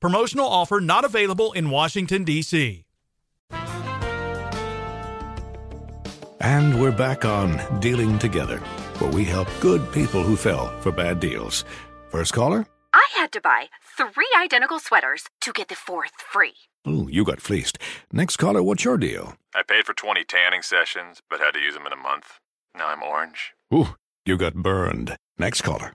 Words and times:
Promotional 0.00 0.46
offer 0.46 0.78
not 0.80 1.04
available 1.04 1.52
in 1.52 1.70
Washington, 1.70 2.22
D.C. 2.22 2.84
And 6.40 6.80
we're 6.80 6.92
back 6.92 7.24
on 7.24 7.80
Dealing 7.80 8.16
Together, 8.16 8.58
where 8.98 9.10
we 9.10 9.24
help 9.24 9.48
good 9.58 9.90
people 9.92 10.22
who 10.22 10.36
fell 10.36 10.68
for 10.80 10.92
bad 10.92 11.18
deals. 11.18 11.64
First 12.10 12.32
caller? 12.32 12.64
I 12.92 13.04
had 13.16 13.32
to 13.32 13.40
buy 13.40 13.66
three 13.96 14.28
identical 14.40 14.78
sweaters 14.78 15.24
to 15.40 15.52
get 15.52 15.66
the 15.66 15.74
fourth 15.74 16.12
free. 16.16 16.54
Ooh, 16.86 17.08
you 17.10 17.24
got 17.24 17.40
fleeced. 17.40 17.76
Next 18.12 18.36
caller, 18.36 18.62
what's 18.62 18.84
your 18.84 18.98
deal? 18.98 19.34
I 19.52 19.62
paid 19.64 19.84
for 19.84 19.94
20 19.94 20.22
tanning 20.22 20.62
sessions, 20.62 21.22
but 21.28 21.40
had 21.40 21.54
to 21.54 21.60
use 21.60 21.74
them 21.74 21.86
in 21.86 21.92
a 21.92 21.96
month. 21.96 22.38
Now 22.72 22.86
I'm 22.86 23.02
orange. 23.02 23.52
Ooh, 23.74 23.96
you 24.24 24.36
got 24.36 24.54
burned. 24.54 25.16
Next 25.38 25.62
caller. 25.62 25.94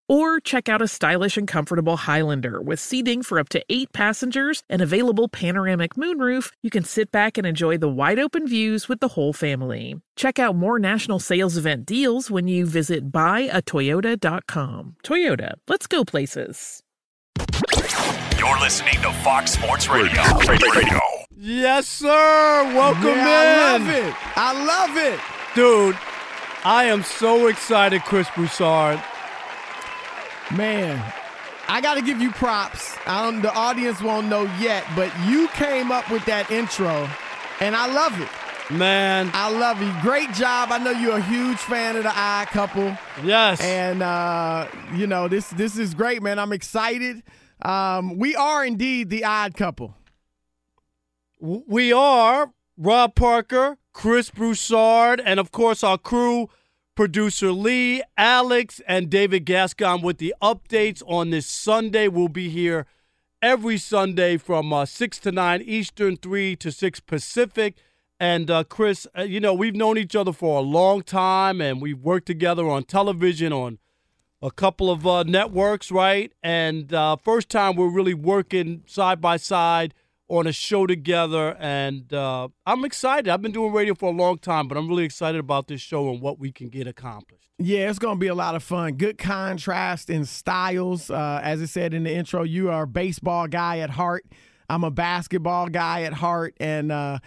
Or 0.11 0.41
check 0.41 0.67
out 0.67 0.81
a 0.81 0.89
stylish 0.89 1.37
and 1.37 1.47
comfortable 1.47 1.95
Highlander 1.95 2.61
with 2.61 2.81
seating 2.81 3.23
for 3.23 3.39
up 3.39 3.47
to 3.47 3.63
eight 3.69 3.93
passengers 3.93 4.61
and 4.69 4.81
available 4.81 5.29
panoramic 5.29 5.93
moonroof. 5.93 6.51
You 6.61 6.69
can 6.69 6.83
sit 6.83 7.13
back 7.13 7.37
and 7.37 7.47
enjoy 7.47 7.77
the 7.77 7.87
wide 7.87 8.19
open 8.19 8.45
views 8.45 8.89
with 8.89 8.99
the 8.99 9.07
whole 9.07 9.31
family. 9.31 10.01
Check 10.17 10.37
out 10.37 10.57
more 10.57 10.79
national 10.79 11.19
sales 11.19 11.55
event 11.55 11.85
deals 11.85 12.29
when 12.29 12.49
you 12.49 12.65
visit 12.65 13.09
buyatoyota.com. 13.09 14.95
Toyota. 15.01 15.53
Let's 15.69 15.87
go 15.87 16.03
places. 16.03 16.83
You're 18.37 18.59
listening 18.59 18.95
to 19.03 19.13
Fox 19.23 19.51
Sports 19.51 19.87
Radio. 19.87 20.21
Radio. 20.49 20.99
Yes, 21.37 21.87
sir. 21.87 22.73
Welcome 22.75 23.05
yeah, 23.05 23.77
in. 23.77 23.81
I 23.81 23.87
love 23.87 23.87
it. 23.87 24.15
I 24.35 24.65
love 24.65 24.97
it. 24.97 25.19
Dude, 25.55 25.97
I 26.65 26.83
am 26.83 27.01
so 27.01 27.47
excited, 27.47 28.01
Chris 28.01 28.27
Broussard. 28.35 29.01
Man, 30.55 31.01
I 31.67 31.79
got 31.79 31.95
to 31.95 32.01
give 32.01 32.21
you 32.21 32.31
props. 32.31 32.97
I 33.05 33.39
the 33.39 33.53
audience 33.53 34.01
won't 34.01 34.27
know 34.27 34.43
yet, 34.59 34.85
but 34.95 35.11
you 35.25 35.47
came 35.49 35.91
up 35.91 36.09
with 36.11 36.25
that 36.25 36.51
intro, 36.51 37.09
and 37.61 37.75
I 37.75 37.91
love 37.91 38.19
it. 38.19 38.27
Man. 38.71 39.29
I 39.33 39.49
love 39.49 39.81
you. 39.81 39.93
Great 40.01 40.31
job. 40.33 40.69
I 40.71 40.77
know 40.77 40.91
you're 40.91 41.17
a 41.17 41.21
huge 41.21 41.57
fan 41.57 41.95
of 41.97 42.03
the 42.03 42.13
Odd 42.13 42.47
Couple. 42.47 42.97
Yes. 43.23 43.61
And 43.61 44.01
uh, 44.01 44.67
you 44.93 45.07
know, 45.07 45.27
this 45.27 45.49
this 45.49 45.77
is 45.77 45.93
great, 45.93 46.21
man. 46.21 46.39
I'm 46.39 46.53
excited. 46.53 47.23
Um, 47.61 48.17
we 48.17 48.35
are 48.35 48.65
indeed 48.65 49.09
the 49.09 49.23
Odd 49.25 49.55
Couple. 49.55 49.95
We 51.39 51.91
are 51.91 52.53
Rob 52.77 53.15
Parker, 53.15 53.77
Chris 53.93 54.29
Broussard, 54.29 55.21
and 55.23 55.39
of 55.39 55.51
course 55.51 55.83
our 55.83 55.97
crew, 55.97 56.49
producer 56.95 57.51
Lee, 57.51 58.03
Alex, 58.17 58.81
and 58.87 59.09
David 59.09 59.45
Gascon 59.45 60.01
with 60.01 60.17
the 60.17 60.33
updates 60.41 61.01
on 61.07 61.29
this 61.29 61.47
Sunday. 61.47 62.07
We'll 62.07 62.27
be 62.27 62.49
here 62.49 62.85
every 63.41 63.77
Sunday 63.77 64.37
from 64.37 64.71
uh, 64.73 64.85
6 64.85 65.19
to 65.19 65.31
9 65.31 65.61
Eastern, 65.61 66.17
3 66.17 66.55
to 66.57 66.71
6 66.71 66.99
Pacific. 67.01 67.75
And 68.19 68.51
uh, 68.51 68.63
Chris, 68.65 69.07
uh, 69.17 69.23
you 69.23 69.39
know, 69.39 69.53
we've 69.53 69.75
known 69.75 69.97
each 69.97 70.15
other 70.15 70.31
for 70.31 70.59
a 70.59 70.61
long 70.61 71.01
time, 71.01 71.59
and 71.59 71.81
we've 71.81 71.99
worked 71.99 72.27
together 72.27 72.69
on 72.69 72.83
television 72.83 73.51
on 73.51 73.79
a 74.41 74.51
couple 74.51 74.91
of 74.91 75.07
uh, 75.07 75.23
networks, 75.23 75.91
right? 75.91 76.31
And 76.43 76.93
uh, 76.93 77.15
first 77.15 77.49
time 77.49 77.75
we're 77.75 77.89
really 77.89 78.13
working 78.13 78.83
side 78.85 79.21
by 79.21 79.37
side 79.37 79.93
on 80.31 80.47
a 80.47 80.51
show 80.51 80.87
together, 80.87 81.57
and 81.59 82.13
uh, 82.13 82.47
I'm 82.65 82.85
excited. 82.85 83.29
I've 83.29 83.41
been 83.41 83.51
doing 83.51 83.73
radio 83.73 83.93
for 83.93 84.09
a 84.09 84.15
long 84.15 84.37
time, 84.37 84.67
but 84.67 84.77
I'm 84.77 84.87
really 84.87 85.03
excited 85.03 85.39
about 85.39 85.67
this 85.67 85.81
show 85.81 86.09
and 86.09 86.21
what 86.21 86.39
we 86.39 86.51
can 86.51 86.69
get 86.69 86.87
accomplished. 86.87 87.49
Yeah, 87.59 87.89
it's 87.89 87.99
going 87.99 88.15
to 88.15 88.19
be 88.19 88.27
a 88.27 88.35
lot 88.35 88.55
of 88.55 88.63
fun. 88.63 88.93
Good 88.93 89.17
contrast 89.17 90.09
in 90.09 90.25
styles. 90.25 91.11
Uh, 91.11 91.41
as 91.43 91.61
I 91.61 91.65
said 91.65 91.93
in 91.93 92.03
the 92.03 92.13
intro, 92.13 92.43
you 92.43 92.71
are 92.71 92.83
a 92.83 92.87
baseball 92.87 93.47
guy 93.47 93.79
at 93.79 93.91
heart. 93.91 94.25
I'm 94.69 94.83
a 94.83 94.91
basketball 94.91 95.67
guy 95.67 96.03
at 96.03 96.13
heart, 96.13 96.55
and 96.59 97.19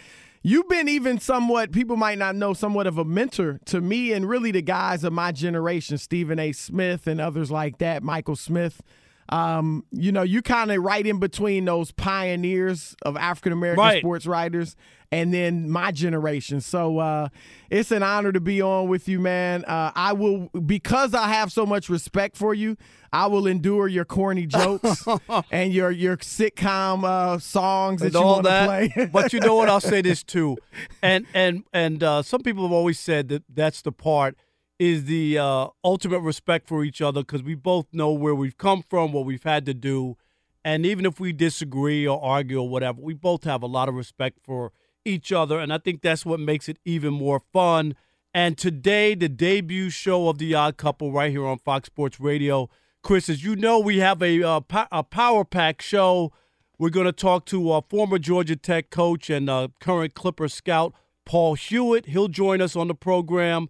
You've 0.46 0.68
been 0.68 0.90
even 0.90 1.18
somewhat, 1.20 1.72
people 1.72 1.96
might 1.96 2.18
not 2.18 2.36
know, 2.36 2.52
somewhat 2.52 2.86
of 2.86 2.98
a 2.98 3.04
mentor 3.04 3.60
to 3.64 3.80
me 3.80 4.12
and 4.12 4.28
really 4.28 4.50
the 4.50 4.60
guys 4.60 5.02
of 5.02 5.10
my 5.10 5.32
generation, 5.32 5.96
Stephen 5.96 6.38
A. 6.38 6.52
Smith 6.52 7.06
and 7.06 7.18
others 7.18 7.50
like 7.50 7.78
that, 7.78 8.02
Michael 8.02 8.36
Smith. 8.36 8.82
Um, 9.28 9.84
you 9.90 10.12
know, 10.12 10.22
you 10.22 10.42
kind 10.42 10.70
of 10.70 10.82
right 10.82 11.06
in 11.06 11.18
between 11.18 11.64
those 11.64 11.92
pioneers 11.92 12.94
of 13.02 13.16
African 13.16 13.52
American 13.52 13.82
Right. 13.84 14.00
sports 14.00 14.26
writers 14.26 14.76
and 15.10 15.32
then 15.32 15.70
my 15.70 15.92
generation. 15.92 16.60
So 16.60 16.98
uh, 16.98 17.28
it's 17.70 17.90
an 17.92 18.02
honor 18.02 18.32
to 18.32 18.40
be 18.40 18.60
on 18.60 18.88
with 18.88 19.08
you, 19.08 19.20
man. 19.20 19.64
Uh, 19.64 19.92
I 19.94 20.12
will, 20.12 20.48
because 20.66 21.14
I 21.14 21.28
have 21.28 21.52
so 21.52 21.64
much 21.64 21.88
respect 21.88 22.36
for 22.36 22.52
you, 22.52 22.76
I 23.12 23.26
will 23.28 23.46
endure 23.46 23.86
your 23.86 24.04
corny 24.04 24.44
jokes 24.46 25.04
and 25.52 25.72
your 25.72 25.90
your 25.92 26.16
sitcom 26.16 27.04
uh, 27.04 27.38
songs 27.38 28.00
that 28.00 28.06
and 28.06 28.14
you 28.14 28.20
all 28.20 28.32
want 28.42 28.44
to 28.46 28.50
that. 28.50 28.66
play. 28.92 29.06
but 29.12 29.32
you 29.32 29.38
know 29.40 29.54
what? 29.54 29.68
I'll 29.68 29.80
say 29.80 30.02
this 30.02 30.22
too, 30.24 30.56
and 31.00 31.24
and 31.32 31.62
and 31.72 32.02
uh, 32.02 32.22
some 32.22 32.40
people 32.40 32.64
have 32.64 32.72
always 32.72 32.98
said 32.98 33.28
that 33.28 33.44
that's 33.48 33.82
the 33.82 33.92
part 33.92 34.36
is 34.78 35.04
the 35.04 35.38
uh, 35.38 35.68
ultimate 35.84 36.20
respect 36.20 36.66
for 36.66 36.84
each 36.84 37.00
other 37.00 37.20
because 37.20 37.42
we 37.42 37.54
both 37.54 37.86
know 37.92 38.12
where 38.12 38.34
we've 38.34 38.58
come 38.58 38.82
from, 38.82 39.12
what 39.12 39.24
we've 39.24 39.42
had 39.42 39.66
to 39.66 39.74
do, 39.74 40.16
and 40.64 40.86
even 40.86 41.04
if 41.04 41.20
we 41.20 41.32
disagree 41.32 42.06
or 42.06 42.22
argue 42.22 42.60
or 42.60 42.68
whatever, 42.68 43.00
we 43.00 43.14
both 43.14 43.44
have 43.44 43.62
a 43.62 43.66
lot 43.66 43.88
of 43.88 43.94
respect 43.94 44.38
for 44.42 44.72
each 45.04 45.30
other, 45.30 45.58
and 45.58 45.72
I 45.72 45.78
think 45.78 46.00
that's 46.00 46.24
what 46.24 46.40
makes 46.40 46.68
it 46.68 46.78
even 46.84 47.12
more 47.12 47.42
fun. 47.52 47.94
And 48.32 48.58
today, 48.58 49.14
the 49.14 49.28
debut 49.28 49.90
show 49.90 50.28
of 50.28 50.38
the 50.38 50.54
Odd 50.54 50.76
Couple 50.76 51.12
right 51.12 51.30
here 51.30 51.46
on 51.46 51.58
Fox 51.58 51.86
Sports 51.86 52.18
Radio. 52.18 52.68
Chris, 53.02 53.28
as 53.28 53.44
you 53.44 53.54
know, 53.54 53.78
we 53.78 53.98
have 53.98 54.22
a, 54.22 54.42
uh, 54.42 54.60
a 54.90 55.04
power 55.04 55.44
pack 55.44 55.82
show. 55.82 56.32
We're 56.78 56.90
going 56.90 57.06
to 57.06 57.12
talk 57.12 57.44
to 57.46 57.70
uh, 57.70 57.82
former 57.88 58.18
Georgia 58.18 58.56
Tech 58.56 58.90
coach 58.90 59.30
and 59.30 59.48
uh, 59.48 59.68
current 59.78 60.14
Clipper 60.14 60.48
scout 60.48 60.94
Paul 61.24 61.54
Hewitt. 61.54 62.06
He'll 62.06 62.28
join 62.28 62.60
us 62.60 62.74
on 62.74 62.88
the 62.88 62.94
program. 62.94 63.68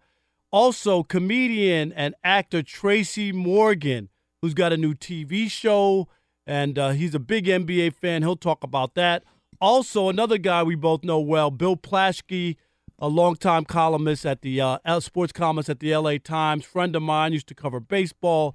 Also, 0.54 1.02
comedian 1.02 1.92
and 1.94 2.14
actor 2.22 2.62
Tracy 2.62 3.32
Morgan, 3.32 4.08
who's 4.40 4.54
got 4.54 4.72
a 4.72 4.76
new 4.76 4.94
TV 4.94 5.50
show, 5.50 6.06
and 6.46 6.78
uh, 6.78 6.90
he's 6.90 7.12
a 7.12 7.18
big 7.18 7.46
NBA 7.46 7.96
fan. 7.96 8.22
He'll 8.22 8.36
talk 8.36 8.62
about 8.62 8.94
that. 8.94 9.24
Also, 9.60 10.08
another 10.08 10.38
guy 10.38 10.62
we 10.62 10.76
both 10.76 11.02
know 11.02 11.18
well, 11.18 11.50
Bill 11.50 11.76
Plaschke, 11.76 12.54
a 13.00 13.08
longtime 13.08 13.64
columnist 13.64 14.24
at 14.24 14.42
the 14.42 14.60
uh, 14.60 15.00
sports 15.00 15.32
columnist 15.32 15.70
at 15.70 15.80
the 15.80 15.96
LA 15.96 16.18
Times, 16.22 16.64
friend 16.64 16.94
of 16.94 17.02
mine, 17.02 17.32
used 17.32 17.48
to 17.48 17.54
cover 17.56 17.80
baseball 17.80 18.54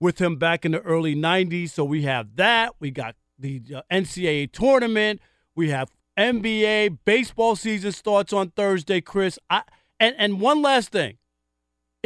with 0.00 0.20
him 0.20 0.38
back 0.38 0.64
in 0.64 0.72
the 0.72 0.80
early 0.80 1.14
90s. 1.14 1.70
So 1.70 1.84
we 1.84 2.02
have 2.02 2.34
that. 2.34 2.74
We 2.80 2.90
got 2.90 3.14
the 3.38 3.62
uh, 3.72 3.82
NCAA 3.88 4.50
tournament. 4.50 5.20
We 5.54 5.70
have 5.70 5.92
NBA. 6.18 6.98
Baseball 7.04 7.54
season 7.54 7.92
starts 7.92 8.32
on 8.32 8.50
Thursday, 8.50 9.00
Chris. 9.00 9.38
I, 9.48 9.62
and, 10.00 10.16
and 10.18 10.40
one 10.40 10.60
last 10.60 10.90
thing. 10.90 11.18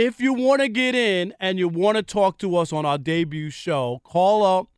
If 0.02 0.18
you 0.18 0.32
want 0.32 0.62
to 0.62 0.68
get 0.68 0.94
in 0.94 1.34
and 1.38 1.58
you 1.58 1.68
want 1.68 1.98
to 1.98 2.02
talk 2.02 2.38
to 2.38 2.56
us 2.56 2.72
on 2.72 2.86
our 2.86 2.96
debut 2.96 3.50
show, 3.50 4.00
call 4.02 4.42
up. 4.42 4.68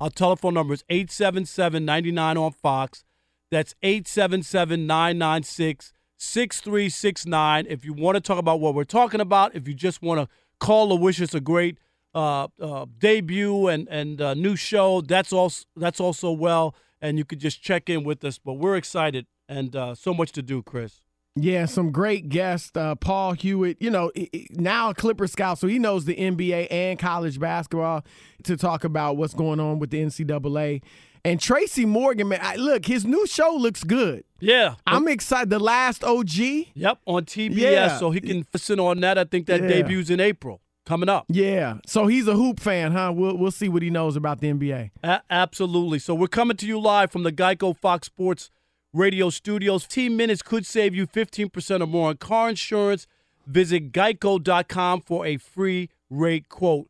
Our 0.00 0.08
telephone 0.08 0.54
number 0.54 0.72
is 0.72 0.84
877 0.88 1.84
99 1.84 2.36
on 2.36 2.52
Fox. 2.52 3.02
That's 3.50 3.74
877 3.82 4.86
996 4.86 5.92
6369. 6.18 7.66
If 7.68 7.84
you 7.84 7.92
want 7.92 8.14
to 8.14 8.20
talk 8.20 8.38
about 8.38 8.60
what 8.60 8.76
we're 8.76 8.84
talking 8.84 9.20
about, 9.20 9.52
if 9.56 9.66
you 9.66 9.74
just 9.74 10.00
want 10.00 10.20
to 10.20 10.28
call 10.60 10.92
or 10.92 10.98
wish 11.00 11.20
us 11.20 11.34
a 11.34 11.40
great 11.40 11.78
uh, 12.14 12.46
uh, 12.60 12.86
debut 13.00 13.66
and, 13.66 13.88
and 13.88 14.20
uh, 14.20 14.34
new 14.34 14.54
show, 14.54 15.00
that's 15.00 15.32
also, 15.32 15.64
that's 15.74 15.98
also 15.98 16.30
well. 16.30 16.76
And 17.00 17.18
you 17.18 17.24
could 17.24 17.40
just 17.40 17.60
check 17.60 17.90
in 17.90 18.04
with 18.04 18.22
us. 18.24 18.38
But 18.38 18.52
we're 18.52 18.76
excited 18.76 19.26
and 19.48 19.74
uh, 19.74 19.96
so 19.96 20.14
much 20.14 20.30
to 20.30 20.42
do, 20.42 20.62
Chris. 20.62 21.00
Yeah, 21.40 21.66
some 21.66 21.92
great 21.92 22.28
guests. 22.28 22.70
Uh, 22.74 22.94
Paul 22.94 23.32
Hewitt, 23.32 23.78
you 23.80 23.90
know, 23.90 24.10
now 24.50 24.90
a 24.90 24.94
Clipper 24.94 25.26
scout, 25.26 25.58
so 25.58 25.66
he 25.66 25.78
knows 25.78 26.04
the 26.04 26.16
NBA 26.16 26.68
and 26.70 26.98
college 26.98 27.38
basketball 27.38 28.04
to 28.44 28.56
talk 28.56 28.84
about 28.84 29.16
what's 29.16 29.34
going 29.34 29.60
on 29.60 29.78
with 29.78 29.90
the 29.90 30.02
NCAA. 30.02 30.82
And 31.24 31.40
Tracy 31.40 31.84
Morgan, 31.84 32.28
man, 32.28 32.40
I, 32.42 32.56
look, 32.56 32.86
his 32.86 33.04
new 33.04 33.26
show 33.26 33.54
looks 33.54 33.84
good. 33.84 34.24
Yeah. 34.40 34.76
I'm 34.86 35.08
excited. 35.08 35.50
The 35.50 35.58
Last 35.58 36.04
OG. 36.04 36.30
Yep, 36.74 36.98
on 37.06 37.24
TBS, 37.24 37.56
yeah. 37.56 37.98
so 37.98 38.10
he 38.10 38.20
can 38.20 38.46
listen 38.52 38.80
on 38.80 39.00
that. 39.00 39.18
I 39.18 39.24
think 39.24 39.46
that 39.46 39.62
yeah. 39.62 39.68
debuts 39.68 40.10
in 40.10 40.20
April 40.20 40.60
coming 40.86 41.08
up. 41.08 41.26
Yeah. 41.28 41.78
So 41.86 42.06
he's 42.06 42.26
a 42.26 42.34
hoop 42.34 42.60
fan, 42.60 42.92
huh? 42.92 43.12
We'll, 43.14 43.36
we'll 43.36 43.50
see 43.50 43.68
what 43.68 43.82
he 43.82 43.90
knows 43.90 44.16
about 44.16 44.40
the 44.40 44.50
NBA. 44.50 44.90
A- 45.04 45.22
absolutely. 45.28 45.98
So 45.98 46.14
we're 46.14 46.28
coming 46.28 46.56
to 46.56 46.66
you 46.66 46.80
live 46.80 47.12
from 47.12 47.24
the 47.24 47.32
Geico 47.32 47.76
Fox 47.76 48.06
Sports 48.06 48.50
radio 48.92 49.30
studios. 49.30 49.84
15 49.84 50.16
minutes 50.16 50.42
could 50.42 50.66
save 50.66 50.94
you 50.94 51.06
15% 51.06 51.82
or 51.82 51.86
more 51.86 52.08
on 52.10 52.16
car 52.16 52.48
insurance. 52.48 53.06
Visit 53.46 53.92
geico.com 53.92 55.00
for 55.00 55.26
a 55.26 55.36
free 55.36 55.90
rate 56.10 56.48
quote. 56.48 56.88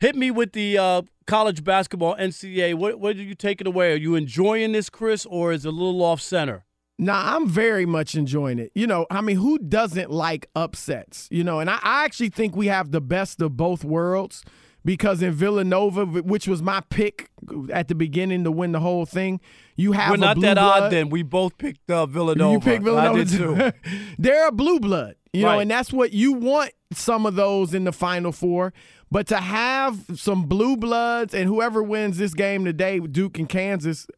Hit 0.00 0.16
me 0.16 0.30
with 0.30 0.52
the 0.52 0.78
uh, 0.78 1.02
college 1.26 1.62
basketball 1.62 2.16
NCAA. 2.16 2.74
What, 2.74 2.98
what 2.98 3.16
are 3.16 3.22
you 3.22 3.34
taking 3.34 3.66
away? 3.66 3.92
Are 3.92 3.96
you 3.96 4.14
enjoying 4.14 4.72
this, 4.72 4.90
Chris, 4.90 5.26
or 5.26 5.52
is 5.52 5.64
it 5.64 5.68
a 5.68 5.72
little 5.72 6.02
off 6.02 6.20
center? 6.20 6.64
Nah, 6.98 7.34
I'm 7.34 7.48
very 7.48 7.86
much 7.86 8.14
enjoying 8.14 8.58
it. 8.58 8.72
You 8.74 8.86
know, 8.86 9.06
I 9.10 9.20
mean, 9.20 9.36
who 9.36 9.58
doesn't 9.58 10.10
like 10.10 10.48
upsets? 10.54 11.28
You 11.30 11.44
know, 11.44 11.60
and 11.60 11.70
I, 11.70 11.78
I 11.82 12.04
actually 12.04 12.28
think 12.28 12.56
we 12.56 12.66
have 12.66 12.90
the 12.90 13.00
best 13.00 13.40
of 13.40 13.56
both 13.56 13.84
worlds 13.84 14.42
because 14.84 15.22
in 15.22 15.32
Villanova, 15.32 16.06
which 16.06 16.48
was 16.48 16.62
my 16.62 16.80
pick 16.88 17.28
at 17.72 17.88
the 17.88 17.94
beginning 17.94 18.44
to 18.44 18.50
win 18.50 18.72
the 18.72 18.80
whole 18.80 19.06
thing, 19.06 19.40
you 19.76 19.92
have 19.92 20.10
we're 20.10 20.16
not 20.16 20.40
that 20.40 20.54
blood. 20.54 20.82
odd. 20.84 20.92
Then 20.92 21.10
we 21.10 21.22
both 21.22 21.58
picked 21.58 21.90
uh, 21.90 22.06
Villanova. 22.06 22.52
You 22.52 22.60
picked 22.60 22.84
Villanova 22.84 23.20
I 23.20 23.24
did 23.24 23.28
too. 23.28 23.72
They're 24.18 24.48
a 24.48 24.52
blue 24.52 24.80
blood, 24.80 25.16
you 25.32 25.44
right. 25.44 25.52
know, 25.52 25.58
and 25.60 25.70
that's 25.70 25.92
what 25.92 26.12
you 26.12 26.32
want. 26.32 26.72
Some 26.92 27.24
of 27.24 27.36
those 27.36 27.72
in 27.72 27.84
the 27.84 27.92
Final 27.92 28.32
Four, 28.32 28.72
but 29.10 29.26
to 29.28 29.36
have 29.36 30.04
some 30.16 30.44
blue 30.44 30.76
bloods 30.76 31.34
and 31.34 31.46
whoever 31.46 31.82
wins 31.82 32.18
this 32.18 32.34
game 32.34 32.64
today, 32.64 32.98
Duke 32.98 33.38
and 33.38 33.48
Kansas, 33.48 34.08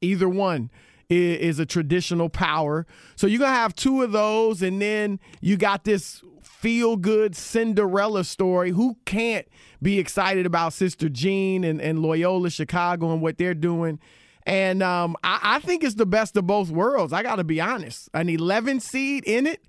either 0.00 0.28
one 0.28 0.70
is, 1.08 1.58
a 1.58 1.66
traditional 1.66 2.28
power. 2.28 2.86
So 3.14 3.26
you're 3.26 3.38
gonna 3.38 3.52
have 3.52 3.74
two 3.74 4.02
of 4.02 4.12
those, 4.12 4.62
and 4.62 4.80
then 4.80 5.20
you 5.40 5.56
got 5.56 5.84
this 5.84 6.22
feel 6.60 6.96
good 6.96 7.36
Cinderella 7.36 8.24
story. 8.24 8.70
Who 8.70 8.96
can't 9.04 9.46
be 9.82 9.98
excited 9.98 10.46
about 10.46 10.72
Sister 10.72 11.08
Jean 11.08 11.64
and, 11.64 11.80
and 11.80 12.00
Loyola 12.00 12.50
Chicago 12.50 13.12
and 13.12 13.20
what 13.20 13.38
they're 13.38 13.54
doing? 13.54 13.98
And 14.44 14.82
um, 14.82 15.16
I, 15.24 15.40
I, 15.42 15.58
think 15.58 15.82
it's 15.82 15.96
the 15.96 16.06
best 16.06 16.36
of 16.36 16.46
both 16.46 16.70
worlds. 16.70 17.12
I 17.12 17.22
got 17.22 17.36
to 17.36 17.44
be 17.44 17.60
honest. 17.60 18.08
An 18.14 18.28
11 18.28 18.80
seed 18.80 19.24
in 19.24 19.46
it, 19.46 19.60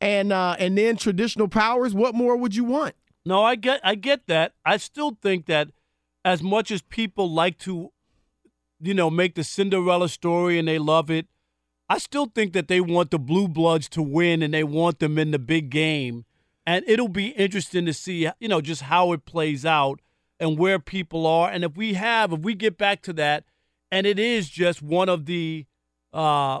and 0.00 0.30
uh, 0.32 0.56
and 0.58 0.76
then 0.76 0.96
traditional 0.96 1.48
powers. 1.48 1.94
What 1.94 2.14
more 2.14 2.36
would 2.36 2.54
you 2.54 2.64
want? 2.64 2.94
No, 3.24 3.42
I 3.42 3.54
get 3.54 3.80
I 3.82 3.94
get 3.94 4.26
that. 4.26 4.52
I 4.64 4.76
still 4.76 5.16
think 5.22 5.46
that 5.46 5.68
as 6.24 6.42
much 6.42 6.70
as 6.70 6.82
people 6.82 7.32
like 7.32 7.58
to, 7.60 7.92
you 8.80 8.94
know, 8.94 9.08
make 9.08 9.36
the 9.36 9.44
Cinderella 9.44 10.08
story 10.08 10.58
and 10.58 10.68
they 10.68 10.78
love 10.78 11.10
it, 11.10 11.26
I 11.88 11.98
still 11.98 12.26
think 12.26 12.52
that 12.52 12.68
they 12.68 12.80
want 12.80 13.10
the 13.10 13.18
Blue 13.18 13.48
Bloods 13.48 13.88
to 13.90 14.02
win 14.02 14.42
and 14.42 14.52
they 14.52 14.64
want 14.64 14.98
them 14.98 15.18
in 15.18 15.30
the 15.30 15.38
big 15.38 15.70
game 15.70 16.26
and 16.66 16.84
it'll 16.88 17.08
be 17.08 17.28
interesting 17.28 17.86
to 17.86 17.94
see, 17.94 18.28
you 18.40 18.48
know, 18.48 18.60
just 18.60 18.82
how 18.82 19.12
it 19.12 19.24
plays 19.24 19.64
out 19.64 20.00
and 20.40 20.58
where 20.58 20.78
people 20.78 21.26
are. 21.26 21.48
And 21.48 21.64
if 21.64 21.76
we 21.76 21.94
have, 21.94 22.32
if 22.32 22.40
we 22.40 22.54
get 22.54 22.76
back 22.76 23.02
to 23.02 23.12
that, 23.14 23.44
and 23.90 24.06
it 24.06 24.18
is 24.18 24.48
just 24.48 24.82
one 24.82 25.08
of 25.08 25.26
the 25.26 25.64
uh, 26.12 26.60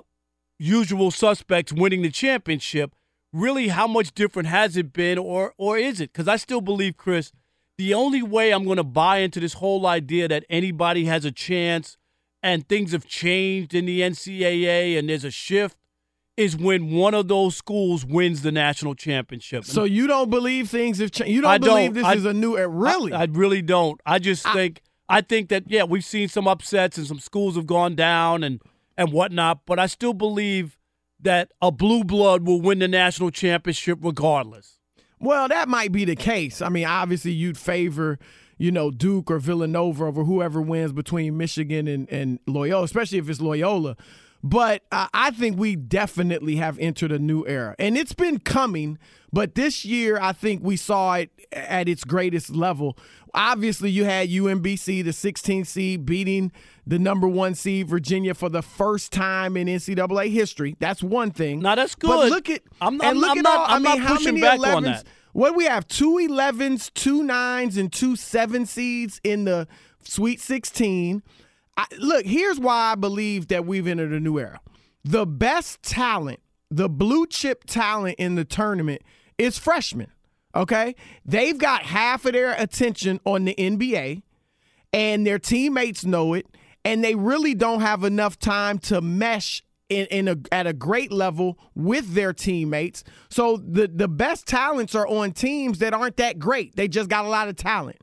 usual 0.58 1.10
suspects 1.10 1.72
winning 1.72 2.02
the 2.02 2.10
championship, 2.10 2.94
really, 3.32 3.68
how 3.68 3.88
much 3.88 4.14
different 4.14 4.48
has 4.48 4.76
it 4.76 4.92
been, 4.92 5.18
or 5.18 5.52
or 5.58 5.76
is 5.76 6.00
it? 6.00 6.12
Because 6.12 6.28
I 6.28 6.36
still 6.36 6.60
believe, 6.60 6.96
Chris, 6.96 7.32
the 7.76 7.92
only 7.92 8.22
way 8.22 8.52
I'm 8.52 8.64
going 8.64 8.76
to 8.76 8.84
buy 8.84 9.18
into 9.18 9.40
this 9.40 9.54
whole 9.54 9.86
idea 9.86 10.28
that 10.28 10.44
anybody 10.48 11.06
has 11.06 11.24
a 11.24 11.32
chance 11.32 11.96
and 12.42 12.66
things 12.68 12.92
have 12.92 13.06
changed 13.06 13.74
in 13.74 13.86
the 13.86 14.00
NCAA 14.00 14.98
and 14.98 15.08
there's 15.08 15.24
a 15.24 15.30
shift 15.30 15.76
is 16.36 16.56
when 16.56 16.90
one 16.90 17.14
of 17.14 17.28
those 17.28 17.56
schools 17.56 18.04
wins 18.04 18.42
the 18.42 18.52
national 18.52 18.94
championship. 18.94 19.64
So 19.64 19.84
you 19.84 20.06
don't 20.06 20.30
believe 20.30 20.68
things 20.68 20.98
have 20.98 21.10
changed? 21.10 21.32
You 21.32 21.40
don't 21.40 21.50
I 21.50 21.58
believe 21.58 21.94
don't. 21.94 21.94
this 21.94 22.04
I, 22.04 22.14
is 22.14 22.24
a 22.24 22.34
new? 22.34 22.58
Really? 22.58 23.12
I, 23.12 23.22
I, 23.22 23.26
really 23.30 23.62
don't. 23.62 24.00
I 24.04 24.18
just 24.18 24.46
I, 24.46 24.52
think 24.52 24.82
I 25.08 25.20
think 25.22 25.48
that 25.48 25.64
yeah, 25.66 25.84
we've 25.84 26.04
seen 26.04 26.28
some 26.28 26.46
upsets 26.46 26.98
and 26.98 27.06
some 27.06 27.20
schools 27.20 27.56
have 27.56 27.66
gone 27.66 27.94
down 27.94 28.44
and 28.44 28.60
and 28.98 29.12
whatnot, 29.12 29.60
but 29.66 29.78
I 29.78 29.86
still 29.86 30.14
believe 30.14 30.78
that 31.20 31.52
a 31.62 31.72
blue 31.72 32.04
blood 32.04 32.46
will 32.46 32.60
win 32.60 32.78
the 32.78 32.88
national 32.88 33.30
championship 33.30 33.98
regardless. 34.02 34.78
Well, 35.18 35.48
that 35.48 35.68
might 35.68 35.92
be 35.92 36.04
the 36.04 36.16
case. 36.16 36.60
I 36.60 36.68
mean, 36.68 36.84
obviously 36.86 37.32
you'd 37.32 37.56
favor 37.56 38.18
you 38.58 38.70
know, 38.70 38.90
Duke 38.90 39.30
or 39.30 39.38
Villanova 39.38 40.04
over 40.04 40.24
whoever 40.24 40.60
wins 40.60 40.92
between 40.92 41.36
Michigan 41.36 41.86
and, 41.86 42.08
and 42.08 42.38
Loyola, 42.46 42.84
especially 42.84 43.18
if 43.18 43.28
it's 43.28 43.40
Loyola. 43.40 43.96
But 44.48 44.82
uh, 44.92 45.08
I 45.12 45.32
think 45.32 45.58
we 45.58 45.74
definitely 45.74 46.54
have 46.54 46.78
entered 46.78 47.10
a 47.10 47.18
new 47.18 47.44
era. 47.48 47.74
And 47.80 47.98
it's 47.98 48.12
been 48.12 48.38
coming, 48.38 48.96
but 49.32 49.56
this 49.56 49.84
year 49.84 50.20
I 50.20 50.32
think 50.32 50.62
we 50.62 50.76
saw 50.76 51.14
it 51.14 51.30
at 51.50 51.88
its 51.88 52.04
greatest 52.04 52.50
level. 52.50 52.96
Obviously, 53.34 53.90
you 53.90 54.04
had 54.04 54.28
UMBC, 54.28 55.02
the 55.02 55.10
16th 55.10 55.66
seed, 55.66 56.06
beating 56.06 56.52
the 56.86 56.96
number 56.96 57.26
one 57.26 57.56
seed 57.56 57.88
Virginia 57.88 58.34
for 58.34 58.48
the 58.48 58.62
first 58.62 59.10
time 59.10 59.56
in 59.56 59.66
NCAA 59.66 60.30
history. 60.30 60.76
That's 60.78 61.02
one 61.02 61.32
thing. 61.32 61.58
Now 61.58 61.74
that's 61.74 61.96
good. 61.96 62.06
But 62.06 62.30
look 62.30 62.48
at 62.48 62.62
I'm, 62.80 63.00
and 63.00 63.18
look 63.18 63.32
I'm 63.32 63.38
at 63.38 63.42
not, 63.42 63.58
all. 63.58 63.66
I'm 63.66 63.86
I 63.86 63.94
mean, 63.94 64.02
not 64.04 64.08
how 64.08 64.20
many 64.20 64.40
back 64.40 64.60
11s? 64.60 64.76
on 64.76 64.82
that. 64.84 65.04
What 65.32 65.50
do 65.50 65.56
we 65.56 65.64
have? 65.64 65.88
Two 65.88 66.12
11s, 66.12 66.94
two 66.94 67.24
9s, 67.24 67.76
and 67.76 67.92
two 67.92 68.14
7 68.14 68.64
seeds 68.64 69.20
in 69.24 69.44
the 69.44 69.66
Sweet 70.02 70.40
16. 70.40 71.24
I, 71.76 71.86
look, 71.98 72.24
here's 72.24 72.58
why 72.58 72.92
I 72.92 72.94
believe 72.94 73.48
that 73.48 73.66
we've 73.66 73.86
entered 73.86 74.12
a 74.12 74.20
new 74.20 74.38
era. 74.38 74.60
The 75.04 75.26
best 75.26 75.82
talent, 75.82 76.40
the 76.70 76.88
blue 76.88 77.26
chip 77.26 77.64
talent 77.64 78.16
in 78.18 78.34
the 78.34 78.44
tournament 78.44 79.02
is 79.38 79.58
freshmen. 79.58 80.10
Okay? 80.54 80.94
They've 81.24 81.58
got 81.58 81.82
half 81.82 82.24
of 82.24 82.32
their 82.32 82.54
attention 82.54 83.20
on 83.24 83.44
the 83.44 83.54
NBA, 83.58 84.22
and 84.92 85.26
their 85.26 85.38
teammates 85.38 86.04
know 86.04 86.32
it, 86.34 86.46
and 86.84 87.04
they 87.04 87.14
really 87.14 87.54
don't 87.54 87.80
have 87.80 88.04
enough 88.04 88.38
time 88.38 88.78
to 88.78 89.00
mesh 89.00 89.62
in, 89.88 90.06
in 90.06 90.28
a, 90.28 90.36
at 90.50 90.66
a 90.66 90.72
great 90.72 91.12
level 91.12 91.58
with 91.74 92.14
their 92.14 92.32
teammates. 92.32 93.04
So 93.28 93.56
the 93.56 93.86
the 93.86 94.08
best 94.08 94.46
talents 94.46 94.94
are 94.94 95.06
on 95.06 95.32
teams 95.32 95.78
that 95.78 95.94
aren't 95.94 96.16
that 96.16 96.38
great. 96.38 96.74
They 96.76 96.88
just 96.88 97.08
got 97.08 97.24
a 97.24 97.28
lot 97.28 97.48
of 97.48 97.56
talent. 97.56 97.98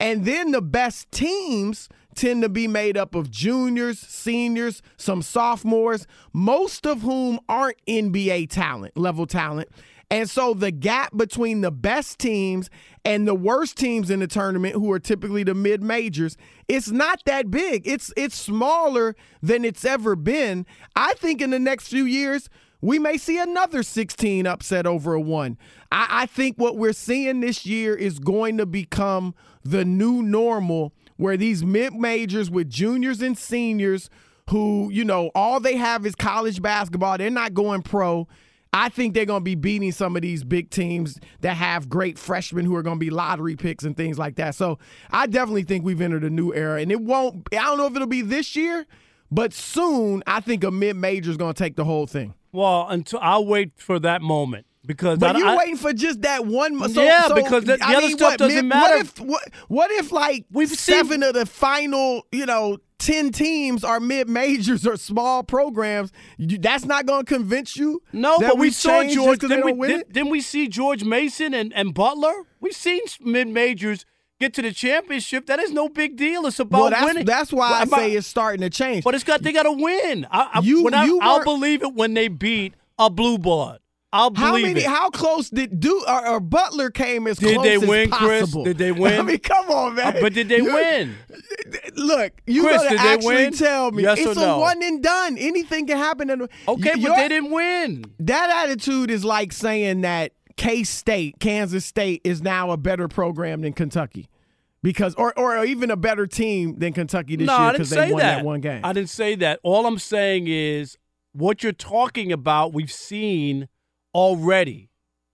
And 0.00 0.24
then 0.24 0.50
the 0.50 0.62
best 0.62 1.10
teams 1.12 1.88
tend 2.14 2.42
to 2.42 2.48
be 2.48 2.68
made 2.68 2.96
up 2.96 3.14
of 3.14 3.30
juniors, 3.30 3.98
seniors, 3.98 4.82
some 4.96 5.22
sophomores, 5.22 6.06
most 6.32 6.86
of 6.86 7.02
whom 7.02 7.40
aren't 7.48 7.84
NBA 7.86 8.50
talent, 8.50 8.96
level 8.96 9.26
talent. 9.26 9.68
And 10.10 10.28
so 10.28 10.54
the 10.54 10.70
gap 10.70 11.16
between 11.16 11.60
the 11.60 11.70
best 11.70 12.18
teams 12.18 12.70
and 13.04 13.26
the 13.26 13.34
worst 13.34 13.76
teams 13.76 14.10
in 14.10 14.20
the 14.20 14.26
tournament, 14.26 14.74
who 14.74 14.92
are 14.92 14.98
typically 14.98 15.42
the 15.42 15.54
mid 15.54 15.82
majors, 15.82 16.36
it's 16.68 16.90
not 16.90 17.22
that 17.24 17.50
big. 17.50 17.86
It's 17.86 18.12
it's 18.16 18.36
smaller 18.36 19.16
than 19.42 19.64
it's 19.64 19.84
ever 19.84 20.14
been. 20.14 20.66
I 20.94 21.14
think 21.14 21.40
in 21.40 21.50
the 21.50 21.58
next 21.58 21.88
few 21.88 22.04
years, 22.04 22.48
we 22.80 22.98
may 22.98 23.16
see 23.16 23.38
another 23.38 23.82
16 23.82 24.46
upset 24.46 24.86
over 24.86 25.14
a 25.14 25.20
one. 25.20 25.56
I, 25.90 26.06
I 26.10 26.26
think 26.26 26.58
what 26.58 26.76
we're 26.76 26.92
seeing 26.92 27.40
this 27.40 27.64
year 27.64 27.94
is 27.94 28.18
going 28.18 28.58
to 28.58 28.66
become 28.66 29.34
the 29.62 29.86
new 29.86 30.22
normal 30.22 30.92
where 31.16 31.36
these 31.36 31.64
mid 31.64 31.94
majors 31.94 32.50
with 32.50 32.68
juniors 32.68 33.22
and 33.22 33.36
seniors 33.36 34.10
who, 34.50 34.90
you 34.92 35.04
know, 35.04 35.30
all 35.34 35.60
they 35.60 35.76
have 35.76 36.04
is 36.04 36.14
college 36.14 36.60
basketball, 36.60 37.18
they're 37.18 37.30
not 37.30 37.54
going 37.54 37.82
pro. 37.82 38.28
I 38.72 38.88
think 38.88 39.14
they're 39.14 39.24
going 39.24 39.42
to 39.42 39.44
be 39.44 39.54
beating 39.54 39.92
some 39.92 40.16
of 40.16 40.22
these 40.22 40.42
big 40.42 40.68
teams 40.68 41.18
that 41.42 41.56
have 41.56 41.88
great 41.88 42.18
freshmen 42.18 42.64
who 42.64 42.74
are 42.74 42.82
going 42.82 42.96
to 42.96 43.04
be 43.04 43.10
lottery 43.10 43.54
picks 43.54 43.84
and 43.84 43.96
things 43.96 44.18
like 44.18 44.34
that. 44.36 44.56
So 44.56 44.80
I 45.12 45.28
definitely 45.28 45.62
think 45.62 45.84
we've 45.84 46.00
entered 46.00 46.24
a 46.24 46.30
new 46.30 46.52
era. 46.52 46.80
And 46.80 46.90
it 46.90 47.00
won't, 47.00 47.46
I 47.52 47.56
don't 47.56 47.78
know 47.78 47.86
if 47.86 47.94
it'll 47.94 48.08
be 48.08 48.22
this 48.22 48.56
year, 48.56 48.84
but 49.30 49.52
soon 49.52 50.24
I 50.26 50.40
think 50.40 50.64
a 50.64 50.72
mid 50.72 50.96
major 50.96 51.30
is 51.30 51.36
going 51.36 51.54
to 51.54 51.58
take 51.58 51.76
the 51.76 51.84
whole 51.84 52.08
thing. 52.08 52.34
Well, 52.50 52.88
until 52.88 53.20
I'll 53.22 53.46
wait 53.46 53.72
for 53.76 54.00
that 54.00 54.22
moment 54.22 54.66
because 54.86 55.18
but 55.18 55.36
I, 55.36 55.38
you're 55.38 55.48
I, 55.48 55.56
waiting 55.56 55.76
for 55.76 55.92
just 55.92 56.22
that 56.22 56.44
one. 56.46 56.78
So, 56.90 57.02
yeah, 57.02 57.28
so, 57.28 57.34
because 57.34 57.64
the, 57.64 57.76
the 57.76 57.84
other 57.86 58.00
mean, 58.06 58.16
stuff 58.16 58.32
what, 58.32 58.38
doesn't 58.38 58.68
matter. 58.68 58.96
What 58.96 59.00
if, 59.00 59.20
what, 59.20 59.42
what 59.68 59.90
if 59.92 60.12
like 60.12 60.44
We've 60.50 60.68
seven 60.68 61.22
of 61.22 61.34
the 61.34 61.46
final, 61.46 62.26
you 62.32 62.46
know, 62.46 62.78
10 62.98 63.32
teams 63.32 63.82
are 63.84 64.00
mid 64.00 64.28
majors 64.28 64.86
or 64.86 64.96
small 64.96 65.42
programs? 65.42 66.12
You, 66.38 66.58
that's 66.58 66.84
not 66.84 67.06
going 67.06 67.24
to 67.24 67.34
convince 67.34 67.76
you? 67.76 68.02
no, 68.12 68.38
that 68.38 68.50
but 68.50 68.58
we 68.58 68.70
saw 68.70 69.02
George. 69.04 69.40
'cause 69.40 69.50
we, 69.50 69.86
did, 69.88 70.12
didn't 70.12 70.30
we 70.30 70.40
see 70.40 70.68
George 70.68 71.04
Mason 71.04 71.54
and, 71.54 71.72
and 71.72 71.94
Butler? 71.94 72.32
We've 72.60 72.74
seen 72.74 73.00
mid 73.20 73.48
majors 73.48 74.04
get 74.40 74.52
to 74.54 74.62
the 74.62 74.72
championship. 74.72 75.46
That 75.46 75.60
is 75.60 75.70
no 75.72 75.88
big 75.88 76.16
deal. 76.16 76.46
It's 76.46 76.58
about 76.58 76.80
Well, 76.80 76.90
that's, 76.90 77.04
winning. 77.04 77.24
that's 77.24 77.52
why 77.52 77.80
I 77.80 77.82
About- 77.84 78.00
say 78.00 78.12
it's 78.12 78.26
starting 78.26 78.60
to 78.62 78.70
change. 78.70 79.04
But 79.04 79.14
it's 79.14 79.24
got 79.24 79.42
they 79.42 79.52
got 79.52 79.62
to 79.64 79.72
win. 79.72 80.26
I, 80.30 80.50
I, 80.54 80.60
You- 80.60 80.84
when 80.84 80.94
I, 80.94 81.04
you 81.04 81.20
I'll 81.20 81.42
believe 81.44 81.82
it 81.82 81.94
when 81.94 82.14
they 82.14 82.28
beat 82.28 82.74
a 82.98 83.10
blue 83.10 83.38
blood. 83.38 83.80
I'll 84.14 84.32
how 84.34 84.52
many? 84.52 84.80
it. 84.80 84.86
How 84.86 85.10
close 85.10 85.50
did 85.50 85.80
do 85.80 86.04
or, 86.08 86.26
or 86.28 86.40
Butler 86.40 86.90
came 86.90 87.26
as 87.26 87.36
Did 87.38 87.54
close 87.54 87.64
they 87.66 87.74
as 87.74 87.84
win, 87.86 88.10
Chris? 88.10 88.52
Did 88.52 88.78
they 88.78 88.92
win? 89.02 89.18
I 89.18 89.22
mean, 89.22 89.38
come 89.40 89.68
on, 89.70 89.96
man. 89.96 90.16
Uh, 90.16 90.20
but 90.20 90.32
did 90.32 90.48
they 90.48 90.58
You- 90.58 90.72
win? 90.72 91.14
Look, 91.96 92.32
you 92.46 92.62
Chris, 92.62 92.82
gotta 92.82 93.00
actually 93.00 93.34
win? 93.34 93.52
tell 93.52 93.90
me. 93.90 94.02
Yes 94.04 94.18
or 94.20 94.30
it's 94.30 94.36
no? 94.40 94.56
a 94.56 94.60
one 94.60 94.82
and 94.82 95.02
done. 95.02 95.36
Anything 95.38 95.86
can 95.86 95.96
happen. 95.98 96.30
In, 96.30 96.42
Okay, 96.68 96.92
Your- 96.96 97.10
but 97.10 97.16
they 97.16 97.28
didn't 97.28 97.50
win. 97.50 98.04
That 98.20 98.64
attitude 98.64 99.10
is 99.10 99.24
like 99.24 99.52
saying 99.52 100.02
that 100.02 100.32
K 100.56 100.84
State, 100.84 101.40
Kansas 101.40 101.84
State, 101.84 102.20
is 102.24 102.40
now 102.40 102.70
a 102.70 102.76
better 102.76 103.08
program 103.08 103.62
than 103.62 103.72
Kentucky, 103.72 104.28
because 104.82 105.14
or 105.16 105.36
or 105.38 105.64
even 105.64 105.90
a 105.90 105.96
better 105.96 106.26
team 106.28 106.78
than 106.78 106.92
Kentucky 106.92 107.34
this 107.36 107.46
no, 107.48 107.60
year 107.64 107.72
because 107.72 107.90
they 107.90 108.12
won 108.12 108.20
that. 108.20 108.36
that. 108.36 108.44
one 108.44 108.60
game. 108.60 108.80
I 108.84 108.92
didn't 108.92 109.10
say 109.10 109.34
that. 109.36 109.58
All 109.64 109.86
I'm 109.86 109.98
saying 109.98 110.46
is 110.46 110.96
what 111.32 111.62
you're 111.64 111.72
talking 111.72 112.30
about. 112.30 112.72
We've 112.72 112.92
seen 112.92 113.68
already 114.14 114.90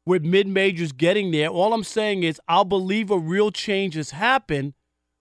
with 0.07 0.25
mid 0.25 0.47
majors 0.47 0.93
getting 0.93 1.31
there. 1.31 1.49
All 1.49 1.73
I'm 1.73 1.85
saying 1.85 2.23
is 2.23 2.41
I'll 2.49 2.65
believe 2.65 3.11
a 3.11 3.19
real 3.19 3.51
change 3.51 3.95
has 3.95 4.11
happened 4.11 4.75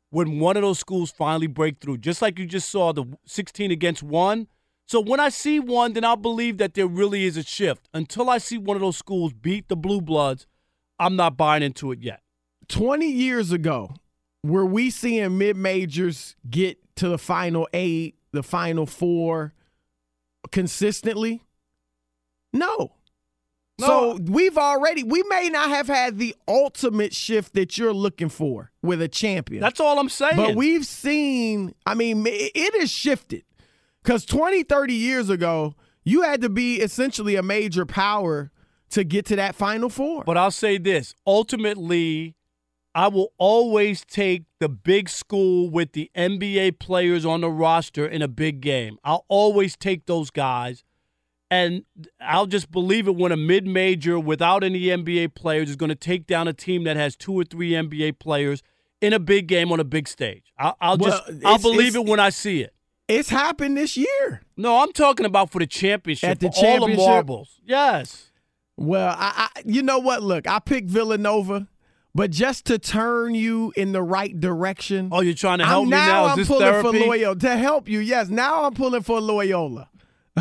when 0.10 0.40
one 0.40 0.58
of 0.58 0.64
those 0.64 0.80
schools 0.80 1.12
finally 1.12 1.48
break 1.48 1.80
through. 1.80 1.98
Just 1.98 2.22
like 2.22 2.40
you 2.40 2.46
just 2.46 2.70
saw 2.70 2.92
the 2.92 3.06
16 3.26 3.72
against 3.72 4.02
one. 4.02 4.48
So 4.88 5.00
when 5.00 5.20
I 5.20 5.30
see 5.30 5.60
one, 5.60 5.94
then 5.94 6.04
I'll 6.04 6.16
believe 6.16 6.58
that 6.58 6.74
there 6.74 6.88
really 6.88 7.26
is 7.26 7.38
a 7.38 7.44
shift. 7.44 7.88
Until 7.94 8.30
I 8.30 8.40
see 8.40 8.58
one 8.58 8.76
of 8.76 8.82
those 8.82 8.98
schools 8.98 9.34
beat 9.34 9.68
the 9.70 9.76
Blue 9.76 10.02
Bloods, 10.02 10.48
I'm 10.98 11.16
not 11.16 11.38
buying 11.38 11.62
into 11.62 11.92
it 11.92 12.00
yet. 12.00 12.22
20 12.70 13.06
years 13.06 13.52
ago, 13.52 13.94
were 14.44 14.66
we 14.66 14.90
seeing 14.90 15.38
mid 15.38 15.58
majors 15.58 16.36
get 16.50 16.78
to 16.96 17.10
the 17.10 17.18
final 17.18 17.68
eight, 17.74 18.16
the 18.32 18.42
final 18.42 18.86
four 18.86 19.54
consistently? 20.52 21.44
No. 22.52 22.94
So 23.88 24.18
we've 24.22 24.58
already, 24.58 25.04
we 25.04 25.24
may 25.30 25.50
not 25.50 25.70
have 25.70 25.88
had 25.88 26.18
the 26.18 26.36
ultimate 26.48 27.14
shift 27.14 27.54
that 27.54 27.78
you're 27.78 27.94
looking 27.94 28.30
for 28.30 28.72
with 28.82 29.02
a 29.02 29.08
champion. 29.08 29.62
That's 29.62 29.80
all 29.80 30.00
I'm 30.00 30.10
saying. 30.10 30.36
But 30.36 30.56
we've 30.56 30.86
seen, 30.86 31.74
I 31.86 31.94
mean, 31.96 32.26
it 32.28 32.52
it 32.56 32.80
has 32.80 32.92
shifted. 32.92 33.44
Because 34.04 34.26
20, 34.26 34.64
30 34.64 34.94
years 34.94 35.30
ago, 35.30 35.76
you 36.04 36.22
had 36.22 36.42
to 36.42 36.50
be 36.50 36.78
essentially 36.78 37.36
a 37.36 37.44
major 37.44 37.86
power 37.86 38.52
to 38.92 39.04
get 39.04 39.26
to 39.28 39.36
that 39.36 39.56
final 39.56 39.90
four. 39.90 40.24
But 40.24 40.38
I'll 40.38 40.52
say 40.52 40.78
this 40.78 41.14
ultimately, 41.28 42.36
I 42.96 43.08
will 43.08 43.34
always 43.38 44.04
take 44.04 44.44
the 44.60 44.70
big 44.70 45.10
school 45.10 45.70
with 45.70 45.92
the 45.94 46.10
NBA 46.16 46.80
players 46.80 47.26
on 47.26 47.42
the 47.42 47.50
roster 47.50 48.06
in 48.06 48.22
a 48.22 48.28
big 48.28 48.62
game. 48.62 48.98
I'll 49.04 49.26
always 49.28 49.76
take 49.76 50.06
those 50.06 50.32
guys. 50.32 50.84
And 51.52 51.84
I'll 52.22 52.46
just 52.46 52.72
believe 52.72 53.08
it 53.08 53.16
when 53.16 53.32
a 53.32 53.38
mid 53.38 53.66
major 53.66 54.20
without 54.20 54.64
any 54.64 54.82
NBA 54.82 55.34
players 55.34 55.70
is 55.70 55.76
going 55.76 55.90
to 55.90 55.96
take 55.96 56.28
down 56.28 56.48
a 56.48 56.54
team 56.54 56.84
that 56.84 56.96
has 56.96 57.16
two 57.16 57.34
or 57.34 57.44
three 57.44 57.72
NBA 57.72 58.20
players 58.20 58.62
in 59.02 59.14
a 59.14 59.20
big 59.20 59.48
game 59.48 59.72
on 59.72 59.80
a 59.80 59.84
big 59.84 60.08
stage. 60.08 60.54
I'll, 60.58 60.78
I'll 60.80 60.98
Well, 60.98 61.24
just 61.28 61.46
I'll 61.46 61.60
believe 61.60 61.96
it 61.96 62.06
when 62.06 62.20
I 62.20 62.30
see 62.30 62.62
it. 62.62 62.74
It's 63.08 63.30
happened 63.30 63.76
this 63.76 63.98
year. 63.98 64.44
No, 64.56 64.84
I'm 64.84 64.92
talking 64.94 65.26
about 65.26 65.50
for 65.50 65.58
the 65.58 65.66
championship. 65.66 66.30
At 66.30 66.40
the 66.40 66.52
for 66.52 66.66
all 66.66 66.88
the 66.88 66.96
marbles. 66.96 67.60
Yes. 67.66 68.32
Well, 68.78 69.16
I, 69.18 69.50
I 69.56 69.62
you 69.66 69.82
know 69.82 69.98
what? 69.98 70.22
Look, 70.22 70.48
I 70.48 70.60
picked 70.60 70.90
Villanova, 70.90 71.68
but 72.14 72.30
just 72.30 72.66
to 72.66 72.78
turn 72.78 73.34
you 73.34 73.74
in 73.76 73.94
the 73.94 74.04
right 74.04 74.40
direction. 74.40 75.10
Oh, 75.12 75.22
you're 75.22 75.34
trying 75.34 75.58
to 75.58 75.66
help 75.66 75.84
I'm, 75.84 75.90
me 75.90 75.98
now 75.98 76.06
now? 76.06 76.26
Is 76.26 76.32
I'm 76.32 76.38
this 76.38 76.48
pulling 76.48 76.82
for? 76.82 76.92
Loyola 76.92 77.36
to 77.40 77.58
help 77.58 77.90
you. 77.90 78.00
Yes, 78.00 78.30
now 78.30 78.66
I'm 78.66 78.74
pulling 78.76 79.02
for 79.02 79.20
Loyola. 79.20 79.89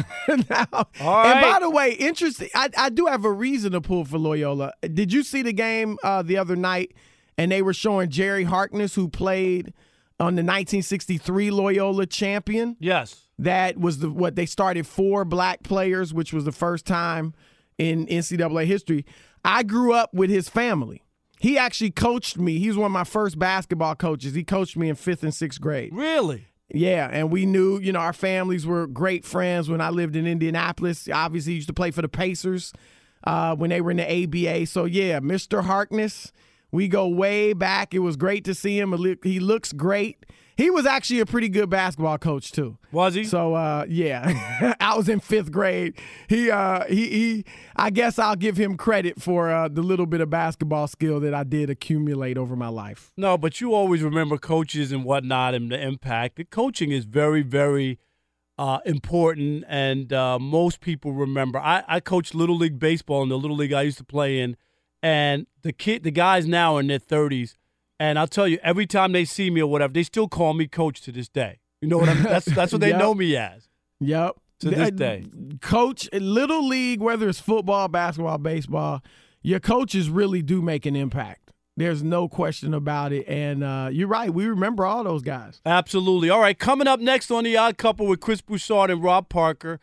now, 0.29 0.87
and 1.01 1.41
by 1.43 1.59
the 1.61 1.71
way, 1.71 1.93
interesting. 1.93 2.49
I, 2.55 2.71
I 2.77 2.89
do 2.91 3.07
have 3.07 3.25
a 3.25 3.33
reason 3.33 3.73
to 3.73 3.81
pull 3.81 4.05
for 4.05 4.19
Loyola. 4.19 4.73
Did 4.83 5.13
you 5.13 5.23
see 5.23 5.43
the 5.43 5.53
game 5.53 5.99
uh, 6.03 6.23
the 6.23 6.37
other 6.39 6.57
night? 6.57 6.95
And 7.37 7.53
they 7.53 7.63
were 7.63 7.75
showing 7.75 8.11
Jerry 8.11 8.45
Harkness, 8.45 8.97
who 8.97 9.09
played 9.09 9.73
on 10.21 10.35
the 10.35 10.43
1963 10.43 11.51
Loyola 11.51 12.07
champion. 12.07 12.77
Yes. 12.81 13.25
That 13.39 13.79
was 13.79 13.99
the 14.01 14.11
what 14.11 14.35
they 14.35 14.47
started 14.47 14.87
four 14.87 15.25
black 15.25 15.63
players, 15.63 16.13
which 16.13 16.33
was 16.33 16.45
the 16.45 16.53
first 16.53 16.85
time 16.85 17.35
in 17.79 18.07
NCAA 18.07 18.67
history. 18.67 19.07
I 19.45 19.63
grew 19.63 19.93
up 19.93 20.13
with 20.13 20.31
his 20.31 20.49
family. 20.49 21.05
He 21.41 21.57
actually 21.57 21.93
coached 21.93 22.37
me. 22.37 22.59
He 22.59 22.67
was 22.67 22.77
one 22.77 22.87
of 22.87 22.93
my 22.93 23.05
first 23.05 23.39
basketball 23.39 23.95
coaches. 23.95 24.35
He 24.35 24.43
coached 24.43 24.77
me 24.77 24.89
in 24.89 24.97
fifth 24.97 25.23
and 25.23 25.33
sixth 25.33 25.61
grade. 25.61 25.95
Really? 25.95 26.49
Yeah, 26.73 27.09
and 27.11 27.31
we 27.31 27.47
knew, 27.47 27.79
you 27.79 27.93
know, 27.93 28.01
our 28.01 28.13
families 28.13 28.67
were 28.67 28.87
great 28.87 29.25
friends 29.25 29.71
when 29.71 29.81
I 29.81 29.89
lived 29.89 30.17
in 30.17 30.27
Indianapolis. 30.27 31.09
Obviously, 31.11 31.55
used 31.55 31.69
to 31.69 31.73
play 31.75 31.91
for 31.91 32.03
the 32.03 32.09
Pacers 32.09 32.75
uh, 33.25 33.57
when 33.57 33.71
they 33.71 33.81
were 33.81 33.91
in 33.91 33.97
the 33.97 34.25
ABA. 34.25 34.67
So, 34.67 34.85
yeah, 34.85 35.21
Mr. 35.21 35.65
Harkness, 35.65 36.31
we 36.71 36.87
go 36.87 37.09
way 37.09 37.55
back. 37.55 37.95
It 37.95 38.01
was 38.01 38.17
great 38.17 38.45
to 38.45 38.55
see 38.55 38.79
him. 38.79 38.95
He 39.23 39.41
looks 39.41 39.73
great. 39.73 40.27
He 40.59 40.71
was 40.71 40.87
actually 40.87 41.21
a 41.21 41.27
pretty 41.27 41.49
good 41.49 41.71
basketball 41.71 42.19
coach 42.19 42.51
too. 42.51 42.79
Was 42.91 43.15
he? 43.15 43.23
So 43.23 43.55
uh, 43.55 43.87
yeah, 43.89 44.75
I 44.81 44.97
was 44.97 45.09
in 45.09 45.21
fifth 45.21 45.53
grade. 45.53 45.95
He 46.29 46.51
uh, 46.51 46.85
he 46.87 47.09
he. 47.09 47.45
I 47.77 47.91
guess 47.91 48.19
I'll 48.19 48.35
give 48.35 48.57
him 48.57 48.77
credit 48.77 49.23
for 49.23 49.53
uh, 49.53 49.69
the 49.69 49.83
little 49.83 50.05
bit 50.05 50.21
of 50.21 50.31
basketball 50.31 50.89
skill 50.89 51.21
that 51.21 51.33
I 51.33 51.45
did 51.45 51.71
accumulate 51.71 52.37
over 52.37 52.57
my 52.57 52.67
life. 52.67 53.13
No, 53.17 53.39
but 53.39 53.61
you 53.61 53.73
always 53.73 54.03
remember 54.03 54.37
coaches 54.37 54.91
and 54.91 55.05
whatnot 55.05 55.55
and 55.55 55.71
the 55.71 55.81
impact. 55.81 56.35
The 56.35 56.45
coaching 56.45 56.91
is 56.91 57.05
very, 57.05 57.43
very 57.43 58.01
uh, 58.59 58.81
important, 58.85 59.63
and 59.69 60.13
uh, 60.13 60.41
most 60.41 60.81
people 60.81 61.13
remember. 61.13 61.61
I, 61.61 61.85
I 61.87 62.01
coached 62.01 62.35
little 62.35 62.57
league 62.57 62.81
baseball 62.81 63.23
in 63.23 63.29
the 63.29 63.39
little 63.39 63.57
league 63.57 63.73
I 63.73 63.83
used 63.83 63.99
to 63.99 64.05
play 64.05 64.41
in, 64.41 64.57
and 65.05 65.47
the 65.63 65.73
kid, 65.73 66.03
the 66.03 66.11
guys 66.11 66.49
now 66.49 66.75
are 66.75 66.81
in 66.81 66.89
their 66.89 66.99
thirties, 66.99 67.58
and 68.01 68.19
I'll 68.19 68.27
tell 68.29 68.47
you, 68.49 68.59
every 68.63 68.87
time 68.87 69.13
they 69.13 69.25
see 69.25 69.51
me 69.51 69.61
or 69.63 69.71
whatever, 69.71 69.93
they 69.93 70.03
still 70.03 70.29
call 70.29 70.55
me 70.55 70.67
coach 70.67 71.01
to 71.03 71.13
this 71.13 71.29
day. 71.29 71.59
You 71.81 71.89
know 71.89 71.99
what 71.99 72.09
I 72.09 72.15
mean? 72.15 72.23
That's 72.35 72.47
that's 72.47 72.73
what 72.73 72.81
they 72.81 72.91
Yep. 72.91 72.99
know 72.99 73.15
me 73.15 73.37
as. 73.37 73.69
Yep. 74.01 74.37
To 74.61 74.71
this 74.71 74.91
day. 74.91 75.25
Coach, 75.61 76.09
little 76.13 76.67
league, 76.67 77.01
whether 77.01 77.29
it's 77.29 77.39
football, 77.41 77.87
basketball, 77.89 78.39
baseball, 78.39 79.03
your 79.43 79.61
coaches 79.61 80.11
really 80.11 80.43
do 80.43 80.61
make 80.61 80.85
an 80.87 80.97
impact. 80.97 81.53
There's 81.77 82.03
no 82.03 82.29
question 82.29 82.75
about 82.75 83.13
it. 83.13 83.25
And 83.29 83.63
uh, 83.63 83.89
you're 83.93 84.09
right. 84.09 84.35
We 84.35 84.47
remember 84.47 84.85
all 84.85 85.05
those 85.05 85.23
guys. 85.23 85.61
Absolutely. 85.65 86.29
All 86.29 86.41
right, 86.41 86.59
coming 86.59 86.89
up 86.89 86.99
next 86.99 87.31
on 87.31 87.45
The 87.45 87.57
Odd 87.57 87.79
Couple 87.79 88.07
with 88.09 88.19
Chris 88.19 88.41
Broussard 88.41 88.91
and 88.91 89.01
Rob 89.01 89.29
Parker, 89.29 89.79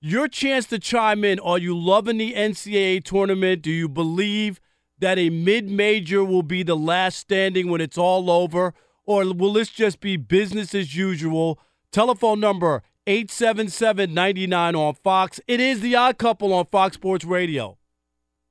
Your 0.00 0.28
chance 0.28 0.66
to 0.66 0.78
chime 0.78 1.24
in. 1.24 1.40
Are 1.40 1.58
you 1.58 1.76
loving 1.76 2.18
the 2.18 2.32
NCAA 2.34 3.02
tournament? 3.02 3.60
Do 3.62 3.72
you 3.72 3.88
believe 3.88 4.60
that 5.02 5.18
a 5.18 5.30
mid 5.30 5.68
major 5.68 6.24
will 6.24 6.42
be 6.42 6.62
the 6.62 6.76
last 6.76 7.18
standing 7.18 7.68
when 7.68 7.80
it's 7.80 7.98
all 7.98 8.30
over? 8.30 8.72
Or 9.04 9.34
will 9.34 9.52
this 9.52 9.68
just 9.68 10.00
be 10.00 10.16
business 10.16 10.74
as 10.74 10.96
usual? 10.96 11.58
Telephone 11.90 12.40
number 12.40 12.82
877 13.06 14.14
99 14.14 14.76
on 14.76 14.94
Fox. 14.94 15.40
It 15.46 15.60
is 15.60 15.80
the 15.80 15.96
odd 15.96 16.18
couple 16.18 16.54
on 16.54 16.66
Fox 16.66 16.94
Sports 16.94 17.24
Radio. 17.24 17.78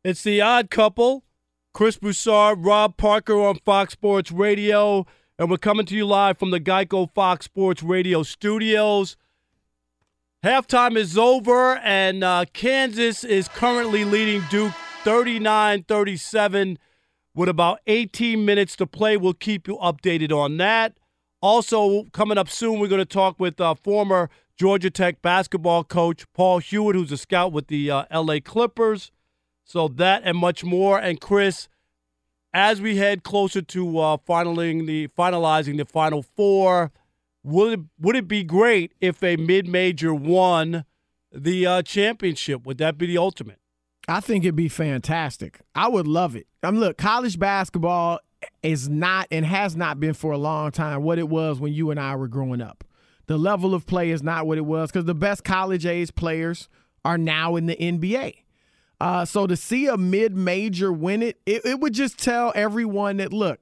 It's 0.03 0.23
the 0.23 0.41
odd 0.41 0.69
couple. 0.69 1.23
Chris 1.73 1.97
Broussard, 1.97 2.65
Rob 2.65 2.97
Parker 2.97 3.39
on 3.39 3.55
Fox 3.59 3.93
Sports 3.93 4.31
Radio. 4.31 5.07
And 5.39 5.49
we're 5.49 5.57
coming 5.57 5.85
to 5.85 5.95
you 5.95 6.05
live 6.05 6.37
from 6.37 6.51
the 6.51 6.59
Geico 6.59 7.09
Fox 7.13 7.45
Sports 7.45 7.81
Radio 7.81 8.23
studios. 8.23 9.15
Halftime 10.43 10.97
is 10.97 11.17
over, 11.17 11.77
and 11.77 12.23
uh, 12.23 12.45
Kansas 12.51 13.23
is 13.23 13.47
currently 13.47 14.03
leading 14.03 14.43
Duke 14.49 14.73
39 15.03 15.83
37 15.83 16.77
with 17.33 17.49
about 17.49 17.79
18 17.87 18.45
minutes 18.45 18.75
to 18.75 18.85
play. 18.85 19.17
We'll 19.17 19.33
keep 19.33 19.67
you 19.67 19.77
updated 19.77 20.31
on 20.31 20.57
that. 20.57 20.97
Also, 21.41 22.03
coming 22.11 22.37
up 22.37 22.47
soon, 22.49 22.79
we're 22.79 22.87
going 22.87 22.99
to 22.99 23.05
talk 23.05 23.39
with 23.39 23.59
uh, 23.59 23.73
former 23.73 24.29
Georgia 24.59 24.91
Tech 24.91 25.23
basketball 25.23 25.83
coach 25.83 26.31
Paul 26.33 26.59
Hewitt, 26.59 26.95
who's 26.95 27.11
a 27.11 27.17
scout 27.17 27.51
with 27.51 27.65
the 27.65 27.89
uh, 27.89 28.03
LA 28.13 28.37
Clippers. 28.43 29.11
So, 29.63 29.87
that 29.87 30.21
and 30.23 30.37
much 30.37 30.63
more. 30.63 30.99
And, 30.99 31.19
Chris, 31.19 31.67
as 32.53 32.79
we 32.79 32.97
head 32.97 33.23
closer 33.23 33.63
to 33.63 33.99
uh, 33.99 34.17
finalizing, 34.17 34.85
the, 34.85 35.07
finalizing 35.07 35.77
the 35.77 35.85
Final 35.85 36.21
Four, 36.21 36.91
would 37.43 37.73
it, 37.73 37.85
would 37.99 38.15
it 38.15 38.27
be 38.27 38.43
great 38.43 38.93
if 39.01 39.23
a 39.23 39.35
mid 39.35 39.67
major 39.67 40.13
won 40.13 40.85
the 41.31 41.65
uh, 41.65 41.81
championship? 41.81 42.67
Would 42.67 42.77
that 42.77 42.99
be 42.99 43.07
the 43.07 43.17
ultimate? 43.17 43.57
I 44.11 44.19
think 44.19 44.43
it'd 44.43 44.55
be 44.55 44.67
fantastic. 44.67 45.61
I 45.73 45.87
would 45.87 46.05
love 46.05 46.35
it. 46.35 46.47
I 46.61 46.71
mean, 46.71 46.81
look, 46.81 46.97
college 46.97 47.39
basketball 47.39 48.19
is 48.61 48.89
not 48.89 49.27
and 49.31 49.45
has 49.45 49.75
not 49.75 49.99
been 49.99 50.13
for 50.13 50.33
a 50.33 50.37
long 50.37 50.71
time 50.71 51.03
what 51.03 51.17
it 51.17 51.29
was 51.29 51.59
when 51.59 51.71
you 51.71 51.91
and 51.91 51.99
I 51.99 52.15
were 52.15 52.27
growing 52.27 52.61
up. 52.61 52.83
The 53.27 53.37
level 53.37 53.73
of 53.73 53.85
play 53.85 54.11
is 54.11 54.21
not 54.21 54.45
what 54.45 54.57
it 54.57 54.65
was 54.65 54.91
because 54.91 55.05
the 55.05 55.15
best 55.15 55.45
college 55.45 55.85
age 55.85 56.13
players 56.13 56.67
are 57.05 57.17
now 57.17 57.55
in 57.55 57.67
the 57.67 57.75
NBA. 57.75 58.35
Uh, 58.99 59.23
so 59.23 59.47
to 59.47 59.55
see 59.55 59.87
a 59.87 59.95
mid 59.95 60.35
major 60.35 60.91
win 60.91 61.23
it, 61.23 61.39
it, 61.45 61.65
it 61.65 61.79
would 61.79 61.93
just 61.93 62.19
tell 62.19 62.51
everyone 62.53 63.17
that, 63.17 63.31
look, 63.31 63.59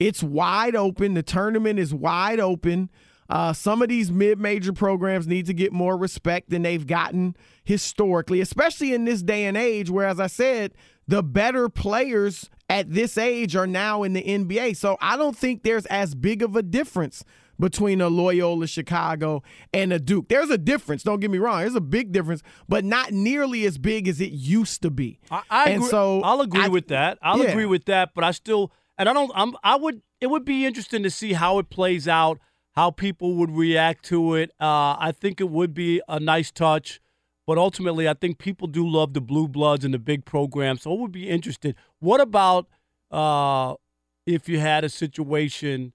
it's 0.00 0.22
wide 0.22 0.74
open. 0.74 1.14
The 1.14 1.22
tournament 1.22 1.78
is 1.78 1.92
wide 1.92 2.40
open. 2.40 2.90
Uh, 3.28 3.52
some 3.52 3.82
of 3.82 3.88
these 3.88 4.10
mid 4.10 4.38
major 4.38 4.72
programs 4.72 5.26
need 5.26 5.46
to 5.46 5.54
get 5.54 5.72
more 5.72 5.96
respect 5.96 6.50
than 6.50 6.62
they've 6.62 6.86
gotten 6.86 7.36
historically, 7.64 8.40
especially 8.40 8.92
in 8.92 9.04
this 9.04 9.22
day 9.22 9.44
and 9.44 9.56
age 9.56 9.90
where, 9.90 10.06
as 10.06 10.20
I 10.20 10.26
said, 10.26 10.72
the 11.06 11.22
better 11.22 11.68
players 11.68 12.48
at 12.68 12.90
this 12.90 13.18
age 13.18 13.54
are 13.56 13.66
now 13.66 14.02
in 14.02 14.12
the 14.12 14.22
NBA. 14.22 14.76
So 14.76 14.96
I 15.00 15.16
don't 15.16 15.36
think 15.36 15.62
there's 15.62 15.86
as 15.86 16.14
big 16.14 16.42
of 16.42 16.56
a 16.56 16.62
difference 16.62 17.24
between 17.58 18.00
a 18.00 18.08
Loyola 18.08 18.66
Chicago 18.66 19.42
and 19.72 19.92
a 19.92 19.98
Duke. 19.98 20.28
There's 20.28 20.50
a 20.50 20.58
difference, 20.58 21.02
don't 21.02 21.20
get 21.20 21.30
me 21.30 21.38
wrong. 21.38 21.60
There's 21.60 21.74
a 21.74 21.80
big 21.80 22.10
difference, 22.10 22.42
but 22.68 22.84
not 22.84 23.12
nearly 23.12 23.66
as 23.66 23.78
big 23.78 24.08
as 24.08 24.20
it 24.20 24.32
used 24.32 24.82
to 24.82 24.90
be. 24.90 25.20
I, 25.30 25.42
I 25.50 25.64
and 25.66 25.76
agree, 25.76 25.90
so 25.90 26.22
I'll 26.22 26.40
agree 26.40 26.64
I, 26.64 26.68
with 26.68 26.88
that. 26.88 27.18
I'll 27.22 27.38
yeah. 27.38 27.50
agree 27.50 27.66
with 27.66 27.84
that, 27.84 28.14
but 28.14 28.24
I 28.24 28.30
still 28.30 28.72
and 28.98 29.08
I 29.08 29.12
don't 29.12 29.30
I'm 29.34 29.54
I 29.62 29.76
would 29.76 30.02
it 30.20 30.28
would 30.28 30.44
be 30.44 30.64
interesting 30.64 31.02
to 31.02 31.10
see 31.10 31.34
how 31.34 31.58
it 31.58 31.68
plays 31.68 32.08
out, 32.08 32.38
how 32.72 32.90
people 32.90 33.34
would 33.36 33.50
react 33.50 34.04
to 34.06 34.34
it. 34.34 34.50
Uh, 34.60 34.96
I 34.98 35.12
think 35.12 35.40
it 35.40 35.50
would 35.50 35.74
be 35.74 36.00
a 36.08 36.18
nice 36.18 36.50
touch. 36.50 37.00
But 37.46 37.58
ultimately, 37.58 38.08
I 38.08 38.14
think 38.14 38.38
people 38.38 38.68
do 38.68 38.88
love 38.88 39.14
the 39.14 39.20
blue 39.20 39.48
bloods 39.48 39.84
and 39.84 39.92
the 39.92 39.98
big 39.98 40.24
programs. 40.24 40.82
So 40.82 40.92
I 40.92 41.00
would 41.00 41.12
be 41.12 41.28
interested. 41.28 41.74
What 41.98 42.20
about 42.20 42.68
uh, 43.10 43.74
if 44.26 44.48
you 44.48 44.60
had 44.60 44.84
a 44.84 44.88
situation? 44.88 45.92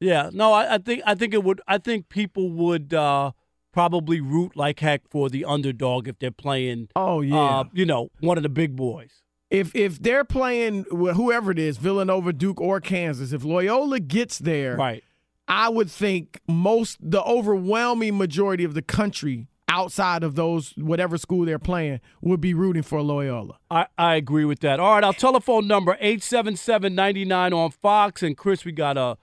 Yeah, 0.00 0.30
no, 0.32 0.52
I, 0.52 0.74
I, 0.74 0.78
think 0.78 1.02
I 1.06 1.14
think 1.14 1.34
it 1.34 1.44
would. 1.44 1.60
I 1.66 1.78
think 1.78 2.08
people 2.08 2.50
would 2.50 2.92
uh, 2.92 3.32
probably 3.72 4.20
root 4.20 4.56
like 4.56 4.80
heck 4.80 5.08
for 5.08 5.30
the 5.30 5.44
underdog 5.44 6.08
if 6.08 6.18
they're 6.18 6.30
playing. 6.30 6.88
Oh 6.96 7.20
yeah, 7.20 7.60
uh, 7.60 7.64
you 7.72 7.86
know, 7.86 8.10
one 8.20 8.36
of 8.36 8.42
the 8.42 8.48
big 8.48 8.76
boys. 8.76 9.22
If 9.48 9.74
if 9.74 10.02
they're 10.02 10.24
playing 10.24 10.84
whoever 10.90 11.52
it 11.52 11.58
is, 11.58 11.78
Villanova, 11.78 12.32
Duke, 12.32 12.60
or 12.60 12.80
Kansas, 12.80 13.32
if 13.32 13.44
Loyola 13.44 14.00
gets 14.00 14.38
there, 14.38 14.76
right, 14.76 15.04
I 15.46 15.68
would 15.68 15.90
think 15.90 16.40
most 16.48 16.98
the 17.00 17.22
overwhelming 17.22 18.18
majority 18.18 18.64
of 18.64 18.74
the 18.74 18.82
country 18.82 19.46
outside 19.76 20.22
of 20.22 20.34
those 20.36 20.72
whatever 20.76 21.18
school 21.18 21.44
they're 21.44 21.58
playing 21.58 22.00
would 22.22 22.40
be 22.40 22.54
rooting 22.54 22.82
for 22.82 23.02
Loyola. 23.02 23.58
I, 23.70 23.86
I 23.98 24.14
agree 24.14 24.46
with 24.46 24.60
that. 24.60 24.80
All 24.80 24.94
right, 24.94 25.04
our 25.04 25.12
telephone 25.12 25.68
number 25.68 25.98
877-99 26.02 27.54
on 27.54 27.70
Fox 27.70 28.22
and 28.22 28.36
Chris, 28.36 28.64
we 28.64 28.72
got 28.72 28.96
a 28.96 29.18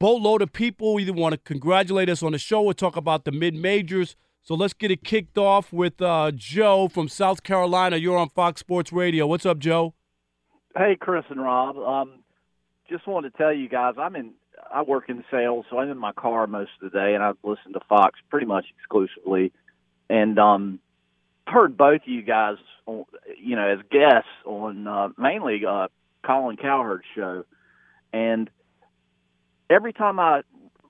boatload 0.00 0.42
of 0.42 0.52
people 0.52 0.98
either 0.98 1.12
want 1.12 1.32
to 1.32 1.38
congratulate 1.38 2.08
us 2.08 2.24
on 2.24 2.32
the 2.32 2.38
show 2.38 2.64
or 2.64 2.74
talk 2.74 2.96
about 2.96 3.24
the 3.24 3.30
mid 3.30 3.54
majors. 3.54 4.16
So 4.42 4.54
let's 4.54 4.74
get 4.74 4.90
it 4.90 5.04
kicked 5.04 5.38
off 5.38 5.72
with 5.72 6.02
uh, 6.02 6.32
Joe 6.34 6.88
from 6.88 7.08
South 7.08 7.44
Carolina. 7.44 7.96
You're 7.96 8.18
on 8.18 8.28
Fox 8.30 8.60
Sports 8.60 8.92
Radio. 8.92 9.28
What's 9.28 9.46
up, 9.46 9.58
Joe? 9.58 9.94
Hey, 10.76 10.96
Chris 11.00 11.24
and 11.30 11.40
Rob. 11.40 11.78
Um, 11.78 12.24
just 12.90 13.06
wanted 13.06 13.32
to 13.32 13.38
tell 13.38 13.54
you 13.54 13.68
guys, 13.68 13.94
I'm 13.96 14.16
in. 14.16 14.32
I 14.72 14.82
work 14.82 15.08
in 15.08 15.22
sales, 15.30 15.66
so 15.70 15.78
I'm 15.78 15.88
in 15.88 15.98
my 15.98 16.12
car 16.12 16.48
most 16.48 16.70
of 16.82 16.90
the 16.90 16.98
day, 16.98 17.14
and 17.14 17.22
I 17.22 17.32
listen 17.44 17.74
to 17.74 17.80
Fox 17.88 18.18
pretty 18.28 18.46
much 18.46 18.64
exclusively 18.76 19.52
and 20.08 20.38
um, 20.38 20.80
heard 21.46 21.76
both 21.76 22.02
of 22.02 22.08
you 22.08 22.22
guys, 22.22 22.56
you 22.86 23.56
know, 23.56 23.68
as 23.68 23.78
guests 23.90 24.28
on 24.44 24.86
uh, 24.86 25.08
mainly 25.16 25.64
uh, 25.66 25.88
Colin 26.24 26.56
Cowherd's 26.56 27.04
show, 27.14 27.44
and 28.12 28.50
every 29.68 29.92
time 29.92 30.20
I 30.20 30.42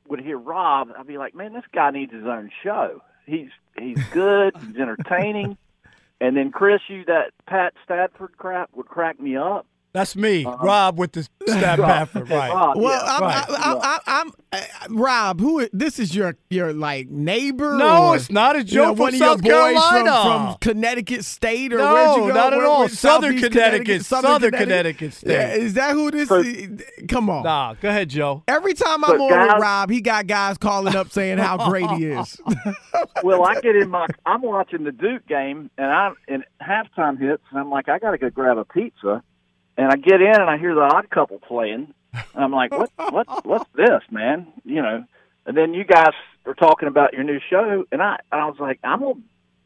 would 0.09 0.21
hear 0.21 0.39
Rob, 0.39 0.89
I'd 0.97 1.07
be 1.07 1.19
like, 1.19 1.35
"Man, 1.35 1.53
this 1.53 1.65
guy 1.73 1.91
needs 1.91 2.13
his 2.13 2.27
own 2.27 2.51
show. 2.63 3.03
He's 3.27 3.51
he's 3.79 4.03
good, 4.13 4.55
he's 4.57 4.77
entertaining." 4.77 5.57
And 6.21 6.37
then 6.37 6.53
Chris, 6.53 6.81
you 6.89 7.05
that 7.07 7.33
Pat 7.45 7.75
Stafford 7.85 8.39
crap 8.39 8.71
would 8.75 8.87
crack 8.87 9.21
me 9.21 9.37
up. 9.37 9.67
That's 9.95 10.17
me, 10.17 10.45
uh-huh. 10.45 10.57
Rob, 10.61 10.99
with 10.99 11.13
the 11.13 11.23
stab 11.47 11.79
Pafford, 11.79 12.29
right? 12.29 12.53
Rob, 12.53 12.77
well, 12.77 13.01
yeah, 13.01 13.15
I'm, 13.15 13.23
right. 13.23 13.45
I, 13.49 13.75
I, 13.75 13.99
I'm, 14.07 14.33
I'm, 14.53 14.97
Rob. 14.97 15.41
Who? 15.41 15.69
This 15.73 16.01
is 16.01 16.17
your 16.17 16.37
your 16.51 16.73
like 16.73 17.11
neighbor? 17.11 17.77
No, 17.77 18.09
or, 18.09 18.17
it's 18.17 18.29
not. 18.29 18.57
a 18.57 18.65
Joe 18.65 18.75
you 18.75 18.89
know, 18.89 18.95
from 18.97 19.03
one 19.03 19.13
South 19.15 19.39
of 19.39 19.45
your 19.47 19.73
boys 19.73 19.81
Carolina, 19.81 20.11
from, 20.11 20.47
from 20.47 20.57
Connecticut 20.61 21.25
State, 21.25 21.73
or 21.73 21.79
no, 21.79 21.95
where'd 21.95 22.17
you 22.17 22.23
go? 22.23 22.35
not 22.35 22.53
at 22.53 22.57
Where, 22.57 22.67
all. 22.67 22.81
where, 22.81 22.89
Southern 22.89 23.35
Southeast 23.35 23.53
Connecticut, 23.53 24.05
Southern, 24.05 24.31
Southern 24.33 24.51
Connecticut, 24.51 24.99
Connecticut 24.99 25.15
State. 25.15 25.31
Yeah, 25.31 25.55
is 25.55 25.75
that 25.75 25.93
who 25.93 26.11
this? 26.11 26.29
is? 26.29 26.83
Come 27.07 27.31
on. 27.31 27.45
Nah, 27.45 27.75
go 27.75 27.89
ahead, 27.89 28.09
Joe. 28.09 28.43
Every 28.49 28.75
time 28.75 29.05
I'm 29.05 29.17
So 29.17 29.33
on 29.33 29.49
with 29.49 29.63
Rob, 29.63 29.91
he 29.91 30.01
got 30.01 30.27
guys 30.27 30.59
calling 30.59 30.97
up 30.97 31.13
saying 31.13 31.39
how 31.39 31.69
great 31.69 31.89
he 31.93 32.07
is. 32.07 32.41
well, 33.23 33.45
I 33.45 33.61
get 33.61 33.77
in 33.77 33.91
my. 33.91 34.09
I'm 34.27 34.43
watching 34.43 34.83
the 34.83 34.93
Duke 34.93 35.25
game, 35.29 35.71
and 35.79 35.87
I 35.87 36.11
and 36.27 36.43
halftime 36.61 37.17
hits, 37.17 37.45
and 37.53 37.61
I'm 37.61 37.71
like, 37.71 37.89
I 37.89 38.01
got 38.01 38.11
to 38.11 38.19
go 38.19 38.29
grab 38.29 38.59
a 38.59 38.65
pizza, 38.65 39.23
and 39.77 39.89
I 39.91 39.97
get 39.97 40.21
in 40.21 40.35
and 40.41 40.51
I 40.51 40.59
hear 40.59 40.75
the 40.75 40.83
Odd 40.83 41.11
Couple 41.11 41.39
playing, 41.39 41.93
and 42.13 42.45
I'm 42.45 42.53
like, 42.53 42.71
what, 42.73 42.91
what, 43.11 43.47
what's 43.47 43.71
this, 43.75 44.03
man? 44.11 44.47
You 44.65 44.83
know, 44.83 45.05
and 45.47 45.57
then 45.57 45.75
you 45.75 45.85
guys 45.85 46.13
are 46.47 46.55
talking 46.55 46.89
about 46.89 47.13
your 47.13 47.25
new 47.25 47.41
show, 47.51 47.85
and 47.93 48.03
I, 48.03 48.19
I 48.33 48.47
was 48.47 48.57
like, 48.59 48.79
I'm 48.85 49.01
gonna. 49.01 49.15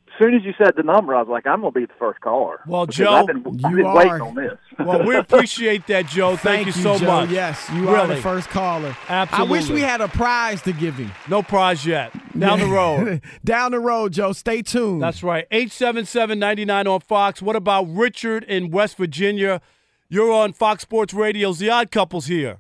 As 0.09 0.25
soon 0.25 0.35
as 0.35 0.43
you 0.43 0.53
said 0.59 0.73
the 0.77 0.83
number, 0.83 1.15
I 1.15 1.21
was 1.21 1.29
like, 1.29 1.47
I'm 1.47 1.61
gonna 1.61 1.71
be 1.71 1.85
the 1.87 1.93
first 1.97 2.21
caller. 2.21 2.61
Well, 2.67 2.87
Joe, 2.87 3.13
I've 3.13 3.27
been, 3.29 3.45
I've 3.47 3.71
you 3.71 3.77
been 3.77 3.87
are. 3.87 4.21
on 4.23 4.35
this. 4.35 4.59
Well, 4.79 5.05
we 5.05 5.17
appreciate 5.17 5.87
that, 5.89 6.07
Joe. 6.07 6.37
Thank, 6.37 6.67
you 6.67 6.73
so 6.73 6.99
Joe. 6.99 7.07
much. 7.07 7.31
Yes, 7.31 7.69
you 7.73 7.83
really. 7.83 7.95
are 7.97 8.07
the 8.07 8.17
first 8.17 8.49
caller. 8.49 8.97
Absolutely. 9.09 9.49
I 9.49 9.61
wish 9.61 9.69
we 9.71 9.81
had 9.81 10.01
a 10.01 10.07
prize 10.07 10.63
to 10.63 10.73
give 10.73 10.95
him. 10.95 11.11
No 11.29 11.43
prize 11.43 11.85
yet. 11.85 12.13
Down 12.39 12.61
the 12.61 12.67
road. 12.67 13.23
Down 13.45 13.73
the 13.73 13.81
road, 13.81 14.13
Joe. 14.13 14.33
Stay 14.33 14.63
tuned. 14.63 15.03
That's 15.03 15.25
right. 15.25 15.51
877-99 15.51 16.87
on 16.87 17.01
Fox. 17.01 17.43
What 17.43 17.57
about 17.57 17.89
Richard 17.89 18.45
in 18.45 18.71
West 18.71 18.97
Virginia? 18.97 19.61
You're 20.09 20.33
on 20.33 20.53
Fox 20.53 20.83
Sports 20.83 21.13
Radio's 21.13 21.59
The 21.59 21.69
Odd 21.71 21.91
Couples 21.91 22.27
here. 22.27 22.59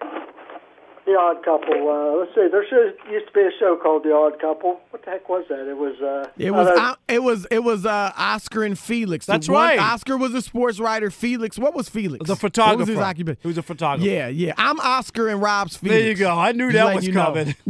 The 0.00 1.14
Odd 1.14 1.42
Couple. 1.42 1.88
Uh, 1.88 2.18
let's 2.18 2.34
see. 2.34 2.48
There 2.52 2.66
should, 2.68 2.94
used 3.10 3.28
to 3.28 3.32
be 3.32 3.40
a 3.40 3.50
show 3.58 3.78
called 3.82 4.02
The 4.04 4.12
Odd 4.12 4.38
Couple. 4.40 4.78
What 4.90 5.02
the 5.04 5.10
heck 5.12 5.26
was 5.28 5.44
that? 5.48 5.66
It 5.66 5.76
was. 5.76 5.94
Uh, 6.02 6.28
It 6.36 6.50
was 6.50 6.66
I 6.68 6.90
uh, 6.90 6.94
it 7.08 7.22
was 7.22 7.46
it 7.50 7.60
was 7.60 7.86
uh, 7.86 8.12
Oscar 8.14 8.62
and 8.64 8.78
Felix. 8.78 9.24
That's 9.24 9.48
one- 9.48 9.56
right. 9.62 9.78
Oscar 9.78 10.18
was 10.18 10.34
a 10.34 10.42
sports 10.42 10.78
writer. 10.80 11.10
Felix, 11.10 11.58
what 11.58 11.74
was 11.74 11.88
Felix? 11.88 12.26
The 12.26 12.32
What 12.32 12.40
photographer. 12.40 12.78
was 12.80 12.88
his 12.88 12.98
occupation? 12.98 13.38
He 13.40 13.48
was 13.48 13.56
a 13.56 13.62
photographer. 13.62 14.06
Yeah, 14.10 14.28
yeah. 14.28 14.52
I'm 14.58 14.78
Oscar 14.80 15.28
and 15.28 15.40
Rob's 15.40 15.78
Felix. 15.78 15.98
There 15.98 16.08
you 16.08 16.14
go. 16.14 16.36
I 16.36 16.52
knew 16.52 16.70
Just 16.72 16.84
that 16.84 16.94
was 16.94 17.06
you 17.06 17.12
know. 17.14 17.24
coming. 17.24 17.54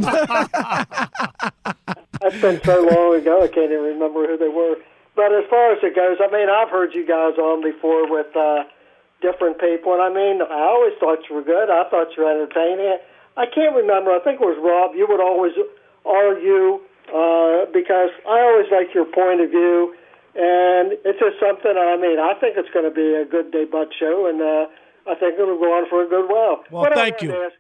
That's 2.21 2.41
been 2.41 2.61
so 2.65 2.83
long 2.91 3.15
ago, 3.21 3.43
I 3.45 3.47
can't 3.49 3.71
even 3.71 3.85
remember 3.85 4.27
who 4.27 4.37
they 4.37 4.49
were. 4.49 4.77
But 5.15 5.33
as 5.33 5.45
far 5.49 5.73
as 5.73 5.79
it 5.83 5.95
goes, 5.95 6.17
I 6.21 6.27
mean, 6.33 6.49
I've 6.49 6.71
heard 6.71 6.93
you 6.95 7.07
guys 7.07 7.39
on 7.39 7.63
before 7.63 8.11
with 8.11 8.35
uh, 8.37 8.65
different 9.21 9.59
people, 9.59 9.93
and 9.95 10.03
I 10.03 10.11
mean, 10.13 10.43
I 10.43 10.63
always 10.71 10.95
thought 11.01 11.27
you 11.29 11.35
were 11.37 11.43
good. 11.47 11.71
I 11.71 11.89
thought 11.91 12.15
you 12.17 12.25
were 12.25 12.31
entertaining. 12.31 12.99
I 13.37 13.47
can't 13.47 13.75
remember. 13.75 14.11
I 14.11 14.21
think 14.21 14.41
it 14.41 14.47
was 14.47 14.59
Rob. 14.59 14.95
You 14.95 15.07
would 15.09 15.21
always 15.23 15.53
argue 16.07 16.83
uh, 17.11 17.67
because 17.73 18.11
I 18.27 18.39
always 18.47 18.67
like 18.71 18.95
your 18.95 19.07
point 19.07 19.41
of 19.41 19.51
view, 19.51 19.95
and 20.35 20.99
it's 21.07 21.19
just 21.19 21.39
something. 21.41 21.75
I 21.75 21.97
mean, 21.97 22.19
I 22.19 22.35
think 22.39 22.57
it's 22.57 22.71
going 22.71 22.87
to 22.87 22.95
be 22.95 23.15
a 23.15 23.25
good 23.25 23.51
debut 23.51 23.91
show, 23.99 24.27
and 24.27 24.39
uh, 24.43 24.67
I 25.11 25.15
think 25.19 25.39
it'll 25.39 25.59
go 25.59 25.71
on 25.79 25.89
for 25.89 26.03
a 26.03 26.09
good 26.09 26.27
while. 26.29 26.63
Well, 26.71 26.83
What 26.87 26.95
thank 26.95 27.23
you. 27.23 27.31
ask, 27.33 27.55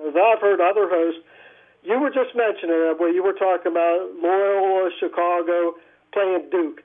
as 0.00 0.14
I've 0.16 0.40
heard 0.40 0.60
other 0.60 0.88
hosts, 0.88 1.20
you 1.84 2.00
were 2.00 2.10
just 2.10 2.34
mentioning 2.34 2.76
it 2.76 2.98
where 2.98 3.12
you 3.12 3.22
were 3.22 3.36
talking 3.36 3.70
about 3.72 4.08
Loyola 4.20 4.90
Chicago 4.98 5.74
playing 6.12 6.48
Duke. 6.50 6.80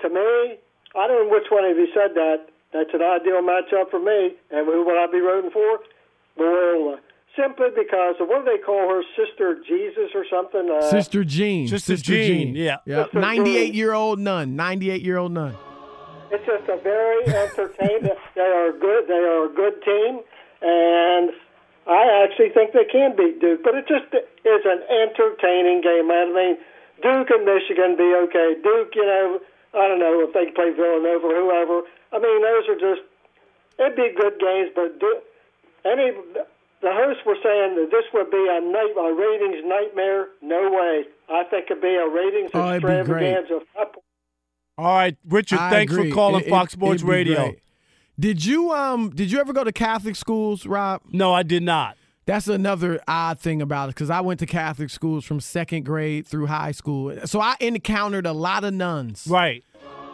To 0.00 0.08
me, 0.08 0.58
I 0.94 1.06
don't 1.06 1.26
know 1.26 1.30
which 1.34 1.50
one 1.50 1.64
of 1.64 1.76
you 1.76 1.88
said 1.92 2.14
that. 2.14 2.46
That's 2.74 2.90
an 2.92 3.02
ideal 3.02 3.40
matchup 3.40 3.88
for 3.88 4.00
me. 4.02 4.34
And 4.50 4.66
who 4.66 4.84
would 4.84 4.98
I 4.98 5.06
be 5.06 5.20
rooting 5.20 5.52
for? 5.52 5.78
Loyola. 6.36 6.98
Simply 7.38 7.68
because 7.70 8.16
of 8.20 8.26
what 8.26 8.44
do 8.44 8.50
they 8.50 8.58
call 8.58 8.90
her, 8.90 9.02
Sister 9.14 9.62
Jesus 9.62 10.10
or 10.12 10.26
something? 10.28 10.68
Uh, 10.68 10.82
Sister 10.90 11.22
Jean. 11.22 11.68
Sister 11.68 11.96
Jean, 11.96 12.54
yeah. 12.56 12.78
Yep. 12.84 13.06
Sister 13.06 13.20
98 13.20 13.66
Jean. 13.66 13.74
year 13.74 13.94
old 13.94 14.18
nun. 14.18 14.56
98 14.56 15.02
year 15.02 15.18
old 15.18 15.32
nun. 15.32 15.54
It's 16.32 16.44
just 16.46 16.68
a 16.68 16.76
very 16.82 17.22
entertaining. 17.26 18.10
they 18.34 18.40
are 18.42 18.72
good. 18.72 19.06
They 19.06 19.22
are 19.22 19.46
a 19.46 19.54
good 19.54 19.78
team, 19.84 20.18
and 20.62 21.30
I 21.86 22.26
actually 22.26 22.50
think 22.50 22.72
they 22.72 22.90
can 22.90 23.14
beat 23.14 23.40
Duke. 23.40 23.62
But 23.62 23.76
it 23.76 23.86
just 23.86 24.10
is 24.10 24.62
an 24.66 24.82
entertaining 24.90 25.80
game. 25.80 26.10
I 26.10 26.26
mean, 26.26 26.58
Duke 27.02 27.30
and 27.30 27.46
Michigan 27.46 27.94
be 27.96 28.10
okay. 28.26 28.58
Duke, 28.62 28.94
you 28.94 29.06
know, 29.06 29.38
I 29.74 29.86
don't 29.86 30.00
know 30.00 30.26
if 30.26 30.34
they 30.34 30.50
play 30.50 30.70
Villanova 30.74 31.26
or 31.26 31.38
whoever. 31.38 31.82
I 32.14 32.18
mean, 32.18 32.42
those 32.42 32.68
are 32.68 32.78
just 32.80 33.02
it'd 33.78 33.96
be 33.96 34.08
good 34.16 34.38
games. 34.38 34.70
But 34.74 35.00
Duke, 35.00 35.24
any 35.84 36.12
the 36.80 36.92
hosts 36.92 37.22
were 37.26 37.36
saying 37.42 37.74
that 37.76 37.88
this 37.90 38.04
would 38.14 38.30
be 38.30 38.46
a 38.50 38.60
night 38.60 38.94
a 38.96 39.12
ratings 39.12 39.64
nightmare. 39.66 40.28
No 40.42 40.70
way. 40.70 41.04
I 41.28 41.42
think 41.44 41.66
it'd 41.70 41.82
be 41.82 41.94
a 41.94 42.06
ratings 42.08 42.50
Oh, 42.54 42.70
it'd 42.70 42.82
be 42.82 42.86
great. 42.86 43.00
extravaganza. 43.32 43.60
All 44.76 44.86
right, 44.94 45.16
Richard, 45.28 45.58
I 45.60 45.70
thanks 45.70 45.92
agree. 45.92 46.10
for 46.10 46.14
calling 46.14 46.40
It- 46.42 46.46
it- 46.48 46.50
Fox 46.50 46.72
Sports 46.72 47.02
it'd 47.02 47.08
Radio. 47.08 47.36
great. 47.44 47.58
Did 48.18 48.44
you 48.44 48.70
um 48.72 49.10
did 49.10 49.30
you 49.32 49.40
ever 49.40 49.52
go 49.52 49.64
to 49.64 49.72
Catholic 49.72 50.16
schools, 50.16 50.66
Rob? 50.66 51.00
No, 51.12 51.32
I 51.32 51.42
did 51.42 51.62
not. 51.62 51.96
That's 52.26 52.48
another 52.48 53.00
odd 53.06 53.38
thing 53.38 53.60
about 53.60 53.90
it 53.90 53.94
because 53.96 54.08
I 54.08 54.20
went 54.22 54.40
to 54.40 54.46
Catholic 54.46 54.88
schools 54.90 55.24
from 55.26 55.40
second 55.40 55.84
grade 55.84 56.26
through 56.26 56.46
high 56.46 56.72
school, 56.72 57.14
so 57.26 57.40
I 57.40 57.54
encountered 57.60 58.24
a 58.26 58.32
lot 58.32 58.64
of 58.64 58.72
nuns. 58.72 59.26
Right. 59.28 59.62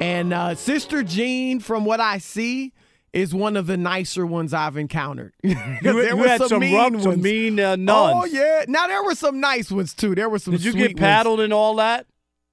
And 0.00 0.32
uh, 0.32 0.54
Sister 0.54 1.02
Jean, 1.02 1.60
from 1.60 1.84
what 1.84 2.00
I 2.00 2.18
see, 2.18 2.72
is 3.12 3.34
one 3.34 3.56
of 3.56 3.66
the 3.66 3.76
nicer 3.76 4.24
ones 4.24 4.54
I've 4.54 4.76
encountered. 4.76 5.34
You, 5.42 5.56
there 5.82 6.16
were 6.16 6.28
had 6.28 6.42
some, 6.42 6.60
mean 6.60 6.74
rough, 6.74 7.02
some 7.02 7.10
ones. 7.12 7.22
mean 7.22 7.58
uh, 7.60 7.76
nuns. 7.76 8.14
Oh 8.16 8.24
yeah. 8.24 8.64
Now 8.68 8.86
there 8.86 9.02
were 9.04 9.14
some 9.14 9.40
nice 9.40 9.70
ones 9.70 9.94
too. 9.94 10.14
There 10.14 10.28
were 10.28 10.38
some. 10.38 10.52
Did 10.52 10.64
you 10.64 10.72
get 10.72 10.96
paddled 10.96 11.40
and 11.40 11.52
all 11.52 11.76
that? 11.76 12.06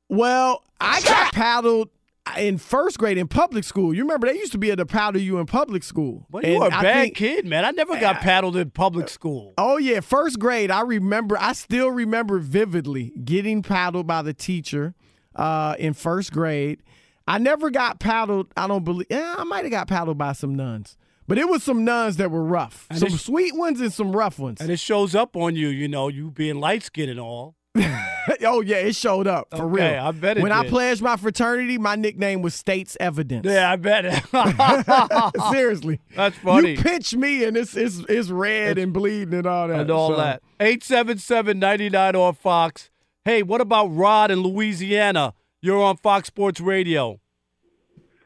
Well, 0.10 0.64
I 0.80 1.02
got 1.02 1.34
paddled 1.34 1.90
in 2.38 2.58
first 2.58 2.98
grade 2.98 3.18
in 3.18 3.28
public 3.28 3.64
school. 3.64 3.94
You 3.94 4.02
remember 4.04 4.28
they 4.28 4.34
used 4.38 4.52
to 4.54 4.58
be 4.58 4.70
able 4.70 4.78
to 4.78 4.86
paddle 4.86 5.22
you 5.22 5.38
in 5.40 5.46
public 5.46 5.84
school. 5.84 6.26
Well, 6.32 6.44
you 6.44 6.52
And 6.54 6.60
were 6.60 6.68
a 6.68 6.74
I 6.74 6.82
bad 6.82 7.02
think- 7.04 7.16
kid, 7.16 7.46
man. 7.46 7.64
I 7.66 7.72
never 7.72 7.98
got 8.00 8.18
paddled 8.18 8.56
in 8.58 8.72
public 8.72 9.10
school. 9.10 9.54
Oh 9.58 9.78
yeah, 9.78 10.00
first 10.00 10.40
grade. 10.40 10.72
I 10.72 10.82
remember. 10.82 11.38
I 11.40 11.54
still 11.54 11.90
remember 11.92 12.40
vividly 12.40 13.12
getting 13.24 13.62
paddled 13.62 14.08
by 14.08 14.22
the 14.22 14.34
teacher 14.34 14.96
uh, 15.36 15.76
in 15.78 15.94
first 15.94 16.32
grade. 16.34 16.82
I 17.28 17.38
never 17.40 17.70
got 17.70 18.00
paddled. 18.00 18.48
I 18.56 18.68
don't 18.68 18.84
believe. 18.86 19.08
Yeah, 19.10 19.36
I 19.38 19.44
might 19.44 19.64
have 19.66 19.72
got 19.72 19.88
paddled 19.88 20.18
by 20.18 20.34
some 20.34 20.56
nuns, 20.56 20.98
but 21.28 21.38
it 21.38 21.50
was 21.50 21.62
some 21.64 21.84
nuns 21.84 22.18
that 22.18 22.32
were 22.32 22.44
rough. 22.44 22.88
And 22.90 23.00
some 23.00 23.08
it's- 23.08 23.22
sweet 23.24 23.56
ones 23.56 23.82
and 23.82 23.92
some 23.92 24.16
rough 24.16 24.40
ones. 24.40 24.62
And 24.62 24.70
it 24.70 24.80
shows 24.80 25.14
up 25.16 25.36
on 25.36 25.56
you, 25.56 25.68
you 25.68 25.88
know, 25.88 26.08
you 26.08 26.32
being 26.32 26.60
light 26.60 26.84
skinned 26.84 27.12
and 27.12 27.20
all. 27.20 27.56
oh 28.44 28.62
yeah, 28.62 28.78
it 28.78 28.96
showed 28.96 29.28
up 29.28 29.48
for 29.52 29.64
Okay, 29.72 29.94
real. 29.94 30.04
I 30.04 30.12
bet 30.12 30.38
it 30.38 30.42
when 30.42 30.52
I 30.52 30.68
pledged 30.68 31.02
my 31.04 31.16
fraternity, 31.16 31.78
my 31.78 31.96
nickname 31.96 32.42
was 32.42 32.56
States 32.56 32.98
Evidence. 33.00 33.46
Yeah, 33.46 33.72
I 33.72 33.76
bet. 33.76 34.06
It. 34.06 35.44
Seriously. 35.52 36.00
That's 36.16 36.36
funny. 36.40 36.72
You 36.72 36.78
pinch 36.82 37.14
me 37.14 37.44
and 37.44 37.56
it's 37.56 37.78
it's, 37.78 38.00
it's 38.10 38.30
red 38.30 38.80
and 38.80 38.94
bleeding 38.94 39.34
and 39.36 39.46
all 39.46 39.68
that. 39.68 39.80
and 39.82 39.92
all 39.92 40.10
so- 40.10 40.18
that. 40.18 40.42
877-99 40.60 42.16
on 42.16 42.34
Fox. 42.34 42.90
Hey, 43.26 43.44
what 43.44 43.62
about 43.62 43.88
Rod 43.88 44.32
in 44.32 44.40
Louisiana? 44.42 45.34
You're 45.62 45.82
on 45.82 45.98
Fox 45.98 46.28
Sports 46.28 46.60
Radio. 46.62 47.20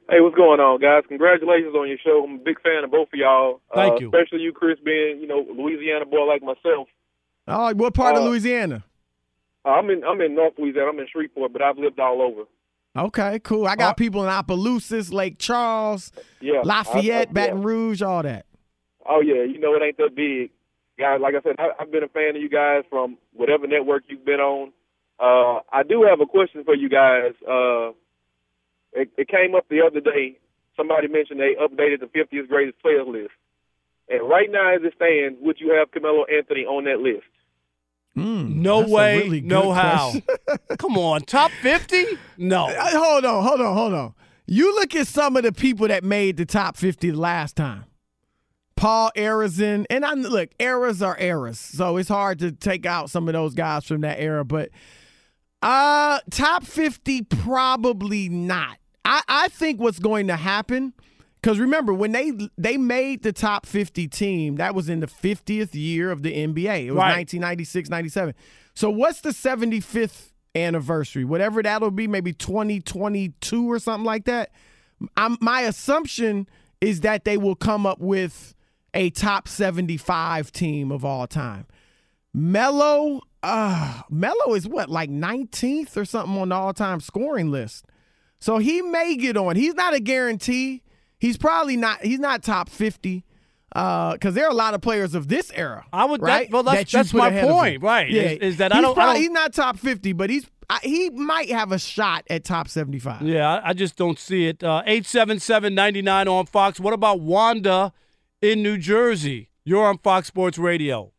Hey, 0.09 0.19
what's 0.19 0.35
going 0.35 0.59
on, 0.59 0.81
guys? 0.81 1.03
Congratulations 1.07 1.73
on 1.73 1.87
your 1.87 1.97
show. 2.03 2.25
I'm 2.27 2.35
a 2.35 2.43
big 2.43 2.61
fan 2.61 2.83
of 2.83 2.91
both 2.91 3.07
of 3.13 3.17
y'all. 3.19 3.61
Thank 3.73 3.93
uh, 3.93 3.97
you. 3.99 4.07
Especially 4.09 4.39
you, 4.41 4.51
Chris, 4.51 4.77
being 4.83 5.19
you 5.21 5.27
know 5.27 5.45
Louisiana 5.55 6.05
boy 6.05 6.25
like 6.25 6.41
myself. 6.43 6.87
Oh, 7.47 7.73
what 7.73 7.93
part 7.93 8.15
of 8.17 8.23
Uh, 8.23 8.27
Louisiana? 8.27 8.83
I'm 9.63 9.89
in 9.89 10.03
I'm 10.03 10.19
in 10.19 10.35
North 10.35 10.53
Louisiana. 10.57 10.89
I'm 10.89 10.99
in 10.99 11.07
Shreveport, 11.11 11.53
but 11.53 11.61
I've 11.61 11.77
lived 11.77 11.99
all 11.99 12.21
over. 12.21 12.43
Okay, 12.97 13.39
cool. 13.39 13.67
I 13.67 13.77
got 13.77 13.95
people 13.95 14.21
in 14.23 14.29
Opelousas, 14.29 15.13
Lake 15.13 15.39
Charles, 15.39 16.11
Yeah, 16.41 16.59
I- 16.59 16.61
Lafayette, 16.63 17.29
I- 17.29 17.31
Baton 17.31 17.61
Rouge, 17.63 18.01
all 18.01 18.21
that. 18.23 18.45
Oh 19.05 19.21
yeah, 19.21 19.43
you 19.43 19.59
know 19.59 19.73
it 19.75 19.81
ain't 19.81 19.97
that 19.97 20.13
big, 20.13 20.51
guys. 20.99 21.21
Like 21.21 21.35
I 21.35 21.41
said, 21.41 21.55
I, 21.57 21.69
I've 21.79 21.91
been 21.91 22.03
a 22.03 22.09
fan 22.09 22.35
of 22.35 22.41
you 22.41 22.49
guys 22.49 22.83
from 22.89 23.17
whatever 23.33 23.65
network 23.65 24.03
you've 24.09 24.25
been 24.25 24.41
on. 24.41 24.73
Uh, 25.19 25.59
I 25.71 25.83
do 25.87 26.03
have 26.09 26.19
a 26.21 26.25
question 26.25 26.63
for 26.63 26.75
you 26.75 26.89
guys. 26.89 27.33
Uh, 27.47 27.91
it, 28.93 29.09
it 29.17 29.27
came 29.27 29.55
up 29.55 29.65
the 29.69 29.81
other 29.81 29.99
day. 29.99 30.37
Somebody 30.75 31.07
mentioned 31.07 31.39
they 31.39 31.55
updated 31.55 31.99
the 31.99 32.07
50th 32.07 32.47
greatest 32.47 32.79
players 32.81 33.05
list, 33.07 33.31
and 34.09 34.27
right 34.27 34.49
now 34.49 34.73
as 34.73 34.81
it 34.83 34.93
stands, 34.95 35.37
would 35.41 35.57
you 35.59 35.73
have 35.73 35.91
Carmelo 35.91 36.25
Anthony 36.25 36.65
on 36.65 36.85
that 36.85 36.99
list? 36.99 37.27
No 38.15 38.81
way, 38.87 39.19
really 39.19 39.41
no 39.41 39.67
good 39.67 39.75
how. 39.75 40.13
Come 40.77 40.97
on, 40.97 41.21
top 41.21 41.51
50? 41.61 42.05
No. 42.37 42.67
Uh, 42.81 42.99
hold 42.99 43.25
on, 43.25 43.43
hold 43.43 43.61
on, 43.61 43.75
hold 43.75 43.93
on. 43.93 44.13
You 44.47 44.73
look 44.75 44.95
at 44.95 45.07
some 45.07 45.37
of 45.37 45.43
the 45.43 45.51
people 45.51 45.87
that 45.87 46.03
made 46.03 46.37
the 46.37 46.45
top 46.45 46.75
50 46.75 47.11
last 47.11 47.55
time. 47.55 47.85
Paul 48.75 49.11
Arizin, 49.15 49.85
and 49.89 50.03
I 50.03 50.13
look, 50.13 50.49
eras 50.59 51.01
are 51.03 51.15
eras, 51.19 51.59
so 51.59 51.97
it's 51.97 52.09
hard 52.09 52.39
to 52.39 52.51
take 52.51 52.85
out 52.85 53.11
some 53.11 53.27
of 53.29 53.33
those 53.33 53.53
guys 53.53 53.85
from 53.85 54.01
that 54.01 54.19
era. 54.19 54.43
But 54.43 54.69
uh 55.61 56.19
top 56.29 56.63
50, 56.65 57.23
probably 57.23 58.29
not. 58.29 58.77
I, 59.05 59.21
I 59.27 59.47
think 59.49 59.79
what's 59.79 59.99
going 59.99 60.27
to 60.27 60.35
happen, 60.35 60.93
because 61.41 61.59
remember, 61.59 61.93
when 61.93 62.11
they 62.11 62.31
they 62.57 62.77
made 62.77 63.23
the 63.23 63.33
top 63.33 63.65
50 63.65 64.07
team, 64.07 64.55
that 64.55 64.73
was 64.75 64.89
in 64.89 64.99
the 64.99 65.07
50th 65.07 65.69
year 65.73 66.11
of 66.11 66.23
the 66.23 66.31
NBA. 66.33 66.85
It 66.87 66.91
was 66.91 66.97
Right. 66.97 67.17
1996, 67.17 67.89
97. 67.89 68.33
So 68.73 68.89
what's 68.89 69.21
the 69.21 69.29
75th 69.31 70.31
anniversary? 70.55 71.25
Whatever 71.25 71.61
that'll 71.63 71.91
be, 71.91 72.07
maybe 72.07 72.33
2022 72.33 73.71
or 73.71 73.79
something 73.79 74.05
like 74.05 74.25
that. 74.25 74.51
I'm, 75.17 75.37
my 75.41 75.61
assumption 75.61 76.47
is 76.79 77.01
that 77.01 77.25
they 77.25 77.37
will 77.37 77.55
come 77.55 77.85
up 77.85 77.99
with 77.99 78.53
a 78.93 79.09
top 79.11 79.47
75 79.47 80.51
team 80.51 80.91
of 80.91 81.03
all 81.05 81.25
time. 81.27 81.65
Melo, 82.33 83.21
uh, 83.43 84.01
Melo 84.09 84.53
is 84.55 84.67
what, 84.67 84.89
like 84.89 85.09
19th 85.09 85.97
or 85.97 86.05
something 86.05 86.37
on 86.37 86.49
the 86.49 86.55
all-time 86.55 86.99
scoring 87.01 87.51
list. 87.51 87.85
So 88.39 88.57
he 88.57 88.81
may 88.81 89.15
get 89.17 89.37
on. 89.37 89.55
He's 89.55 89.73
not 89.75 89.93
a 89.93 89.99
guarantee. 89.99 90.81
He's 91.19 91.37
probably 91.37 91.77
not. 91.77 92.01
He's 92.03 92.19
not 92.19 92.41
top 92.41 92.69
50 92.69 93.23
because 93.69 94.33
there 94.33 94.45
are 94.45 94.51
a 94.51 94.55
lot 94.55 94.73
of 94.73 94.81
players 94.81 95.13
of 95.13 95.27
this 95.27 95.51
era. 95.53 95.85
I 95.93 96.05
would- 96.05 96.21
that- 96.21 96.25
right. 96.25 96.51
well, 96.51 96.63
that's- 96.63 96.91
you 96.91 96.97
that's 96.99 97.13
my 97.13 97.29
point, 97.41 97.83
right, 97.83 98.09
Yeah, 98.09 98.21
is- 98.23 98.39
is 98.39 98.57
that 98.57 98.73
I 98.73 98.81
don't- 98.81 98.97
I 98.97 99.13
don't- 99.13 99.15
he's 99.21 99.29
not 99.29 99.53
top 99.53 99.77
50, 99.77 100.13
but 100.13 100.29
he's 100.29 100.45
I, 100.69 100.79
he 100.83 101.09
might 101.09 101.49
have 101.51 101.73
a 101.73 101.77
shot 101.79 102.23
at 102.29 102.45
top 102.45 102.69
75. 102.69 103.23
Yeah, 103.23 103.55
I, 103.55 103.69
I 103.69 103.73
just 103.73 103.97
don't 103.97 104.17
see 104.17 104.45
it. 104.47 104.63
Uh, 104.63 104.81
877-99 104.87 106.29
on 106.29 106.45
Fox. 106.45 106.79
What 106.79 106.93
about 106.93 107.19
Wanda 107.19 107.91
in 108.41 108.63
New 108.63 108.77
Jersey? 108.77 109.49
You're 109.65 109.85
on 109.85 109.97
Fox 109.97 110.27
Sports 110.27 110.57
Radio. 110.57 111.11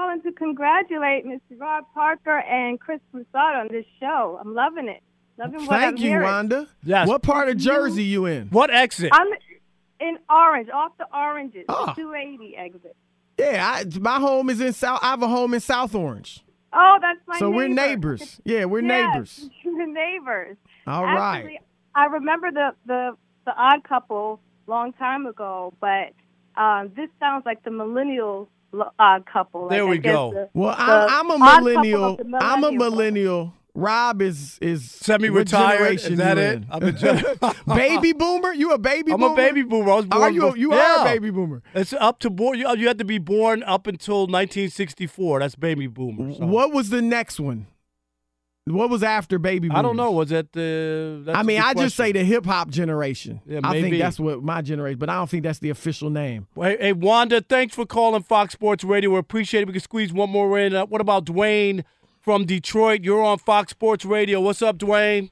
Hi, 0.00 0.06
calling 0.06 0.22
to 0.22 0.32
congratulate 0.32 1.26
Mr. 1.26 1.58
Rob 1.58 1.84
Parker 1.92 2.38
and 2.38 2.80
Chris 2.80 3.00
Broussard 3.12 3.56
on 3.56 3.68
this 3.70 3.84
show. 4.00 4.38
I'm 4.40 4.54
loving 4.54 4.88
it. 4.88 5.02
Loving 5.38 5.66
what 5.66 5.72
I'm 5.74 5.80
Thank 5.80 6.00
you, 6.00 6.08
hearing. 6.10 6.24
Wanda. 6.24 6.68
Yes. 6.82 7.06
What 7.06 7.22
part 7.22 7.48
of 7.48 7.56
Jersey 7.58 8.04
you 8.04 8.24
in? 8.26 8.48
What 8.48 8.70
exit? 8.72 9.10
I'm 9.12 9.28
in 10.00 10.18
Orange, 10.30 10.68
off 10.70 10.92
the 10.98 11.06
Oranges, 11.14 11.66
Ah. 11.68 11.92
280 11.94 12.56
exit. 12.56 12.96
Yeah, 13.38 13.62
I, 13.74 13.84
my 13.98 14.18
home 14.18 14.48
is 14.50 14.60
in 14.60 14.72
South. 14.72 15.00
I 15.02 15.10
have 15.10 15.22
a 15.22 15.28
home 15.28 15.52
in 15.54 15.60
South 15.60 15.94
Orange. 15.94 16.42
Oh, 16.72 16.98
that's 17.00 17.20
my 17.26 17.38
so 17.38 17.50
we're 17.50 17.68
neighbors. 17.68 18.40
Yeah, 18.44 18.64
we're 18.66 18.80
Yes, 18.86 19.12
neighbors. 19.12 19.50
We're 19.64 19.86
neighbors. 19.86 20.56
All 20.86 21.04
right. 21.04 21.38
Actually, 21.38 21.60
I 21.94 22.06
remember 22.06 22.50
the 22.50 22.70
the 22.86 23.16
the 23.44 23.52
Odd 23.56 23.82
Couple 23.84 24.40
long 24.66 24.92
time 24.94 25.26
ago, 25.26 25.74
but 25.80 26.12
um, 26.60 26.90
this 26.96 27.08
sounds 27.18 27.44
like 27.44 27.62
the 27.64 27.70
millennial 27.70 28.48
lo- 28.48 28.48
Odd 28.98 29.26
Couple. 29.26 29.68
There 29.68 29.82
Like, 29.84 29.88
I 29.88 29.90
we 29.90 29.98
go. 29.98 30.32
the- 30.32 30.48
Well, 30.54 30.74
the 30.74 30.82
I'm, 30.82 31.30
I'm 31.30 31.40
a 31.40 31.44
Odd 31.44 31.62
millennial. 31.64 32.20
I'm 32.40 32.64
a 32.64 32.72
millennial. 32.72 32.90
millennial 32.90 33.54
Rob 33.72 34.20
is 34.20 34.58
is 34.60 34.90
Semi-retired. 34.90 35.94
Is 36.00 36.18
that 36.18 36.38
it? 36.38 36.64
I'm 36.70 36.82
a 36.82 36.90
gen- 36.92 37.22
baby 37.68 38.12
boomer. 38.12 38.52
You 38.52 38.72
a 38.72 38.78
baby? 38.78 39.12
I'm 39.12 39.20
boomer? 39.20 39.32
a 39.32 39.36
baby 39.36 39.62
boomer. 39.62 39.92
I 39.92 39.94
was 39.94 40.06
born 40.06 40.22
Are 40.22 40.30
you? 40.30 40.46
A, 40.48 40.52
bef- 40.52 40.56
you 40.58 40.72
are 40.72 41.02
a 41.02 41.04
baby 41.04 41.30
boomer. 41.30 41.62
It's 41.74 41.92
up 41.92 42.18
to 42.20 42.30
born. 42.30 42.58
You, 42.58 42.68
you 42.76 42.88
had 42.88 42.98
to 42.98 43.04
be 43.04 43.18
born 43.18 43.62
up 43.62 43.86
until 43.86 44.22
1964. 44.26 45.38
That's 45.40 45.54
baby 45.54 45.86
boomer. 45.86 46.34
so. 46.34 46.46
What 46.46 46.72
was 46.72 46.90
the 46.90 47.00
next 47.00 47.38
one? 47.38 47.68
What 48.72 48.90
was 48.90 49.02
after 49.02 49.38
baby? 49.38 49.68
Boomers? 49.68 49.78
I 49.78 49.82
don't 49.82 49.96
know. 49.96 50.10
Was 50.12 50.30
that 50.30 50.52
the? 50.52 51.32
I 51.34 51.42
mean, 51.42 51.58
I 51.58 51.72
just 51.74 51.74
question. 51.74 51.90
say 51.90 52.12
the 52.12 52.24
hip 52.24 52.44
hop 52.46 52.70
generation. 52.70 53.40
Yeah, 53.46 53.60
I 53.64 53.80
think 53.80 53.98
that's 53.98 54.18
what 54.18 54.42
my 54.42 54.62
generation, 54.62 54.98
but 54.98 55.08
I 55.08 55.14
don't 55.16 55.28
think 55.28 55.42
that's 55.42 55.58
the 55.58 55.70
official 55.70 56.10
name. 56.10 56.46
Hey, 56.54 56.76
hey, 56.80 56.92
Wanda, 56.92 57.40
thanks 57.40 57.74
for 57.74 57.86
calling 57.86 58.22
Fox 58.22 58.52
Sports 58.52 58.84
Radio. 58.84 59.10
We 59.10 59.18
appreciate 59.18 59.62
it. 59.62 59.66
We 59.66 59.72
can 59.72 59.82
squeeze 59.82 60.12
one 60.12 60.30
more 60.30 60.58
in. 60.58 60.74
Uh, 60.74 60.86
what 60.86 61.00
about 61.00 61.24
Dwayne 61.24 61.84
from 62.20 62.44
Detroit? 62.44 63.02
You're 63.02 63.22
on 63.22 63.38
Fox 63.38 63.70
Sports 63.70 64.04
Radio. 64.04 64.40
What's 64.40 64.62
up, 64.62 64.78
Dwayne? 64.78 65.30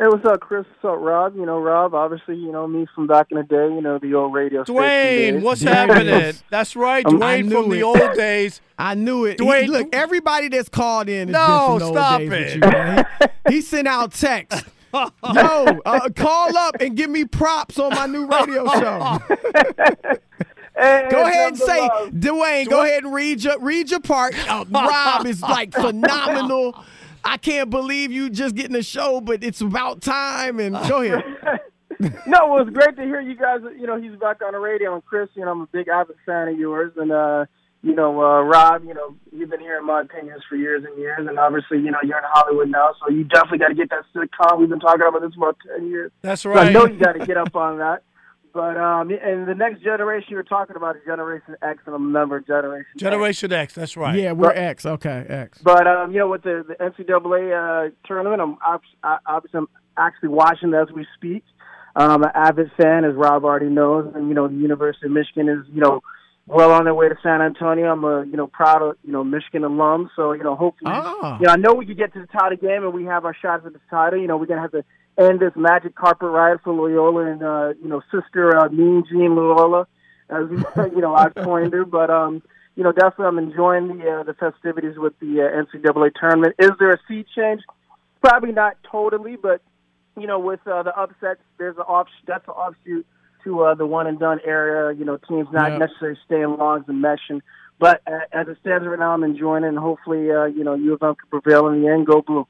Hey, 0.00 0.06
what's 0.08 0.24
up, 0.24 0.40
Chris? 0.40 0.64
What's 0.80 0.94
up, 0.96 0.98
Rob? 1.04 1.36
You 1.36 1.44
know, 1.44 1.58
Rob, 1.60 1.92
obviously, 1.92 2.34
you 2.36 2.50
know, 2.50 2.66
me 2.66 2.86
from 2.94 3.06
back 3.06 3.26
in 3.30 3.36
the 3.36 3.42
day, 3.42 3.66
you 3.74 3.82
know, 3.82 3.98
the 3.98 4.14
old 4.14 4.32
radio 4.32 4.64
station 4.64 4.80
Dwayne, 4.80 5.32
days. 5.34 5.42
what's 5.42 5.60
happening? 5.60 6.34
That's 6.50 6.74
right, 6.74 7.04
Um, 7.04 7.18
Dwayne 7.20 7.44
knew 7.44 7.60
from 7.62 7.70
the 7.70 7.82
old 7.82 8.14
days. 8.16 8.62
I 8.78 8.94
knew 8.94 9.26
it. 9.26 9.36
Dwayne- 9.36 9.64
He- 9.64 9.68
look, 9.68 9.88
everybody 9.92 10.48
that's 10.48 10.70
called 10.70 11.10
in 11.10 11.28
has 11.28 11.34
No, 11.34 11.68
been 11.78 11.80
from 11.80 11.94
the 11.94 12.00
stop 12.00 12.20
old 12.22 12.30
days 12.30 12.52
it. 12.52 12.54
you, 12.54 12.60
man. 12.70 13.06
He, 13.46 13.54
he 13.56 13.60
sent 13.60 13.86
out 13.88 14.12
texts. 14.14 14.64
Yo, 14.94 15.10
uh, 15.22 16.08
call 16.16 16.56
up 16.56 16.76
and 16.80 16.96
give 16.96 17.10
me 17.10 17.26
props 17.26 17.78
on 17.78 17.90
my 17.90 18.06
new 18.06 18.26
radio 18.26 18.66
show. 18.68 19.18
go 21.10 21.26
ahead 21.26 21.48
and 21.48 21.58
say, 21.58 21.88
Dwayne, 22.08 22.70
go 22.70 22.82
ahead 22.82 23.04
and 23.04 23.12
read 23.12 23.44
your 23.44 23.58
read 23.60 23.90
your 23.90 24.00
part. 24.00 24.34
Uh, 24.50 24.64
Rob 24.70 25.26
is 25.26 25.42
like 25.42 25.74
phenomenal. 25.74 26.74
I 27.24 27.36
can't 27.36 27.70
believe 27.70 28.10
you 28.10 28.30
just 28.30 28.54
getting 28.54 28.76
a 28.76 28.82
show, 28.82 29.20
but 29.20 29.44
it's 29.44 29.60
about 29.60 30.00
time. 30.00 30.60
And 30.60 30.74
go 30.88 31.02
ahead. 31.02 31.24
no, 32.26 32.56
it 32.56 32.64
was 32.64 32.70
great 32.72 32.96
to 32.96 33.02
hear 33.02 33.20
you 33.20 33.36
guys. 33.36 33.60
You 33.78 33.86
know, 33.86 34.00
he's 34.00 34.16
back 34.16 34.42
on 34.42 34.52
the 34.52 34.58
radio, 34.58 34.94
and 34.94 35.04
Chris, 35.04 35.28
you 35.34 35.44
know, 35.44 35.50
I'm 35.50 35.60
a 35.62 35.66
big 35.66 35.88
avid 35.88 36.16
fan 36.24 36.48
of 36.48 36.58
yours, 36.58 36.92
and 36.96 37.12
uh, 37.12 37.44
you 37.82 37.94
know, 37.94 38.20
uh, 38.22 38.42
Rob, 38.42 38.84
you 38.84 38.94
know, 38.94 39.16
you've 39.32 39.50
been 39.50 39.60
hearing 39.60 39.86
my 39.86 40.02
opinions 40.02 40.42
for 40.48 40.56
years 40.56 40.84
and 40.84 40.98
years, 40.98 41.26
and 41.26 41.38
obviously, 41.38 41.78
you 41.78 41.90
know, 41.90 41.98
you're 42.02 42.18
in 42.18 42.24
Hollywood 42.26 42.68
now, 42.68 42.94
so 43.00 43.10
you 43.10 43.24
definitely 43.24 43.58
got 43.58 43.68
to 43.68 43.74
get 43.74 43.90
that 43.90 44.04
sitcom. 44.14 44.58
We've 44.58 44.68
been 44.68 44.80
talking 44.80 45.02
about 45.06 45.20
this 45.22 45.34
for 45.34 45.50
about 45.50 45.56
ten 45.66 45.88
years. 45.88 46.12
That's 46.22 46.42
So 46.42 46.52
I 46.52 46.70
know 46.72 46.86
you 46.86 46.98
got 46.98 47.12
to 47.12 47.26
get 47.26 47.36
up 47.36 47.54
on 47.56 47.78
that. 47.78 48.02
But 48.52 48.76
um, 48.76 49.10
and 49.10 49.46
the 49.46 49.54
next 49.54 49.82
generation 49.82 50.28
you're 50.30 50.42
talking 50.42 50.76
about 50.76 50.96
is 50.96 51.02
Generation 51.06 51.54
X, 51.62 51.78
and 51.86 51.94
I'm 51.94 52.04
a 52.06 52.08
member 52.08 52.36
of 52.38 52.46
Generation. 52.46 52.86
X. 52.94 53.00
Generation 53.00 53.52
X. 53.52 53.74
That's 53.74 53.96
right. 53.96 54.18
Yeah, 54.18 54.32
we're 54.32 54.50
X. 54.52 54.84
Okay, 54.86 55.24
X. 55.28 55.58
But 55.62 55.86
um, 55.86 56.10
you 56.12 56.18
know, 56.18 56.28
with 56.28 56.42
the, 56.42 56.64
the 56.66 56.74
NCAA 56.74 57.88
uh, 57.88 57.90
tournament, 58.06 58.40
I'm 58.42 58.56
obs- 58.66 58.84
I- 59.02 59.18
obviously 59.26 59.58
I'm 59.58 59.68
actually 59.96 60.30
watching 60.30 60.74
as 60.74 60.88
we 60.94 61.06
speak. 61.16 61.44
Um, 61.96 62.10
I'm 62.10 62.22
an 62.24 62.30
avid 62.34 62.70
fan, 62.80 63.04
as 63.04 63.14
Rob 63.14 63.44
already 63.44 63.68
knows, 63.68 64.12
and 64.14 64.28
you 64.28 64.34
know, 64.34 64.48
the 64.48 64.54
University 64.54 65.06
of 65.06 65.12
Michigan 65.12 65.48
is 65.48 65.66
you 65.72 65.80
know 65.80 66.02
well 66.46 66.72
on 66.72 66.84
their 66.84 66.94
way 66.94 67.08
to 67.08 67.16
San 67.22 67.42
Antonio. 67.42 67.92
I'm 67.92 68.04
a 68.04 68.24
you 68.24 68.36
know 68.36 68.46
proud 68.48 68.82
of 68.82 68.96
you 69.04 69.12
know 69.12 69.22
Michigan 69.24 69.64
alum, 69.64 70.10
so 70.16 70.32
you 70.32 70.42
know 70.42 70.56
hopefully, 70.56 70.90
Ah. 70.92 71.38
you 71.40 71.46
know 71.46 71.52
I 71.52 71.56
know 71.56 71.74
we 71.74 71.86
could 71.86 71.96
get 71.98 72.12
to 72.14 72.20
the 72.20 72.26
title 72.26 72.56
game 72.58 72.82
and 72.84 72.92
we 72.92 73.04
have 73.04 73.24
our 73.24 73.34
shots 73.34 73.64
at 73.66 73.72
the 73.72 73.80
title. 73.90 74.18
You 74.20 74.26
know, 74.28 74.36
we're 74.36 74.46
gonna 74.46 74.60
have 74.62 74.72
to 74.72 74.84
end 75.18 75.40
this 75.40 75.52
magic 75.56 75.94
carpet 75.94 76.28
ride 76.28 76.60
for 76.62 76.72
Loyola 76.72 77.30
and 77.30 77.42
uh, 77.42 77.72
you 77.82 77.88
know 77.88 78.02
sister 78.10 78.56
uh, 78.56 78.68
Mean 78.68 79.04
Jean 79.10 79.34
Loyola, 79.36 79.86
as 80.28 80.46
you 80.94 81.00
know 81.00 81.14
I've 81.14 81.34
coined 81.34 81.72
her, 81.72 81.84
but 81.84 82.10
um 82.10 82.42
you 82.80 82.84
know, 82.84 82.92
definitely 82.92 83.26
I'm 83.26 83.38
enjoying 83.38 83.98
the 83.98 84.10
uh, 84.10 84.22
the 84.22 84.34
festivities 84.34 84.96
with 84.96 85.12
the 85.20 85.42
uh, 85.42 85.78
NCAA 85.78 86.12
tournament. 86.18 86.54
Is 86.58 86.70
there 86.78 86.90
a 86.90 86.98
seed 87.06 87.26
change? 87.36 87.60
Probably 88.22 88.52
not 88.52 88.78
totally, 88.90 89.36
but 89.36 89.60
you 90.16 90.26
know, 90.26 90.38
with 90.38 90.60
uh, 90.66 90.82
the 90.82 90.98
upsets, 90.98 91.40
there's 91.58 91.76
an 91.76 91.82
off 91.82 92.06
that's 92.26 92.48
an 92.48 92.54
offshoot 92.54 93.06
to 93.44 93.64
uh, 93.64 93.74
the 93.74 93.86
one 93.86 94.06
and 94.06 94.18
done 94.18 94.40
area. 94.46 94.96
You 94.96 95.04
know, 95.04 95.18
teams 95.28 95.48
not 95.52 95.78
necessarily 95.78 96.18
staying 96.24 96.48
long 96.48 96.58
longs 96.58 96.84
and 96.88 97.04
meshing. 97.04 97.42
But 97.78 98.02
uh, 98.06 98.20
as 98.32 98.46
it 98.48 98.58
stands 98.60 98.86
right 98.86 98.98
now, 98.98 99.12
I'm 99.12 99.24
enjoying 99.24 99.64
it, 99.64 99.68
and 99.68 99.78
hopefully, 99.78 100.30
uh, 100.30 100.44
you 100.44 100.64
know, 100.64 100.74
U 100.74 100.94
of 100.94 101.02
M 101.02 101.16
can 101.16 101.40
prevail 101.40 101.68
in 101.68 101.82
the 101.82 101.88
end. 101.88 102.06
Go 102.06 102.22
blue. 102.22 102.46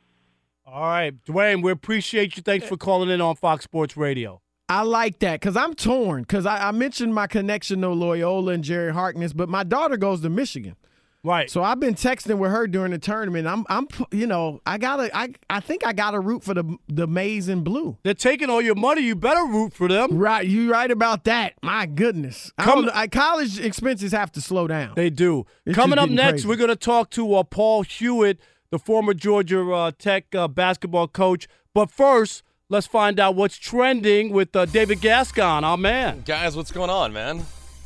All 0.73 0.83
right, 0.83 1.13
Dwayne, 1.25 1.63
we 1.65 1.73
appreciate 1.73 2.37
you. 2.37 2.43
Thanks 2.45 2.67
for 2.69 2.77
calling 2.77 3.11
in 3.11 3.21
on 3.21 3.35
Fox 3.35 3.65
Sports 3.65 3.97
Radio. 3.97 4.41
I 4.69 4.83
like 4.83 5.19
that 5.19 5.41
because 5.41 5.57
I'm 5.57 5.75
torn 5.75 6.23
because 6.23 6.47
I, 6.47 6.69
I 6.69 6.71
mentioned 6.71 7.13
my 7.13 7.27
connection 7.27 7.81
to 7.81 7.89
Loyola 7.89 8.53
and 8.53 8.63
Jerry 8.63 8.93
Harkness, 8.93 9.33
but 9.33 9.49
my 9.49 9.65
daughter 9.65 9.97
goes 9.97 10.21
to 10.21 10.31
Michigan. 10.31 10.77
Right. 11.23 11.51
So 11.51 11.63
I've 11.63 11.81
been 11.81 11.95
texting 11.95 12.39
with 12.39 12.51
her 12.51 12.67
during 12.67 12.93
the 12.93 12.99
tournament. 12.99 13.47
I'm, 13.47 13.67
I'm, 13.69 13.89
you 14.11 14.27
know, 14.27 14.61
I 14.65 14.79
gotta, 14.79 15.15
I, 15.15 15.35
I 15.51 15.61
think 15.61 15.85
I 15.85 15.93
gotta 15.93 16.19
root 16.21 16.43
for 16.45 16.55
the 16.55 16.79
the 16.89 17.07
maize 17.07 17.49
and 17.49 17.63
blue. 17.65 17.99
They're 18.05 18.15
taking 18.15 18.49
all 18.49 18.63
your 18.63 18.75
money. 18.77 19.03
You 19.03 19.17
better 19.17 19.45
root 19.45 19.75
for 19.75 19.87
them. 19.89 20.17
Right, 20.17 20.47
you 20.47 20.71
right 20.73 20.91
about 20.91 21.25
that. 21.25 21.55
My 21.63 21.85
goodness, 21.85 22.53
I 22.57 22.65
Come- 22.65 22.91
I, 22.95 23.07
college 23.09 23.59
expenses 23.61 24.13
have 24.13 24.33
to 24.33 24.41
slow 24.41 24.67
down. 24.69 24.93
They 24.95 25.11
do. 25.11 25.45
It's 25.67 25.75
Coming 25.75 25.99
up 25.99 26.09
next, 26.09 26.31
crazy. 26.31 26.49
we're 26.49 26.57
going 26.57 26.69
to 26.71 26.77
talk 26.77 27.11
to 27.11 27.35
uh, 27.35 27.43
Paul 27.43 27.83
Hewitt, 27.83 28.39
the 28.71 28.79
former 28.79 29.15
Georgia 29.15 29.71
uh, 29.73 29.91
Tech 29.99 30.35
uh, 30.35 30.49
basketball 30.49 31.09
coach. 31.09 31.47
But 31.75 31.91
first, 31.91 32.43
let's 32.69 32.87
find 32.87 33.21
out 33.21 33.35
what's 33.35 33.57
trending 33.59 34.33
with 34.33 34.55
uh, 34.57 34.65
David 34.67 35.01
Gascon, 35.01 35.65
our 35.65 35.77
man. 35.77 36.23
Guys, 36.25 36.57
what's 36.57 36.71
going 36.73 36.91
on, 36.91 37.13
man? 37.13 37.45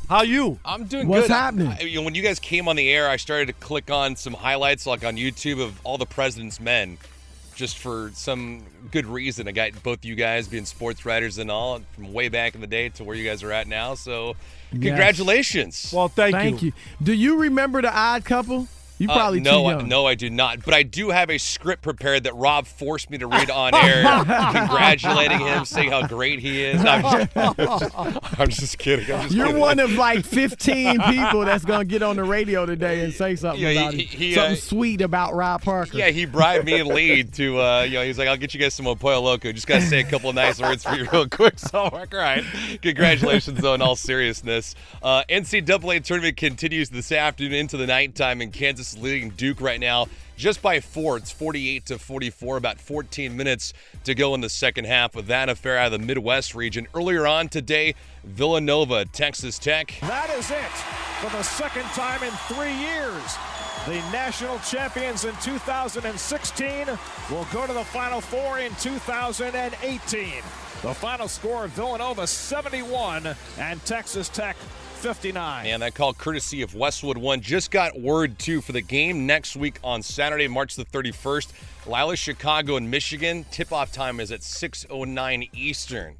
How 0.08 0.22
you? 0.22 0.58
I'm 0.66 0.84
doing 0.84 1.08
What's 1.08 1.28
good. 1.28 1.32
happening? 1.32 1.68
I- 1.68 1.80
you 1.80 1.96
know, 2.00 2.02
when 2.02 2.14
you 2.14 2.22
guys 2.22 2.38
came 2.38 2.68
on 2.68 2.76
the 2.76 2.90
air, 2.90 3.08
I 3.08 3.16
started 3.16 3.46
to 3.46 3.52
click 3.54 3.90
on 3.90 4.16
some 4.16 4.34
highlights, 4.34 4.86
like 4.86 5.02
on 5.04 5.16
YouTube, 5.16 5.62
of 5.62 5.80
all 5.82 5.96
the 5.96 6.04
president's 6.04 6.60
men, 6.60 6.98
just 7.54 7.78
for 7.78 8.10
some 8.12 8.64
good 8.90 9.06
reason. 9.06 9.48
I 9.48 9.52
got 9.52 9.82
both 9.82 10.04
you 10.04 10.14
guys 10.14 10.46
being 10.46 10.66
sports 10.66 11.06
writers 11.06 11.38
and 11.38 11.50
all, 11.50 11.80
from 11.94 12.12
way 12.12 12.28
back 12.28 12.54
in 12.54 12.60
the 12.60 12.66
day 12.66 12.90
to 12.90 13.04
where 13.04 13.16
you 13.16 13.24
guys 13.26 13.42
are 13.42 13.50
at 13.52 13.66
now. 13.66 13.94
So, 13.94 14.36
congratulations. 14.72 15.90
Well, 15.94 16.08
thank, 16.08 16.34
you. 16.34 16.40
Thank 16.40 16.62
you. 16.62 16.72
Do 17.02 17.12
you 17.14 17.38
remember 17.38 17.80
the 17.80 17.90
Odd 17.96 18.26
Couple? 18.26 18.68
You 18.98 19.10
Uh, 19.10 19.30
no, 19.40 19.66
I, 19.66 19.82
no, 19.82 20.06
I 20.06 20.14
do 20.14 20.30
not. 20.30 20.64
But 20.64 20.72
I 20.74 20.82
do 20.84 21.10
have 21.10 21.28
a 21.30 21.38
script 21.38 21.82
prepared 21.82 22.24
that 22.24 22.34
Rob 22.36 22.66
forced 22.66 23.10
me 23.10 23.18
to 23.18 23.26
read 23.26 23.50
on 23.50 23.74
air, 23.74 24.04
congratulating 24.52 25.40
him, 25.40 25.64
saying 25.64 25.90
how 25.90 26.06
great 26.06 26.38
he 26.38 26.62
is. 26.62 26.84
I'm 26.84 27.02
just, 27.02 27.36
I'm 27.36 27.54
just, 27.56 28.40
I'm 28.40 28.48
just 28.50 28.78
kidding. 28.78 29.12
I'm 29.14 29.22
just 29.22 29.34
You're 29.34 29.46
kidding. 29.46 29.60
one 29.60 29.80
of 29.80 29.92
like 29.92 30.24
15 30.24 31.00
people 31.00 31.44
that's 31.44 31.64
gonna 31.64 31.84
get 31.84 32.02
on 32.02 32.16
the 32.16 32.24
radio 32.24 32.66
today 32.66 33.04
and 33.04 33.12
say 33.12 33.36
something 33.36 33.60
Yeah, 33.60 33.70
he- 33.70 33.78
about 33.78 33.94
it. 33.94 34.00
he- 34.00 34.04
he, 34.24 34.34
something 34.34 34.52
uh, 34.52 34.56
sweet 34.56 35.00
about 35.00 35.34
Rob 35.34 35.62
Parker. 35.62 35.96
Yeah, 35.96 36.10
he 36.10 36.24
bribed 36.24 36.64
me 36.64 36.78
and 36.80 36.88
Lee 36.88 37.24
to, 37.24 37.60
uh, 37.60 37.82
you 37.82 37.94
know, 37.94 38.04
he's 38.04 38.18
like, 38.18 38.28
I'll 38.28 38.36
get 38.36 38.54
you 38.54 38.60
guys 38.60 38.74
some 38.74 38.84
Pollo 38.84 39.20
Loco. 39.20 39.50
Just 39.52 39.66
got 39.66 39.80
to 39.80 39.86
say 39.86 40.00
a 40.00 40.04
couple 40.04 40.28
of 40.30 40.36
nice 40.36 40.60
words 40.60 40.84
for 40.84 40.94
you 40.94 41.08
real 41.12 41.28
quick. 41.28 41.58
So 41.58 41.84
I'm 41.84 41.92
like, 41.92 42.14
all 42.14 42.20
right. 42.20 42.44
Congratulations, 42.82 43.60
though, 43.60 43.74
in 43.74 43.82
all 43.82 43.96
seriousness. 43.96 44.74
Uh, 45.02 45.24
NCAA 45.28 46.04
tournament 46.04 46.36
continues 46.36 46.90
this 46.90 47.10
afternoon 47.12 47.52
into 47.54 47.76
the 47.76 47.86
nighttime, 47.86 48.40
in 48.40 48.50
Kansas 48.52 48.83
leading 48.98 49.30
Duke 49.30 49.60
right 49.60 49.80
now 49.80 50.06
just 50.36 50.60
by 50.60 50.80
four. 50.80 51.16
It's 51.16 51.30
48 51.30 51.86
to 51.86 51.98
44, 51.98 52.56
about 52.56 52.80
14 52.80 53.36
minutes 53.36 53.72
to 54.04 54.14
go 54.14 54.34
in 54.34 54.40
the 54.40 54.48
second 54.48 54.86
half 54.86 55.16
of 55.16 55.28
that 55.28 55.48
affair 55.48 55.78
out 55.78 55.92
of 55.92 56.00
the 56.00 56.06
Midwest 56.06 56.54
region. 56.54 56.86
Earlier 56.94 57.26
on 57.26 57.48
today, 57.48 57.94
Villanova, 58.24 59.04
Texas 59.06 59.58
Tech. 59.58 59.94
That 60.00 60.30
is 60.30 60.50
it 60.50 60.72
for 61.20 61.30
the 61.36 61.42
second 61.42 61.84
time 61.94 62.22
in 62.22 62.32
three 62.48 62.74
years. 62.74 63.38
The 63.86 64.00
national 64.12 64.58
champions 64.60 65.24
in 65.24 65.34
2016 65.42 66.86
will 67.30 67.46
go 67.52 67.66
to 67.66 67.72
the 67.72 67.84
Final 67.84 68.20
Four 68.20 68.58
in 68.58 68.74
2018. 68.76 70.42
The 70.82 70.94
final 70.94 71.28
score 71.28 71.66
Villanova 71.68 72.26
71 72.26 73.34
and 73.58 73.84
Texas 73.84 74.28
Tech 74.28 74.56
59. 75.04 75.66
And 75.66 75.82
that 75.82 75.94
call 75.94 76.14
courtesy 76.14 76.62
of 76.62 76.74
Westwood 76.74 77.18
One 77.18 77.42
just 77.42 77.70
got 77.70 78.00
word 78.00 78.38
too 78.38 78.62
for 78.62 78.72
the 78.72 78.80
game 78.80 79.26
next 79.26 79.54
week 79.54 79.78
on 79.84 80.02
Saturday, 80.02 80.48
March 80.48 80.76
the 80.76 80.86
31st. 80.86 81.52
Loyola, 81.86 82.16
Chicago, 82.16 82.76
and 82.76 82.90
Michigan. 82.90 83.44
Tip-off 83.50 83.92
time 83.92 84.18
is 84.18 84.32
at 84.32 84.42
6:09 84.42 85.50
Eastern. 85.52 86.16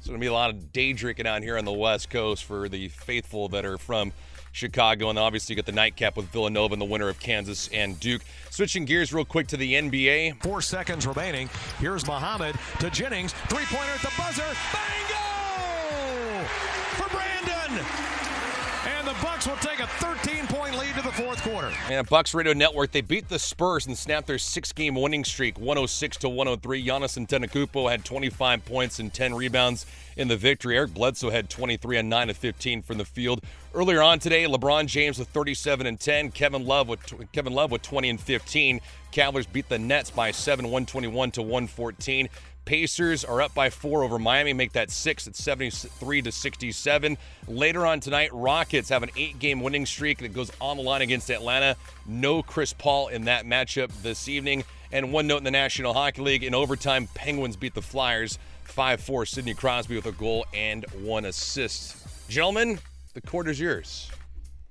So 0.00 0.10
gonna 0.10 0.20
be 0.20 0.26
a 0.26 0.32
lot 0.32 0.50
of 0.50 0.72
day 0.72 0.92
drinking 0.92 1.26
out 1.26 1.42
here 1.42 1.58
on 1.58 1.64
the 1.64 1.72
West 1.72 2.08
Coast 2.08 2.44
for 2.44 2.68
the 2.68 2.90
faithful 2.90 3.48
that 3.48 3.64
are 3.64 3.76
from 3.76 4.12
Chicago, 4.52 5.10
and 5.10 5.18
obviously 5.18 5.54
you 5.54 5.56
got 5.60 5.66
the 5.66 5.72
nightcap 5.72 6.16
with 6.16 6.26
Villanova 6.26 6.74
and 6.74 6.80
the 6.80 6.86
winner 6.86 7.08
of 7.08 7.18
Kansas 7.18 7.68
and 7.72 7.98
Duke. 7.98 8.22
Switching 8.50 8.84
gears 8.84 9.12
real 9.12 9.24
quick 9.24 9.48
to 9.48 9.56
the 9.56 9.74
NBA. 9.74 10.40
Four 10.44 10.62
seconds 10.62 11.08
remaining. 11.08 11.50
Here's 11.80 12.06
Muhammad 12.06 12.54
to 12.78 12.88
Jennings. 12.88 13.32
Three 13.48 13.64
pointer 13.64 13.90
at 13.90 14.00
the 14.00 14.12
buzzer. 14.16 14.44
Bango! 14.72 16.46
For 16.94 17.08
Brandon! 17.10 17.35
And 17.78 19.06
the 19.06 19.16
Bucks 19.20 19.46
will 19.48 19.56
take 19.56 19.80
a 19.80 19.86
13-point 19.98 20.78
lead 20.78 20.94
to 20.94 21.02
the 21.02 21.10
fourth 21.10 21.42
quarter. 21.42 21.72
And 21.90 22.08
Bucks 22.08 22.34
Radio 22.34 22.52
Network, 22.52 22.92
they 22.92 23.00
beat 23.00 23.28
the 23.28 23.38
Spurs 23.38 23.86
and 23.86 23.98
snapped 23.98 24.28
their 24.28 24.38
six-game 24.38 24.94
winning 24.94 25.24
streak, 25.24 25.58
106 25.58 26.16
to 26.18 26.28
103. 26.28 26.86
Giannis 26.86 27.18
Antetokounmpo 27.18 27.90
had 27.90 28.04
25 28.04 28.64
points 28.64 29.00
and 29.00 29.12
10 29.12 29.34
rebounds 29.34 29.86
in 30.16 30.28
the 30.28 30.36
victory. 30.36 30.76
Eric 30.76 30.94
Bledsoe 30.94 31.30
had 31.30 31.50
23 31.50 31.98
and 31.98 32.08
9 32.08 32.30
of 32.30 32.36
15 32.36 32.82
from 32.82 32.98
the 32.98 33.04
field. 33.04 33.42
Earlier 33.74 34.02
on 34.02 34.20
today, 34.20 34.44
LeBron 34.44 34.86
James 34.86 35.18
with 35.18 35.28
37 35.28 35.86
and 35.86 35.98
10, 35.98 36.30
Kevin 36.30 36.64
Love 36.64 36.88
with 36.88 37.32
Kevin 37.32 37.52
Love 37.52 37.72
with 37.72 37.82
20 37.82 38.08
and 38.08 38.20
15. 38.20 38.80
Cavaliers 39.10 39.46
beat 39.46 39.68
the 39.68 39.78
Nets 39.78 40.10
by 40.10 40.30
7, 40.30 40.64
121 40.64 41.32
to 41.32 41.42
114. 41.42 42.28
Pacers 42.66 43.24
are 43.24 43.40
up 43.40 43.54
by 43.54 43.70
four 43.70 44.02
over 44.02 44.18
Miami, 44.18 44.52
make 44.52 44.72
that 44.72 44.90
six 44.90 45.28
at 45.28 45.36
73 45.36 46.20
to 46.22 46.32
67. 46.32 47.16
Later 47.46 47.86
on 47.86 48.00
tonight, 48.00 48.28
Rockets 48.32 48.88
have 48.88 49.04
an 49.04 49.10
eight-game 49.16 49.60
winning 49.60 49.86
streak 49.86 50.18
that 50.18 50.34
goes 50.34 50.50
on 50.60 50.76
the 50.76 50.82
line 50.82 51.00
against 51.00 51.30
Atlanta. 51.30 51.76
No 52.06 52.42
Chris 52.42 52.72
Paul 52.72 53.06
in 53.06 53.26
that 53.26 53.46
matchup 53.46 53.92
this 54.02 54.28
evening. 54.28 54.64
And 54.90 55.12
one 55.12 55.28
note 55.28 55.38
in 55.38 55.44
the 55.44 55.50
National 55.52 55.94
Hockey 55.94 56.22
League: 56.22 56.42
in 56.42 56.54
overtime, 56.54 57.08
Penguins 57.14 57.56
beat 57.56 57.74
the 57.74 57.82
Flyers 57.82 58.36
5-4. 58.66 59.28
Sidney 59.28 59.54
Crosby 59.54 59.94
with 59.94 60.06
a 60.06 60.12
goal 60.12 60.44
and 60.52 60.84
one 61.02 61.24
assist. 61.24 62.28
Gentlemen, 62.28 62.80
the 63.14 63.20
court 63.20 63.48
is 63.48 63.60
yours. 63.60 64.10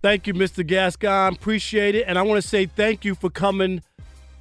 Thank 0.01 0.27
you, 0.27 0.34
Mr. 0.34 0.67
Gascon. 0.67 1.34
Appreciate 1.34 1.95
it. 1.95 2.03
And 2.08 2.19
I 2.19 2.23
want 2.23 2.41
to 2.41 2.47
say 2.47 2.65
thank 2.65 3.05
you 3.05 3.15
for 3.15 3.29
coming 3.29 3.81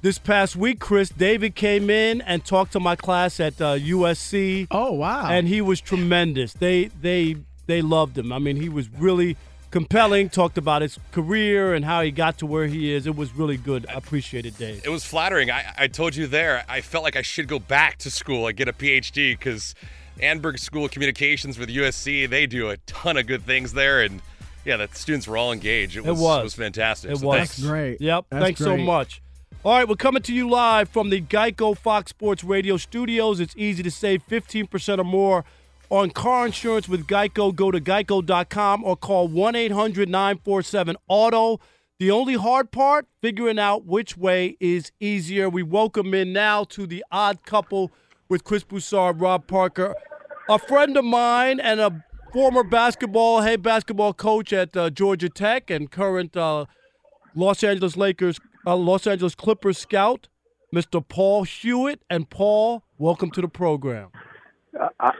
this 0.05 0.19
past 0.19 0.55
week, 0.55 0.79
Chris, 0.79 1.09
David 1.09 1.55
came 1.55 1.89
in 1.89 2.21
and 2.21 2.45
talked 2.45 2.73
to 2.73 2.79
my 2.79 2.95
class 2.95 3.39
at 3.39 3.59
uh, 3.59 3.75
USC. 3.75 4.67
Oh 4.69 4.91
wow! 4.91 5.27
And 5.27 5.47
he 5.47 5.61
was 5.61 5.81
tremendous. 5.81 6.53
They 6.53 6.85
they 7.01 7.37
they 7.65 7.81
loved 7.81 8.15
him. 8.15 8.31
I 8.31 8.37
mean, 8.37 8.57
he 8.57 8.69
was 8.69 8.87
really 8.87 9.35
compelling. 9.71 10.29
Talked 10.29 10.59
about 10.59 10.83
his 10.83 10.99
career 11.11 11.73
and 11.73 11.83
how 11.83 12.03
he 12.03 12.11
got 12.11 12.37
to 12.37 12.45
where 12.45 12.67
he 12.67 12.93
is. 12.93 13.07
It 13.07 13.15
was 13.15 13.33
really 13.33 13.57
good. 13.57 13.87
I 13.89 13.93
appreciate 13.93 14.45
it, 14.45 14.59
Dave. 14.59 14.85
It 14.85 14.89
was 14.89 15.03
flattering. 15.03 15.49
I, 15.49 15.73
I 15.75 15.87
told 15.87 16.15
you 16.15 16.27
there. 16.27 16.63
I 16.69 16.81
felt 16.81 17.03
like 17.03 17.15
I 17.15 17.23
should 17.23 17.47
go 17.47 17.57
back 17.57 17.97
to 17.99 18.11
school 18.11 18.45
and 18.45 18.55
get 18.55 18.67
a 18.67 18.73
PhD 18.73 19.31
because 19.31 19.73
Annenberg 20.19 20.59
School 20.59 20.85
of 20.85 20.91
Communications 20.91 21.57
with 21.57 21.69
USC. 21.69 22.29
They 22.29 22.45
do 22.45 22.69
a 22.69 22.77
ton 22.85 23.17
of 23.17 23.25
good 23.25 23.43
things 23.43 23.73
there 23.73 24.03
and. 24.03 24.21
Yeah, 24.63 24.77
the 24.77 24.89
students 24.93 25.27
were 25.27 25.37
all 25.37 25.51
engaged. 25.51 25.95
It 25.95 26.03
was, 26.03 26.19
it 26.19 26.23
was. 26.23 26.39
It 26.39 26.43
was 26.43 26.55
fantastic. 26.55 27.11
It 27.11 27.17
so 27.17 27.27
was. 27.27 27.37
Thanks. 27.37 27.57
That's 27.57 27.67
great. 27.67 28.01
Yep. 28.01 28.25
That's 28.31 28.43
thanks 28.43 28.59
so 28.59 28.75
much. 28.75 29.21
All 29.65 29.71
right, 29.71 29.89
we're 29.89 29.95
coming 29.95 30.21
to 30.21 30.31
you 30.31 30.47
live 30.47 30.89
from 30.89 31.09
the 31.09 31.19
Geico 31.19 31.75
Fox 31.75 32.11
Sports 32.11 32.43
Radio 32.43 32.77
studios. 32.77 33.39
It's 33.39 33.55
easy 33.57 33.81
to 33.81 33.89
save 33.89 34.21
15% 34.27 34.99
or 34.99 35.03
more 35.03 35.43
on 35.89 36.11
car 36.11 36.45
insurance 36.45 36.87
with 36.87 37.07
Geico. 37.07 37.55
Go 37.55 37.71
to 37.71 37.81
geico.com 37.81 38.83
or 38.83 38.95
call 38.95 39.27
1 39.27 39.55
800 39.55 40.07
947 40.07 40.97
Auto. 41.07 41.59
The 41.97 42.11
only 42.11 42.35
hard 42.35 42.69
part, 42.69 43.07
figuring 43.23 43.57
out 43.57 43.87
which 43.87 44.15
way 44.15 44.55
is 44.59 44.91
easier. 44.99 45.49
We 45.49 45.63
welcome 45.63 46.13
in 46.13 46.31
now 46.31 46.65
to 46.65 46.85
the 46.85 47.03
odd 47.11 47.43
couple 47.43 47.91
with 48.29 48.43
Chris 48.43 48.63
Broussard, 48.63 49.19
Rob 49.19 49.47
Parker, 49.47 49.95
a 50.47 50.59
friend 50.59 50.95
of 50.95 51.05
mine 51.05 51.59
and 51.59 51.79
a 51.79 52.05
former 52.31 52.63
basketball, 52.63 53.41
head 53.41 53.63
basketball 53.63 54.13
coach 54.13 54.53
at 54.53 54.77
uh, 54.77 54.91
Georgia 54.91 55.27
Tech 55.27 55.71
and 55.71 55.89
current 55.89 56.37
uh, 56.37 56.65
Los 57.33 57.63
Angeles 57.63 57.97
Lakers, 57.97 58.39
uh, 58.65 58.75
Los 58.75 59.07
Angeles 59.07 59.35
Clippers 59.35 59.77
scout, 59.77 60.27
Mr. 60.73 61.05
Paul 61.07 61.43
Hewitt. 61.43 61.99
And 62.09 62.29
Paul, 62.29 62.83
welcome 62.97 63.31
to 63.31 63.41
the 63.41 63.47
program. 63.47 64.09
Uh, 64.79 64.89
I, 64.99 65.11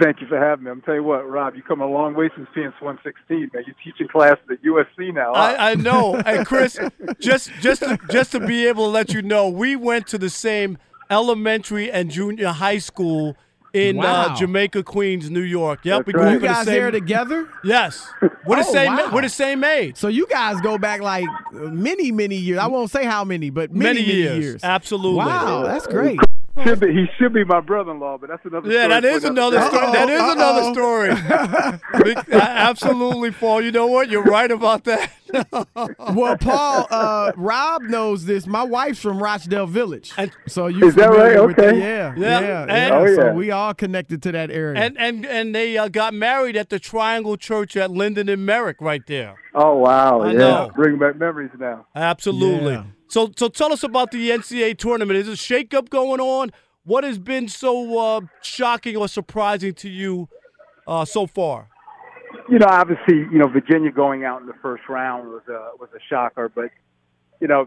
thank 0.00 0.20
you 0.20 0.26
for 0.26 0.38
having 0.38 0.64
me. 0.64 0.70
I'm 0.70 0.80
telling 0.80 1.00
you 1.00 1.06
what, 1.06 1.28
Rob, 1.28 1.54
you 1.54 1.62
come 1.62 1.80
a 1.82 1.86
long 1.86 2.14
way 2.14 2.30
since 2.34 2.48
PS 2.54 2.80
116, 2.80 3.50
man. 3.52 3.64
You're 3.66 3.76
teaching 3.84 4.08
classes 4.08 4.44
at 4.50 4.62
USC 4.62 5.12
now. 5.12 5.34
huh? 5.34 5.54
I, 5.58 5.72
I 5.72 5.74
know. 5.74 6.14
And 6.16 6.46
Chris, 6.46 6.78
just 7.20 7.50
just 7.60 7.82
to, 7.82 7.98
just 8.10 8.32
to 8.32 8.40
be 8.40 8.66
able 8.66 8.86
to 8.86 8.90
let 8.90 9.12
you 9.12 9.20
know, 9.20 9.48
we 9.48 9.76
went 9.76 10.06
to 10.08 10.18
the 10.18 10.30
same 10.30 10.78
elementary 11.10 11.90
and 11.90 12.10
junior 12.10 12.48
high 12.48 12.78
school 12.78 13.36
in 13.72 13.96
Wow. 13.96 14.04
uh, 14.26 14.36
Jamaica, 14.36 14.82
Queens, 14.82 15.30
New 15.30 15.40
York. 15.40 15.80
Yep, 15.84 16.06
we 16.06 16.12
right. 16.12 16.30
You 16.30 16.36
in 16.36 16.42
the 16.42 16.48
guys 16.48 16.64
same- 16.66 16.74
there 16.74 16.90
together? 16.90 17.48
Yes, 17.64 18.06
we're 18.46 18.56
the 18.62 18.66
Oh, 18.68 18.72
same. 18.72 18.94
wow. 18.96 19.10
We're 19.12 19.22
the 19.22 19.28
same 19.28 19.64
age. 19.64 19.96
So 19.96 20.08
you 20.08 20.26
guys 20.26 20.60
go 20.60 20.78
back 20.78 21.00
like 21.00 21.24
many, 21.52 22.12
many 22.12 22.36
years. 22.36 22.58
I 22.58 22.66
won't 22.66 22.90
say 22.90 23.04
how 23.04 23.24
many, 23.24 23.50
but 23.50 23.70
many, 23.72 24.00
Many 24.00 24.00
many 24.06 24.12
years. 24.18 24.44
years. 24.44 24.64
Absolutely. 24.64 25.18
Wow, 25.18 25.62
that's 25.64 25.86
great. 25.86 26.20
Should 26.64 26.80
be, 26.80 26.92
he 26.92 27.06
should 27.18 27.32
be 27.32 27.44
my 27.44 27.60
brother-in-law, 27.60 28.18
but 28.18 28.28
that's 28.28 28.44
another. 28.44 28.70
Yeah, 28.70 28.84
story 28.84 28.88
that 28.88 29.02
for 29.02 29.08
is 29.08 29.24
another 29.24 29.60
story. 29.62 29.92
That 29.92 30.08
is 30.10 30.22
another 30.22 30.72
story. 30.74 32.30
Absolutely, 32.30 33.30
Paul. 33.30 33.62
You 33.62 33.72
know 33.72 33.86
what? 33.86 34.10
You're 34.10 34.22
right 34.24 34.50
about 34.50 34.84
that. 34.84 35.12
well, 36.14 36.36
Paul, 36.36 36.86
uh, 36.90 37.32
Rob 37.36 37.82
knows 37.84 38.26
this. 38.26 38.46
My 38.46 38.62
wife's 38.62 39.00
from 39.00 39.22
Rochdale 39.22 39.66
Village, 39.66 40.12
so 40.46 40.66
you 40.66 40.88
Is 40.88 40.94
that 40.96 41.08
right? 41.08 41.32
familiar 41.32 41.46
with 41.46 41.56
the- 41.56 41.68
Okay. 41.68 41.78
yeah, 41.78 42.14
Yeah. 42.18 42.40
yeah, 42.40 42.60
And- 42.62 42.70
yeah. 42.70 42.98
Oh, 42.98 43.14
So 43.16 43.24
yeah. 43.26 43.32
we 43.32 43.50
all 43.50 43.72
connected 43.72 44.22
to 44.24 44.32
that 44.32 44.50
area. 44.50 44.78
And 44.78 44.98
and 44.98 45.24
and 45.24 45.54
they 45.54 45.78
uh, 45.78 45.88
got 45.88 46.12
married 46.12 46.56
at 46.56 46.68
the 46.68 46.78
Triangle 46.78 47.38
Church 47.38 47.76
at 47.78 47.90
Linden 47.90 48.28
and 48.28 48.44
Merrick, 48.44 48.76
right 48.80 49.02
there. 49.06 49.36
Oh 49.54 49.78
wow, 49.78 50.20
I 50.20 50.32
yeah, 50.32 50.38
know. 50.38 50.70
bringing 50.74 50.98
back 50.98 51.16
memories 51.16 51.50
now. 51.58 51.86
Absolutely. 51.94 52.72
Yeah. 52.74 52.84
So 53.12 53.30
so 53.36 53.48
tell 53.48 53.74
us 53.74 53.82
about 53.82 54.10
the 54.10 54.30
NCAA 54.30 54.78
tournament. 54.78 55.18
Is 55.18 55.28
a 55.28 55.32
shakeup 55.32 55.90
going 55.90 56.18
on? 56.18 56.50
What 56.84 57.04
has 57.04 57.18
been 57.18 57.46
so 57.46 57.98
uh, 57.98 58.20
shocking 58.40 58.96
or 58.96 59.06
surprising 59.06 59.74
to 59.74 59.90
you 59.90 60.30
uh, 60.86 61.04
so 61.04 61.26
far? 61.26 61.68
You 62.48 62.58
know, 62.58 62.68
obviously, 62.70 63.16
you 63.18 63.38
know 63.38 63.48
Virginia 63.48 63.92
going 63.92 64.24
out 64.24 64.40
in 64.40 64.46
the 64.46 64.54
first 64.62 64.84
round 64.88 65.28
was 65.28 65.42
a 65.46 65.76
was 65.78 65.90
a 65.94 66.00
shocker, 66.08 66.48
but 66.48 66.70
you 67.38 67.48
know. 67.48 67.66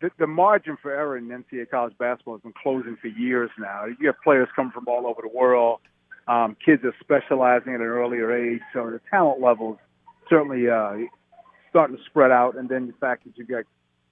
The, 0.00 0.10
the 0.18 0.26
margin 0.26 0.78
for 0.80 0.90
error 0.90 1.18
in 1.18 1.28
NCAA 1.28 1.68
college 1.70 1.92
basketball 1.98 2.36
has 2.36 2.40
been 2.40 2.54
closing 2.62 2.96
for 3.02 3.08
years 3.08 3.50
now. 3.58 3.84
You 3.84 4.06
have 4.06 4.14
players 4.24 4.48
coming 4.56 4.72
from 4.72 4.88
all 4.88 5.06
over 5.06 5.20
the 5.20 5.28
world. 5.28 5.80
Um, 6.26 6.56
kids 6.64 6.82
are 6.84 6.94
specializing 7.00 7.74
at 7.74 7.82
an 7.82 7.86
earlier 7.86 8.32
age, 8.32 8.62
so 8.72 8.88
the 8.88 8.98
talent 9.10 9.42
levels 9.42 9.76
certainly 10.30 10.70
uh, 10.70 10.96
starting 11.68 11.98
to 11.98 12.02
spread 12.04 12.30
out. 12.30 12.56
And 12.56 12.66
then 12.66 12.86
the 12.86 12.94
fact 12.94 13.24
that 13.24 13.36
you 13.36 13.44
got 13.44 13.64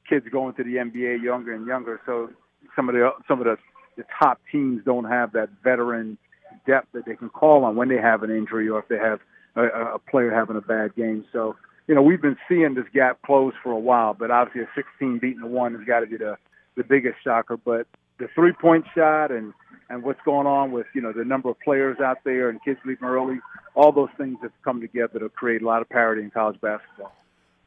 kids 0.09 0.27
going 0.31 0.55
to 0.55 0.65
the 0.65 0.77
NBA 0.77 1.23
younger 1.23 1.53
and 1.53 1.67
younger, 1.67 2.01
so 2.07 2.31
some 2.75 2.89
of 2.89 2.95
the 2.95 3.11
some 3.27 3.41
of 3.41 3.45
the, 3.45 3.57
the 3.97 4.05
top 4.19 4.41
teams 4.51 4.83
don't 4.85 5.05
have 5.05 5.33
that 5.33 5.49
veteran 5.63 6.19
depth 6.67 6.89
that 6.93 7.05
they 7.07 7.17
can 7.17 7.29
call 7.29 7.65
on 7.65 7.77
when 7.77 7.89
they 7.89 7.97
have 7.97 8.23
an 8.23 8.31
injury 8.31 8.69
or 8.69 8.79
if 8.79 8.89
they 8.89 8.99
have 8.99 9.21
a, 9.57 9.95
a 9.95 9.99
player 9.99 10.31
having 10.33 10.57
a 10.57 10.61
bad 10.61 10.95
game. 10.95 11.25
So 11.33 11.57
you 11.87 11.95
know 11.95 12.03
we've 12.03 12.23
been 12.23 12.37
seeing 12.49 12.75
this 12.75 12.87
gap 12.95 13.21
close 13.23 13.55
for 13.63 13.73
a 13.73 13.79
while, 13.79 14.15
but 14.15 14.31
obviously 14.31 14.63
a 14.63 14.69
16 14.75 15.19
beating 15.19 15.43
a 15.43 15.47
one 15.47 15.75
has 15.75 15.85
got 15.85 16.01
to 16.01 16.07
be 16.07 16.17
the 16.17 16.37
the 16.77 16.85
biggest 16.85 17.17
shocker. 17.23 17.57
But 17.57 17.87
the 18.19 18.29
three 18.35 18.53
point 18.53 18.87
shot 18.95 19.31
and 19.31 19.53
and 19.91 20.03
what's 20.03 20.21
going 20.25 20.47
on 20.47 20.73
with 20.73 20.87
you 20.95 21.01
know 21.01 21.13
the 21.13 21.25
number 21.25 21.51
of 21.51 21.59
players 21.61 21.99
out 22.01 22.19
there 22.25 22.49
and 22.49 22.63
kids 22.65 22.79
leaving 22.85 23.09
early, 23.09 23.41
all 23.75 23.93
those 23.93 24.11
things 24.17 24.39
have 24.43 24.53
come 24.63 24.81
together 24.81 25.19
to 25.19 25.29
create 25.29 25.63
a 25.63 25.67
lot 25.67 25.83
of 25.83 25.89
parity 25.89 26.23
in 26.23 26.31
college 26.31 26.61
basketball. 26.61 27.13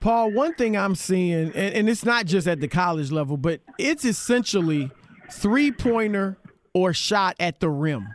Paul, 0.02 0.32
one 0.32 0.56
thing 0.56 0.76
I'm 0.76 0.96
seeing, 0.96 1.54
and, 1.54 1.56
and 1.56 1.90
it's 1.90 2.04
not 2.04 2.26
just 2.26 2.48
at 2.48 2.60
the 2.60 2.68
college 2.68 3.12
level, 3.12 3.38
but 3.38 3.62
it's 3.78 4.04
essentially 4.04 4.92
three 5.32 5.72
pointer 5.72 6.38
or 6.74 6.92
shot 6.92 7.36
at 7.40 7.60
the 7.60 7.70
rim. 7.70 8.08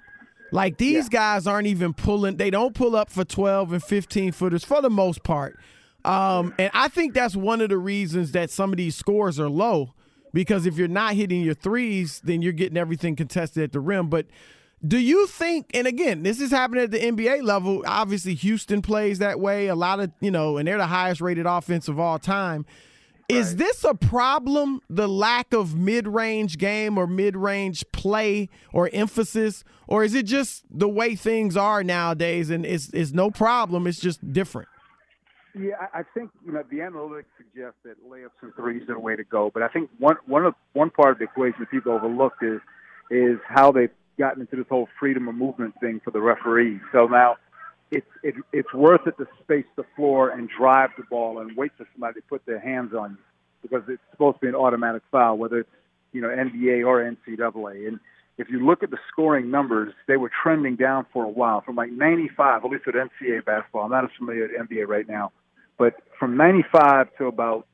Like 0.52 0.78
these 0.78 1.08
guys 1.08 1.46
aren't 1.46 1.68
even 1.68 1.94
pulling, 1.94 2.36
they 2.36 2.50
don't 2.50 2.74
pull 2.74 2.96
up 2.96 3.08
for 3.08 3.24
12 3.24 3.72
and 3.72 3.82
15 3.82 4.32
footers 4.32 4.64
for 4.64 4.82
the 4.82 4.90
most 4.90 5.22
part. 5.22 5.58
Um, 6.04 6.54
and 6.58 6.70
I 6.74 6.88
think 6.88 7.14
that's 7.14 7.36
one 7.36 7.60
of 7.60 7.68
the 7.68 7.78
reasons 7.78 8.32
that 8.32 8.50
some 8.50 8.72
of 8.72 8.76
these 8.76 8.96
scores 8.96 9.40
are 9.40 9.48
low 9.48 9.94
because 10.32 10.66
if 10.66 10.76
you're 10.76 10.88
not 10.88 11.14
hitting 11.14 11.40
your 11.40 11.54
threes, 11.54 12.20
then 12.22 12.42
you're 12.42 12.52
getting 12.52 12.76
everything 12.76 13.16
contested 13.16 13.62
at 13.62 13.72
the 13.72 13.80
rim. 13.80 14.08
But 14.08 14.26
do 14.84 14.98
you 14.98 15.26
think, 15.26 15.70
and 15.74 15.86
again, 15.86 16.22
this 16.22 16.40
is 16.40 16.50
happening 16.50 16.84
at 16.84 16.90
the 16.90 16.98
NBA 16.98 17.42
level. 17.42 17.82
Obviously, 17.86 18.34
Houston 18.34 18.82
plays 18.82 19.18
that 19.18 19.40
way. 19.40 19.68
A 19.68 19.74
lot 19.74 20.00
of, 20.00 20.12
you 20.20 20.30
know, 20.30 20.58
and 20.58 20.68
they're 20.68 20.76
the 20.76 20.86
highest 20.86 21.20
rated 21.20 21.46
offense 21.46 21.88
of 21.88 21.98
all 21.98 22.18
time. 22.18 22.66
Is 23.28 23.56
this 23.56 23.82
a 23.82 23.94
problem, 23.94 24.80
the 24.88 25.08
lack 25.08 25.52
of 25.52 25.74
mid 25.74 26.06
range 26.06 26.58
game 26.58 26.96
or 26.96 27.08
mid 27.08 27.36
range 27.36 27.84
play 27.92 28.48
or 28.72 28.88
emphasis? 28.92 29.64
Or 29.88 30.04
is 30.04 30.14
it 30.14 30.26
just 30.26 30.64
the 30.70 30.88
way 30.88 31.16
things 31.16 31.56
are 31.56 31.82
nowadays 31.82 32.50
and 32.50 32.64
it's, 32.64 32.88
it's 32.90 33.12
no 33.12 33.30
problem? 33.30 33.86
It's 33.86 33.98
just 33.98 34.32
different? 34.32 34.68
Yeah, 35.58 35.74
I 35.94 36.02
think 36.14 36.30
you 36.44 36.52
know 36.52 36.62
the 36.70 36.78
analytics 36.80 37.24
suggest 37.38 37.76
that 37.84 37.96
layups 38.06 38.28
and 38.42 38.54
threes 38.54 38.82
are 38.90 38.94
the 38.94 39.00
way 39.00 39.16
to 39.16 39.24
go. 39.24 39.50
But 39.52 39.62
I 39.62 39.68
think 39.68 39.88
one 39.98 40.16
one 40.26 40.44
of 40.44 40.54
one 40.74 40.90
part 40.90 41.12
of 41.12 41.18
the 41.18 41.24
equation 41.24 41.60
that 41.60 41.70
people 41.70 41.92
overlooked 41.92 42.42
is 42.42 42.60
is 43.10 43.38
how 43.48 43.72
they've 43.72 43.90
gotten 44.18 44.42
into 44.42 44.56
this 44.56 44.66
whole 44.68 44.88
freedom 44.98 45.28
of 45.28 45.34
movement 45.34 45.74
thing 45.80 46.00
for 46.04 46.10
the 46.10 46.20
referees. 46.20 46.80
So 46.92 47.06
now 47.06 47.36
it's 47.90 48.06
it, 48.22 48.34
it's 48.52 48.72
worth 48.72 49.06
it 49.06 49.16
to 49.18 49.26
space 49.42 49.66
the 49.76 49.84
floor 49.94 50.30
and 50.30 50.48
drive 50.48 50.90
the 50.96 51.04
ball 51.08 51.38
and 51.38 51.56
wait 51.56 51.72
for 51.76 51.86
somebody 51.92 52.20
to 52.20 52.26
put 52.26 52.44
their 52.46 52.58
hands 52.60 52.92
on 52.94 53.12
you 53.12 53.18
because 53.62 53.82
it's 53.88 54.02
supposed 54.10 54.36
to 54.36 54.40
be 54.40 54.48
an 54.48 54.54
automatic 54.54 55.02
foul, 55.10 55.38
whether 55.38 55.60
it's 55.60 55.70
you 56.12 56.20
know 56.20 56.28
NBA 56.28 56.86
or 56.86 57.02
NCAA. 57.02 57.88
And 57.88 58.00
if 58.38 58.48
you 58.50 58.64
look 58.64 58.82
at 58.82 58.90
the 58.90 58.98
scoring 59.10 59.50
numbers, 59.50 59.92
they 60.08 60.16
were 60.16 60.30
trending 60.42 60.76
down 60.76 61.06
for 61.12 61.24
a 61.24 61.28
while, 61.28 61.62
from 61.62 61.76
like 61.76 61.90
95, 61.90 62.64
at 62.64 62.70
least 62.70 62.86
with 62.86 62.94
NCAA 62.94 63.44
basketball. 63.44 63.84
I'm 63.84 63.90
not 63.90 64.04
as 64.04 64.10
familiar 64.18 64.42
with 64.42 64.68
NBA 64.68 64.86
right 64.86 65.08
now, 65.08 65.32
But 65.78 65.94
from 66.18 66.36
'95 66.36 67.08
to 67.18 67.26
about 67.26 67.66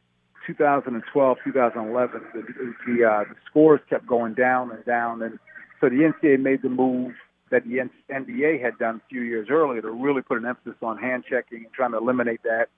2012, 0.46 1.38
2011, 1.44 2.20
the, 2.34 2.42
the, 2.86 3.04
uh, 3.04 3.24
the 3.24 3.36
scores 3.48 3.80
kept 3.88 4.06
going 4.06 4.34
down 4.34 4.72
and 4.72 4.84
down, 4.84 5.22
and 5.22 5.38
so 5.82 5.88
the 5.88 5.96
NCAA 5.96 6.40
made 6.40 6.62
the 6.62 6.68
move 6.68 7.12
that 7.50 7.64
the 7.64 7.80
NBA 8.10 8.62
had 8.62 8.78
done 8.78 9.00
a 9.04 9.08
few 9.08 9.22
years 9.22 9.48
earlier 9.50 9.82
to 9.82 9.90
really 9.90 10.22
put 10.22 10.38
an 10.38 10.46
emphasis 10.46 10.78
on 10.80 10.96
hand 10.96 11.24
checking 11.28 11.58
and 11.58 11.72
trying 11.74 11.90
to 11.90 11.98
eliminate 11.98 12.42
that 12.44 12.68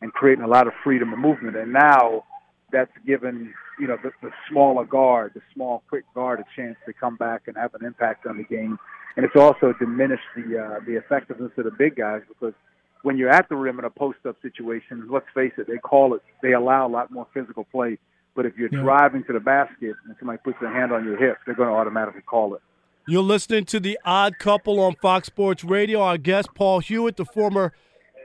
and 0.00 0.12
creating 0.12 0.44
a 0.44 0.48
lot 0.48 0.68
of 0.68 0.72
freedom 0.84 1.12
of 1.12 1.18
movement. 1.18 1.56
And 1.56 1.72
now 1.72 2.24
that's 2.70 2.92
given 3.04 3.52
you 3.80 3.88
know 3.88 3.96
the, 4.02 4.12
the 4.22 4.30
smaller 4.48 4.84
guard, 4.84 5.32
the 5.34 5.42
small 5.52 5.82
quick 5.88 6.04
guard, 6.14 6.38
a 6.38 6.44
chance 6.56 6.76
to 6.86 6.92
come 6.92 7.16
back 7.16 7.42
and 7.48 7.56
have 7.56 7.74
an 7.74 7.84
impact 7.84 8.26
on 8.26 8.38
the 8.38 8.44
game. 8.44 8.78
And 9.16 9.26
it's 9.26 9.36
also 9.36 9.74
diminished 9.78 10.22
the 10.36 10.58
uh, 10.58 10.80
the 10.86 10.96
effectiveness 10.96 11.50
of 11.58 11.64
the 11.64 11.72
big 11.72 11.96
guys 11.96 12.22
because 12.28 12.54
when 13.02 13.18
you're 13.18 13.30
at 13.30 13.48
the 13.48 13.56
rim 13.56 13.80
in 13.80 13.84
a 13.84 13.90
post-up 13.90 14.36
situation, 14.40 15.08
let's 15.10 15.26
face 15.34 15.52
it, 15.58 15.66
they 15.66 15.78
call 15.78 16.14
it, 16.14 16.22
they 16.40 16.52
allow 16.52 16.86
a 16.86 16.88
lot 16.88 17.10
more 17.10 17.26
physical 17.34 17.64
play. 17.64 17.98
But 18.34 18.46
if 18.46 18.56
you're 18.56 18.70
yeah. 18.72 18.80
driving 18.80 19.24
to 19.24 19.32
the 19.32 19.40
basket 19.40 19.94
and 20.06 20.16
somebody 20.18 20.38
puts 20.44 20.58
their 20.60 20.72
hand 20.72 20.92
on 20.92 21.04
your 21.04 21.16
hip, 21.16 21.38
they're 21.44 21.54
going 21.54 21.68
to 21.68 21.74
automatically 21.74 22.22
call 22.22 22.54
it. 22.54 22.62
You're 23.06 23.22
listening 23.22 23.64
to 23.66 23.80
the 23.80 23.98
Odd 24.04 24.38
Couple 24.38 24.78
on 24.80 24.94
Fox 25.02 25.26
Sports 25.26 25.64
Radio. 25.64 26.00
Our 26.00 26.18
guest, 26.18 26.50
Paul 26.54 26.78
Hewitt, 26.78 27.16
the 27.16 27.24
former 27.24 27.72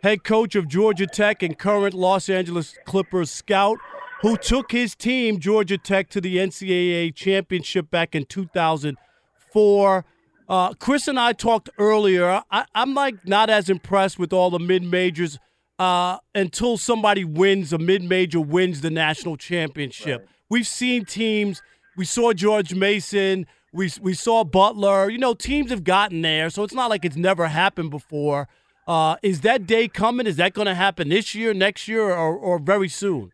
head 0.03 0.23
coach 0.23 0.55
of 0.55 0.67
Georgia 0.67 1.07
Tech 1.07 1.41
and 1.41 1.57
current 1.57 1.93
Los 1.93 2.29
Angeles 2.29 2.75
Clippers 2.85 3.31
scout, 3.31 3.79
who 4.21 4.37
took 4.37 4.71
his 4.71 4.95
team, 4.95 5.39
Georgia 5.39 5.77
Tech, 5.77 6.09
to 6.09 6.21
the 6.21 6.37
NCAA 6.37 7.13
championship 7.15 7.89
back 7.89 8.13
in 8.13 8.25
2004. 8.25 10.05
Uh, 10.49 10.73
Chris 10.75 11.07
and 11.07 11.19
I 11.19 11.33
talked 11.33 11.69
earlier. 11.77 12.43
I, 12.51 12.65
am 12.75 12.93
like 12.93 13.27
not 13.27 13.49
as 13.49 13.69
impressed 13.69 14.17
with 14.17 14.31
all 14.31 14.49
the 14.49 14.59
mid 14.59 14.83
majors 14.83 15.39
uh, 15.79 16.17
until 16.33 16.77
somebody 16.77 17.23
wins 17.23 17.73
a 17.73 17.77
mid 17.77 18.03
major 18.03 18.39
wins 18.39 18.81
the 18.81 18.89
national 18.89 19.37
championship. 19.37 20.21
Right. 20.21 20.29
We've 20.49 20.67
seen 20.67 21.05
teams. 21.05 21.61
We 21.95 22.05
saw 22.05 22.33
George 22.33 22.73
Mason. 22.73 23.47
We 23.73 23.91
we 24.01 24.13
saw 24.13 24.43
Butler. 24.43 25.09
You 25.09 25.17
know, 25.17 25.33
teams 25.33 25.71
have 25.71 25.83
gotten 25.83 26.21
there, 26.21 26.49
so 26.49 26.63
it's 26.63 26.73
not 26.73 26.89
like 26.89 27.05
it's 27.05 27.17
never 27.17 27.47
happened 27.47 27.91
before. 27.91 28.47
Uh, 28.87 29.17
is 29.21 29.41
that 29.41 29.67
day 29.67 29.87
coming? 29.87 30.25
Is 30.25 30.37
that 30.37 30.53
going 30.53 30.67
to 30.67 30.75
happen 30.75 31.09
this 31.09 31.35
year, 31.35 31.53
next 31.53 31.89
year, 31.89 32.03
or, 32.03 32.37
or 32.37 32.57
very 32.57 32.87
soon? 32.87 33.33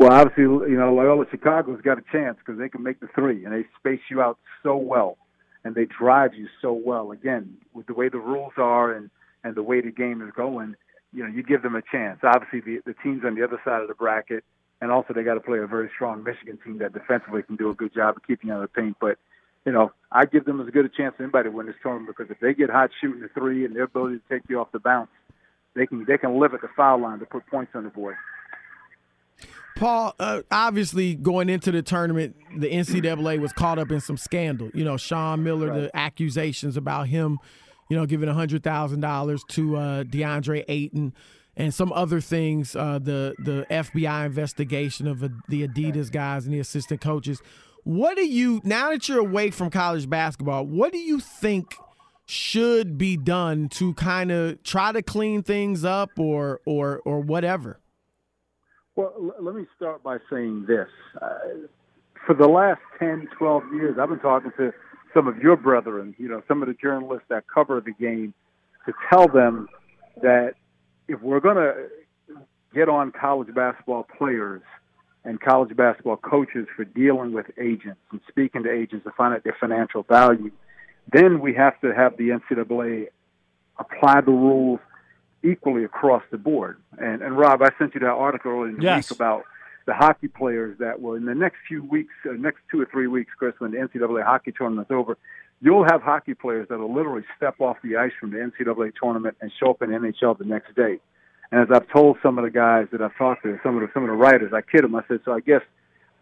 Well, 0.00 0.10
obviously, 0.10 0.42
you 0.42 0.76
know, 0.76 0.92
Loyola 0.92 1.26
Chicago's 1.30 1.80
got 1.82 1.98
a 1.98 2.02
chance 2.10 2.36
because 2.38 2.58
they 2.58 2.68
can 2.68 2.82
make 2.82 2.98
the 2.98 3.06
three, 3.14 3.44
and 3.44 3.54
they 3.54 3.64
space 3.78 4.00
you 4.10 4.20
out 4.20 4.38
so 4.62 4.76
well 4.76 5.18
and 5.64 5.74
they 5.74 5.86
drive 5.86 6.34
you 6.34 6.48
so 6.62 6.72
well. 6.72 7.12
Again, 7.12 7.56
with 7.74 7.86
the 7.86 7.94
way 7.94 8.08
the 8.08 8.18
rules 8.18 8.52
are 8.56 8.92
and 8.92 9.10
and 9.42 9.54
the 9.54 9.62
way 9.62 9.80
the 9.80 9.90
game 9.90 10.20
is 10.20 10.30
going, 10.36 10.74
you 11.12 11.22
know, 11.22 11.28
you 11.28 11.42
give 11.42 11.62
them 11.62 11.74
a 11.74 11.82
chance. 11.82 12.20
Obviously, 12.22 12.60
the 12.60 12.80
the 12.86 12.94
teams 13.02 13.24
on 13.24 13.34
the 13.34 13.44
other 13.44 13.60
side 13.64 13.82
of 13.82 13.88
the 13.88 13.94
bracket, 13.94 14.44
and 14.80 14.90
also 14.90 15.12
they 15.12 15.22
got 15.22 15.34
to 15.34 15.40
play 15.40 15.58
a 15.58 15.66
very 15.66 15.90
strong 15.94 16.22
Michigan 16.22 16.58
team 16.64 16.78
that 16.78 16.92
defensively 16.92 17.42
can 17.42 17.56
do 17.56 17.70
a 17.70 17.74
good 17.74 17.94
job 17.94 18.16
of 18.16 18.22
keeping 18.26 18.50
out 18.50 18.62
of 18.62 18.70
the 18.72 18.80
paint. 18.80 18.96
But 19.00 19.18
you 19.66 19.72
know, 19.72 19.92
I 20.10 20.24
give 20.24 20.44
them 20.44 20.60
as 20.60 20.68
good 20.70 20.86
a 20.86 20.88
chance 20.88 21.14
as 21.18 21.24
anybody 21.24 21.50
to 21.50 21.56
win 21.56 21.66
this 21.66 21.76
tournament 21.82 22.16
because 22.16 22.30
if 22.30 22.40
they 22.40 22.54
get 22.54 22.70
hot 22.70 22.90
shooting 23.00 23.20
the 23.20 23.28
three 23.28 23.64
and 23.64 23.74
their 23.74 23.84
ability 23.84 24.18
to 24.18 24.22
take 24.34 24.42
you 24.48 24.60
off 24.60 24.72
the 24.72 24.78
bounce, 24.78 25.10
they 25.74 25.86
can 25.86 26.04
they 26.06 26.18
can 26.18 26.38
live 26.38 26.54
at 26.54 26.62
the 26.62 26.68
foul 26.76 27.00
line 27.00 27.18
to 27.18 27.26
put 27.26 27.46
points 27.46 27.72
on 27.74 27.84
the 27.84 27.90
board. 27.90 28.16
Paul, 29.76 30.14
uh, 30.18 30.42
obviously 30.50 31.14
going 31.14 31.48
into 31.48 31.72
the 31.72 31.80
tournament, 31.80 32.36
the 32.54 32.70
NCAA 32.70 33.40
was 33.40 33.52
caught 33.54 33.78
up 33.78 33.90
in 33.90 34.00
some 34.00 34.18
scandal. 34.18 34.70
You 34.74 34.84
know, 34.84 34.98
Sean 34.98 35.42
Miller, 35.42 35.68
right. 35.68 35.80
the 35.82 35.96
accusations 35.96 36.76
about 36.76 37.08
him, 37.08 37.38
you 37.90 37.96
know, 37.96 38.06
giving 38.06 38.28
hundred 38.28 38.62
thousand 38.62 39.00
dollars 39.00 39.42
to 39.50 39.76
uh, 39.76 40.04
DeAndre 40.04 40.64
Ayton, 40.68 41.12
and 41.56 41.74
some 41.74 41.92
other 41.92 42.20
things. 42.20 42.74
Uh, 42.74 42.98
the 42.98 43.34
the 43.38 43.66
FBI 43.70 44.24
investigation 44.24 45.06
of 45.06 45.20
the 45.20 45.68
Adidas 45.68 46.10
guys 46.10 46.46
and 46.46 46.54
the 46.54 46.60
assistant 46.60 47.00
coaches. 47.00 47.42
What 47.84 48.16
do 48.16 48.26
you 48.26 48.60
now 48.64 48.90
that 48.90 49.08
you're 49.08 49.20
away 49.20 49.50
from 49.50 49.70
college 49.70 50.08
basketball? 50.08 50.66
What 50.66 50.92
do 50.92 50.98
you 50.98 51.20
think? 51.20 51.74
should 52.32 52.96
be 52.96 53.16
done 53.16 53.68
to 53.68 53.92
kind 53.94 54.30
of 54.30 54.62
try 54.62 54.92
to 54.92 55.02
clean 55.02 55.42
things 55.42 55.84
up 55.84 56.10
or 56.16 56.60
or 56.64 57.00
or 57.04 57.18
whatever 57.18 57.80
well, 59.00 59.14
l- 59.16 59.44
let 59.44 59.54
me 59.54 59.66
start 59.76 60.02
by 60.02 60.18
saying 60.30 60.66
this. 60.66 60.88
Uh, 61.20 61.38
for 62.26 62.34
the 62.34 62.46
last 62.46 62.80
10, 62.98 63.28
12 63.38 63.62
years, 63.74 63.96
I've 64.00 64.08
been 64.08 64.18
talking 64.20 64.52
to 64.58 64.72
some 65.14 65.26
of 65.26 65.38
your 65.38 65.56
brethren, 65.56 66.14
you 66.18 66.28
know, 66.28 66.42
some 66.48 66.62
of 66.62 66.68
the 66.68 66.74
journalists 66.74 67.26
that 67.28 67.44
cover 67.52 67.80
the 67.80 67.92
game, 67.92 68.34
to 68.86 68.92
tell 69.10 69.28
them 69.28 69.68
that 70.22 70.54
if 71.08 71.20
we're 71.20 71.40
going 71.40 71.56
to 71.56 71.88
get 72.74 72.88
on 72.88 73.12
college 73.12 73.52
basketball 73.54 74.06
players 74.16 74.62
and 75.24 75.40
college 75.40 75.76
basketball 75.76 76.16
coaches 76.16 76.66
for 76.74 76.84
dealing 76.84 77.32
with 77.32 77.46
agents 77.58 78.00
and 78.10 78.20
speaking 78.28 78.62
to 78.62 78.70
agents 78.70 79.04
to 79.04 79.10
find 79.12 79.34
out 79.34 79.44
their 79.44 79.56
financial 79.60 80.02
value, 80.04 80.50
then 81.12 81.40
we 81.40 81.52
have 81.54 81.78
to 81.80 81.92
have 81.92 82.16
the 82.16 82.30
NCAA 82.30 83.08
apply 83.78 84.20
the 84.20 84.30
rules 84.30 84.80
equally 85.42 85.84
across 85.84 86.22
the 86.30 86.38
board. 86.38 86.78
And, 86.98 87.22
and 87.22 87.36
Rob, 87.36 87.62
I 87.62 87.70
sent 87.78 87.94
you 87.94 88.00
that 88.00 88.06
article 88.06 88.52
earlier 88.52 88.68
in 88.68 88.76
the 88.76 88.82
yes. 88.82 89.10
week 89.10 89.16
about 89.16 89.44
the 89.90 89.96
hockey 89.96 90.28
players 90.28 90.78
that 90.78 91.02
will, 91.02 91.14
in 91.14 91.24
the 91.24 91.34
next 91.34 91.56
few 91.66 91.82
weeks, 91.82 92.14
uh, 92.24 92.32
next 92.38 92.60
two 92.70 92.80
or 92.80 92.86
three 92.86 93.08
weeks, 93.08 93.32
Chris, 93.36 93.54
when 93.58 93.72
the 93.72 93.78
NCAA 93.78 94.24
hockey 94.24 94.52
tournament's 94.52 94.92
over, 94.92 95.18
you'll 95.60 95.82
have 95.82 96.00
hockey 96.00 96.32
players 96.32 96.68
that 96.68 96.78
will 96.78 96.94
literally 96.94 97.24
step 97.36 97.60
off 97.60 97.76
the 97.82 97.96
ice 97.96 98.12
from 98.20 98.30
the 98.30 98.36
NCAA 98.36 98.92
tournament 99.02 99.36
and 99.40 99.50
show 99.58 99.70
up 99.70 99.82
in 99.82 99.90
NHL 99.90 100.38
the 100.38 100.44
next 100.44 100.76
day. 100.76 101.00
And 101.50 101.60
as 101.60 101.66
I've 101.74 101.88
told 101.92 102.18
some 102.22 102.38
of 102.38 102.44
the 102.44 102.52
guys 102.52 102.86
that 102.92 103.02
I've 103.02 103.16
talked 103.18 103.42
to, 103.42 103.58
some 103.64 103.74
of 103.74 103.80
the 103.80 103.88
some 103.92 104.04
of 104.04 104.10
the 104.10 104.14
writers, 104.14 104.52
I 104.54 104.60
kid 104.60 104.84
them. 104.84 104.94
I 104.94 105.02
said, 105.08 105.22
so 105.24 105.32
I 105.32 105.40
guess 105.40 105.62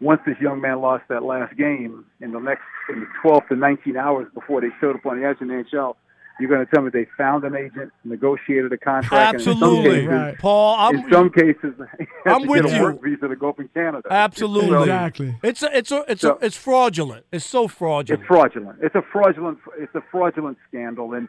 once 0.01 0.21
this 0.25 0.37
young 0.41 0.59
man 0.61 0.81
lost 0.81 1.03
that 1.09 1.21
last 1.21 1.55
game 1.55 2.05
in 2.21 2.31
the 2.31 2.39
next 2.39 2.63
in 2.91 3.01
the 3.01 3.07
12 3.21 3.49
to 3.49 3.55
19 3.55 3.97
hours 3.97 4.25
before 4.33 4.61
they 4.61 4.69
showed 4.81 4.95
up 4.95 5.05
on 5.05 5.21
the 5.21 5.27
ice 5.29 5.35
in 5.41 5.49
the 5.49 5.53
NHL, 5.53 5.95
you're 6.39 6.49
going 6.49 6.65
to 6.65 6.71
tell 6.71 6.81
me 6.81 6.89
they 6.91 7.07
found 7.17 7.43
an 7.43 7.55
agent, 7.55 7.91
negotiated 8.03 8.71
a 8.71 8.77
contract. 8.77 9.35
Absolutely, 9.35 9.91
cases, 9.91 10.07
right. 10.07 10.37
Paul. 10.39 10.75
I'm, 10.77 10.95
in 10.95 11.11
some 11.11 11.29
cases, 11.29 11.73
I'm 12.25 12.47
with 12.47 12.63
get 12.63 12.73
you. 12.73 12.79
a 12.79 12.83
work 12.83 13.03
visa 13.03 13.27
to 13.27 13.35
go 13.35 13.49
up 13.49 13.59
in 13.59 13.67
Canada. 13.69 14.07
Absolutely, 14.09 14.69
so, 14.69 14.81
exactly. 14.83 15.35
It's 15.43 15.63
a, 15.63 15.77
it's 15.77 15.91
a, 15.91 16.05
it's 16.07 16.21
so, 16.21 16.37
a, 16.41 16.45
it's 16.45 16.57
fraudulent. 16.57 17.25
It's 17.31 17.45
so 17.45 17.67
fraudulent. 17.67 18.21
It's 18.21 18.27
fraudulent. 18.27 18.79
It's 18.81 18.95
a 18.95 19.03
fraudulent. 19.11 19.59
It's 19.77 19.95
a 19.95 20.03
fraudulent 20.11 20.57
scandal, 20.67 21.13
and 21.13 21.27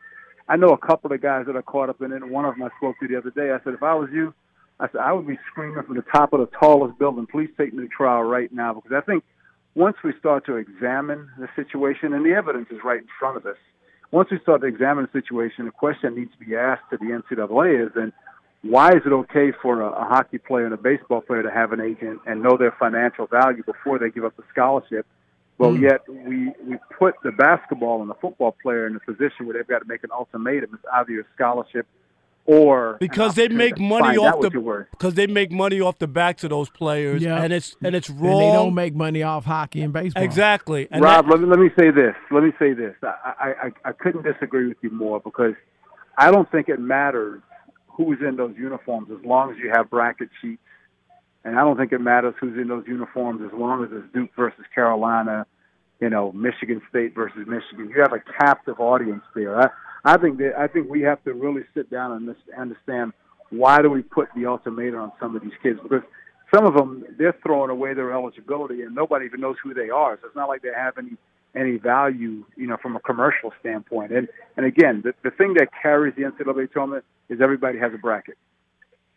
I 0.49 0.57
know 0.57 0.71
a 0.71 0.79
couple 0.79 1.13
of 1.13 1.21
guys 1.21 1.47
that 1.47 1.57
are 1.57 1.63
caught 1.63 1.89
up 1.89 2.01
in 2.03 2.13
it. 2.13 2.29
One 2.29 2.45
of 2.45 2.55
them 2.55 2.63
I 2.63 2.71
spoke 2.79 2.99
to 3.01 3.09
the 3.09 3.17
other 3.17 3.31
day. 3.31 3.51
I 3.51 3.63
said, 3.65 3.75
if 3.75 3.83
I 3.83 3.95
was 3.95 4.09
you, 4.13 4.33
I 4.79 4.87
said 4.89 5.01
I 5.01 5.13
would 5.13 5.27
be 5.27 5.39
screaming 5.51 5.83
from 5.85 5.97
the 5.97 6.05
top 6.13 6.33
of 6.33 6.41
the 6.41 6.49
tallest 6.59 6.99
building, 6.99 7.27
please 7.27 7.51
take 7.59 7.75
me 7.75 7.83
to 7.83 7.89
trial 7.89 8.23
right 8.23 8.53
now, 8.53 8.75
because 8.75 8.93
I 8.97 9.01
think 9.01 9.25
once 9.75 9.97
we 10.03 10.13
start 10.19 10.47
to 10.47 10.57
examine 10.57 11.29
the 11.39 11.49
situation, 11.57 12.13
and 12.15 12.25
the 12.25 12.33
evidence 12.33 12.69
is 12.71 12.79
right 12.85 13.01
in 13.01 13.09
front 13.19 13.37
of 13.37 13.47
us 13.47 13.57
once 14.11 14.31
we 14.31 14.39
start 14.41 14.61
to 14.63 14.67
examine 14.67 15.09
the 15.13 15.21
situation, 15.21 15.67
the 15.67 15.71
question 15.71 16.17
needs 16.17 16.33
to 16.33 16.45
be 16.45 16.57
asked 16.57 16.83
to 16.91 16.97
the 16.97 17.07
NCAA 17.07 17.87
is 17.87 17.93
then 17.95 18.13
why 18.63 18.91
is 18.91 19.03
it 19.07 19.13
okay 19.13 19.53
for 19.63 19.81
a, 19.81 19.89
a 19.89 20.05
hockey 20.05 20.39
player 20.39 20.67
and 20.67 20.75
a 20.75 20.79
baseball 20.79 21.21
player 21.21 21.43
to 21.43 21.51
have 21.51 21.73
an 21.73 21.81
agent 21.81 22.21
and 22.27 22.43
know 22.43 22.57
their 22.57 22.75
financial 22.79 23.27
value 23.27 23.63
before 23.63 23.99
they 23.99 24.11
give 24.11 24.25
up 24.25 24.37
the 24.37 24.43
scholarship? 24.53 25.07
Well, 25.57 25.73
mm. 25.73 25.81
yet 25.81 26.09
we, 26.09 26.53
we 26.67 26.77
put 26.99 27.15
the 27.23 27.33
basketball 27.33 28.01
and 28.03 28.11
the 28.11 28.15
football 28.15 28.55
player 28.63 28.87
in 28.87 28.97
a 28.97 29.01
position 29.01 29.47
where 29.47 29.55
they've 29.55 29.67
got 29.67 29.79
to 29.81 29.89
make 29.89 30.05
an 30.05 30.11
ultimatum. 30.11 30.71
It's 30.75 30.85
either 30.93 31.21
a 31.21 31.25
scholarship 31.35 31.87
or 32.47 32.97
because 33.01 33.35
they 33.35 33.49
make 33.49 33.79
money 33.79 34.17
off 34.17 34.41
the 34.41 34.87
because 34.91 35.15
they 35.15 35.27
make 35.27 35.53
money 35.53 35.81
off 35.81 35.99
the 35.99 36.09
backs 36.09 36.43
of 36.45 36.51
those 36.51 36.71
players, 36.71 37.23
yeah. 37.23 37.43
and 37.43 37.53
it's 37.53 37.77
and 37.83 37.95
it's 37.95 38.11
wrong. 38.11 38.33
And 38.33 38.41
they 38.41 38.53
don't 38.53 38.75
make 38.75 38.95
money 38.95 39.23
off 39.23 39.45
hockey 39.45 39.83
and 39.83 39.93
baseball. 39.93 40.23
Exactly. 40.23 40.89
And 40.91 41.03
Rob, 41.03 41.27
that, 41.27 41.31
let 41.31 41.41
me 41.41 41.47
let 41.47 41.59
me 41.59 41.71
say 41.79 41.91
this. 41.91 42.15
Let 42.31 42.43
me 42.43 42.53
say 42.59 42.73
this. 42.73 42.95
I, 43.03 43.55
I 43.63 43.71
I 43.85 43.93
couldn't 43.93 44.23
disagree 44.23 44.69
with 44.69 44.79
you 44.83 44.91
more 44.91 45.21
because 45.21 45.55
I 46.19 46.31
don't 46.31 46.51
think 46.51 46.69
it 46.69 46.81
matters 46.81 47.43
who's 47.87 48.19
in 48.21 48.37
those 48.37 48.55
uniforms 48.57 49.11
as 49.11 49.25
long 49.25 49.51
as 49.51 49.59
you 49.59 49.71
have 49.73 49.91
bracket 49.91 50.31
sheets, 50.41 50.63
and 51.45 51.59
I 51.59 51.63
don't 51.63 51.77
think 51.77 51.93
it 51.93 52.01
matters 52.01 52.35
who's 52.41 52.59
in 52.59 52.69
those 52.69 52.85
uniforms 52.87 53.43
as 53.45 53.57
long 53.59 53.85
as 53.85 53.91
it's 53.93 54.13
Duke 54.13 54.31
versus 54.37 54.65
Carolina, 54.75 55.47
you 56.01 56.09
know, 56.09 56.33
Michigan 56.33 56.81
State 56.89 57.15
versus 57.15 57.47
Michigan. 57.47 57.91
You 57.95 58.01
have 58.01 58.13
a 58.13 58.23
captive 58.41 58.81
audience 58.81 59.23
there. 59.35 59.61
I, 59.61 59.69
I 60.05 60.17
think 60.17 60.39
that 60.39 60.53
I 60.59 60.67
think 60.67 60.89
we 60.89 61.03
have 61.03 61.23
to 61.25 61.33
really 61.33 61.63
sit 61.75 61.91
down 61.91 62.13
and 62.13 62.35
understand 62.59 63.13
why 63.51 63.83
do 63.83 63.91
we 63.91 64.03
put 64.03 64.29
the 64.35 64.47
ultimatum 64.47 65.01
on 65.01 65.13
some 65.21 65.37
of 65.37 65.43
these 65.43 65.53
kids 65.63 65.79
because 65.83 66.03
some 66.55 66.67
of 66.67 66.75
them 66.75 67.05
they're 67.19 67.37
throwing 67.43 67.71
away 67.71 67.95
their 67.95 68.13
eligibility 68.13 68.83
and 68.83 68.95
nobody 68.95 69.27
even 69.27 69.41
knows 69.41 69.57
who 69.63 69.75
they 69.75 69.91
are. 69.91 70.19
So 70.21 70.29
it's 70.29 70.37
not 70.37 70.49
like 70.49 70.63
they 70.63 70.73
have 70.75 70.97
any 70.99 71.17
any 71.55 71.79
value, 71.79 72.45
you 72.57 72.67
know, 72.67 72.77
from 72.81 72.97
a 72.97 73.01
commercial 73.01 73.53
standpoint. 73.61 74.13
And 74.13 74.29
and 74.57 74.67
again, 74.67 75.03
the 75.05 75.13
the 75.23 75.31
thing 75.31 75.55
that 75.55 75.69
carries 75.83 76.15
the 76.17 76.23
NCAA 76.23 76.73
tournament 76.73 77.05
is 77.29 77.41
everybody 77.41 77.79
has 77.79 77.93
a 77.95 77.99
bracket. 77.99 78.39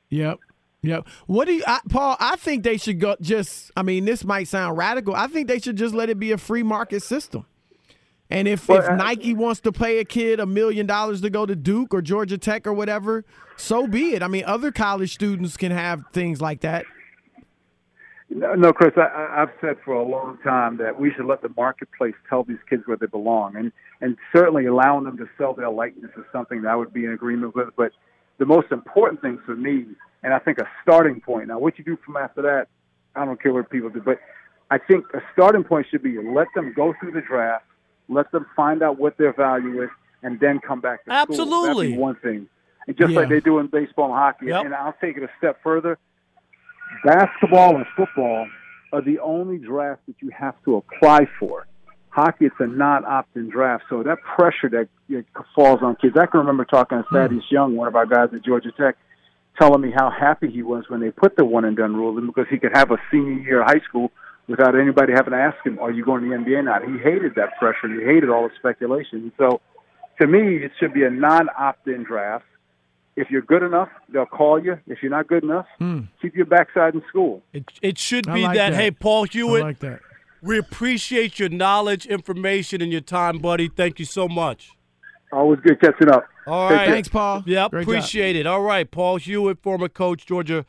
Yep. 0.10 0.40
Yep. 0.82 1.08
What 1.28 1.46
do 1.46 1.54
you, 1.54 1.64
I, 1.66 1.80
Paul? 1.90 2.18
I 2.20 2.36
think 2.36 2.64
they 2.64 2.76
should 2.76 3.00
go. 3.00 3.16
Just, 3.22 3.72
I 3.78 3.84
mean, 3.84 4.04
this 4.04 4.26
might 4.26 4.50
sound 4.50 4.78
radical. 4.78 5.16
I 5.16 5.28
think 5.28 5.48
they 5.48 5.60
should 5.60 5.78
just 5.78 5.96
let 5.96 6.10
it 6.10 6.20
be 6.20 6.34
a 6.34 6.38
free 6.38 6.62
market 6.62 7.02
system 7.04 7.46
And 8.34 8.48
if, 8.48 8.68
Well, 8.68 8.80
if 8.80 8.90
uh, 8.90 8.96
Nike 8.96 9.34
wants 9.36 9.62
to 9.62 9.72
pay 9.72 10.00
a 10.00 10.06
kid 10.06 10.40
a 10.40 10.46
million 10.48 10.88
dollars 10.88 11.22
to 11.22 11.30
go 11.30 11.46
to 11.46 11.56
Duke 11.56 11.94
or 11.94 12.02
Georgia 12.02 12.38
Tech 12.38 12.66
or 12.66 12.74
whatever, 12.74 13.26
so 13.58 13.86
be 13.86 14.16
it. 14.16 14.24
I 14.24 14.28
mean, 14.28 14.44
other 14.46 14.72
college 14.72 15.14
students 15.14 15.56
can 15.56 15.72
have 15.72 16.04
things 16.12 16.42
like 16.42 16.62
that. 16.62 16.86
No, 18.30 18.56
no, 18.56 18.74
Chris. 18.74 18.94
I, 18.98 19.02
I- 19.02 19.42
I've 19.44 19.52
said 19.62 19.76
for 19.86 19.94
a 19.94 20.04
long 20.04 20.40
time 20.44 20.78
that 20.78 21.00
we 21.00 21.12
should 21.14 21.26
let 21.26 21.44
the 21.44 21.52
marketplace 21.56 22.16
tell 22.28 22.44
these 22.44 22.58
kids 22.68 22.84
where 22.88 22.98
they 22.98 23.06
belong, 23.06 23.56
and 23.56 23.72
and 24.02 24.18
certainly 24.36 24.66
allowing 24.66 25.04
them 25.06 25.18
to 25.18 25.30
sell 25.38 25.54
their 25.54 25.70
likeness 25.70 26.12
is 26.18 26.24
something 26.32 26.64
that 26.64 26.70
I 26.72 26.76
would 26.76 26.92
be 26.92 27.06
in 27.06 27.12
agreement 27.12 27.56
with. 27.56 27.70
But 27.78 27.92
the 28.40 28.46
most 28.48 28.72
important 28.72 29.22
thing 29.22 29.40
for 29.46 29.56
me, 29.56 29.86
and 30.24 30.34
I 30.34 30.40
think 30.40 30.58
a 30.58 30.68
starting 30.82 31.22
point. 31.22 31.50
Now, 31.50 31.60
what 31.60 31.78
you 31.78 31.84
do 31.86 31.98
from 32.04 32.18
after 32.18 32.42
that, 32.42 32.68
I 33.16 33.26
don't 33.26 33.40
care 33.42 33.54
what 33.54 33.70
people 33.70 33.92
do, 33.92 34.02
but 34.02 34.20
I 34.72 34.80
think 34.80 35.06
a 35.14 35.22
starting 35.34 35.64
point 35.64 35.86
should 35.92 36.02
be 36.02 36.18
let 36.20 36.48
them 36.56 36.74
go 36.76 36.96
through 37.00 37.12
the 37.12 37.22
draft, 37.22 37.66
let 38.10 38.32
them 38.32 38.46
find 38.56 38.84
out 38.84 39.00
what 39.00 39.18
their 39.18 39.34
value 39.34 39.84
is, 39.84 39.90
and 40.22 40.40
then 40.40 40.60
come 40.60 40.82
back 40.82 41.04
to 41.06 41.12
school. 41.12 41.36
Absolutely. 41.40 41.88
That'd 41.88 42.00
one 42.00 42.16
thing. 42.16 42.48
And 42.88 42.98
just 42.98 43.12
Yeah. 43.12 43.20
like 43.20 43.30
they 43.30 43.40
do 43.40 43.60
in 43.60 43.68
baseball 43.68 44.08
and 44.08 44.16
hockey, 44.16 44.48
Yep. 44.48 44.66
and 44.66 44.76
I'll 44.76 44.96
take 45.00 45.18
it 45.18 45.24
a 45.24 45.30
step 45.38 45.62
further 45.64 45.98
basketball 47.04 47.76
and 47.76 47.86
football 47.96 48.48
are 48.92 49.02
the 49.02 49.20
only 49.20 49.58
drafts 49.58 50.04
that 50.08 50.16
you 50.20 50.30
have 50.30 50.56
to 50.66 50.76
apply 50.76 51.28
for. 51.40 51.66
Hockey, 52.10 52.46
it's 52.46 52.56
a 52.60 52.68
non-opt-in 52.68 53.50
draft, 53.50 53.86
so 53.90 54.04
that 54.04 54.20
pressure 54.22 54.70
that 54.70 54.88
it 55.10 55.26
falls 55.56 55.82
on 55.82 55.96
kids. 55.96 56.16
I 56.16 56.28
can 56.28 56.42
remember 56.42 56.64
talking 56.64 57.00
to 57.00 57.04
hmm. 57.04 57.16
Thaddeus 57.16 57.46
Young, 57.50 57.76
one 57.76 57.88
of 57.88 57.96
our 57.96 58.06
guys 58.06 58.30
at 58.34 58.46
Georgia 58.46 58.72
Tech, 58.72 58.96
telling 59.60 59.82
me 59.82 59.92
how 59.96 60.12
happy 60.12 60.52
he 60.52 60.62
was 60.62 60.86
when 60.90 61.00
they 61.00 61.10
put 61.10 61.36
the 61.36 61.46
one 61.46 61.66
and 61.66 61.76
done 61.76 61.96
rule 61.96 62.18
in 62.18 62.28
because 62.28 62.46
he 62.50 62.60
could 62.60 62.76
have 62.76 62.92
a 62.92 62.98
senior 63.10 63.40
year 63.40 63.62
of 63.62 63.68
high 63.68 63.82
school 63.88 64.12
without 64.48 64.80
anybody 64.80 65.14
having 65.14 65.32
to 65.32 65.40
ask 65.40 65.58
him, 65.66 65.80
"Are 65.80 65.92
you 65.92 66.04
going 66.04 66.24
to 66.24 66.30
the 66.30 66.36
NBA 66.36 66.60
or 66.60 66.64
not?" 66.64 66.84
He 66.84 66.98
hated 66.98 67.36
that 67.36 67.58
pressure. 67.60 67.88
He 67.88 68.04
hated 68.04 68.30
all 68.30 68.48
the 68.48 68.56
speculation. 68.58 69.32
So, 69.38 69.62
to 70.20 70.28
me, 70.28 70.58
it 70.58 70.72
should 70.80 70.94
be 70.94 71.04
a 71.04 71.10
non-opt-in 71.10 72.04
draft. 72.04 72.46
If 73.16 73.30
you're 73.30 73.44
good 73.44 73.62
enough, 73.62 73.90
they'll 74.10 74.26
call 74.26 74.64
you. 74.64 74.80
If 74.88 75.04
you're 75.04 75.12
not 75.12 75.28
good 75.28 75.44
enough, 75.44 75.68
hmm. 75.78 76.02
keep 76.22 76.36
your 76.36 76.48
backside 76.48 76.96
in 76.96 77.04
school. 77.10 77.44
It, 77.54 77.66
it 77.82 77.98
should 78.00 78.26
be 78.26 78.42
like 78.42 78.58
that, 78.58 78.72
that. 78.72 78.76
Hey, 78.76 78.92
Paul 78.92 79.24
I 79.24 79.28
Hewitt. 79.32 79.64
like 79.64 79.80
that. 79.80 80.00
We 80.42 80.58
appreciate 80.58 81.40
your 81.40 81.50
knowledge, 81.50 82.06
information, 82.06 82.82
and 82.82 82.92
your 82.92 83.02
time, 83.02 83.38
buddy. 83.38 83.70
Thank 83.70 84.00
you 84.00 84.06
so 84.06 84.28
much. 84.28 84.72
Always 85.32 85.60
good 85.62 85.80
catching 85.80 86.10
up. 86.10 86.26
All 86.46 86.70
Take 86.70 86.78
right. 86.78 86.86
care. 86.86 86.94
Thanks, 86.96 87.10
Paul. 87.10 87.44
Yep, 87.46 87.72
Great 87.72 87.82
job. 87.82 87.90
appreciate 87.90 88.36
it. 88.36 88.46
All 88.46 88.62
right, 88.62 88.90
Paul 88.90 89.18
Hewitt, 89.18 89.62
former 89.62 89.88
coach, 89.88 90.26
Georgia 90.26 90.66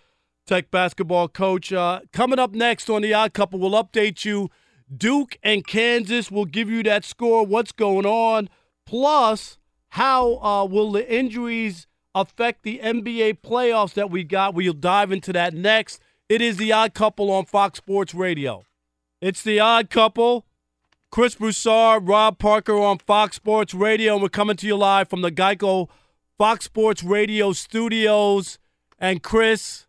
Tech 0.46 0.70
basketball 0.70 1.28
coach. 1.28 1.72
Uh, 1.72 2.00
coming 2.12 2.38
up 2.38 2.54
next 2.54 2.90
on 2.90 3.02
the 3.02 3.14
Odd 3.14 3.32
Couple, 3.32 3.58
we'll 3.58 3.82
update 3.82 4.24
you. 4.24 4.50
Duke 4.94 5.38
and 5.42 5.66
Kansas 5.66 6.30
will 6.30 6.44
give 6.44 6.68
you 6.68 6.82
that 6.82 7.04
score. 7.04 7.46
What's 7.46 7.72
going 7.72 8.04
on? 8.04 8.50
Plus, 8.84 9.58
how 9.90 10.36
uh, 10.36 10.64
will 10.66 10.92
the 10.92 11.12
injuries 11.12 11.86
affect 12.14 12.62
the 12.62 12.80
NBA 12.82 13.40
playoffs 13.40 13.94
that 13.94 14.10
we 14.10 14.24
got? 14.24 14.54
We'll 14.54 14.74
dive 14.74 15.10
into 15.10 15.32
that 15.32 15.54
next. 15.54 16.00
It 16.28 16.42
is 16.42 16.58
the 16.58 16.72
Odd 16.72 16.94
Couple 16.94 17.30
on 17.30 17.46
Fox 17.46 17.78
Sports 17.78 18.14
Radio. 18.14 18.64
It's 19.20 19.42
the 19.42 19.60
Odd 19.60 19.88
Couple. 19.88 20.44
Chris 21.10 21.36
Broussard, 21.36 22.08
Rob 22.08 22.38
Parker 22.38 22.76
on 22.76 22.98
Fox 22.98 23.36
Sports 23.36 23.72
Radio, 23.72 24.14
and 24.14 24.22
we're 24.22 24.28
coming 24.28 24.56
to 24.56 24.66
you 24.66 24.76
live 24.76 25.08
from 25.08 25.22
the 25.22 25.30
Geico 25.30 25.88
Fox 26.36 26.64
Sports 26.64 27.04
Radio 27.04 27.52
studios. 27.52 28.58
And 28.98 29.22
Chris, 29.22 29.86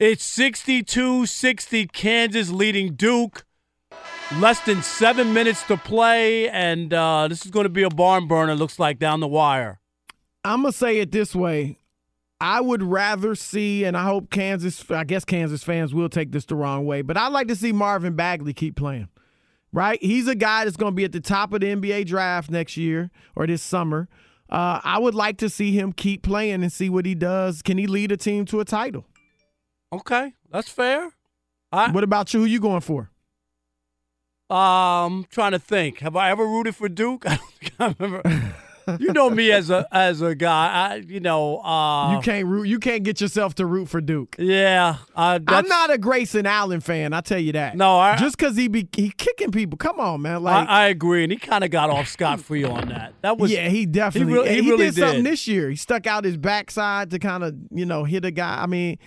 it's 0.00 0.24
62 0.24 1.26
60 1.26 1.86
Kansas 1.88 2.50
leading 2.50 2.94
Duke. 2.94 3.44
Less 4.38 4.60
than 4.60 4.82
seven 4.82 5.34
minutes 5.34 5.64
to 5.64 5.76
play, 5.76 6.48
and 6.48 6.94
uh, 6.94 7.26
this 7.26 7.44
is 7.44 7.50
going 7.50 7.64
to 7.64 7.70
be 7.70 7.82
a 7.82 7.90
barn 7.90 8.28
burner, 8.28 8.54
looks 8.54 8.78
like, 8.78 9.00
down 9.00 9.18
the 9.18 9.26
wire. 9.26 9.80
I'm 10.44 10.62
gonna 10.62 10.72
say 10.72 10.98
it 11.00 11.10
this 11.10 11.34
way. 11.34 11.80
I 12.40 12.60
would 12.60 12.82
rather 12.82 13.34
see, 13.34 13.84
and 13.84 13.96
I 13.96 14.04
hope 14.04 14.30
Kansas, 14.30 14.88
I 14.88 15.02
guess 15.04 15.24
Kansas 15.24 15.64
fans 15.64 15.92
will 15.92 16.08
take 16.08 16.30
this 16.30 16.44
the 16.44 16.54
wrong 16.54 16.86
way, 16.86 17.02
but 17.02 17.16
I'd 17.16 17.32
like 17.32 17.48
to 17.48 17.56
see 17.56 17.72
Marvin 17.72 18.14
Bagley 18.14 18.54
keep 18.54 18.76
playing. 18.76 19.08
Right? 19.72 20.02
He's 20.02 20.28
a 20.28 20.34
guy 20.34 20.64
that's 20.64 20.76
going 20.76 20.92
to 20.92 20.96
be 20.96 21.04
at 21.04 21.12
the 21.12 21.20
top 21.20 21.52
of 21.52 21.60
the 21.60 21.66
NBA 21.66 22.06
draft 22.06 22.50
next 22.50 22.76
year 22.76 23.10
or 23.36 23.46
this 23.46 23.62
summer. 23.62 24.08
Uh, 24.48 24.80
I 24.82 24.98
would 24.98 25.14
like 25.14 25.36
to 25.38 25.50
see 25.50 25.72
him 25.72 25.92
keep 25.92 26.22
playing 26.22 26.62
and 26.62 26.72
see 26.72 26.88
what 26.88 27.04
he 27.04 27.14
does. 27.14 27.62
Can 27.62 27.78
he 27.78 27.86
lead 27.86 28.10
a 28.10 28.16
team 28.16 28.46
to 28.46 28.60
a 28.60 28.64
title? 28.64 29.06
Okay, 29.92 30.34
that's 30.50 30.68
fair. 30.68 31.10
what 31.70 32.04
about 32.04 32.32
you? 32.32 32.40
Who 32.40 32.46
you 32.46 32.60
going 32.60 32.80
for? 32.80 33.10
Um, 34.48 35.26
trying 35.30 35.52
to 35.52 35.58
think. 35.58 36.00
Have 36.00 36.16
I 36.16 36.30
ever 36.30 36.44
rooted 36.44 36.74
for 36.76 36.88
Duke? 36.88 37.24
I 37.28 37.36
don't 37.36 37.50
think 37.60 37.72
I 37.78 37.94
remember. 37.98 38.54
you 38.98 39.12
know 39.12 39.30
me 39.30 39.52
as 39.52 39.70
a 39.70 39.86
as 39.92 40.20
a 40.22 40.34
guy. 40.34 40.90
I, 40.92 40.94
you 41.06 41.20
know, 41.20 41.58
uh, 41.58 42.14
you 42.14 42.20
can't 42.20 42.46
root. 42.46 42.64
You 42.68 42.78
can't 42.78 43.02
get 43.02 43.20
yourself 43.20 43.54
to 43.56 43.66
root 43.66 43.88
for 43.88 44.00
Duke. 44.00 44.36
Yeah, 44.38 44.96
uh, 45.14 45.38
I'm 45.46 45.66
not 45.68 45.90
a 45.90 45.98
Grayson 45.98 46.46
Allen 46.46 46.80
fan. 46.80 47.12
I 47.12 47.20
tell 47.20 47.38
you 47.38 47.52
that. 47.52 47.76
No, 47.76 47.98
I- 47.98 48.16
just 48.16 48.36
because 48.36 48.56
he 48.56 48.68
be 48.68 48.88
he 48.96 49.10
kicking 49.10 49.50
people. 49.50 49.76
Come 49.76 50.00
on, 50.00 50.22
man. 50.22 50.42
Like 50.42 50.68
I, 50.68 50.84
I 50.84 50.86
agree, 50.88 51.22
and 51.22 51.32
he 51.32 51.38
kind 51.38 51.64
of 51.64 51.70
got 51.70 51.90
off 51.90 52.08
scot 52.08 52.40
free 52.40 52.64
on 52.64 52.88
that. 52.88 53.14
That 53.22 53.38
was 53.38 53.50
yeah, 53.50 53.68
he 53.68 53.86
definitely 53.86 54.32
He, 54.32 54.38
re- 54.40 54.48
he 54.48 54.62
he 54.62 54.70
really 54.70 54.84
did 54.86 54.94
something 54.96 55.24
this 55.24 55.46
year. 55.46 55.70
He 55.70 55.76
stuck 55.76 56.06
out 56.06 56.24
his 56.24 56.36
backside 56.36 57.10
to 57.10 57.18
kind 57.18 57.44
of 57.44 57.54
you 57.70 57.86
know 57.86 58.04
hit 58.04 58.24
a 58.24 58.30
guy. 58.30 58.62
I 58.62 58.66
mean, 58.66 58.98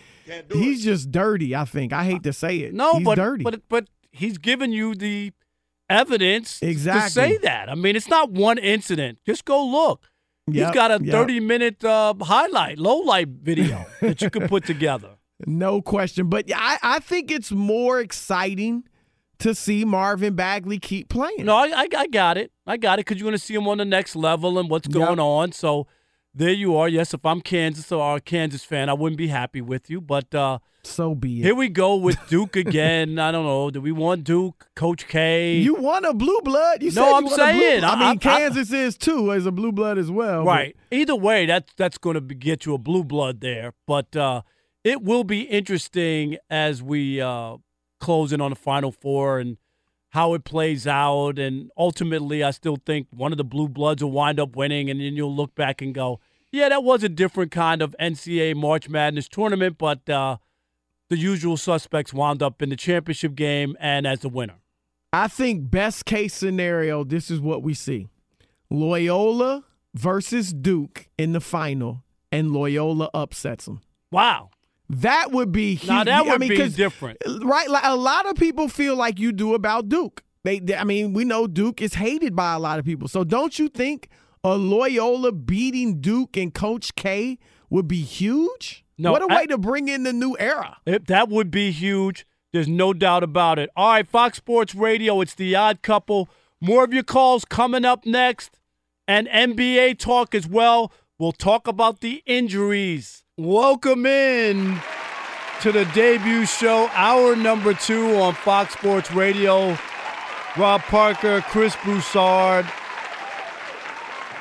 he's 0.52 0.84
just 0.84 1.12
dirty. 1.12 1.56
I 1.56 1.66
think 1.66 1.94
I 1.94 2.04
hate 2.04 2.24
to 2.24 2.34
say 2.34 2.58
it. 2.60 2.74
No, 2.74 2.96
he's 2.96 3.06
but 3.06 3.16
dirty. 3.16 3.44
but 3.44 3.62
but 3.70 3.88
he's 4.12 4.38
giving 4.38 4.72
you 4.72 4.96
the 4.96 5.32
evidence 5.94 6.60
Exactly. 6.62 7.08
to 7.08 7.10
say 7.14 7.38
that. 7.44 7.70
I 7.70 7.76
mean, 7.76 7.96
it's 7.96 8.08
not 8.10 8.32
one 8.32 8.58
incident. 8.58 9.20
Just 9.26 9.46
go 9.46 9.64
look. 9.66 10.10
He's 10.48 10.56
Yep, 10.58 10.74
got 10.74 10.92
a 10.92 11.04
yep. 11.04 11.12
30 11.14 11.40
minute 11.40 11.84
uh, 11.86 12.14
highlight, 12.22 12.78
low 12.78 12.98
light 12.98 13.30
video 13.30 13.86
that 14.02 14.22
you 14.22 14.30
can 14.30 14.48
put 14.48 14.66
together. 14.66 15.10
No 15.46 15.82
question. 15.82 16.30
But 16.30 16.46
I, 16.56 16.78
I 16.82 17.00
think 17.00 17.30
it's 17.30 17.52
more 17.52 18.00
exciting 18.00 18.84
to 19.40 19.54
see 19.54 19.84
Marvin 19.84 20.36
Bagley 20.36 20.80
keep 20.80 21.10
playing. 21.10 21.44
No, 21.46 21.56
I, 21.56 21.66
I, 21.82 21.88
I 21.98 22.08
got 22.08 22.38
it. 22.38 22.52
I 22.66 22.78
got 22.78 23.00
it 23.00 23.06
because 23.06 23.20
you're 23.20 23.26
going 23.26 23.38
to 23.38 23.44
see 23.44 23.56
him 23.56 23.68
on 23.68 23.80
the 23.80 23.84
next 23.84 24.16
level 24.16 24.58
and 24.58 24.70
what's 24.70 24.88
going 24.88 25.20
on. 25.20 25.52
So 25.52 25.88
there 26.36 26.52
you 26.52 26.76
are. 26.76 26.88
Yes, 26.90 27.14
if 27.14 27.26
I'm 27.26 27.42
Kansas 27.42 27.92
or 27.92 28.18
a 28.18 28.22
Kansas 28.22 28.64
fan, 28.64 28.90
I 28.90 28.94
wouldn't 28.94 29.18
be 29.18 29.28
happy 29.28 29.62
with 29.62 29.90
you. 29.90 30.02
But 30.02 30.34
uh, 30.34 30.60
so 30.84 31.14
be 31.16 31.40
it. 31.40 31.44
Here 31.44 31.56
we 31.56 31.70
go 31.70 31.96
with 31.96 32.18
Duke 32.30 32.56
again. 32.56 33.20
I 33.20 33.32
don't 33.32 33.46
know. 33.46 33.70
Do 33.72 33.82
we 33.82 33.92
want 33.92 34.24
Duke, 34.24 34.68
Coach 34.76 35.08
K? 35.08 35.58
You 35.58 35.76
want 35.76 36.06
a 36.06 36.14
blue 36.14 36.42
blood? 36.44 36.82
You 36.82 36.92
No, 36.92 37.04
said 37.06 37.14
I'm 37.14 37.24
blue 37.26 37.36
saying. 37.36 37.84
I, 37.84 37.90
I- 37.94 37.96
mean, 38.00 38.08
I- 38.10 38.16
Kansas 38.16 38.72
is 38.72 38.98
too 38.98 39.32
as 39.32 39.46
a 39.46 39.52
blue 39.52 39.72
blood 39.72 39.98
as 39.98 40.10
well. 40.12 40.44
but- 40.44 40.50
Right. 40.50 40.76
Either 40.92 41.16
way, 41.16 41.46
that's 41.46 41.72
that's 41.78 41.98
going 41.98 42.16
to 42.16 42.22
get 42.36 42.66
you 42.66 42.74
a 42.74 42.78
blue 42.78 43.04
blood 43.04 43.42
there. 43.42 43.74
But 43.88 44.16
uh, 44.16 44.42
it 44.84 45.02
will 45.04 45.24
be 45.24 45.42
interesting 45.42 46.38
as 46.50 46.82
we 46.84 47.22
uh, 47.22 47.58
close 48.00 48.34
in 48.34 48.42
on 48.42 48.50
the 48.50 48.56
Final 48.56 48.92
Four 48.92 49.40
and 49.40 49.58
how 50.14 50.36
it 50.36 50.44
plays 50.44 50.86
out. 50.86 51.40
And 51.40 51.72
ultimately, 51.76 52.44
I 52.44 52.52
still 52.52 52.78
think 52.86 53.08
one 53.10 53.32
of 53.32 53.38
the 53.40 53.44
blue 53.44 53.68
bloods 53.68 54.04
will 54.04 54.12
wind 54.12 54.40
up 54.40 54.56
winning, 54.56 54.90
and 54.90 55.00
then 55.00 55.16
you'll 55.16 55.36
look 55.36 55.56
back 55.56 55.82
and 55.82 55.94
go, 55.94 56.20
"Yeah, 56.52 56.70
that 56.70 56.84
was 56.84 57.04
a 57.04 57.10
different 57.10 57.52
kind 57.52 57.82
of 57.82 57.96
NCAA 58.00 58.56
March 58.56 58.88
Madness 58.88 59.28
tournament," 59.28 59.78
but 59.80 60.08
uh, 60.08 60.38
the 61.10 61.18
usual 61.18 61.58
suspects 61.58 62.14
wound 62.14 62.44
up 62.44 62.62
in 62.62 62.70
the 62.70 62.76
championship 62.76 63.34
game 63.34 63.76
and 63.80 64.06
as 64.06 64.20
the 64.20 64.30
winner. 64.30 64.60
I 65.12 65.28
think 65.28 65.72
best 65.72 66.06
case 66.06 66.34
scenario, 66.34 67.04
this 67.04 67.32
is 67.32 67.40
what 67.40 67.64
we 67.64 67.74
see: 67.74 68.08
Loyola 68.70 69.66
versus 69.96 70.54
Duke 70.54 71.10
in 71.18 71.34
the 71.34 71.42
final, 71.42 72.04
and 72.32 72.52
Loyola 72.52 73.10
upsets 73.16 73.66
them. 73.66 73.82
Wow. 74.12 74.52
That 74.90 75.32
would 75.32 75.52
be 75.52 75.76
huge. 75.76 75.88
Now, 75.90 76.04
that 76.04 76.14
I 76.14 76.22
would 76.32 76.40
mean, 76.42 76.50
be 76.50 76.70
different. 76.70 77.18
right? 77.42 77.70
Like 77.70 77.84
a 77.86 77.96
lot 77.96 78.28
of 78.30 78.36
people 78.36 78.68
feel 78.68 78.96
like 78.96 79.20
you 79.20 79.32
do 79.32 79.54
about 79.54 79.90
Duke. 79.90 80.24
They, 80.44 80.60
they- 80.60 80.76
I 80.76 80.84
mean, 80.84 81.14
we 81.14 81.24
know 81.26 81.48
Duke 81.48 81.82
is 81.82 81.96
hated 81.96 82.36
by 82.36 82.54
a 82.54 82.60
lot 82.60 82.80
of 82.80 82.86
people. 82.86 83.08
So 83.08 83.24
don't 83.24 83.58
you 83.58 83.70
think 83.70 84.10
a 84.44 84.56
Loyola 84.58 85.32
beating 85.32 86.02
Duke 86.02 86.36
and 86.38 86.54
Coach 86.54 86.96
K 86.96 87.40
would 87.70 87.88
be 87.88 88.02
huge? 88.02 88.84
No, 88.98 89.12
what 89.14 89.22
a 89.24 89.34
I- 89.34 89.38
way 89.38 89.46
to 89.48 89.58
bring 89.58 89.88
in 89.88 90.04
the 90.04 90.14
new 90.14 90.36
era. 90.38 90.78
It, 90.86 91.08
that 91.08 91.30
would 91.30 91.50
be 91.50 91.72
huge. 91.72 92.28
There's 92.52 92.68
no 92.68 92.94
doubt 92.94 93.24
about 93.24 93.58
it. 93.58 93.72
All 93.76 93.90
right, 93.94 94.08
Fox 94.08 94.38
Sports 94.38 94.76
Radio, 94.76 95.22
it's 95.22 95.34
the 95.34 95.56
odd 95.56 95.82
couple. 95.82 96.30
More 96.62 96.84
of 96.84 96.94
your 96.94 97.02
calls 97.04 97.46
coming 97.46 97.84
up 97.84 98.06
next, 98.06 98.60
and 99.08 99.28
NBA 99.28 99.98
talk 99.98 100.36
as 100.36 100.46
well. 100.48 100.92
We'll 101.20 101.32
talk 101.32 101.68
about 101.68 102.00
the 102.00 102.24
injuries. 102.26 103.24
Welcome 103.38 104.08
in 104.08 104.80
to 105.62 105.72
the 105.72 105.86
debut 105.94 106.48
show, 106.48 106.90
hour 106.94 107.36
number 107.36 107.76
two 107.76 108.16
on 108.16 108.34
Fox 108.34 108.74
Sports 108.74 109.12
Radio. 109.12 109.78
Rob 110.58 110.82
Parker, 110.82 111.42
Chris 111.42 111.76
Broussard. 111.84 112.66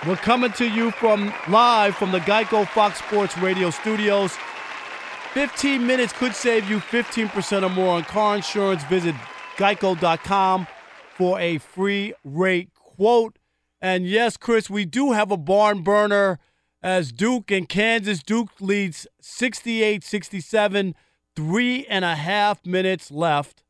We're 0.06 0.16
coming 0.16 0.52
to 0.52 0.66
you 0.66 0.90
from 0.92 1.32
live 1.46 1.94
from 1.94 2.10
the 2.10 2.20
Geico 2.20 2.66
Fox 2.66 2.98
Sports 3.00 3.36
Radio 3.36 3.68
studios. 3.68 4.32
15 5.34 5.86
minutes 5.86 6.14
could 6.14 6.34
save 6.34 6.68
you 6.70 6.78
15% 6.78 7.62
or 7.64 7.68
more 7.68 7.96
on 7.96 8.04
car 8.04 8.36
insurance. 8.36 8.82
Visit 8.84 9.14
geico.com 9.56 10.66
for 11.16 11.38
a 11.38 11.58
free 11.58 12.14
rate 12.24 12.70
quote. 12.74 13.38
And 13.82 14.06
yes, 14.06 14.38
Chris, 14.38 14.70
we 14.70 14.86
do 14.86 15.12
have 15.12 15.30
a 15.30 15.36
barn 15.36 15.82
burner 15.82 16.38
as 16.82 17.12
Duke 17.12 17.50
and 17.50 17.68
Kansas. 17.68 18.22
Duke 18.22 18.50
leads 18.60 19.06
68 19.20 20.04
67, 20.04 20.94
three 21.36 21.86
and 21.86 22.04
a 22.04 22.16
half 22.16 22.64
minutes 22.66 23.10
left 23.10 23.62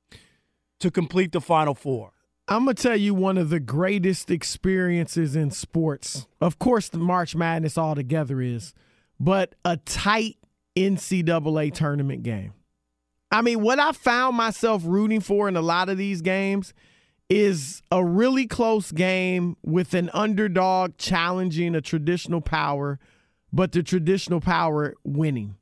to 0.81 0.91
complete 0.91 1.33
the 1.33 1.41
Final 1.41 1.75
Four. 1.75 2.13
I'm 2.49 2.65
gonna 2.65 2.75
tell 2.75 2.97
you 2.97 3.15
one 3.15 3.39
of 3.39 3.51
the 3.51 3.61
greatest 3.61 4.31
experiences 4.31 5.37
in 5.37 5.51
sports. 5.51 6.27
Of 6.41 6.59
course, 6.59 6.89
the 6.89 6.99
March 6.99 7.37
Madness 7.37 7.79
altogether 7.79 8.41
is, 8.41 8.75
but 9.21 9.55
a 9.65 9.77
tight 9.77 10.37
NCAA 10.77 11.73
tournament 11.73 12.23
game. 12.23 12.53
I 13.31 13.41
mean, 13.41 13.63
what 13.63 13.79
I 13.79 13.93
found 13.93 14.37
myself 14.37 14.83
rooting 14.85 15.21
for 15.21 15.49
in 15.49 15.57
a 15.57 15.63
lot 15.63 15.89
of 15.89 15.97
these 15.97 16.21
games 16.21 16.75
is 17.33 17.83
a 17.91 18.05
really 18.05 18.47
close 18.47 18.93
game 18.93 19.57
with 19.63 19.95
an 19.95 20.11
underdog 20.13 20.99
challenging 20.99 21.75
a 21.75 21.81
traditional 21.81 22.43
power, 22.43 22.99
but 23.51 23.73
the 23.73 23.83
traditional 23.83 24.39
power 24.39 24.95
winning. 25.03 25.57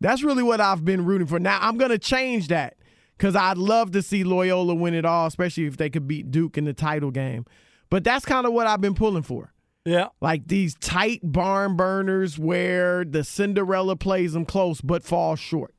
That's 0.00 0.22
really 0.22 0.42
what 0.42 0.62
I've 0.62 0.86
been 0.86 1.04
rooting 1.04 1.26
for. 1.26 1.38
Now, 1.38 1.58
I'm 1.60 1.76
going 1.76 1.90
to 1.90 1.98
change 1.98 2.48
that 2.48 2.76
because 3.18 3.36
I'd 3.36 3.58
love 3.58 3.90
to 3.92 4.02
see 4.02 4.24
Loyola 4.24 4.74
win 4.74 4.94
it 4.94 5.04
all, 5.04 5.26
especially 5.26 5.66
if 5.66 5.76
they 5.76 5.90
could 5.90 6.08
beat 6.08 6.30
Duke 6.30 6.56
in 6.56 6.64
the 6.64 6.72
title 6.72 7.10
game. 7.10 7.44
But 7.90 8.02
that's 8.02 8.24
kind 8.24 8.46
of 8.46 8.54
what 8.54 8.66
I've 8.66 8.80
been 8.80 8.94
pulling 8.94 9.24
for. 9.24 9.52
Yeah. 9.84 10.08
Like 10.22 10.48
these 10.48 10.74
tight 10.74 11.20
barn 11.22 11.76
burners 11.76 12.38
where 12.38 13.04
the 13.04 13.24
Cinderella 13.24 13.96
plays 13.96 14.32
them 14.32 14.46
close 14.46 14.80
but 14.80 15.02
falls 15.02 15.38
short. 15.38 15.74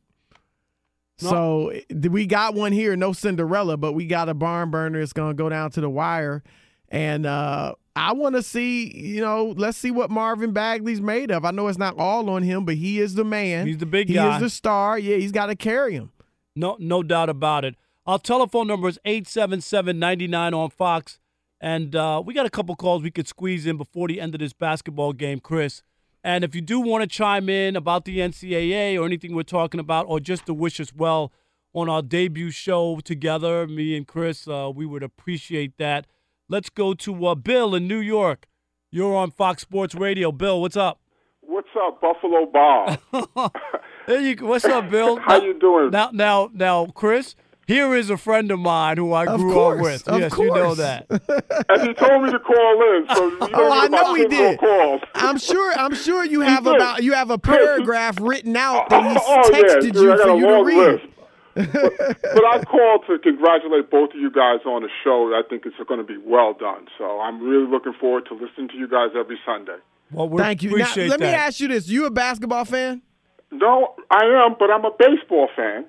No. 1.22 1.30
So 1.30 1.74
we 2.10 2.26
got 2.26 2.56
one 2.56 2.72
here, 2.72 2.96
no 2.96 3.14
Cinderella, 3.14 3.78
but 3.78 3.94
we 3.94 4.06
got 4.06 4.30
a 4.30 4.34
barn 4.34 4.72
burner. 4.72 5.02
It's 5.02 5.14
going 5.14 5.32
to 5.32 5.34
go 5.34 5.50
down 5.50 5.72
to 5.72 5.82
the 5.82 5.90
wire. 5.90 6.44
And 6.90 7.26
uh, 7.26 7.76
I 7.96 8.14
want 8.14 8.36
to 8.36 8.44
see, 8.44 8.96
you 8.98 9.22
know, 9.22 9.54
let's 9.58 9.78
see 9.78 9.92
what 9.92 10.10
Marvin 10.10 10.54
Bagley's 10.54 11.02
made 11.02 11.32
of. 11.32 11.46
I 11.46 11.52
know 11.52 11.68
it's 11.68 11.78
not 11.78 11.98
all 11.98 12.30
on 12.30 12.44
him, 12.44 12.66
but 12.66 12.76
he 12.76 13.00
is 13.00 13.16
the 13.16 13.26
man. 13.26 13.68
He's 13.68 13.78
the 13.78 13.86
big 13.86 14.08
he 14.08 14.16
guy. 14.16 14.36
is 14.36 14.42
the 14.42 14.50
star. 14.50 14.98
Yeah, 14.98 15.18
he's 15.18 15.32
got 15.32 15.48
to 15.48 15.56
carry 15.56 15.94
him. 15.94 16.12
No, 16.56 16.78
no 16.80 17.04
doubt 17.04 17.30
about 17.30 17.66
it. 17.66 17.76
Our 18.06 18.18
telephone 18.18 18.68
number 18.68 18.88
is 18.88 19.00
877-99 19.06 20.58
on 20.58 20.70
Fox. 20.70 21.20
And 21.62 21.96
uh, 21.96 22.24
we 22.26 22.34
got 22.34 22.46
a 22.46 22.50
couple 22.50 22.76
calls 22.76 23.04
we 23.04 23.12
could 23.12 23.28
squeeze 23.28 23.66
in 23.66 23.78
before 23.78 24.08
the 24.08 24.22
end 24.22 24.34
of 24.34 24.40
this 24.40 24.54
basketball 24.54 25.14
game, 25.14 25.40
Chris. 25.40 25.84
And 26.24 26.44
if 26.44 26.54
you 26.54 26.62
do 26.62 26.80
want 26.80 27.02
to 27.02 27.08
chime 27.08 27.48
in 27.50 27.76
about 27.76 28.06
the 28.06 28.18
NCAA 28.20 29.00
or 29.00 29.06
anything 29.06 29.34
we're 29.36 29.44
talking 29.44 29.80
about, 29.80 30.06
or 30.10 30.20
just 30.20 30.46
to 30.48 30.54
wish 30.54 30.80
us 30.80 30.94
well 30.94 31.32
on 31.74 31.88
our 31.88 32.02
debut 32.02 32.52
show 32.52 33.00
together, 33.00 33.68
me 33.68 33.96
and 33.96 34.06
Chris, 34.08 34.48
uh, 34.48 34.70
we 34.74 34.86
would 34.86 35.04
appreciate 35.04 35.78
that. 35.78 36.08
Let's 36.50 36.70
go 36.70 36.94
to 36.96 37.26
uh, 37.28 37.36
Bill 37.36 37.74
in 37.76 37.88
New 37.88 38.00
York. 38.00 38.48
You're 38.92 39.16
on 39.16 39.32
Fox 39.32 39.62
Sports 39.62 39.96
Radio. 39.96 40.32
Bill, 40.32 40.62
what's 40.62 40.76
up? 40.76 41.00
What's 41.42 41.70
up, 41.82 42.02
Buffalo 42.02 42.46
Bob? 42.46 43.52
There 44.08 44.20
you 44.22 44.34
go. 44.34 44.48
What's 44.48 44.66
up, 44.66 44.90
Bill? 44.90 45.18
How 45.20 45.38
Now- 45.38 45.44
you 45.46 45.60
doing? 45.60 45.92
Now, 45.92 46.10
now, 46.12 46.50
now, 46.52 46.88
Chris. 46.88 47.36
Here 47.70 47.94
is 47.94 48.10
a 48.10 48.18
friend 48.18 48.50
of 48.50 48.58
mine 48.58 48.98
who 48.98 49.14
I 49.14 49.28
Of 49.28 49.40
grew 49.40 49.54
course, 49.54 49.78
up 49.78 49.84
with. 49.84 50.08
of 50.08 50.20
yes, 50.22 50.38
you 50.40 50.48
know 50.48 50.74
that. 50.74 51.06
and 51.70 51.82
he 51.88 51.94
told 51.94 52.24
me 52.24 52.32
to 52.32 52.40
call 52.40 52.96
in, 52.98 53.06
so 53.16 53.28
you 53.30 53.38
don't 53.38 53.52
Oh, 53.54 53.72
I 53.72 53.88
know 53.88 54.16
he 54.16 54.26
did. 54.26 54.60
Calls. 54.60 55.02
I'm 55.14 55.38
sure. 55.38 55.72
I'm 55.78 55.94
sure 55.94 56.26
you 56.26 56.42
have 56.54 56.64
did. 56.64 56.76
about 56.78 57.04
you 57.04 57.14
have 57.14 57.30
a 57.30 57.38
paragraph 57.38 58.18
written 58.20 58.58
out 58.58 58.90
that 58.90 59.12
he's 59.12 59.22
oh, 59.24 59.50
texted 59.54 59.82
dude, 59.82 59.96
you 59.98 60.12
I 60.14 60.18
for 60.18 60.36
you 60.36 60.46
to 60.48 60.52
long 60.52 60.66
read. 60.66 60.78
list. 60.78 61.06
but, 61.54 62.22
but 62.24 62.44
I 62.44 62.64
called 62.64 63.04
to 63.06 63.20
congratulate 63.20 63.92
both 63.92 64.16
of 64.16 64.20
you 64.20 64.32
guys 64.32 64.62
on 64.66 64.82
the 64.82 64.90
show. 65.04 65.32
I 65.36 65.48
think 65.48 65.68
it's 65.68 65.76
going 65.88 66.00
to 66.00 66.04
be 66.04 66.18
well 66.18 66.56
done. 66.56 66.88
So 66.98 67.20
I'm 67.22 67.40
really 67.48 67.70
looking 67.70 67.94
forward 67.94 68.26
to 68.30 68.34
listening 68.34 68.70
to 68.70 68.78
you 68.78 68.88
guys 68.88 69.10
every 69.16 69.38
Sunday. 69.46 69.78
Well, 70.10 70.28
Thank 70.36 70.64
you. 70.64 70.76
Now, 70.76 70.92
let 70.96 71.20
me 71.20 71.28
ask 71.28 71.60
you 71.60 71.68
this: 71.68 71.88
You 71.88 72.08
a 72.08 72.10
basketball 72.10 72.66
fan? 72.66 73.04
No, 73.52 73.94
I 74.10 74.26
am, 74.26 74.56
but 74.58 74.72
I'm 74.72 74.86
a 74.86 74.92
baseball 74.98 75.50
fan. 75.56 75.86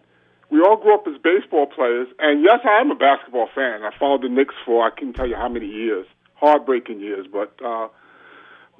We 0.50 0.60
all 0.60 0.76
grew 0.76 0.94
up 0.94 1.06
as 1.06 1.14
baseball 1.22 1.66
players, 1.66 2.08
and 2.18 2.42
yes, 2.42 2.60
I 2.64 2.80
am 2.80 2.90
a 2.90 2.94
basketball 2.96 3.48
fan. 3.54 3.82
I 3.82 3.90
followed 3.98 4.22
the 4.22 4.28
Knicks 4.28 4.54
for 4.64 4.84
I 4.84 4.90
can't 4.90 5.14
tell 5.14 5.26
you 5.26 5.36
how 5.36 5.48
many 5.48 5.66
years, 5.66 6.06
heartbreaking 6.34 7.00
years, 7.00 7.26
but 7.32 7.54
uh, 7.64 7.88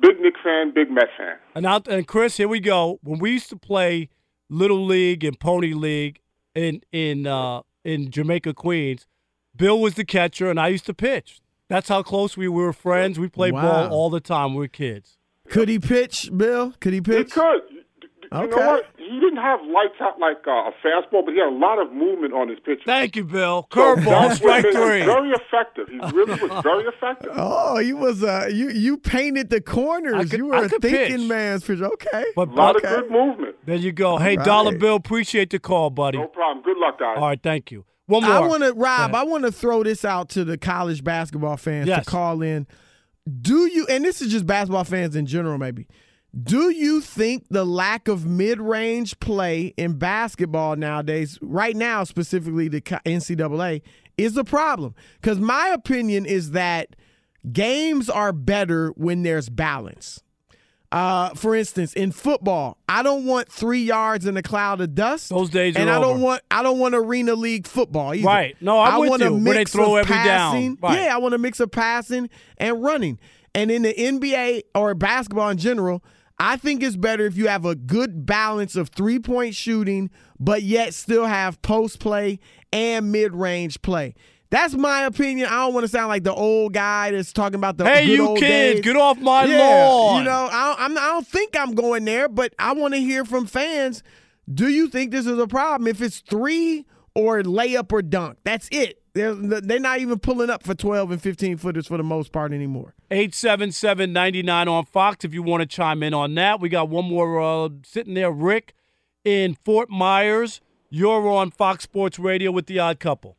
big 0.00 0.20
Knick 0.20 0.34
fan, 0.42 0.72
big 0.74 0.90
Met 0.90 1.08
fan. 1.16 1.36
And 1.54 1.64
out 1.66 1.86
and 1.86 2.06
Chris, 2.06 2.36
here 2.38 2.48
we 2.48 2.60
go. 2.60 2.98
When 3.02 3.18
we 3.20 3.30
used 3.32 3.48
to 3.50 3.56
play 3.56 4.08
little 4.48 4.84
league 4.84 5.22
and 5.22 5.38
pony 5.38 5.72
league 5.72 6.20
in 6.54 6.82
in 6.90 7.26
uh, 7.26 7.60
in 7.84 8.10
Jamaica, 8.10 8.54
Queens, 8.54 9.06
Bill 9.56 9.78
was 9.80 9.94
the 9.94 10.04
catcher 10.04 10.50
and 10.50 10.58
I 10.58 10.68
used 10.68 10.86
to 10.86 10.94
pitch. 10.94 11.40
That's 11.68 11.88
how 11.88 12.02
close 12.02 12.36
we 12.36 12.48
were 12.48 12.72
friends. 12.72 13.16
We 13.18 13.28
played 13.28 13.54
Wow. 13.54 13.60
ball 13.62 13.92
all 13.92 14.10
the 14.10 14.18
time. 14.20 14.54
We 14.54 14.58
were 14.60 14.66
kids. 14.68 15.18
Could 15.48 15.68
he 15.68 15.78
pitch, 15.78 16.30
Bill? 16.36 16.74
Could 16.80 16.92
he 16.94 17.00
pitch? 17.00 17.32
He 17.32 17.40
could. 17.40 17.60
You 17.70 18.38
Okay. 18.38 18.56
know 18.56 18.66
what? 18.66 18.86
He 19.10 19.18
didn't 19.18 19.38
have 19.38 19.60
lights 19.62 20.00
out 20.00 20.18
like 20.20 20.46
uh, 20.46 20.70
a 20.70 20.72
fastball, 20.84 21.24
but 21.24 21.32
he 21.32 21.38
had 21.38 21.48
a 21.48 21.56
lot 21.56 21.78
of 21.80 21.92
movement 21.92 22.32
on 22.32 22.48
his 22.48 22.58
pitch. 22.60 22.80
Thank 22.86 23.16
you, 23.16 23.24
Bill. 23.24 23.66
Curveball, 23.70 24.04
that's 24.04 24.36
strike 24.36 24.64
what 24.64 24.74
made 24.74 24.80
him 24.80 24.88
three. 24.88 25.04
Very 25.04 25.30
effective. 25.32 25.88
He 25.88 25.98
really 26.16 26.40
was 26.48 26.62
very 26.62 26.84
effective. 26.84 27.32
Oh, 27.34 27.78
he 27.78 27.92
was. 27.92 28.22
Uh, 28.22 28.48
you 28.52 28.70
you 28.70 28.96
painted 28.96 29.50
the 29.50 29.60
corners. 29.60 30.30
could- 30.30 30.38
you 30.38 30.46
were 30.46 30.54
I 30.54 30.64
a 30.64 30.68
could 30.68 30.82
thinking 30.82 31.18
pitch. 31.18 31.28
man's 31.28 31.64
pitch. 31.64 31.80
Okay. 31.80 32.24
But 32.36 32.48
A 32.48 32.52
lot 32.52 32.76
okay. 32.76 32.86
of 32.94 33.00
good 33.02 33.10
movement. 33.10 33.56
There 33.66 33.76
you 33.76 33.92
go. 33.92 34.16
Hey, 34.18 34.36
right. 34.36 34.46
Dollar 34.46 34.76
Bill, 34.78 34.94
appreciate 34.96 35.50
the 35.50 35.58
call, 35.58 35.90
buddy. 35.90 36.18
No 36.18 36.28
problem. 36.28 36.62
Good 36.64 36.78
luck, 36.78 36.98
guys. 36.98 37.16
All 37.18 37.26
right, 37.26 37.42
thank 37.42 37.70
you. 37.72 37.84
One 38.06 38.22
more. 38.22 38.32
I 38.32 38.40
want 38.40 38.62
to, 38.62 38.72
Rob. 38.74 39.14
I 39.14 39.22
want 39.24 39.44
to 39.44 39.52
throw 39.52 39.82
this 39.82 40.04
out 40.04 40.28
to 40.30 40.44
the 40.44 40.56
college 40.58 41.04
basketball 41.04 41.56
fans 41.56 41.86
Yes. 41.88 42.04
to 42.04 42.10
call 42.10 42.42
in. 42.42 42.66
Do 43.40 43.66
you? 43.66 43.86
And 43.88 44.04
this 44.04 44.20
is 44.22 44.32
just 44.32 44.46
basketball 44.46 44.84
fans 44.84 45.14
in 45.14 45.26
general, 45.26 45.58
maybe. 45.58 45.86
Do 46.38 46.70
you 46.70 47.00
think 47.00 47.46
the 47.50 47.64
lack 47.64 48.06
of 48.06 48.24
mid-range 48.24 49.18
play 49.18 49.74
in 49.76 49.94
basketball 49.94 50.76
nowadays, 50.76 51.38
right 51.42 51.74
now 51.74 52.04
specifically 52.04 52.68
the 52.68 52.80
NCAA, 52.80 53.82
is 54.16 54.36
a 54.36 54.44
problem? 54.44 54.94
Because 55.20 55.40
my 55.40 55.68
opinion 55.68 56.26
is 56.26 56.52
that 56.52 56.94
games 57.52 58.08
are 58.08 58.32
better 58.32 58.90
when 58.90 59.22
there's 59.22 59.48
balance. 59.48 60.22
Uh, 60.92 61.30
for 61.34 61.54
instance, 61.54 61.92
in 61.94 62.10
football, 62.10 62.76
I 62.88 63.04
don't 63.04 63.24
want 63.24 63.50
three 63.50 63.82
yards 63.82 64.26
in 64.26 64.36
a 64.36 64.42
cloud 64.42 64.80
of 64.80 64.94
dust. 64.94 65.28
Those 65.28 65.48
days 65.48 65.76
and 65.76 65.88
I 65.88 66.00
don't 66.00 66.20
want 66.20 66.42
I 66.50 66.64
don't 66.64 66.80
want 66.80 66.96
arena 66.96 67.34
league 67.34 67.68
football 67.68 68.12
either. 68.12 68.26
Right. 68.26 68.56
No, 68.60 68.80
I'm 68.80 68.94
I 68.94 68.98
want 68.98 69.22
a 69.22 69.26
you. 69.26 69.34
When 69.34 69.44
they 69.44 69.54
mix 69.54 69.72
throw 69.72 69.96
of 69.96 70.00
every 70.00 70.16
down. 70.16 70.52
passing. 70.52 70.78
Right. 70.82 70.98
Yeah, 70.98 71.14
I 71.14 71.18
want 71.18 71.34
a 71.34 71.38
mix 71.38 71.60
of 71.60 71.70
passing 71.70 72.28
and 72.58 72.82
running. 72.82 73.20
And 73.54 73.70
in 73.70 73.82
the 73.82 73.94
NBA 73.94 74.62
or 74.74 74.94
basketball 74.94 75.50
in 75.50 75.58
general, 75.58 76.02
I 76.42 76.56
think 76.56 76.82
it's 76.82 76.96
better 76.96 77.26
if 77.26 77.36
you 77.36 77.48
have 77.48 77.66
a 77.66 77.74
good 77.74 78.24
balance 78.24 78.74
of 78.74 78.88
three 78.88 79.18
point 79.18 79.54
shooting, 79.54 80.08
but 80.38 80.62
yet 80.62 80.94
still 80.94 81.26
have 81.26 81.60
post 81.60 82.00
play 82.00 82.38
and 82.72 83.12
mid 83.12 83.34
range 83.34 83.82
play. 83.82 84.14
That's 84.48 84.74
my 84.74 85.04
opinion. 85.04 85.46
I 85.48 85.64
don't 85.66 85.74
want 85.74 85.84
to 85.84 85.88
sound 85.88 86.08
like 86.08 86.24
the 86.24 86.32
old 86.34 86.72
guy 86.72 87.10
that's 87.10 87.32
talking 87.32 87.56
about 87.56 87.76
the 87.76 87.84
Hey, 87.84 88.06
good 88.06 88.12
you 88.14 88.26
old 88.26 88.38
kids, 88.38 88.76
days. 88.76 88.84
get 88.84 88.96
off 88.96 89.18
my 89.18 89.44
yeah, 89.44 89.58
lawn. 89.84 90.18
You 90.18 90.24
know, 90.24 90.48
I, 90.50 90.76
I'm, 90.78 90.96
I 90.98 91.06
don't 91.08 91.26
think 91.26 91.56
I'm 91.56 91.74
going 91.74 92.04
there, 92.06 92.28
but 92.28 92.54
I 92.58 92.72
want 92.72 92.94
to 92.94 93.00
hear 93.00 93.24
from 93.26 93.46
fans. 93.46 94.02
Do 94.52 94.68
you 94.68 94.88
think 94.88 95.12
this 95.12 95.26
is 95.26 95.38
a 95.38 95.46
problem? 95.46 95.86
If 95.86 96.00
it's 96.00 96.20
three 96.20 96.86
or 97.14 97.42
layup 97.42 97.92
or 97.92 98.02
dunk, 98.02 98.38
that's 98.44 98.66
it. 98.72 98.99
They're, 99.12 99.34
they're 99.34 99.80
not 99.80 99.98
even 99.98 100.18
pulling 100.20 100.50
up 100.50 100.62
for 100.62 100.74
12 100.74 101.10
and 101.10 101.20
15 101.22 101.56
footers 101.56 101.86
for 101.88 101.96
the 101.96 102.04
most 102.04 102.30
part 102.32 102.52
anymore. 102.52 102.94
877-99 103.10 104.68
on 104.68 104.84
Fox 104.84 105.24
if 105.24 105.34
you 105.34 105.42
want 105.42 105.62
to 105.62 105.66
chime 105.66 106.02
in 106.02 106.14
on 106.14 106.34
that. 106.36 106.60
We 106.60 106.68
got 106.68 106.88
one 106.88 107.06
more 107.06 107.40
uh, 107.40 107.70
sitting 107.84 108.14
there, 108.14 108.30
Rick 108.30 108.74
in 109.24 109.56
Fort 109.64 109.90
Myers. 109.90 110.60
You're 110.90 111.28
on 111.28 111.50
Fox 111.50 111.84
Sports 111.84 112.18
Radio 112.18 112.50
with 112.50 112.66
the 112.66 112.78
Odd 112.78 113.00
Couple. 113.00 113.36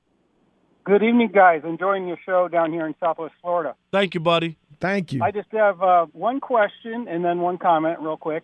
Good 0.83 1.03
evening, 1.03 1.31
guys. 1.33 1.61
Enjoying 1.63 2.07
your 2.07 2.17
show 2.25 2.47
down 2.47 2.71
here 2.71 2.87
in 2.87 2.95
Southwest 2.99 3.33
Florida. 3.41 3.75
Thank 3.91 4.13
you, 4.13 4.19
buddy. 4.19 4.57
Thank 4.79 5.13
you. 5.13 5.21
I 5.21 5.31
just 5.31 5.51
have 5.51 5.81
uh, 5.81 6.07
one 6.11 6.39
question 6.39 7.07
and 7.07 7.23
then 7.23 7.39
one 7.39 7.57
comment, 7.57 7.99
real 7.99 8.17
quick. 8.17 8.43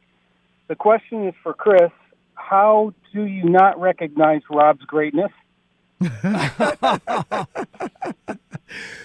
The 0.67 0.75
question 0.75 1.27
is 1.27 1.33
for 1.41 1.53
Chris. 1.53 1.91
How 2.35 2.93
do 3.13 3.25
you 3.25 3.49
not 3.49 3.79
recognize 3.79 4.41
Rob's 4.49 4.83
greatness? 4.85 5.31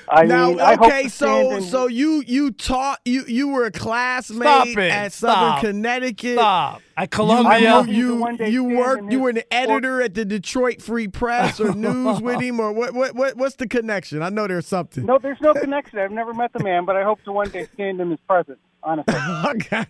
I 0.08 0.24
now, 0.24 0.48
mean, 0.50 0.60
I 0.60 0.74
okay, 0.74 1.04
to 1.04 1.10
so 1.10 1.26
stand 1.48 1.52
in- 1.64 1.70
so 1.70 1.86
you 1.86 2.22
you 2.26 2.50
taught 2.50 3.00
you 3.04 3.24
you 3.26 3.48
were 3.48 3.64
a 3.64 3.70
classmate 3.70 4.76
it. 4.76 4.90
at 4.90 5.12
Southern 5.12 5.52
Stop. 5.52 5.60
Connecticut. 5.60 6.34
Stop. 6.34 6.82
At 6.96 7.10
Columbia. 7.10 7.82
you, 7.84 8.16
one 8.16 8.36
day 8.36 8.50
you 8.50 8.64
worked. 8.64 9.10
You 9.10 9.20
were 9.20 9.30
an 9.30 9.40
editor 9.50 10.02
at 10.02 10.12
the 10.14 10.24
Detroit 10.26 10.82
Free 10.82 11.08
Press 11.08 11.60
or 11.60 11.72
news 11.74 12.20
with 12.20 12.40
him, 12.42 12.60
or 12.60 12.72
what? 12.72 12.92
What? 12.92 13.14
what 13.14 13.36
what's 13.36 13.56
the 13.56 13.66
connection? 13.68 14.20
I 14.22 14.28
know 14.28 14.46
there's 14.46 14.66
something. 14.66 15.06
No, 15.06 15.18
there's 15.18 15.40
no 15.40 15.54
connection. 15.54 15.98
I've 16.00 16.10
never 16.10 16.34
met 16.34 16.52
the 16.52 16.62
man, 16.62 16.84
but 16.84 16.96
I 16.96 17.04
hope 17.04 17.22
to 17.24 17.32
one 17.32 17.48
day 17.48 17.66
stand 17.72 18.00
in 18.00 18.10
his 18.10 18.20
presence. 18.28 18.58
Honestly. 18.82 19.14
okay. 19.46 19.84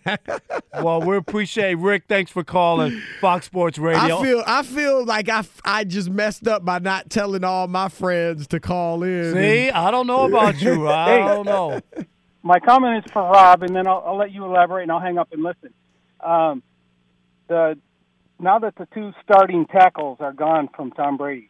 Well, 0.81 1.01
we 1.01 1.15
appreciate 1.17 1.75
Rick. 1.75 2.03
Thanks 2.07 2.31
for 2.31 2.43
calling 2.43 3.01
Fox 3.21 3.45
Sports 3.45 3.77
Radio. 3.77 4.19
I 4.19 4.23
feel 4.23 4.43
I 4.45 4.63
feel 4.63 5.05
like 5.05 5.29
I, 5.29 5.43
I 5.65 5.83
just 5.83 6.09
messed 6.09 6.47
up 6.47 6.63
by 6.65 6.79
not 6.79 7.09
telling 7.09 7.43
all 7.43 7.67
my 7.67 7.89
friends 7.89 8.47
to 8.47 8.59
call 8.59 9.03
in. 9.03 9.33
See, 9.33 9.67
and- 9.69 9.75
I 9.77 9.91
don't 9.91 10.07
know 10.07 10.25
about 10.25 10.61
you. 10.61 10.87
I 10.89 11.05
Hey. 11.05 11.17
don't 11.19 11.45
know. 11.45 11.79
My 12.41 12.59
comment 12.59 13.05
is 13.05 13.11
for 13.11 13.21
Rob, 13.21 13.63
and 13.63 13.73
then 13.75 13.87
I'll, 13.87 14.03
I'll 14.05 14.17
let 14.17 14.31
you 14.31 14.43
elaborate, 14.43 14.83
and 14.83 14.91
I'll 14.91 14.99
hang 14.99 15.17
up 15.17 15.31
and 15.31 15.41
listen. 15.43 15.73
Um, 16.19 16.61
the 17.47 17.77
now 18.39 18.59
that 18.59 18.75
the 18.75 18.87
two 18.93 19.13
starting 19.23 19.65
tackles 19.65 20.17
are 20.19 20.33
gone 20.33 20.67
from 20.75 20.91
Tom 20.91 21.15
Brady, 21.17 21.49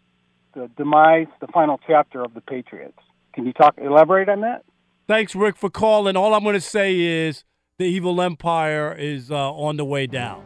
the 0.53 0.69
demise, 0.77 1.27
the 1.41 1.47
final 1.47 1.79
chapter 1.87 2.21
of 2.23 2.33
the 2.35 2.41
Patriots. 2.41 2.99
Can 3.33 3.47
you 3.47 3.53
talk 3.53 3.75
elaborate 3.79 4.29
on 4.29 4.41
that? 4.41 4.63
Thanks, 5.05 5.35
Rick, 5.35 5.57
for 5.57 5.69
calling. 5.69 6.15
All 6.15 6.33
I'm 6.33 6.43
going 6.43 6.53
to 6.53 6.61
say 6.61 6.97
is 6.99 7.43
the 7.77 7.83
evil 7.85 8.21
empire 8.21 8.95
is 8.97 9.29
uh, 9.31 9.51
on 9.51 9.75
the 9.75 9.83
way 9.83 10.07
down. 10.07 10.43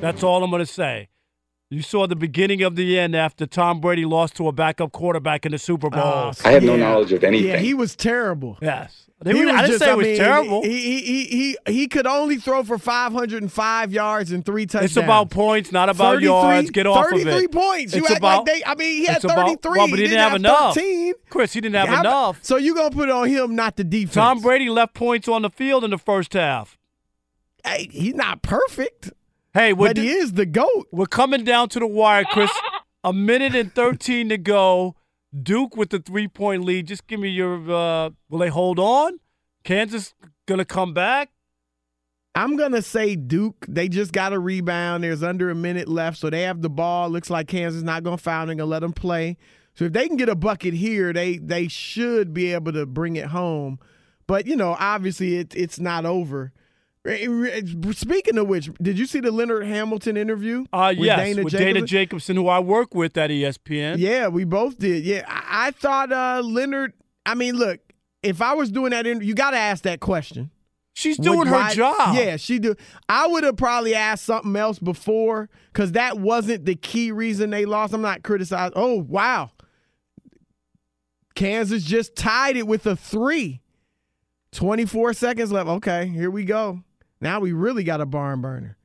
That's 0.00 0.22
all 0.22 0.44
I'm 0.44 0.50
going 0.50 0.60
to 0.60 0.66
say. 0.70 1.08
You 1.68 1.82
saw 1.82 2.06
the 2.06 2.14
beginning 2.14 2.62
of 2.62 2.76
the 2.76 2.96
end 2.96 3.16
after 3.16 3.44
Tom 3.44 3.80
Brady 3.80 4.04
lost 4.04 4.36
to 4.36 4.46
a 4.46 4.52
backup 4.52 4.92
quarterback 4.92 5.44
in 5.44 5.50
the 5.52 5.58
Super 5.58 5.90
Bowl. 5.90 6.00
Oh, 6.00 6.32
I 6.44 6.52
have 6.52 6.62
yeah. 6.62 6.70
No 6.70 6.76
knowledge 6.76 7.12
of 7.12 7.24
anything. 7.24 7.48
Yeah, 7.48 7.56
he 7.56 7.74
was 7.74 7.96
terrible. 7.96 8.56
Yes. 8.62 9.02
He 9.24 9.32
They 9.32 9.44
were- 9.44 9.50
I 9.50 9.62
didn't 9.62 9.66
just- 9.66 9.78
say 9.80 9.90
it 9.90 9.96
was 9.96 10.06
mean, 10.06 10.16
terrible. 10.16 10.62
He, 10.62 10.78
he 10.78 11.00
he 11.00 11.24
he 11.24 11.72
he 11.72 11.88
could 11.88 12.06
only 12.06 12.36
throw 12.36 12.62
for 12.62 12.78
505 12.78 13.92
yards 13.92 14.30
and 14.30 14.44
three 14.46 14.66
touchdowns. 14.66 14.92
It's 14.92 14.96
about 14.96 15.30
points, 15.30 15.72
not 15.72 15.88
about 15.88 16.20
yards. 16.22 16.70
Get 16.70 16.86
off 16.86 17.06
of 17.10 17.18
it. 17.18 17.24
33 17.24 17.48
points. 17.48 17.94
You 17.96 18.02
It's 18.02 18.10
act 18.12 18.18
about- 18.18 18.46
like 18.46 18.54
they. 18.54 18.62
I 18.64 18.74
mean, 18.76 18.98
he 18.98 19.06
had 19.06 19.16
it's 19.16 19.24
about- 19.24 19.36
33. 19.46 19.70
well, 19.78 19.88
but 19.88 19.98
he 19.98 20.04
didn't 20.04 20.18
have 20.18 20.34
enough. 20.36 20.74
13. 20.74 21.14
Chris, 21.30 21.52
he 21.52 21.60
didn't 21.60 21.74
have 21.74 21.88
How- 21.88 22.00
enough. 22.00 22.38
So 22.42 22.58
you're 22.58 22.76
gonna 22.76 22.90
put 22.90 23.08
it 23.08 23.12
on 23.12 23.26
him, 23.28 23.56
not 23.56 23.76
the 23.76 23.82
defense? 23.84 24.14
Tom 24.14 24.40
Brady 24.40 24.68
left 24.68 24.94
points 24.94 25.26
on 25.26 25.42
the 25.42 25.50
field 25.50 25.82
in 25.82 25.90
the 25.90 25.98
first 25.98 26.34
half. 26.34 26.76
Hey, 27.64 27.88
he's 27.90 28.14
not 28.14 28.42
perfect. 28.42 29.12
Hey, 29.56 29.72
we're 29.72 29.88
but 29.88 29.96
he 29.96 30.10
is 30.10 30.34
the 30.34 30.44
goat. 30.44 30.86
We're 30.92 31.06
coming 31.06 31.42
down 31.42 31.70
to 31.70 31.78
the 31.78 31.86
wire, 31.86 32.24
Chris. 32.24 32.50
A 33.02 33.14
minute 33.14 33.54
and 33.54 33.74
13 33.74 34.28
to 34.28 34.36
go. 34.36 34.96
Duke 35.34 35.78
with 35.78 35.88
the 35.88 35.98
three 35.98 36.28
point 36.28 36.62
lead. 36.62 36.86
Just 36.86 37.06
give 37.06 37.20
me 37.20 37.30
your. 37.30 37.54
Uh, 37.54 38.10
will 38.28 38.40
they 38.40 38.50
hold 38.50 38.78
on? 38.78 39.18
Kansas 39.64 40.12
going 40.44 40.58
to 40.58 40.66
come 40.66 40.92
back? 40.92 41.30
I'm 42.34 42.58
gonna 42.58 42.82
say 42.82 43.16
Duke. 43.16 43.64
They 43.66 43.88
just 43.88 44.12
got 44.12 44.34
a 44.34 44.38
rebound. 44.38 45.02
There's 45.02 45.22
under 45.22 45.48
a 45.48 45.54
minute 45.54 45.88
left, 45.88 46.18
so 46.18 46.28
they 46.28 46.42
have 46.42 46.60
the 46.60 46.68
ball. 46.68 47.08
Looks 47.08 47.30
like 47.30 47.48
Kansas 47.48 47.82
not 47.82 48.02
gonna 48.02 48.18
foul. 48.18 48.44
They're 48.44 48.56
gonna 48.56 48.68
let 48.68 48.80
them 48.80 48.92
play. 48.92 49.38
So 49.72 49.86
if 49.86 49.94
they 49.94 50.06
can 50.06 50.18
get 50.18 50.28
a 50.28 50.34
bucket 50.34 50.74
here, 50.74 51.14
they 51.14 51.38
they 51.38 51.66
should 51.66 52.34
be 52.34 52.52
able 52.52 52.72
to 52.72 52.84
bring 52.84 53.16
it 53.16 53.28
home. 53.28 53.78
But 54.26 54.46
you 54.46 54.54
know, 54.54 54.76
obviously, 54.78 55.36
it, 55.38 55.56
it's 55.56 55.80
not 55.80 56.04
over. 56.04 56.52
Speaking 57.06 58.38
of 58.38 58.48
which, 58.48 58.70
did 58.82 58.98
you 58.98 59.06
see 59.06 59.20
the 59.20 59.30
Leonard 59.30 59.64
Hamilton 59.66 60.16
interview? 60.16 60.64
Uh, 60.72 60.94
with 60.96 61.06
yes, 61.06 61.18
Dana 61.18 61.44
with 61.44 61.52
Dana 61.52 61.64
Jacobson? 61.72 61.86
Jacobson, 61.86 62.36
who 62.36 62.48
I 62.48 62.58
work 62.58 62.94
with 62.94 63.16
at 63.16 63.30
ESPN. 63.30 63.98
Yeah, 63.98 64.28
we 64.28 64.44
both 64.44 64.78
did. 64.78 65.04
Yeah, 65.04 65.24
I, 65.28 65.68
I 65.68 65.70
thought 65.70 66.12
uh, 66.12 66.42
Leonard. 66.44 66.92
I 67.24 67.34
mean, 67.34 67.56
look, 67.56 67.80
if 68.22 68.42
I 68.42 68.54
was 68.54 68.70
doing 68.70 68.90
that, 68.90 69.06
interview, 69.06 69.28
you 69.28 69.34
got 69.34 69.52
to 69.52 69.56
ask 69.56 69.84
that 69.84 70.00
question. 70.00 70.50
She's 70.94 71.18
Would- 71.18 71.24
doing 71.26 71.46
her 71.46 71.52
why- 71.52 71.74
job. 71.74 72.16
Yeah, 72.16 72.36
she 72.38 72.58
do. 72.58 72.74
I 73.08 73.26
would 73.26 73.44
have 73.44 73.56
probably 73.56 73.94
asked 73.94 74.24
something 74.24 74.56
else 74.56 74.78
before 74.78 75.48
because 75.72 75.92
that 75.92 76.18
wasn't 76.18 76.64
the 76.64 76.74
key 76.74 77.12
reason 77.12 77.50
they 77.50 77.66
lost. 77.66 77.92
I'm 77.92 78.00
not 78.02 78.22
criticizing. 78.22 78.72
Oh 78.74 79.00
wow, 79.06 79.50
Kansas 81.34 81.82
just 81.84 82.16
tied 82.16 82.56
it 82.56 82.66
with 82.66 82.86
a 82.86 82.96
three. 82.96 83.60
24 84.52 85.12
seconds 85.12 85.52
left. 85.52 85.68
Okay, 85.68 86.08
here 86.08 86.30
we 86.30 86.44
go. 86.44 86.82
Now 87.20 87.40
we 87.40 87.52
really 87.52 87.84
got 87.84 88.00
a 88.00 88.06
barn 88.06 88.40
burner. 88.40 88.76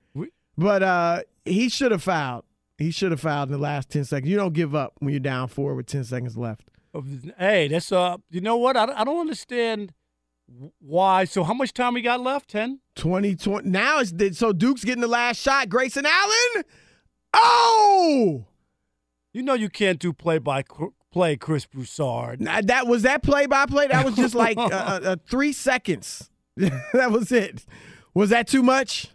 But 0.57 0.83
uh 0.83 1.21
he 1.45 1.69
should 1.69 1.91
have 1.91 2.03
fouled. 2.03 2.45
He 2.77 2.91
should 2.91 3.11
have 3.11 3.21
fouled 3.21 3.49
in 3.49 3.53
the 3.53 3.57
last 3.57 3.89
10 3.89 4.05
seconds. 4.05 4.29
You 4.29 4.37
don't 4.37 4.53
give 4.53 4.75
up 4.75 4.93
when 4.99 5.13
you're 5.13 5.19
down 5.19 5.47
four 5.47 5.73
with 5.75 5.85
10 5.87 6.03
seconds 6.03 6.37
left. 6.37 6.69
Hey, 7.37 7.67
that's 7.69 7.91
uh. 7.91 8.17
You 8.29 8.41
know 8.41 8.57
what? 8.57 8.75
I, 8.75 8.85
don't- 8.85 8.97
I 8.97 9.03
don't 9.05 9.19
understand 9.21 9.93
why. 10.79 11.23
So 11.25 11.43
how 11.43 11.53
much 11.53 11.73
time 11.73 11.93
we 11.93 12.01
got 12.01 12.19
left? 12.19 12.49
Ten. 12.49 12.79
2020. 12.95 13.69
Now 13.69 13.99
it's 14.01 14.37
so 14.37 14.51
Duke's 14.51 14.83
getting 14.83 15.01
the 15.01 15.07
last 15.07 15.39
shot. 15.41 15.69
Grayson 15.69 16.05
Allen. 16.05 16.65
Oh, 17.33 18.45
You 19.33 19.41
know 19.41 19.53
you 19.53 19.69
can't 19.69 19.99
do 19.99 20.11
play 20.13 20.37
by 20.37 20.63
play, 21.11 21.37
Chris 21.37 21.65
Broussard. 21.65 22.41
Nah, 22.41 22.61
that 22.65 22.87
was 22.87 23.03
that 23.03 23.23
play 23.23 23.45
by 23.45 23.65
play. 23.65 23.87
That 23.87 24.03
was 24.05 24.15
just 24.15 24.35
like 24.35 24.57
uh, 24.59 24.61
uh, 25.03 25.15
three 25.29 25.53
seconds. 25.53 26.29
that 26.57 27.11
was 27.11 27.31
it. 27.31 27.65
Was 28.13 28.29
that 28.31 28.47
too 28.47 28.63
much? 28.63 29.07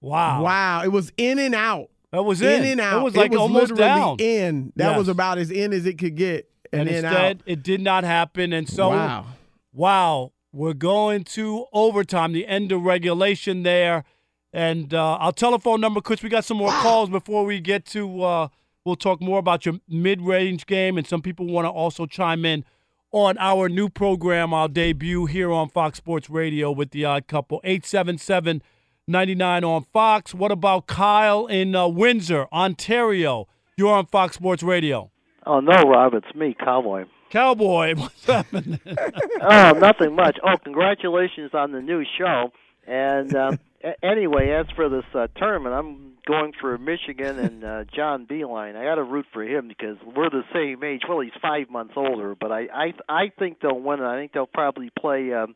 Wow. 0.00 0.42
Wow. 0.42 0.82
It 0.84 0.88
was 0.92 1.12
in 1.16 1.38
and 1.38 1.54
out. 1.54 1.90
That 2.12 2.22
was 2.24 2.40
in 2.40 2.62
in. 2.64 2.72
and 2.72 2.80
out. 2.80 3.00
It 3.00 3.04
was 3.04 3.16
like 3.16 3.32
almost 3.32 3.72
literally 3.72 3.82
down. 3.82 4.16
In. 4.20 4.72
That 4.76 4.90
Yes. 4.90 4.98
was 4.98 5.08
about 5.08 5.38
as 5.38 5.50
in 5.50 5.72
as 5.72 5.86
it 5.86 5.98
could 5.98 6.16
get. 6.16 6.48
And, 6.72 6.82
and 6.88 6.90
instead 6.90 7.36
out. 7.38 7.42
it 7.46 7.62
did 7.62 7.80
not 7.80 8.04
happen. 8.04 8.52
And 8.52 8.68
so, 8.68 8.90
Wow. 8.90 9.26
wow, 9.72 10.32
we're 10.52 10.74
going 10.74 11.24
to 11.24 11.66
overtime, 11.72 12.32
the 12.32 12.46
end 12.46 12.72
of 12.72 12.82
regulation 12.82 13.62
there. 13.62 14.04
And 14.52 14.92
uh, 14.94 15.16
our 15.16 15.32
telephone 15.32 15.80
number, 15.80 16.00
Chris, 16.00 16.22
we 16.22 16.28
got 16.28 16.44
some 16.44 16.56
more 16.56 16.70
calls 16.70 17.08
before 17.10 17.44
we 17.44 17.60
get 17.60 17.84
to. 17.86 18.22
Uh, 18.22 18.48
we'll 18.84 18.96
talk 18.96 19.20
more 19.20 19.38
about 19.38 19.66
your 19.66 19.76
mid-range 19.88 20.66
game, 20.66 20.96
and 20.96 21.06
some 21.06 21.20
people 21.20 21.46
want 21.46 21.66
to 21.66 21.70
also 21.70 22.06
chime 22.06 22.44
in 22.44 22.64
on 23.12 23.36
our 23.38 23.68
new 23.68 23.88
program, 23.88 24.52
our 24.52 24.68
debut 24.68 25.26
here 25.26 25.50
on 25.50 25.68
Fox 25.68 25.98
Sports 25.98 26.28
Radio 26.28 26.70
with 26.70 26.90
the 26.90 27.04
Odd 27.04 27.26
Couple, 27.26 27.60
eight 27.64 27.84
seven 27.84 28.18
seven. 28.18 28.62
99 29.08 29.62
on 29.62 29.84
Fox. 29.92 30.34
What 30.34 30.50
about 30.50 30.88
Kyle 30.88 31.46
in 31.46 31.76
uh, 31.76 31.86
Windsor, 31.86 32.46
Ontario? 32.52 33.46
You're 33.76 33.92
on 33.92 34.06
Fox 34.06 34.34
Sports 34.34 34.64
Radio. 34.64 35.12
Oh 35.46 35.60
no, 35.60 35.80
Rob, 35.84 36.14
it's 36.14 36.34
me, 36.34 36.56
Cowboy. 36.58 37.04
Cowboy, 37.30 37.94
what's 37.96 38.24
happening? 38.26 38.80
oh, 39.40 39.72
nothing 39.78 40.16
much. 40.16 40.38
Oh, 40.42 40.56
congratulations 40.56 41.52
on 41.54 41.70
the 41.70 41.80
new 41.80 42.04
show. 42.18 42.50
And 42.84 43.32
a- 43.34 43.58
anyway, 44.02 44.50
as 44.50 44.66
for 44.74 44.88
this 44.88 45.04
uh, 45.14 45.28
tournament, 45.36 45.72
I'm 45.72 46.15
going 46.26 46.52
for 46.60 46.76
Michigan 46.76 47.38
and 47.38 47.64
uh, 47.64 47.84
John 47.94 48.26
Beilein. 48.26 48.76
I 48.76 48.84
got 48.84 48.96
to 48.96 49.02
root 49.02 49.26
for 49.32 49.42
him 49.42 49.68
because 49.68 49.96
we're 50.04 50.30
the 50.30 50.42
same 50.52 50.82
age. 50.84 51.02
Well, 51.08 51.20
he's 51.20 51.32
five 51.40 51.70
months 51.70 51.94
older, 51.96 52.34
but 52.38 52.52
I 52.52 52.66
I 52.72 52.92
I 53.08 53.32
think 53.38 53.60
they'll 53.60 53.78
win 53.78 54.00
it. 54.00 54.06
I 54.06 54.18
think 54.18 54.32
they'll 54.32 54.46
probably 54.46 54.90
play 54.98 55.32
um, 55.32 55.54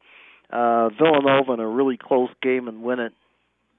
uh, 0.50 0.88
Villanova 0.90 1.52
in 1.52 1.60
a 1.60 1.68
really 1.68 1.98
close 2.00 2.30
game 2.42 2.68
and 2.68 2.82
win 2.82 3.00
it. 3.00 3.12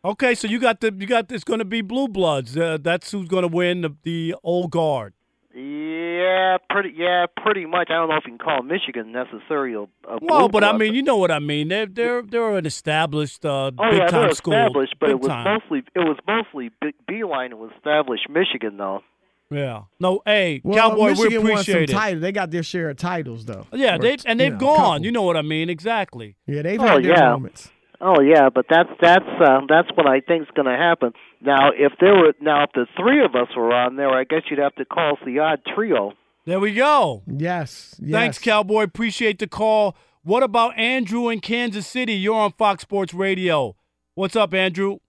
Okay, 0.03 0.33
so 0.35 0.47
you 0.47 0.59
got 0.59 0.81
the 0.81 0.93
you 0.97 1.07
got 1.07 1.31
it's 1.31 1.43
going 1.43 1.59
to 1.59 1.65
be 1.65 1.81
blue 1.81 2.07
bloods. 2.07 2.57
Uh, 2.57 2.77
that's 2.81 3.11
who's 3.11 3.27
going 3.27 3.43
to 3.43 3.47
win 3.47 3.81
the, 3.81 3.95
the 4.03 4.35
old 4.43 4.71
guard. 4.71 5.13
Yeah, 5.54 6.58
pretty. 6.70 6.93
Yeah, 6.95 7.26
pretty 7.43 7.66
much. 7.66 7.88
I 7.89 7.93
don't 7.95 8.10
know 8.10 8.16
if 8.18 8.24
you 8.26 8.32
can 8.32 8.38
call 8.38 8.64
Michigan 8.64 9.12
necessarily 9.12 9.74
a, 9.74 9.82
a 10.10 10.18
Well, 10.22 10.39
blue 10.47 10.49
but 10.49 10.64
I 10.64 10.72
blood, 10.72 10.80
mean, 10.80 10.93
you 10.93 11.04
know 11.04 11.18
what 11.18 11.32
I 11.32 11.39
mean. 11.39 11.68
They're 11.68 11.86
they're 11.86 12.22
they're 12.22 12.58
an 12.58 12.66
established 12.66 13.45
uh, 13.45 13.72
Oh 13.78 13.89
big 13.89 13.99
yeah, 13.99 14.08
time 14.08 14.22
they're 14.22 14.32
school. 14.34 14.54
established, 14.54 14.95
but 14.99 15.08
big 15.08 15.16
it 15.16 15.20
was 15.20 15.28
time. 15.30 15.43
mostly 15.45 15.84
it 15.95 15.99
was 15.99 16.18
mostly 16.28 16.72
Be- 16.82 16.93
Beilein 17.10 17.52
who 17.52 17.70
established 17.76 18.30
Michigan 18.30 18.78
though. 18.78 19.02
Yeah. 19.49 19.82
No, 19.99 20.22
hey, 20.26 20.62
Well, 20.64 20.78
Cowboy, 20.91 21.10
Michigan 21.10 21.30
we 21.30 21.38
won 21.38 21.45
some 21.45 21.74
appreciate 21.74 21.89
it. 21.89 21.93
titles. 21.93 22.22
They 22.22 22.32
got 22.32 22.52
their 22.52 22.64
share 22.64 22.89
of 22.89 22.95
titles, 22.95 23.43
though. 23.43 23.68
Yeah, 23.74 23.97
they 23.97 24.16
and 24.26 24.39
they've 24.39 24.54
know, 24.54 24.58
gone. 24.58 25.04
You 25.04 25.12
know 25.12 25.24
what 25.24 25.36
I 25.36 25.41
mean? 25.41 25.70
Exactly. 25.70 26.38
Yeah, 26.47 26.62
they've 26.62 26.80
Oh, 26.80 26.86
had 26.88 27.04
their 27.04 27.12
yeah. 27.12 27.30
moments. 27.32 27.70
Oh 27.99 28.22
yeah, 28.22 28.47
but 28.49 28.66
that's 28.70 28.89
that's 29.02 29.26
uh, 29.41 29.60
that's 29.68 29.89
what 29.95 30.08
I 30.08 30.22
think's 30.22 30.49
going 30.56 30.68
to 30.68 30.78
happen. 30.78 31.12
Now, 31.43 31.71
if 31.75 31.93
there 31.99 32.13
were 32.13 32.33
now 32.39 32.63
if 32.63 32.71
the 32.73 32.85
three 32.97 33.23
of 33.23 33.35
us 33.35 33.55
were 33.55 33.73
on 33.73 33.95
there, 33.95 34.09
I 34.09 34.23
guess 34.23 34.43
you'd 34.49 34.59
have 34.59 34.75
to 34.75 34.85
call 34.85 35.13
us 35.13 35.19
the 35.25 35.39
odd 35.39 35.61
trio. 35.75 36.13
There 36.45 36.59
we 36.59 36.73
go. 36.73 37.23
Yes. 37.27 37.99
Thanks, 38.09 38.37
Cowboy. 38.39 38.83
Appreciate 38.83 39.39
the 39.39 39.47
call. 39.47 39.95
What 40.23 40.43
about 40.43 40.77
Andrew 40.77 41.29
in 41.29 41.39
Kansas 41.39 41.87
City? 41.87 42.13
You're 42.13 42.35
on 42.35 42.51
Fox 42.53 42.83
Sports 42.83 43.13
Radio. 43.13 43.75
What's 44.13 44.35
up, 44.35 44.53
Andrew? 44.53 44.99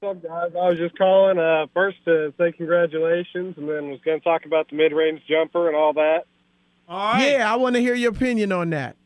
What's 0.00 0.16
up, 0.16 0.30
guys? 0.30 0.52
I 0.54 0.68
was 0.68 0.78
just 0.78 0.96
calling 0.96 1.38
uh, 1.38 1.66
first 1.74 1.98
to 2.04 2.32
say 2.38 2.52
congratulations, 2.52 3.56
and 3.58 3.68
then 3.68 3.90
was 3.90 4.00
going 4.04 4.20
to 4.20 4.24
talk 4.24 4.44
about 4.46 4.70
the 4.70 4.76
mid-range 4.76 5.20
jumper 5.28 5.66
and 5.66 5.76
all 5.76 5.92
that. 5.94 6.24
All 6.88 7.12
right. 7.12 7.32
Yeah, 7.32 7.52
I 7.52 7.56
want 7.56 7.74
to 7.76 7.80
hear 7.80 7.94
your 7.94 8.12
opinion 8.12 8.52
on 8.52 8.70
that. 8.70 8.96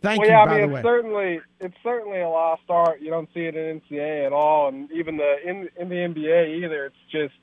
Thank 0.00 0.20
well, 0.20 0.28
you, 0.28 0.34
yeah, 0.34 0.46
by 0.46 0.52
I 0.52 0.54
mean, 0.54 0.64
it's 0.64 0.74
way. 0.74 0.82
certainly 0.82 1.40
it's 1.60 1.76
certainly 1.82 2.20
a 2.20 2.28
lost 2.28 2.62
art. 2.68 3.00
You 3.00 3.10
don't 3.10 3.28
see 3.34 3.40
it 3.40 3.56
in 3.56 3.80
NCAA 3.80 4.26
at 4.26 4.32
all, 4.32 4.68
and 4.68 4.90
even 4.92 5.16
the 5.16 5.36
in 5.44 5.68
in 5.76 5.88
the 5.88 5.96
NBA 5.96 6.64
either. 6.64 6.86
It's 6.86 6.96
just 7.10 7.34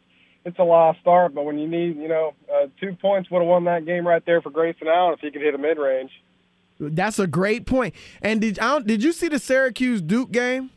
it's 0.45 0.57
a 0.59 0.63
lost 0.63 0.99
art. 1.05 1.33
But 1.33 1.43
when 1.43 1.59
you 1.59 1.67
need, 1.67 1.97
you 1.97 2.07
know, 2.07 2.33
uh, 2.53 2.67
two 2.79 2.95
points 3.01 3.29
would 3.29 3.39
have 3.39 3.47
won 3.47 3.65
that 3.65 3.85
game 3.85 4.07
right 4.07 4.25
there 4.25 4.41
for 4.41 4.51
Grayson 4.51 4.87
Allen 4.87 5.13
if 5.13 5.19
he 5.19 5.31
could 5.31 5.41
hit 5.41 5.53
a 5.53 5.57
mid-range. 5.57 6.11
That's 6.79 7.19
a 7.19 7.27
great 7.27 7.65
point. 7.65 7.95
And 8.21 8.41
did 8.41 8.59
I 8.59 8.73
don't, 8.73 8.87
did 8.87 9.03
you 9.03 9.11
see 9.11 9.27
the 9.27 9.39
Syracuse 9.39 10.01
Duke 10.01 10.31
game? 10.31 10.71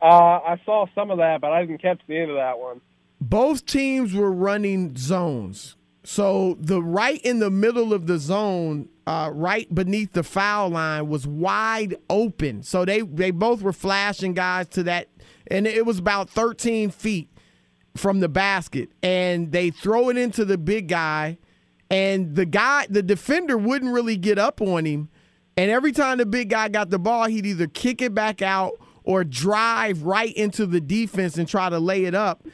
Uh, 0.00 0.06
I 0.06 0.60
saw 0.64 0.86
some 0.94 1.10
of 1.10 1.18
that, 1.18 1.40
but 1.40 1.52
I 1.52 1.64
didn't 1.64 1.80
catch 1.80 2.00
the 2.06 2.18
end 2.18 2.30
of 2.30 2.36
that 2.36 2.58
one. 2.58 2.80
Both 3.20 3.64
teams 3.64 4.12
were 4.12 4.30
running 4.30 4.96
zones. 4.96 5.76
So 6.04 6.58
the 6.60 6.82
right 6.82 7.20
in 7.22 7.38
the 7.38 7.50
middle 7.50 7.94
of 7.94 8.06
the 8.06 8.18
zone, 8.18 8.90
uh, 9.06 9.30
right 9.32 9.74
beneath 9.74 10.12
the 10.12 10.22
foul 10.22 10.68
line, 10.68 11.08
was 11.08 11.26
wide 11.26 11.96
open. 12.10 12.62
So 12.62 12.84
they 12.84 13.00
they 13.00 13.30
both 13.30 13.62
were 13.62 13.72
flashing 13.72 14.34
guys 14.34 14.68
to 14.68 14.82
that, 14.84 15.08
and 15.46 15.66
it 15.66 15.86
was 15.86 15.98
about 15.98 16.28
13 16.28 16.90
feet 16.90 17.30
from 17.96 18.20
the 18.20 18.28
basket, 18.28 18.90
and 19.02 19.50
they 19.50 19.70
throw 19.70 20.10
it 20.10 20.18
into 20.18 20.44
the 20.44 20.58
big 20.58 20.88
guy, 20.88 21.38
and 21.90 22.36
the 22.36 22.44
guy, 22.44 22.86
the 22.90 23.02
defender, 23.02 23.56
wouldn't 23.56 23.92
really 23.92 24.18
get 24.18 24.38
up 24.38 24.60
on 24.60 24.84
him, 24.84 25.08
and 25.56 25.70
every 25.70 25.92
time 25.92 26.18
the 26.18 26.26
big 26.26 26.50
guy 26.50 26.68
got 26.68 26.90
the 26.90 26.98
ball, 26.98 27.28
he'd 27.28 27.46
either 27.46 27.66
kick 27.66 28.02
it 28.02 28.12
back 28.14 28.42
out 28.42 28.74
or 29.04 29.24
drive 29.24 30.02
right 30.02 30.34
into 30.34 30.66
the 30.66 30.80
defense 30.80 31.38
and 31.38 31.48
try 31.48 31.70
to 31.70 31.78
lay 31.78 32.04
it 32.04 32.14
up 32.14 32.46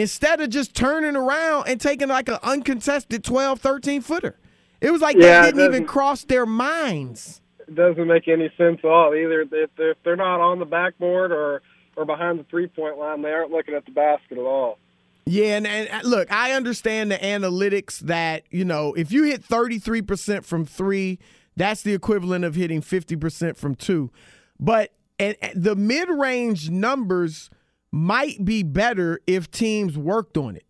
instead 0.00 0.40
of 0.40 0.50
just 0.50 0.74
turning 0.74 1.16
around 1.16 1.68
and 1.68 1.80
taking 1.80 2.08
like 2.08 2.28
an 2.28 2.38
uncontested 2.42 3.24
12, 3.24 3.60
13 3.60 4.00
footer. 4.00 4.38
It 4.80 4.90
was 4.90 5.00
like 5.00 5.16
Yeah, 5.16 5.42
they 5.42 5.52
didn't 5.52 5.74
even 5.74 5.86
cross 5.86 6.24
their 6.24 6.46
minds. 6.46 7.40
It 7.66 7.74
doesn't 7.74 8.06
make 8.06 8.28
any 8.28 8.52
sense 8.56 8.80
at 8.84 8.88
all. 8.88 9.14
Either 9.14 9.42
if 9.42 9.70
they're, 9.76 9.90
if 9.90 9.96
they're 10.04 10.16
not 10.16 10.40
on 10.40 10.58
the 10.58 10.64
backboard 10.64 11.32
or 11.32 11.62
or 11.96 12.04
behind 12.04 12.38
the 12.38 12.44
three 12.44 12.66
point 12.66 12.98
line, 12.98 13.22
they 13.22 13.30
aren't 13.30 13.50
looking 13.50 13.74
at 13.74 13.84
the 13.86 13.90
basket 13.90 14.38
at 14.38 14.44
all. 14.44 14.78
Yeah, 15.24 15.56
and, 15.56 15.66
and 15.66 15.88
uh, 15.90 16.08
look, 16.08 16.30
I 16.30 16.52
understand 16.52 17.10
the 17.10 17.18
analytics 17.18 17.98
that, 18.00 18.44
you 18.50 18.64
know, 18.64 18.94
if 18.94 19.10
you 19.10 19.24
hit 19.24 19.42
33% 19.42 20.44
from 20.44 20.64
three, 20.64 21.18
that's 21.56 21.82
the 21.82 21.94
equivalent 21.94 22.44
of 22.44 22.54
hitting 22.54 22.80
50% 22.80 23.56
from 23.56 23.74
two. 23.74 24.12
But 24.60 24.92
and, 25.18 25.36
and 25.42 25.64
the 25.64 25.74
mid 25.74 26.08
range 26.08 26.70
numbers 26.70 27.50
might 27.92 28.44
be 28.44 28.62
better 28.62 29.20
if 29.26 29.50
teams 29.50 29.96
worked 29.96 30.36
on 30.36 30.56
it. 30.56 30.64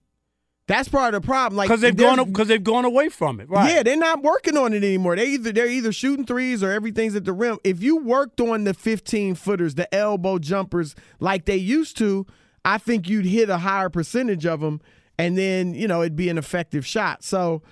That's 0.69 0.89
part 0.89 1.15
of 1.15 1.23
the 1.23 1.27
problem. 1.27 1.57
Like 1.57 1.69
Because 1.69 1.81
they've 1.81 1.97
gone 1.97 2.25
because 2.25 2.49
they've 2.49 2.63
gone 2.63 2.85
away 2.85 3.09
from 3.09 3.39
it. 3.41 3.49
Right. 3.49 3.73
Yeah, 3.73 3.83
they're 3.85 3.97
not 3.97 4.23
working 4.23 4.57
on 4.57 4.73
it 4.73 4.83
anymore. 4.83 5.15
They 5.15 5.27
either 5.27 5.53
they're 5.53 5.69
either 5.69 5.93
shooting 5.93 6.27
threes 6.27 6.63
or 6.63 6.73
everything's 6.73 7.15
at 7.15 7.25
the 7.25 7.33
rim. 7.33 7.59
If 7.63 7.83
you 7.83 7.99
worked 7.99 8.41
on 8.41 8.65
the 8.65 8.75
15 8.75 9.37
footers, 9.37 9.77
the 9.77 9.93
elbow 9.95 10.39
jumpers 10.39 10.97
like 11.21 11.45
they 11.45 11.57
used 11.57 11.97
to, 11.99 12.27
I 12.65 12.79
think 12.79 13.09
you'd 13.09 13.27
hit 13.27 13.49
a 13.49 13.59
higher 13.59 13.89
percentage 13.89 14.45
of 14.45 14.59
them, 14.61 14.81
and 15.17 15.39
then 15.39 15.73
you 15.73 15.87
know 15.87 16.03
it'd 16.03 16.17
be 16.17 16.29
an 16.29 16.39
effective 16.39 16.85
shot. 16.85 17.23
So 17.23 17.63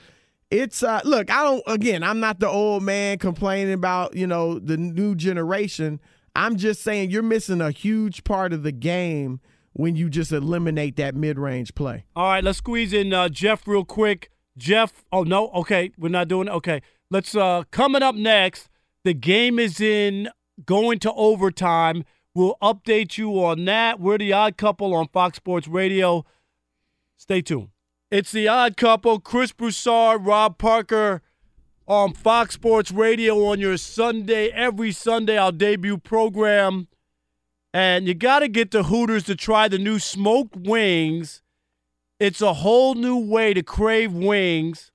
it's 0.53 0.85
uh 0.85 1.01
look, 1.05 1.33
I 1.33 1.43
don't 1.43 1.65
again, 1.67 2.05
I'm 2.05 2.21
not 2.21 2.39
the 2.39 2.49
old 2.49 2.85
man 2.85 3.19
complaining 3.19 3.75
about, 3.75 4.15
you 4.15 4.29
know, 4.29 4.61
the 4.61 4.77
new 4.77 5.17
generation. 5.17 6.01
I'm 6.35 6.57
just 6.57 6.83
saying 6.83 7.11
you're 7.11 7.23
missing 7.23 7.61
a 7.61 7.71
huge 7.71 8.25
part 8.25 8.53
of 8.53 8.63
the 8.63 8.73
game 8.73 9.41
when 9.73 9.97
you 9.97 10.09
just 10.09 10.33
eliminate 10.33 10.97
that 10.97 11.15
mid-range 11.15 11.75
play. 11.75 12.05
All 12.15 12.29
right, 12.29 12.45
let's 12.45 12.59
squeeze 12.59 12.93
in 12.93 13.13
uh, 13.13 13.29
Jeff 13.29 13.67
real 13.67 13.85
quick. 13.85 14.31
Jeff, 14.57 15.05
oh 15.13 15.23
no, 15.25 15.51
okay, 15.51 15.91
we're 15.99 16.09
not 16.09 16.29
doing 16.29 16.47
it. 16.49 16.53
Okay, 16.53 16.81
let's. 17.11 17.35
uh 17.35 17.65
Coming 17.71 18.03
up 18.03 18.15
next, 18.15 18.69
the 19.03 19.15
game 19.15 19.59
is 19.59 19.81
in 19.81 20.29
going 20.65 21.01
to 21.01 21.13
overtime. 21.13 22.05
We'll 22.35 22.57
update 22.63 23.19
you 23.19 23.31
on 23.45 23.65
that. 23.65 23.99
We're 24.01 24.19
the 24.19 24.33
Odd 24.33 24.57
Couple 24.57 24.95
on 24.95 25.09
Fox 25.09 25.37
Sports 25.37 25.67
Radio. 25.69 26.25
Stay 27.17 27.43
tuned. 27.43 27.69
It's 28.11 28.31
the 28.33 28.47
Odd 28.47 28.77
Couple. 28.77 29.19
Chris 29.19 29.51
Broussard, 29.53 30.25
Rob 30.25 30.59
Parker 30.59 31.23
on 31.87 32.15
Fox 32.15 32.55
Sports 32.55 32.91
Radio 32.91 33.47
on 33.47 33.61
your 33.61 33.77
Sunday, 33.77 34.49
every 34.49 34.93
Sunday, 34.93 35.37
our 35.37 35.53
debut 35.53 35.99
program. 35.99 36.89
And 37.73 38.07
you 38.07 38.15
got 38.15 38.39
to 38.39 38.49
get 38.49 38.71
the 38.71 38.85
Hooters 38.85 39.25
to 39.25 39.35
try 39.35 39.69
the 39.69 39.79
new 39.79 39.99
smoked 39.99 40.57
wings. 40.57 41.43
It's 42.19 42.41
a 42.41 42.55
whole 42.55 42.95
new 42.95 43.19
way 43.19 43.53
to 43.53 43.63
crave 43.63 44.13
wings. 44.13 44.93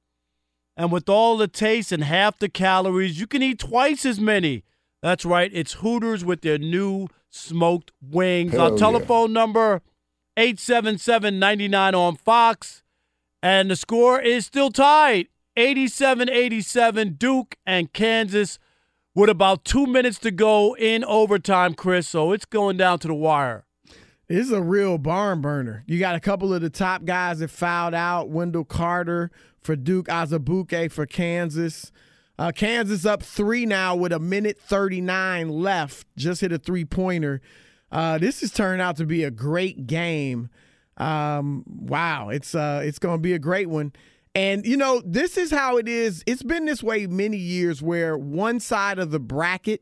And 0.78 0.92
with 0.92 1.10
all 1.10 1.38
the 1.38 1.48
taste 1.48 1.92
and 1.92 2.04
half 2.04 2.40
the 2.40 2.50
calories, 2.50 3.20
you 3.20 3.28
can 3.28 3.44
eat 3.44 3.60
twice 3.60 4.06
as 4.06 4.20
many. 4.20 4.64
That's 5.02 5.26
right. 5.26 5.52
It's 5.54 5.74
Hooters 5.74 6.24
with 6.24 6.42
their 6.42 6.58
new 6.58 7.08
smoked 7.30 7.92
wings. 8.02 8.54
Hell 8.54 8.62
Our 8.62 8.72
yeah. 8.72 8.78
telephone 8.78 9.34
number 9.34 9.82
877-99 10.38 11.94
on 11.94 12.16
Fox. 12.16 12.82
And 13.44 13.70
the 13.70 13.76
score 13.76 14.20
is 14.20 14.46
still 14.46 14.72
tied. 14.72 15.28
87-87 15.60 17.20
Duke 17.20 17.58
and 17.66 17.92
Kansas 17.92 18.60
with 19.14 19.30
about 19.30 19.66
2 19.66 19.86
minutes 19.88 20.18
to 20.20 20.32
go 20.32 20.74
in 20.78 21.04
overtime, 21.04 21.74
Chris. 21.74 22.08
So 22.08 22.32
it's 22.32 22.46
going 22.46 22.78
down 22.78 23.00
to 23.00 23.10
the 23.10 23.14
wire. 23.14 23.66
This 24.30 24.46
is 24.46 24.54
a 24.54 24.62
real 24.62 24.98
barn 24.98 25.42
burner. 25.42 25.84
You 25.86 26.00
got 26.00 26.16
a 26.16 26.22
couple 26.22 26.54
of 26.54 26.62
the 26.62 26.70
top 26.70 27.04
guys 27.04 27.40
that 27.40 27.50
fouled 27.50 27.94
out. 27.94 28.30
Wendell 28.30 28.64
Carter 28.64 29.32
for 29.60 29.76
Duke, 29.76 30.08
Azubuike 30.08 30.94
for 30.94 31.06
Kansas. 31.06 31.92
Uh, 32.38 32.54
Kansas 32.54 33.06
up 33.06 33.22
three 33.22 33.66
now 33.66 33.98
with 33.98 34.14
a 34.14 34.20
minute 34.20 34.58
39 34.58 35.50
left. 35.50 36.08
Just 36.16 36.40
hit 36.40 36.54
a 36.54 36.58
three 36.58 36.86
pointer. 36.86 37.42
Uh, 37.92 38.18
this 38.18 38.40
has 38.40 38.52
turned 38.52 38.82
out 38.82 38.96
to 38.96 39.06
be 39.06 39.26
a 39.26 39.32
great 39.32 39.88
game. 39.88 40.50
Um, 40.96 41.66
wow, 41.68 42.30
it's 42.30 42.56
uh, 42.56 42.82
it's 42.86 43.00
going 43.00 43.18
to 43.18 43.22
be 43.22 43.34
a 43.34 43.40
great 43.40 43.68
one. 43.68 43.92
And 44.36 44.66
you 44.66 44.78
know, 44.78 45.02
this 45.06 45.38
is 45.38 45.52
how 45.52 45.78
it 45.78 45.88
is. 45.88 46.24
It's 46.26 46.44
been 46.44 46.66
this 46.66 46.84
way 46.84 47.08
many 47.08 47.38
years 47.38 47.82
where 47.82 48.18
one 48.18 48.60
side 48.60 49.00
of 49.00 49.12
the 49.12 49.20
bracket 49.20 49.82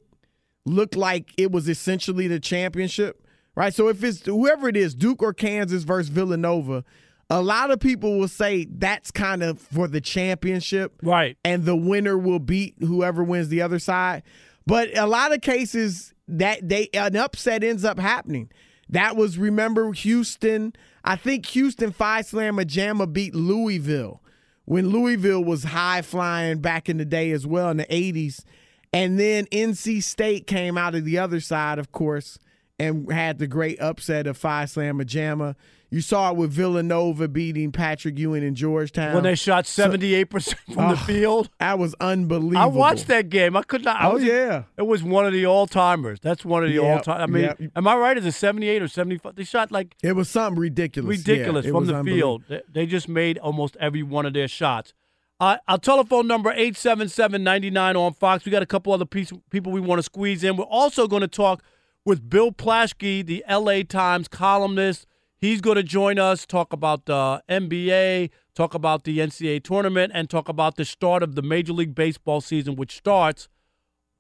looked 0.66 0.96
like 0.96 1.34
it 1.38 1.52
was 1.52 1.68
essentially 1.68 2.28
the 2.28 2.40
championship, 2.40 3.26
right? 3.56 3.74
So 3.74 3.88
if 3.88 4.04
it's 4.04 4.26
whoever 4.26 4.68
it 4.68 4.78
is, 4.78 4.96
Duke 4.96 5.22
or 5.22 5.34
Kansas 5.34 5.84
versus 5.84 6.10
Villanova, 6.10 6.84
a 7.30 7.42
lot 7.42 7.72
of 7.72 7.80
people 7.80 8.18
will 8.18 8.28
say 8.28 8.68
that's 8.70 9.12
kind 9.12 9.44
of 9.44 9.60
for 9.60 9.88
the 9.88 10.00
championship. 10.02 10.94
Right. 11.04 11.38
And 11.44 11.66
the 11.66 11.76
winner 11.76 12.18
will 12.18 12.40
beat 12.40 12.76
whoever 12.80 13.24
wins 13.24 13.50
the 13.50 13.62
other 13.62 13.80
side. 13.80 14.24
But 14.66 14.98
a 14.98 15.06
lot 15.06 15.34
of 15.34 15.42
cases 15.42 16.14
that 16.28 16.68
they 16.68 16.90
an 16.94 17.16
upset 17.16 17.64
ends 17.64 17.84
up 17.84 18.00
happening. 18.00 18.50
That 18.90 19.18
was 19.18 19.38
remember 19.38 19.92
Houston. 19.92 20.74
I 21.04 21.18
think 21.18 21.46
Houston 21.48 21.92
Phi 21.92 22.22
Slamma 22.22 22.64
Jamma 22.64 23.12
beat 23.12 23.36
Louisville 23.36 24.22
when 24.68 24.90
Louisville 24.90 25.46
was 25.46 25.64
high 25.64 26.02
flying 26.02 26.60
back 26.60 26.90
in 26.90 26.98
the 26.98 27.06
day 27.06 27.32
as 27.32 27.48
well 27.48 27.70
in 27.70 27.78
the 27.78 27.86
80s. 27.86 28.44
And 28.92 29.18
then 29.18 29.46
NC 29.46 30.04
State 30.04 30.46
came 30.46 30.78
out 30.78 30.94
of 30.94 31.06
the 31.06 31.18
other 31.18 31.40
side, 31.40 31.80
of 31.80 31.94
course, 31.94 32.38
and 32.78 33.10
had 33.10 33.40
the 33.40 33.48
great 33.48 33.80
upset 33.80 34.28
of 34.28 34.38
Phi 34.38 34.66
Slamma 34.66 35.06
Jamma. 35.06 35.56
You 35.90 36.02
saw 36.02 36.32
it 36.32 36.36
with 36.36 36.52
Villanova 36.52 37.30
beating 37.30 37.72
Patrick 37.72 38.20
Ewing 38.20 38.44
in 38.44 38.56
Georgetown. 38.56 39.14
When 39.16 39.24
they 39.24 39.36
shot 39.36 39.64
78% 39.64 40.56
from 40.74 40.90
the 40.90 40.94
Oh, 40.94 40.96
field. 40.98 41.50
That 41.60 41.80
was 41.80 41.96
unbelievable. 42.02 42.58
I 42.58 42.66
watched 42.66 43.08
that 43.08 43.30
game. 43.30 43.56
I 43.56 43.62
could 43.64 43.86
not. 43.86 43.96
I 44.02 44.10
Oh, 44.10 44.14
was- 44.16 44.24
yeah. 44.24 44.64
It 44.78 44.86
was 44.86 45.02
one 45.02 45.26
of 45.26 45.32
the 45.32 45.46
all 45.46 45.66
timers. 45.66 46.20
That's 46.20 46.44
one 46.44 46.64
of 46.64 46.70
the 46.70 46.76
Yep, 46.76 46.84
all 46.84 47.00
time. 47.00 47.22
I 47.22 47.26
mean, 47.28 47.44
yep. 47.44 47.62
am 47.76 47.88
I 47.88 47.96
right? 47.96 48.18
Is 48.18 48.26
it 48.26 48.34
78 48.34 48.82
or 48.82 48.90
75? 48.90 49.36
They 49.36 49.46
shot 49.46 49.72
like 49.72 49.96
It 50.04 50.14
was 50.14 50.30
something 50.30 50.60
ridiculous. 50.60 51.20
ridiculous 51.20 51.66
Yeah, 51.66 51.72
from 51.72 51.86
the 51.86 52.04
field. 52.04 52.44
They, 52.50 52.62
they 52.70 52.86
just 52.86 53.08
made 53.08 53.38
almost 53.38 53.78
every 53.80 54.04
one 54.04 54.26
of 54.26 54.34
their 54.34 54.50
shots. 54.50 54.94
Uh, 55.40 55.56
our 55.70 55.78
telephone 55.78 56.28
number 56.28 56.52
877-99 56.54 57.96
on 57.96 58.14
Fox. 58.14 58.44
We 58.44 58.52
got 58.52 58.64
a 58.64 58.66
couple 58.68 58.92
other 58.92 59.06
piece, 59.06 59.32
people 59.52 59.72
we 59.72 59.80
want 59.80 60.00
to 60.00 60.04
squeeze 60.04 60.44
in. 60.44 60.58
We're 60.58 60.66
also 60.66 61.08
going 61.08 61.22
to 61.22 61.28
talk 61.28 61.64
with 62.06 62.30
Bill 62.30 62.52
Plaschke, 62.52 63.26
the 63.26 63.44
LA 63.50 63.84
Times 63.84 64.28
columnist. 64.28 65.06
He's 65.40 65.62
going 65.62 65.76
to 65.76 65.84
join 65.84 66.18
us, 66.18 66.48
talk 66.48 66.74
about 66.74 67.06
the 67.06 67.44
NBA, 67.48 68.32
talk 68.56 68.74
about 68.74 69.04
the 69.04 69.20
NCAA 69.20 69.64
tournament, 69.64 70.12
and 70.16 70.30
talk 70.30 70.50
about 70.50 70.78
the 70.78 70.86
start 70.86 71.22
of 71.22 71.36
the 71.36 71.44
Major 71.44 71.74
League 71.74 71.94
Baseball 71.94 72.42
season, 72.42 72.76
which 72.76 72.98
starts 72.98 73.48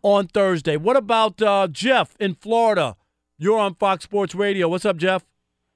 on 0.04 0.28
Thursday. 0.28 0.78
What 0.78 0.96
about 0.96 1.42
uh, 1.42 1.68
Jeff 1.72 2.16
in 2.20 2.36
Florida? 2.36 2.96
You're 3.40 3.58
on 3.58 3.74
Fox 3.74 4.04
Sports 4.04 4.36
Radio. 4.36 4.68
What's 4.68 4.86
up, 4.86 4.98
Jeff? 4.98 5.26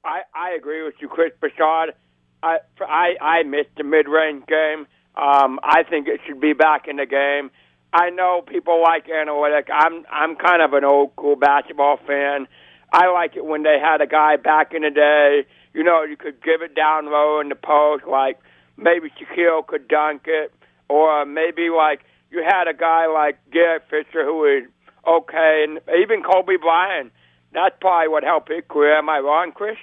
I, 0.06 0.22
I 0.36 0.52
agree 0.52 0.84
with 0.84 0.96
you, 1.00 1.08
Chris 1.08 1.32
Broussard. 1.40 1.96
I, 2.44 2.58
I, 2.80 3.16
I 3.20 3.44
missed 3.44 3.70
the 3.78 3.84
mid-range 3.84 4.46
game. 4.46 4.86
Um, 5.16 5.60
I 5.64 5.82
think 5.90 6.08
it 6.08 6.20
should 6.28 6.40
be 6.40 6.54
back 6.54 6.88
in 6.88 6.98
the 6.98 7.06
game. 7.08 7.50
I 7.94 8.10
know 8.10 8.44
people 8.48 8.82
like 8.82 9.10
analytic. 9.10 9.68
I'm 9.74 10.06
I'm 10.10 10.38
kind 10.38 10.62
of 10.62 10.72
an 10.74 10.86
old 10.86 11.12
school 11.12 11.36
basketball 11.36 11.98
fan. 12.08 12.48
I 12.92 13.08
like 13.12 13.36
it 13.36 13.46
when 13.46 13.64
they 13.64 13.80
had 13.80 14.02
a 14.02 14.08
guy 14.08 14.36
back 14.36 14.74
in 14.74 14.82
the 14.82 14.90
day. 14.90 15.46
You 15.74 15.84
know, 15.84 16.04
you 16.04 16.18
could 16.18 16.44
give 16.44 16.62
it 16.62 16.76
down 16.76 17.06
low 17.06 17.40
in 17.40 17.50
the 17.50 17.56
post, 17.56 18.06
like 18.06 18.40
maybe 18.78 19.10
Shaquille 19.10 19.66
could 19.66 19.88
dunk 19.88 20.24
it, 20.26 20.54
or 20.90 21.26
maybe 21.26 21.70
like 21.70 22.02
you 22.30 22.44
had 22.44 22.68
a 22.68 22.74
guy 22.74 23.08
like 23.08 23.38
Garrett 23.52 23.84
Fisher 23.90 24.26
who 24.26 24.36
was 24.38 24.64
okay, 25.08 25.66
and 25.68 25.80
even 26.02 26.24
Kobe 26.24 26.58
Bryant. 26.58 27.12
That's 27.54 27.76
probably 27.80 28.08
what 28.08 28.24
helped 28.24 28.50
his 28.50 28.64
career. 28.70 28.98
Am 28.98 29.10
I 29.10 29.20
wrong, 29.20 29.52
Chris? 29.54 29.78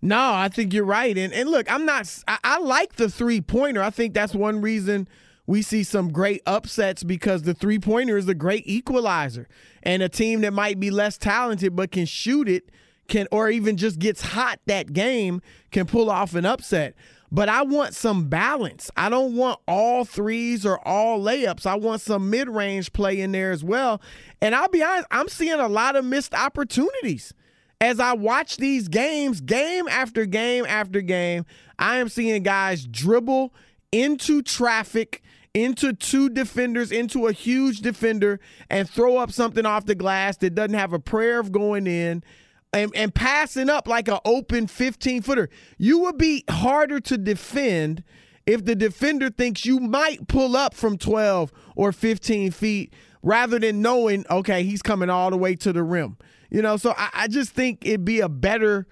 No, 0.00 0.32
I 0.32 0.48
think 0.48 0.72
you're 0.72 0.84
right. 0.84 1.16
And 1.16 1.32
and 1.32 1.48
look, 1.48 1.70
I'm 1.70 1.86
not. 1.86 2.12
I, 2.28 2.38
I 2.44 2.58
like 2.58 2.96
the 2.96 3.08
three 3.08 3.40
pointer. 3.40 3.82
I 3.82 3.90
think 3.90 4.14
that's 4.14 4.34
one 4.34 4.60
reason 4.60 5.08
we 5.46 5.62
see 5.62 5.82
some 5.82 6.10
great 6.10 6.42
upsets 6.46 7.02
because 7.02 7.42
the 7.42 7.54
three 7.54 7.78
pointer 7.78 8.16
is 8.16 8.28
a 8.28 8.34
great 8.34 8.64
equalizer. 8.66 9.48
And 9.84 10.02
a 10.02 10.08
team 10.08 10.40
that 10.40 10.52
might 10.52 10.80
be 10.80 10.90
less 10.90 11.16
talented 11.18 11.76
but 11.76 11.92
can 11.92 12.06
shoot 12.06 12.48
it 12.48 12.70
can, 13.08 13.28
or 13.30 13.50
even 13.50 13.76
just 13.76 13.98
gets 13.98 14.22
hot 14.22 14.60
that 14.66 14.92
game, 14.92 15.42
can 15.70 15.86
pull 15.86 16.10
off 16.10 16.34
an 16.34 16.46
upset. 16.46 16.94
But 17.30 17.48
I 17.48 17.62
want 17.62 17.94
some 17.94 18.28
balance. 18.28 18.90
I 18.96 19.08
don't 19.08 19.34
want 19.34 19.58
all 19.66 20.04
threes 20.04 20.64
or 20.64 20.86
all 20.86 21.20
layups. 21.20 21.66
I 21.66 21.74
want 21.74 22.00
some 22.00 22.30
mid 22.30 22.48
range 22.48 22.92
play 22.92 23.20
in 23.20 23.32
there 23.32 23.50
as 23.50 23.64
well. 23.64 24.00
And 24.40 24.54
I'll 24.54 24.68
be 24.68 24.82
honest, 24.82 25.08
I'm 25.10 25.28
seeing 25.28 25.58
a 25.58 25.68
lot 25.68 25.96
of 25.96 26.04
missed 26.04 26.32
opportunities. 26.32 27.34
As 27.80 27.98
I 27.98 28.12
watch 28.12 28.56
these 28.58 28.86
games, 28.86 29.40
game 29.40 29.88
after 29.88 30.26
game 30.26 30.64
after 30.64 31.00
game, 31.00 31.44
I 31.78 31.96
am 31.96 32.08
seeing 32.08 32.42
guys 32.44 32.86
dribble 32.86 33.52
into 33.90 34.40
traffic, 34.40 35.22
into 35.54 35.92
two 35.92 36.28
defenders, 36.28 36.90
into 36.90 37.28
a 37.28 37.32
huge 37.32 37.80
defender, 37.80 38.40
and 38.68 38.90
throw 38.90 39.16
up 39.16 39.30
something 39.30 39.64
off 39.64 39.86
the 39.86 39.94
glass 39.94 40.36
that 40.38 40.54
doesn't 40.54 40.74
have 40.74 40.92
a 40.92 40.98
prayer 40.98 41.38
of 41.38 41.52
going 41.52 41.86
in 41.86 42.22
and, 42.72 42.90
and 42.94 43.14
passing 43.14 43.70
up 43.70 43.86
like 43.86 44.08
an 44.08 44.18
open 44.24 44.66
15 44.66 45.22
footer. 45.22 45.48
You 45.78 46.00
would 46.00 46.18
be 46.18 46.44
harder 46.50 46.98
to 47.00 47.16
defend 47.16 48.02
if 48.46 48.64
the 48.64 48.74
defender 48.74 49.30
thinks 49.30 49.64
you 49.64 49.78
might 49.78 50.26
pull 50.28 50.56
up 50.56 50.74
from 50.74 50.98
12 50.98 51.52
or 51.76 51.92
15 51.92 52.50
feet 52.50 52.92
rather 53.22 53.58
than 53.58 53.80
knowing, 53.80 54.24
okay, 54.28 54.64
he's 54.64 54.82
coming 54.82 55.08
all 55.08 55.30
the 55.30 55.38
way 55.38 55.54
to 55.54 55.72
the 55.72 55.82
rim. 55.82 56.18
You 56.50 56.62
know, 56.62 56.76
so 56.76 56.94
I, 56.96 57.10
I 57.14 57.28
just 57.28 57.52
think 57.52 57.86
it'd 57.86 58.04
be 58.04 58.20
a 58.20 58.28
better 58.28 58.86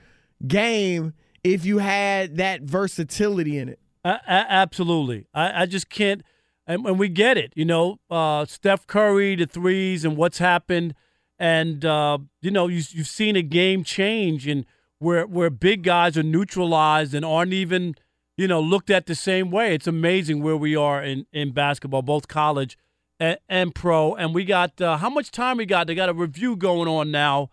game 0.46 1.12
if 1.44 1.66
you 1.66 1.78
had 1.78 2.36
that 2.36 2.62
versatility 2.62 3.58
in 3.58 3.68
it. 3.68 3.78
Absolutely. 4.04 5.26
I, 5.34 5.62
I 5.62 5.66
just 5.66 5.88
can't. 5.90 6.22
And, 6.66 6.86
and, 6.86 6.98
we 6.98 7.08
get 7.08 7.36
it. 7.36 7.52
You 7.56 7.64
know, 7.64 7.98
uh, 8.10 8.44
Steph 8.44 8.86
Curry, 8.86 9.34
the 9.34 9.46
threes, 9.46 10.04
and 10.04 10.16
what's 10.16 10.38
happened– 10.38 10.94
and 11.42 11.84
uh, 11.84 12.18
you 12.40 12.52
know 12.52 12.68
you, 12.68 12.82
you've 12.90 13.08
seen 13.08 13.34
a 13.34 13.42
game 13.42 13.82
change 13.82 14.46
and 14.46 14.64
where 15.00 15.26
where 15.26 15.50
big 15.50 15.82
guys 15.82 16.16
are 16.16 16.22
neutralized 16.22 17.14
and 17.14 17.24
aren't 17.24 17.52
even 17.52 17.96
you 18.36 18.46
know 18.46 18.60
looked 18.60 18.90
at 18.90 19.06
the 19.06 19.16
same 19.16 19.50
way. 19.50 19.74
It's 19.74 19.88
amazing 19.88 20.40
where 20.40 20.56
we 20.56 20.76
are 20.76 21.02
in 21.02 21.26
in 21.32 21.50
basketball, 21.50 22.02
both 22.02 22.28
college 22.28 22.78
and, 23.18 23.38
and 23.48 23.74
pro. 23.74 24.14
And 24.14 24.32
we 24.32 24.44
got 24.44 24.80
uh, 24.80 24.98
how 24.98 25.10
much 25.10 25.32
time 25.32 25.56
we 25.56 25.66
got? 25.66 25.88
They 25.88 25.96
got 25.96 26.08
a 26.08 26.14
review 26.14 26.54
going 26.54 26.86
on 26.88 27.10
now 27.10 27.50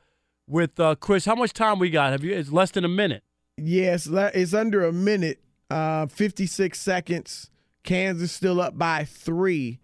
with 0.47 0.79
uh, 0.79 0.93
Chris. 0.93 1.25
How 1.25 1.35
much 1.35 1.53
time 1.53 1.79
we 1.79 1.89
got? 1.89 2.11
Have 2.11 2.23
you? 2.23 2.35
It's 2.35 2.51
less 2.51 2.69
than 2.69 2.85
a 2.85 2.89
minute. 2.89 3.23
Yes, 3.57 4.07
it's 4.07 4.53
under 4.53 4.85
a 4.85 4.93
minute. 4.93 5.41
Uh, 5.71 6.05
Fifty 6.05 6.45
six 6.45 6.79
seconds. 6.79 7.49
Kansas 7.83 8.31
still 8.31 8.61
up 8.61 8.77
by 8.77 9.05
three. 9.05 9.79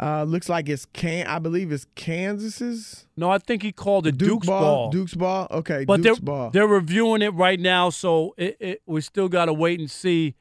Uh, 0.00 0.24
looks 0.24 0.48
like 0.48 0.68
it's 0.68 0.84
can 0.86 1.26
I 1.28 1.38
believe 1.38 1.70
it's 1.70 1.86
Kansas's. 1.94 3.06
No, 3.16 3.30
I 3.30 3.38
think 3.38 3.62
he 3.62 3.70
called 3.70 4.06
it 4.06 4.18
Duke 4.18 4.30
Duke's 4.30 4.46
ball. 4.48 4.60
ball. 4.60 4.90
Duke's 4.90 5.14
ball. 5.14 5.46
Okay, 5.50 5.84
but 5.84 6.02
Duke's 6.02 6.18
they're, 6.18 6.24
ball. 6.24 6.50
They're 6.50 6.66
reviewing 6.66 7.22
it 7.22 7.32
right 7.34 7.60
now, 7.60 7.90
so 7.90 8.34
it, 8.36 8.56
it, 8.58 8.82
we 8.84 9.00
still 9.00 9.28
got 9.28 9.44
to 9.44 9.52
wait 9.52 9.78
and 9.78 9.88
see 9.88 10.34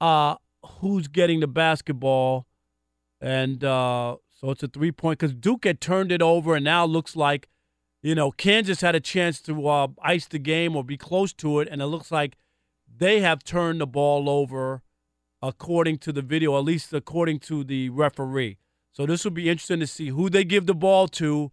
uh, 0.00 0.36
who's 0.64 1.08
getting 1.08 1.40
the 1.40 1.48
basketball, 1.48 2.46
and 3.20 3.64
uh, 3.64 4.16
so 4.40 4.50
it's 4.50 4.62
a 4.62 4.68
three 4.68 4.92
point 4.92 5.18
because 5.18 5.34
Duke 5.34 5.64
had 5.64 5.80
turned 5.80 6.12
it 6.12 6.22
over, 6.22 6.54
and 6.54 6.64
now 6.64 6.84
it 6.84 6.88
looks 6.88 7.16
like 7.16 7.48
you 8.02 8.14
know 8.14 8.30
Kansas 8.30 8.80
had 8.80 8.94
a 8.94 9.00
chance 9.00 9.40
to 9.42 9.66
uh, 9.66 9.88
ice 10.02 10.26
the 10.26 10.38
game 10.38 10.76
or 10.76 10.84
be 10.84 10.96
close 10.96 11.32
to 11.32 11.58
it, 11.58 11.68
and 11.68 11.82
it 11.82 11.86
looks 11.86 12.12
like 12.12 12.36
they 12.98 13.20
have 13.20 13.42
turned 13.42 13.80
the 13.80 13.86
ball 13.88 14.30
over, 14.30 14.82
according 15.42 15.98
to 15.98 16.12
the 16.12 16.22
video, 16.22 16.56
at 16.58 16.64
least 16.64 16.92
according 16.92 17.40
to 17.40 17.64
the 17.64 17.90
referee. 17.90 18.58
So 18.92 19.06
this 19.06 19.24
will 19.24 19.30
be 19.30 19.48
interesting 19.48 19.80
to 19.80 19.86
see 19.86 20.08
who 20.08 20.28
they 20.28 20.44
give 20.44 20.66
the 20.66 20.74
ball 20.74 21.08
to. 21.08 21.52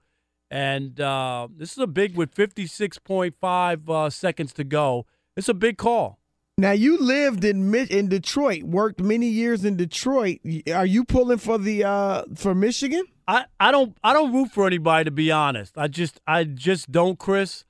And 0.49 0.99
uh, 0.99 1.47
this 1.55 1.73
is 1.73 1.77
a 1.77 1.87
big 1.87 2.15
with 2.15 2.33
56.5 2.33 3.89
uh, 3.89 4.09
seconds 4.09 4.53
to 4.53 4.63
go. 4.63 5.05
It's 5.35 5.49
a 5.49 5.53
big 5.53 5.77
call. 5.77 6.19
Now 6.59 6.71
you 6.71 6.97
lived 6.97 7.43
in 7.43 7.75
in 7.75 8.09
Detroit, 8.09 8.63
worked 8.63 8.99
many 8.99 9.27
years 9.27 9.63
in 9.63 9.77
Detroit. 9.77 10.39
Are 10.73 10.87
you 10.87 11.03
pulling 11.03 11.37
for 11.37 11.59
the 11.59 11.83
uh, 11.83 12.23
for 12.33 12.55
Michigan? 12.55 13.03
I, 13.27 13.45
I 13.59 13.71
don't 13.71 13.95
I 14.03 14.13
don't 14.13 14.33
root 14.33 14.51
for 14.51 14.65
anybody 14.65 15.03
to 15.03 15.11
be 15.11 15.31
honest. 15.31 15.77
I 15.77 15.87
just 15.87 16.19
I 16.25 16.45
just 16.45 16.91
don't, 16.91 17.19
Chris. 17.19 17.63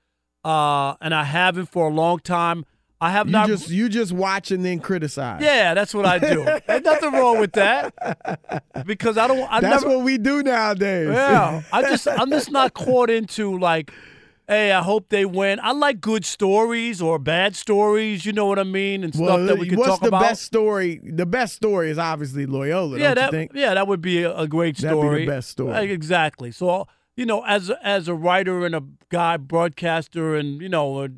Uh, 0.45 0.95
and 1.01 1.13
I 1.13 1.25
haven't 1.25 1.65
for 1.65 1.89
a 1.89 1.93
long 1.93 2.19
time. 2.19 2.63
I 2.99 3.11
have 3.11 3.27
you 3.27 3.33
not. 3.33 3.47
Just, 3.47 3.69
you 3.69 3.89
just 3.89 4.11
watch 4.11 4.49
and 4.49 4.65
then 4.65 4.79
criticize. 4.79 5.41
Yeah, 5.41 5.73
that's 5.75 5.93
what 5.93 6.05
I 6.05 6.17
do. 6.17 6.43
There's 6.67 6.81
nothing 6.81 7.11
wrong 7.11 7.39
with 7.39 7.51
that 7.53 7.93
because 8.85 9.17
I 9.17 9.27
don't. 9.27 9.51
I 9.51 9.59
that's 9.59 9.83
never, 9.83 9.97
what 9.97 10.05
we 10.05 10.17
do 10.17 10.41
nowadays. 10.41 11.09
Yeah, 11.09 11.61
I 11.71 11.81
just 11.83 12.07
I'm 12.07 12.31
just 12.31 12.49
not 12.49 12.73
caught 12.73 13.11
into 13.11 13.57
like, 13.59 13.91
hey, 14.47 14.71
I 14.71 14.81
hope 14.81 15.09
they 15.09 15.25
win. 15.25 15.59
I 15.61 15.73
like 15.73 16.01
good 16.01 16.25
stories 16.25 16.99
or 16.99 17.19
bad 17.19 17.55
stories. 17.55 18.25
You 18.25 18.33
know 18.33 18.47
what 18.47 18.57
I 18.57 18.63
mean, 18.63 19.03
and 19.03 19.13
well, 19.15 19.35
stuff 19.35 19.47
that 19.47 19.59
we 19.59 19.67
can 19.69 19.77
talk 19.77 20.01
about. 20.01 20.11
what's 20.13 20.23
the 20.23 20.29
best 20.29 20.43
story? 20.43 20.99
The 21.03 21.27
best 21.27 21.55
story 21.55 21.91
is 21.91 21.99
obviously 21.99 22.47
Loyola. 22.47 22.97
Yeah, 22.97 23.13
that 23.13 23.53
yeah, 23.53 23.75
that 23.75 23.87
would 23.87 24.01
be 24.01 24.23
a, 24.23 24.35
a 24.35 24.47
great 24.47 24.75
story. 24.75 24.95
That'd 24.95 25.17
be 25.19 25.25
the 25.25 25.31
best 25.31 25.49
story. 25.49 25.71
Like, 25.71 25.89
exactly. 25.91 26.51
So 26.51 26.87
you 27.15 27.27
know, 27.27 27.45
as 27.45 27.69
as 27.83 28.07
a 28.07 28.15
writer 28.15 28.65
and 28.65 28.73
a 28.73 28.83
guy 29.09 29.37
broadcaster, 29.37 30.35
and 30.35 30.59
you 30.61 30.69
know. 30.69 31.03
A, 31.03 31.09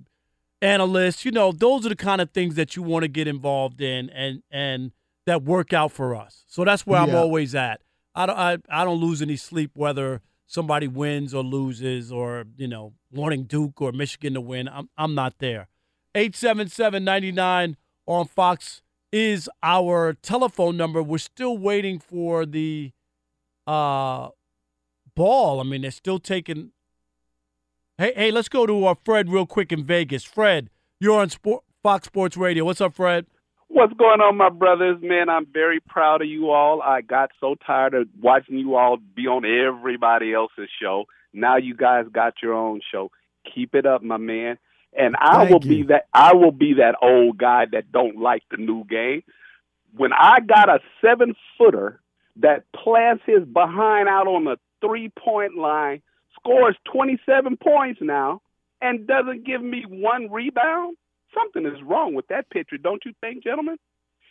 analysts. 0.62 1.26
You 1.26 1.32
know, 1.32 1.52
those 1.52 1.86
are 1.86 1.90
the 1.90 1.96
kind 1.96 2.22
of 2.22 2.32
things 2.32 2.56
that 2.56 2.76
you 2.76 2.84
want 2.84 3.04
to 3.04 3.08
get 3.08 3.28
involved 3.28 3.82
in 3.82 4.10
and 4.10 4.44
and 4.52 4.92
that 5.26 5.44
work 5.44 5.74
out 5.74 5.92
for 5.92 6.16
us. 6.16 6.44
So 6.48 6.64
that's 6.64 6.86
where 6.88 7.00
I'm 7.00 7.16
always 7.16 7.54
at. 7.56 7.82
I 8.16 8.26
don't 8.26 8.38
I, 8.38 8.58
I 8.70 8.84
don't 8.84 9.00
lose 9.00 9.22
any 9.22 9.36
sleep 9.36 9.72
whether 9.76 10.22
somebody 10.48 10.88
wins 10.88 11.34
or 11.34 11.44
loses 11.44 12.12
or, 12.12 12.46
you 12.58 12.68
know, 12.68 12.94
wanting 13.12 13.44
Duke 13.44 13.82
or 13.82 13.92
Michigan 13.92 14.34
to 14.34 14.42
win. 14.42 14.68
I'm 14.68 14.90
I'm 14.98 15.16
not 15.16 15.36
there. 15.40 15.68
877-99 16.16 17.76
on 18.08 18.26
Fox 18.26 18.82
is 19.12 19.50
our 19.62 20.14
telephone 20.14 20.76
number. 20.76 21.04
We're 21.04 21.20
still 21.20 21.58
waiting 21.58 22.00
for 22.00 22.46
the 22.46 22.92
uh 23.68 24.30
ball. 25.16 25.60
I 25.60 25.64
mean, 25.64 25.84
they're 25.84 25.92
still 25.92 26.20
taking 26.20 26.72
Hey, 28.00 28.14
hey, 28.16 28.32
let's 28.32 28.48
go 28.48 28.66
to 28.66 28.86
uh, 28.86 28.96
Fred 29.04 29.28
real 29.28 29.46
quick 29.46 29.74
in 29.74 29.84
Vegas. 29.84 30.24
Fred, 30.24 30.70
you're 31.02 31.20
on 31.20 31.30
Sport, 31.30 31.66
Fox 31.84 32.08
Sports 32.08 32.38
Radio. 32.38 32.64
What's 32.64 32.80
up, 32.80 32.94
Fred? 32.94 33.26
What's 33.68 33.92
going 33.92 34.22
on, 34.22 34.38
my 34.38 34.48
brothers? 34.48 35.00
Man, 35.02 35.28
I'm 35.28 35.46
very 35.46 35.82
proud 35.82 36.22
of 36.22 36.30
you 36.30 36.50
all. 36.50 36.82
I 36.82 37.02
got 37.02 37.32
so 37.42 37.56
tired 37.56 37.94
of 37.94 38.08
watching 38.22 38.58
you 38.58 38.76
all 38.76 39.00
be 39.18 39.24
on 39.28 39.44
everybody 39.44 40.34
else's 40.34 40.70
show. 40.82 41.08
Now 41.34 41.58
you 41.58 41.76
guys 41.76 42.06
got 42.10 42.36
your 42.42 42.54
own 42.54 42.80
show. 42.90 43.12
Keep 43.54 43.76
it 43.76 43.86
up, 43.86 44.02
my 44.02 44.16
man. 44.16 44.58
And 44.98 45.18
I 45.20 45.40
Thank 45.40 45.50
will 45.50 45.70
you. 45.70 45.84
be 45.84 45.88
that 45.90 46.06
I 46.14 46.34
will 46.36 46.54
be 46.54 46.76
that 46.76 46.96
old 47.02 47.38
guy 47.38 47.66
that 47.74 47.92
don't 47.92 48.16
like 48.16 48.44
the 48.50 48.56
new 48.56 48.86
game. 48.86 49.24
When 49.98 50.14
I 50.14 50.40
got 50.40 50.70
a 50.70 50.80
seven 51.02 51.36
footer 51.58 52.00
that 52.38 52.64
plants 52.72 53.24
his 53.26 53.44
behind 53.44 54.08
out 54.08 54.26
on 54.28 54.46
the 54.46 54.56
three 54.80 55.12
point 55.22 55.58
line, 55.58 56.02
scores 56.40 56.76
twenty 56.92 57.20
seven 57.26 57.58
points 57.58 58.00
now, 58.02 58.42
and 58.82 59.06
doesn't 59.08 59.46
give 59.46 59.62
me 59.62 59.84
one 59.88 60.32
rebound, 60.32 60.98
something 61.34 61.66
is 61.66 61.82
wrong 61.84 62.14
with 62.16 62.28
that 62.28 62.50
pitcher, 62.50 62.78
don't 62.78 63.04
you 63.06 63.14
think, 63.22 63.44
gentlemen? 63.44 63.78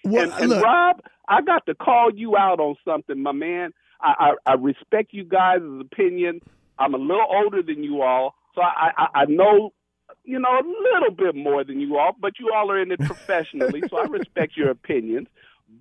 Well, 0.04 0.24
and, 0.24 0.32
and 0.40 0.50
look- 0.50 0.64
Rob, 0.64 1.00
I 1.28 1.42
got 1.42 1.66
to 1.66 1.74
call 1.74 2.10
you 2.14 2.36
out 2.36 2.60
on 2.60 2.76
something, 2.84 3.22
my 3.22 3.32
man. 3.32 3.72
I, 4.00 4.32
I, 4.46 4.52
I 4.52 4.54
respect 4.54 5.12
you 5.12 5.24
guys' 5.24 5.60
opinion. 5.80 6.40
I'm 6.78 6.94
a 6.94 6.98
little 6.98 7.26
older 7.28 7.62
than 7.62 7.82
you 7.82 8.02
all, 8.02 8.34
so 8.54 8.62
I, 8.62 8.90
I, 8.96 9.06
I 9.22 9.24
know, 9.24 9.72
you 10.24 10.38
know, 10.38 10.48
a 10.48 10.62
little 10.94 11.10
bit 11.10 11.34
more 11.34 11.64
than 11.64 11.80
you 11.80 11.98
all, 11.98 12.14
but 12.20 12.38
you 12.38 12.52
all 12.54 12.70
are 12.70 12.80
in 12.80 12.92
it 12.92 13.00
professionally, 13.00 13.82
so 13.90 13.98
I 13.98 14.02
respect 14.08 14.56
your 14.56 14.70
opinions. 14.70 15.26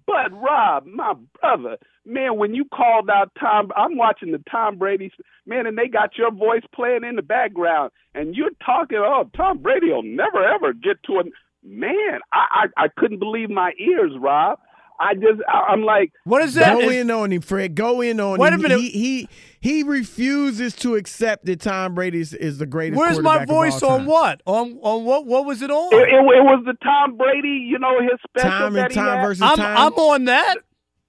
But 0.05 0.31
Rob, 0.33 0.85
my 0.85 1.13
brother, 1.39 1.77
man, 2.05 2.37
when 2.37 2.53
you 2.53 2.65
called 2.65 3.09
out 3.09 3.31
Tom, 3.39 3.71
I'm 3.75 3.97
watching 3.97 4.31
the 4.31 4.43
Tom 4.49 4.77
Brady's 4.77 5.11
man, 5.45 5.65
and 5.65 5.77
they 5.77 5.87
got 5.87 6.17
your 6.17 6.31
voice 6.31 6.63
playing 6.73 7.03
in 7.03 7.15
the 7.15 7.21
background, 7.21 7.91
and 8.13 8.35
you're 8.35 8.51
talking. 8.65 8.97
Oh, 8.97 9.29
Tom 9.35 9.59
Brady 9.59 9.87
will 9.91 10.03
never 10.03 10.43
ever 10.43 10.73
get 10.73 11.01
to 11.03 11.19
a 11.19 11.23
man. 11.63 12.19
I 12.33 12.67
I, 12.77 12.83
I 12.85 12.87
couldn't 12.97 13.19
believe 13.19 13.49
my 13.49 13.71
ears, 13.79 14.11
Rob. 14.19 14.59
I 14.99 15.13
just 15.13 15.41
I, 15.47 15.71
I'm 15.73 15.83
like, 15.83 16.11
what 16.23 16.41
is 16.43 16.55
that? 16.55 16.73
Go 16.79 16.89
in 16.89 17.11
on 17.11 17.31
him, 17.31 17.41
Fred. 17.41 17.75
Go 17.75 18.01
in 18.01 18.19
on 18.19 18.39
Wait 18.39 18.51
a 18.51 18.55
him. 18.55 18.61
minute. 18.63 18.79
He, 18.79 18.89
he 18.89 19.29
he 19.59 19.83
refuses 19.83 20.73
to 20.77 20.95
accept 20.95 21.45
that 21.45 21.59
Tom 21.61 21.93
Brady 21.95 22.19
is, 22.21 22.33
is 22.33 22.57
the 22.57 22.65
greatest. 22.65 22.97
Where's 22.99 23.19
my 23.19 23.45
quarterback 23.45 23.49
of 23.49 23.55
voice 23.55 23.83
all 23.83 23.91
on 23.99 24.05
what? 24.05 24.41
On 24.45 24.79
on 24.81 25.03
what? 25.05 25.25
What 25.25 25.45
was 25.45 25.61
it 25.61 25.69
on? 25.71 25.93
It, 25.93 25.97
it, 25.97 26.13
it 26.13 26.43
was 26.43 26.63
the 26.65 26.73
Tom 26.83 27.15
Brady, 27.17 27.49
you 27.69 27.77
know, 27.79 27.99
his 28.01 28.19
special 28.27 28.49
Time 28.49 28.65
and 28.67 28.75
that 28.77 28.91
he 28.91 28.95
time 28.95 29.17
had. 29.17 29.25
versus 29.25 29.41
I'm 29.43 29.57
time. 29.57 29.77
I'm 29.77 29.93
on 29.93 30.25
that. 30.25 30.55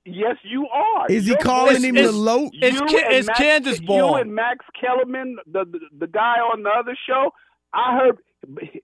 Yes, 0.04 0.36
you 0.42 0.66
are. 0.68 1.06
Is 1.10 1.24
he 1.24 1.30
Your 1.30 1.38
calling 1.38 1.74
voice- 1.74 1.82
him 1.84 1.96
It's- 1.96 2.12
the 2.12 2.18
low? 2.18 2.48
It's 2.52 2.76
You 2.80 2.86
it's 2.90 3.26
Max- 3.26 3.38
Kansas 3.38 3.80
ball. 3.80 3.96
You 4.12 4.14
and 4.22 4.34
Max 4.34 4.64
Kellerman, 4.80 5.36
the, 5.46 5.64
the 5.64 5.78
the 5.98 6.06
guy 6.06 6.36
on 6.40 6.62
the 6.62 6.70
other 6.70 6.96
show, 7.06 7.30
I 7.74 7.96
heard 7.98 8.16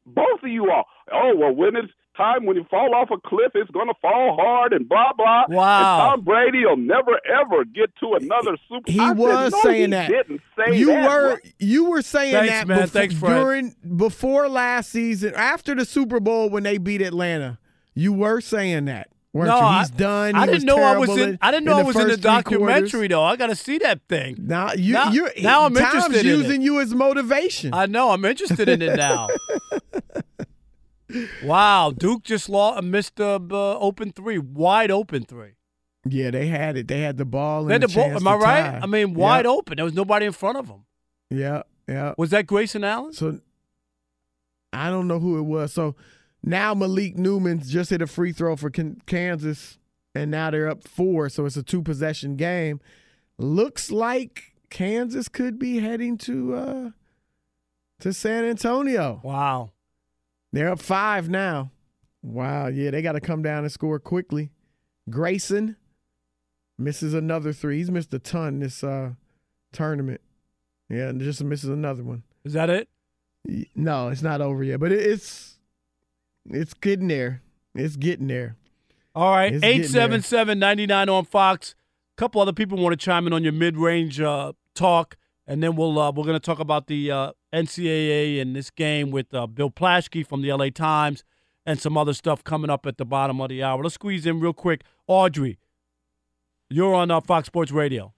both 0.06 0.42
of 0.42 0.48
you 0.50 0.70
all. 0.70 0.84
Oh 1.12 1.32
well, 1.36 1.54
when 1.54 1.76
is 1.76 1.90
time 2.16 2.46
when 2.46 2.56
you 2.56 2.64
fall 2.70 2.94
off 2.94 3.10
a 3.10 3.18
cliff, 3.26 3.52
it's 3.54 3.70
going 3.70 3.88
to 3.88 3.94
fall 4.00 4.36
hard 4.40 4.72
and 4.72 4.88
blah 4.88 5.12
blah. 5.16 5.44
Wow. 5.48 6.12
And 6.12 6.18
Tom 6.18 6.24
Brady 6.24 6.64
will 6.64 6.76
never 6.76 7.20
ever 7.26 7.64
get 7.64 7.90
to 8.00 8.14
another 8.14 8.56
Super. 8.68 8.80
Bowl. 8.80 8.94
He 8.94 9.00
I 9.00 9.08
said, 9.08 9.18
was 9.18 9.52
no, 9.52 9.60
saying 9.62 9.80
he 9.80 9.86
that. 9.88 10.10
Didn't 10.10 10.40
say 10.56 10.78
you 10.78 10.86
that. 10.86 11.08
were 11.10 11.40
you 11.58 11.90
were 11.90 12.02
saying 12.02 12.34
Thanks, 12.34 12.50
that 12.52 12.68
man. 12.68 12.78
before, 12.82 13.00
Thanks, 13.00 13.14
Fred. 13.14 13.34
during 13.34 13.76
before 13.96 14.48
last 14.48 14.90
season, 14.90 15.34
after 15.34 15.74
the 15.74 15.84
Super 15.84 16.20
Bowl 16.20 16.48
when 16.50 16.62
they 16.62 16.78
beat 16.78 17.02
Atlanta. 17.02 17.58
You 17.96 18.12
were 18.12 18.40
saying 18.40 18.86
that. 18.86 19.08
Weren't 19.32 19.48
no, 19.48 19.56
you? 19.70 19.78
He's 19.78 19.90
I, 19.92 19.96
done. 19.96 20.34
I 20.36 20.46
didn't 20.46 20.64
know 20.64 20.78
I 20.78 20.96
was 20.96 21.10
in. 21.10 21.38
I 21.42 21.50
didn't 21.50 21.64
know 21.64 21.78
I 21.78 21.82
the 21.82 21.86
was 21.86 21.96
in 21.96 22.08
the 22.08 22.16
documentary 22.16 22.90
quarters. 22.90 23.08
though. 23.08 23.22
I 23.24 23.34
got 23.36 23.48
to 23.48 23.56
see 23.56 23.78
that 23.78 24.00
thing. 24.08 24.36
Now 24.38 24.72
you 24.74 24.92
now, 24.94 25.10
you 25.10 25.28
now 25.42 25.64
I'm 25.64 25.74
Tom's 25.74 25.94
interested 25.94 26.26
in 26.26 26.38
using 26.38 26.62
it. 26.62 26.64
you 26.64 26.80
as 26.80 26.94
motivation. 26.94 27.74
I 27.74 27.86
know. 27.86 28.10
I'm 28.10 28.24
interested 28.24 28.68
in 28.68 28.80
it 28.80 28.96
now. 28.96 29.28
wow, 31.42 31.90
Duke 31.96 32.22
just 32.24 32.48
lost, 32.48 32.78
a 32.78 32.82
missed 32.82 33.16
the 33.16 33.40
uh, 33.50 33.78
open 33.78 34.12
three, 34.12 34.38
wide 34.38 34.90
open 34.90 35.24
three. 35.24 35.52
yeah, 36.08 36.30
they 36.30 36.46
had 36.46 36.76
it. 36.76 36.88
They 36.88 37.00
had 37.00 37.16
the 37.16 37.24
ball. 37.24 37.62
And 37.62 37.70
They 37.70 37.74
had 37.74 37.82
the 37.82 37.86
the 37.88 37.94
ball. 37.94 38.10
Am 38.16 38.28
I 38.28 38.34
right? 38.34 38.70
tie. 38.72 38.80
I 38.82 38.86
mean, 38.86 39.14
wide 39.14 39.46
open. 39.46 39.76
There 39.76 39.84
was 39.84 39.94
nobody 39.94 40.26
in 40.26 40.32
front 40.32 40.58
of 40.58 40.68
them. 40.68 40.84
Yeah, 41.30 41.62
yeah. 41.88 42.14
Was 42.18 42.30
that 42.30 42.46
Grayson 42.46 42.84
Allen? 42.84 43.12
So 43.12 43.40
I 44.72 44.90
don't 44.90 45.08
know 45.08 45.18
who 45.20 45.38
it 45.38 45.42
was. 45.42 45.72
So 45.72 45.94
now 46.42 46.74
Malik 46.74 47.16
Newman 47.16 47.60
just 47.62 47.90
hit 47.90 48.02
a 48.02 48.06
free 48.06 48.32
throw 48.32 48.56
for 48.56 48.70
Kansas, 48.70 49.78
and 50.14 50.30
now 50.30 50.50
they're 50.50 50.68
up 50.68 50.86
four. 50.86 51.28
So 51.28 51.46
it's 51.46 51.56
a 51.56 51.62
two 51.62 51.82
possession 51.82 52.36
game. 52.36 52.80
Looks 53.38 53.90
like 53.90 54.52
Kansas 54.70 55.28
could 55.28 55.58
be 55.58 55.78
heading 55.80 56.18
to 56.18 56.54
uh 56.54 56.90
to 58.00 58.12
San 58.12 58.44
Antonio. 58.44 59.20
Wow. 59.24 59.70
They're 60.54 60.70
up 60.70 60.80
five 60.80 61.28
now. 61.28 61.72
Wow, 62.22 62.68
yeah, 62.68 62.92
they 62.92 63.02
got 63.02 63.12
to 63.12 63.20
come 63.20 63.42
down 63.42 63.64
and 63.64 63.72
score 63.72 63.98
quickly. 63.98 64.52
Grayson 65.10 65.74
misses 66.78 67.12
another 67.12 67.52
three. 67.52 67.78
He's 67.78 67.90
missed 67.90 68.14
a 68.14 68.20
ton 68.20 68.60
this 68.60 68.84
uh 68.84 69.14
tournament. 69.72 70.20
Yeah, 70.88 71.08
and 71.08 71.20
just 71.20 71.42
misses 71.42 71.70
another 71.70 72.04
one. 72.04 72.22
Is 72.44 72.52
that 72.52 72.70
it? 72.70 72.88
No, 73.74 74.10
it's 74.10 74.22
not 74.22 74.40
over 74.40 74.62
yet, 74.62 74.78
but 74.78 74.92
it's 74.92 75.58
it's 76.48 76.72
getting 76.72 77.08
there. 77.08 77.42
It's 77.74 77.96
getting 77.96 78.28
there. 78.28 78.56
All 79.12 79.34
right, 79.34 79.52
It's 79.52 79.60
getting 79.60 79.80
eight 79.80 79.88
seven 79.88 80.22
seven 80.22 80.60
ninety 80.60 80.86
nine 80.86 81.08
on 81.08 81.24
Fox. 81.24 81.74
A 82.16 82.16
couple 82.16 82.40
other 82.40 82.52
people 82.52 82.78
want 82.78 82.92
to 82.92 83.04
chime 83.04 83.26
in 83.26 83.32
on 83.32 83.42
your 83.42 83.52
mid 83.52 83.76
range 83.76 84.20
uh, 84.20 84.52
talk, 84.76 85.16
and 85.46 85.62
then 85.62 85.76
we'll 85.76 85.98
uh, 85.98 86.10
we're 86.10 86.24
going 86.24 86.34
to 86.34 86.40
talk 86.40 86.58
about 86.58 86.86
the 86.86 87.10
uh, 87.10 87.32
NCAA 87.52 88.40
and 88.40 88.54
this 88.54 88.70
game 88.70 89.10
with 89.10 89.32
uh, 89.34 89.46
Bill 89.46 89.70
Plaschke 89.70 90.26
from 90.26 90.42
the 90.42 90.52
LA 90.52 90.70
Times, 90.70 91.24
and 91.66 91.80
some 91.80 91.96
other 91.96 92.12
stuff 92.12 92.44
coming 92.44 92.70
up 92.70 92.86
at 92.86 92.98
the 92.98 93.04
bottom 93.04 93.40
of 93.40 93.48
the 93.48 93.62
hour. 93.62 93.82
Let's 93.82 93.94
squeeze 93.94 94.26
in 94.26 94.40
real 94.40 94.52
quick. 94.52 94.82
Audrey, 95.06 95.58
you're 96.70 96.94
on 96.94 97.10
uh, 97.10 97.20
Fox 97.20 97.46
Sports 97.46 97.72
Radio. 97.72 98.12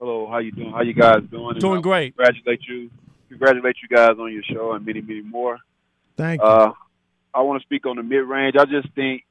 Hello, 0.00 0.28
how 0.30 0.38
you 0.38 0.52
doing? 0.52 0.70
How 0.70 0.82
you 0.82 0.94
guys 0.94 1.22
doing? 1.30 1.58
Doing 1.58 1.82
great. 1.82 2.16
Congratulate 2.16 2.60
you, 2.68 2.90
congratulate 3.28 3.76
you 3.82 3.94
guys 3.94 4.16
on 4.18 4.32
your 4.32 4.42
show 4.42 4.72
and 4.72 4.84
many, 4.86 5.00
many 5.00 5.22
more. 5.22 5.58
Thank 6.16 6.40
you. 6.40 6.46
Uh, 6.46 6.72
I 7.34 7.42
want 7.42 7.60
to 7.60 7.66
speak 7.66 7.86
on 7.86 7.96
the 7.96 8.02
mid 8.02 8.24
range. 8.24 8.56
I 8.58 8.64
just 8.64 8.92
think 8.94 9.24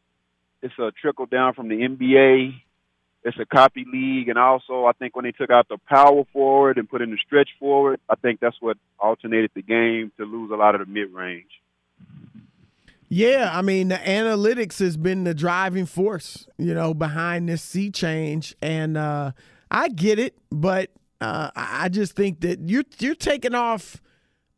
it's 0.62 0.78
a 0.80 0.92
trickle 1.02 1.26
down 1.26 1.54
from 1.54 1.68
the 1.68 1.76
NBA. 1.76 2.62
It's 3.24 3.38
a 3.40 3.46
copy 3.46 3.86
league, 3.92 4.30
and 4.30 4.38
also 4.38 4.86
I 4.86 4.94
think 4.94 5.16
when 5.16 5.26
they 5.26 5.32
took 5.32 5.50
out 5.50 5.68
the 5.68 5.78
power 5.90 6.24
forward 6.32 6.78
and 6.78 6.90
put 6.90 7.02
in 7.02 7.12
the 7.12 7.18
stretch 7.26 7.50
forward, 7.60 8.00
I 8.10 8.16
think 8.16 8.40
that's 8.40 8.56
what 8.62 8.78
alternated 9.00 9.52
the 9.54 9.62
game 9.62 10.12
to 10.18 10.24
lose 10.24 10.52
a 10.52 10.56
lot 10.56 10.76
of 10.76 10.82
the 10.82 10.92
mid 10.92 11.12
range. 11.12 11.50
Yeah, 13.10 13.52
I 13.54 13.62
mean 13.62 13.88
the 13.88 13.96
analytics 13.96 14.80
has 14.80 14.98
been 14.98 15.24
the 15.24 15.34
driving 15.34 15.86
force, 15.86 16.48
you 16.58 16.74
know, 16.74 16.94
behind 16.94 17.50
this 17.50 17.62
sea 17.62 17.90
change, 17.90 18.56
and 18.62 18.98
uh, 18.98 19.32
I 19.72 19.90
get 19.90 20.20
it, 20.20 20.38
but 20.52 20.92
uh, 21.20 21.52
I 21.56 21.90
just 21.90 22.16
think 22.16 22.42
that 22.42 22.70
you're 22.70 22.84
you're 23.00 23.16
taking 23.16 23.56
off 23.56 24.02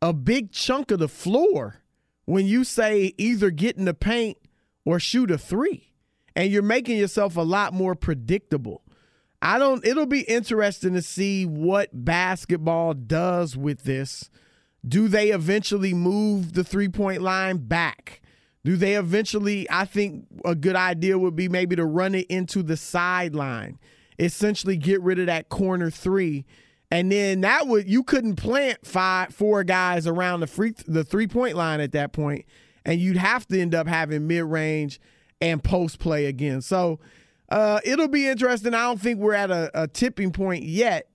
a 0.02 0.12
big 0.12 0.52
chunk 0.52 0.90
of 0.90 0.98
the 0.98 1.08
floor 1.08 1.76
when 2.24 2.46
you 2.46 2.64
say 2.64 3.12
either 3.18 3.50
get 3.50 3.76
in 3.76 3.84
the 3.84 3.94
paint 3.94 4.38
or 4.84 4.98
shoot 4.98 5.30
a 5.30 5.38
three, 5.38 5.89
and 6.36 6.50
you're 6.50 6.62
making 6.62 6.98
yourself 6.98 7.36
a 7.36 7.42
lot 7.42 7.72
more 7.72 7.94
predictable. 7.94 8.82
I 9.42 9.58
don't. 9.58 9.84
It'll 9.86 10.06
be 10.06 10.20
interesting 10.22 10.94
to 10.94 11.02
see 11.02 11.46
what 11.46 11.88
basketball 11.92 12.94
does 12.94 13.56
with 13.56 13.84
this. 13.84 14.30
Do 14.86 15.08
they 15.08 15.30
eventually 15.30 15.94
move 15.94 16.52
the 16.52 16.64
three 16.64 16.88
point 16.88 17.22
line 17.22 17.58
back? 17.58 18.20
Do 18.64 18.76
they 18.76 18.94
eventually? 18.94 19.66
I 19.70 19.86
think 19.86 20.26
a 20.44 20.54
good 20.54 20.76
idea 20.76 21.18
would 21.18 21.36
be 21.36 21.48
maybe 21.48 21.74
to 21.76 21.86
run 21.86 22.14
it 22.14 22.26
into 22.26 22.62
the 22.62 22.76
sideline, 22.76 23.78
essentially 24.18 24.76
get 24.76 25.00
rid 25.00 25.18
of 25.18 25.26
that 25.26 25.48
corner 25.48 25.90
three, 25.90 26.44
and 26.90 27.10
then 27.10 27.40
that 27.40 27.66
would 27.66 27.88
you 27.88 28.02
couldn't 28.02 28.36
plant 28.36 28.86
five 28.86 29.34
four 29.34 29.64
guys 29.64 30.06
around 30.06 30.40
the 30.40 30.46
free 30.46 30.74
the 30.86 31.04
three 31.04 31.26
point 31.26 31.56
line 31.56 31.80
at 31.80 31.92
that 31.92 32.12
point, 32.12 32.44
and 32.84 33.00
you'd 33.00 33.16
have 33.16 33.46
to 33.46 33.58
end 33.58 33.74
up 33.74 33.86
having 33.86 34.26
mid 34.26 34.44
range 34.44 35.00
and 35.40 35.62
post 35.62 35.98
play 35.98 36.26
again. 36.26 36.60
So 36.60 37.00
uh, 37.48 37.80
it'll 37.84 38.08
be 38.08 38.26
interesting. 38.28 38.74
I 38.74 38.84
don't 38.84 39.00
think 39.00 39.18
we're 39.18 39.34
at 39.34 39.50
a, 39.50 39.70
a 39.74 39.88
tipping 39.88 40.32
point 40.32 40.64
yet. 40.64 41.06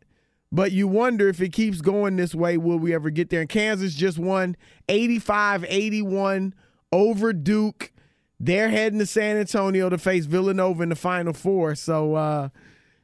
But 0.52 0.72
you 0.72 0.88
wonder 0.88 1.28
if 1.28 1.42
it 1.42 1.52
keeps 1.52 1.82
going 1.82 2.16
this 2.16 2.34
way, 2.34 2.58
will 2.58 2.80
we 2.80 2.94
ever 2.94 3.10
get 3.10 3.30
there? 3.30 3.42
And 3.42 3.50
Kansas 3.50 3.94
just 3.94 4.18
won 4.18 4.56
85 4.88 5.66
81 5.68 6.54
over 6.94 7.34
Duke. 7.34 7.92
They're 8.40 8.70
heading 8.70 9.00
to 9.00 9.06
San 9.06 9.38
Antonio 9.38 9.90
to 9.90 9.98
face 9.98 10.26
Villanova 10.26 10.84
in 10.84 10.90
the 10.90 10.96
Final 10.96 11.34
Four. 11.34 11.76
So 11.76 12.16
uh, 12.16 12.50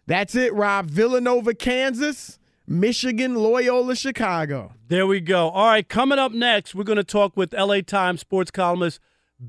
that's 0.07 0.36
it, 0.36 0.53
Rob. 0.53 0.89
Villanova, 0.89 1.53
Kansas, 1.53 2.39
Michigan, 2.67 3.36
Loyola, 3.36 3.95
Chicago. 3.95 4.74
There 4.88 5.07
we 5.07 5.19
go. 5.19 5.49
All 5.49 5.67
right, 5.67 5.88
coming 5.88 6.19
up 6.19 6.32
next, 6.32 6.76
we're 6.76 6.84
going 6.84 6.97
to 6.97 7.03
talk 7.03 7.36
with 7.36 7.53
LA 7.53 7.82
Times 7.82 8.22
sports 8.22 8.51
columnist 8.51 8.99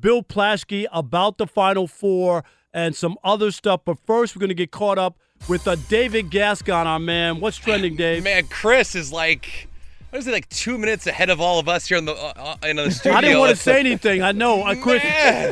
Bill 0.01 0.23
Plaschke 0.23 0.87
about 0.93 1.39
the 1.39 1.47
Final 1.47 1.87
Four 1.87 2.45
and 2.73 2.95
some 2.97 3.17
other 3.23 3.51
stuff. 3.51 3.83
But 3.85 3.99
first, 4.07 4.35
we're 4.35 4.41
going 4.41 4.49
to 4.49 4.55
get 4.55 4.71
caught 4.71 4.99
up 4.99 5.19
with 5.49 5.67
uh, 5.69 5.77
David 5.89 6.31
Gascon, 6.31 6.87
our 6.87 6.99
man. 6.99 7.41
What's 7.41 7.57
trending, 7.59 7.97
Dave? 7.97 8.23
Man, 8.25 8.47
Chris 8.47 8.95
is 8.95 9.13
like, 9.13 9.69
what 10.11 10.19
is 10.21 10.27
it, 10.27 10.33
like 10.33 10.49
two 10.49 10.79
minutes 10.79 11.07
ahead 11.07 11.29
of 11.31 11.41
all 11.41 11.59
of 11.59 11.69
us 11.69 11.87
here 11.87 11.99
in 11.99 12.05
the 12.05 12.13
uh, 12.15 12.33
uh, 12.63 12.67
in 12.67 12.77
the 12.77 12.91
studio. 12.91 13.13
I 13.19 13.21
didn't 13.21 13.39
want 13.41 13.51
to 13.51 13.57
say 13.57 13.81
anything. 13.81 14.23
I 14.23 14.33
know, 14.33 14.63
uh, 14.63 14.75
Chris. 14.77 15.03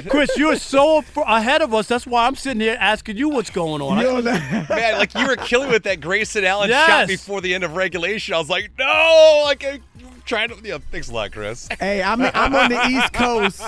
Chris, 0.09 0.30
you're 0.36 0.57
so 0.57 1.03
ahead 1.26 1.61
of 1.62 1.74
us. 1.74 1.88
That's 1.88 2.07
why 2.07 2.26
I'm 2.26 2.36
sitting 2.36 2.61
here 2.61 2.76
asking 2.78 3.16
you 3.16 3.28
what's 3.30 3.51
going 3.51 3.82
on. 3.82 3.99
I- 3.99 4.66
Man, 4.68 4.99
like 4.99 5.14
you 5.14 5.26
were 5.26 5.36
killing 5.36 5.70
with 5.70 5.82
that 5.84 6.01
Grayson 6.01 6.45
Allen 6.45 6.68
Yes. 6.70 6.86
shot 6.88 7.09
before 7.09 7.41
the 7.41 7.55
end 7.55 7.64
of 7.64 7.74
regulation. 7.74 8.34
I 8.34 8.38
was 8.38 8.49
like, 8.51 8.70
no, 8.78 9.43
like 9.45 9.64
I'm 10.32 10.48
trying 10.48 10.62
to. 10.62 10.68
Yeah, 10.68 10.78
thanks 10.90 11.08
a 11.08 11.14
lot, 11.14 11.32
Chris. 11.32 11.68
Hey, 11.80 12.02
I'm, 12.02 12.20
I'm 12.20 12.54
on 12.54 12.70
the 12.70 12.86
East 12.88 13.12
Coast. 13.14 13.62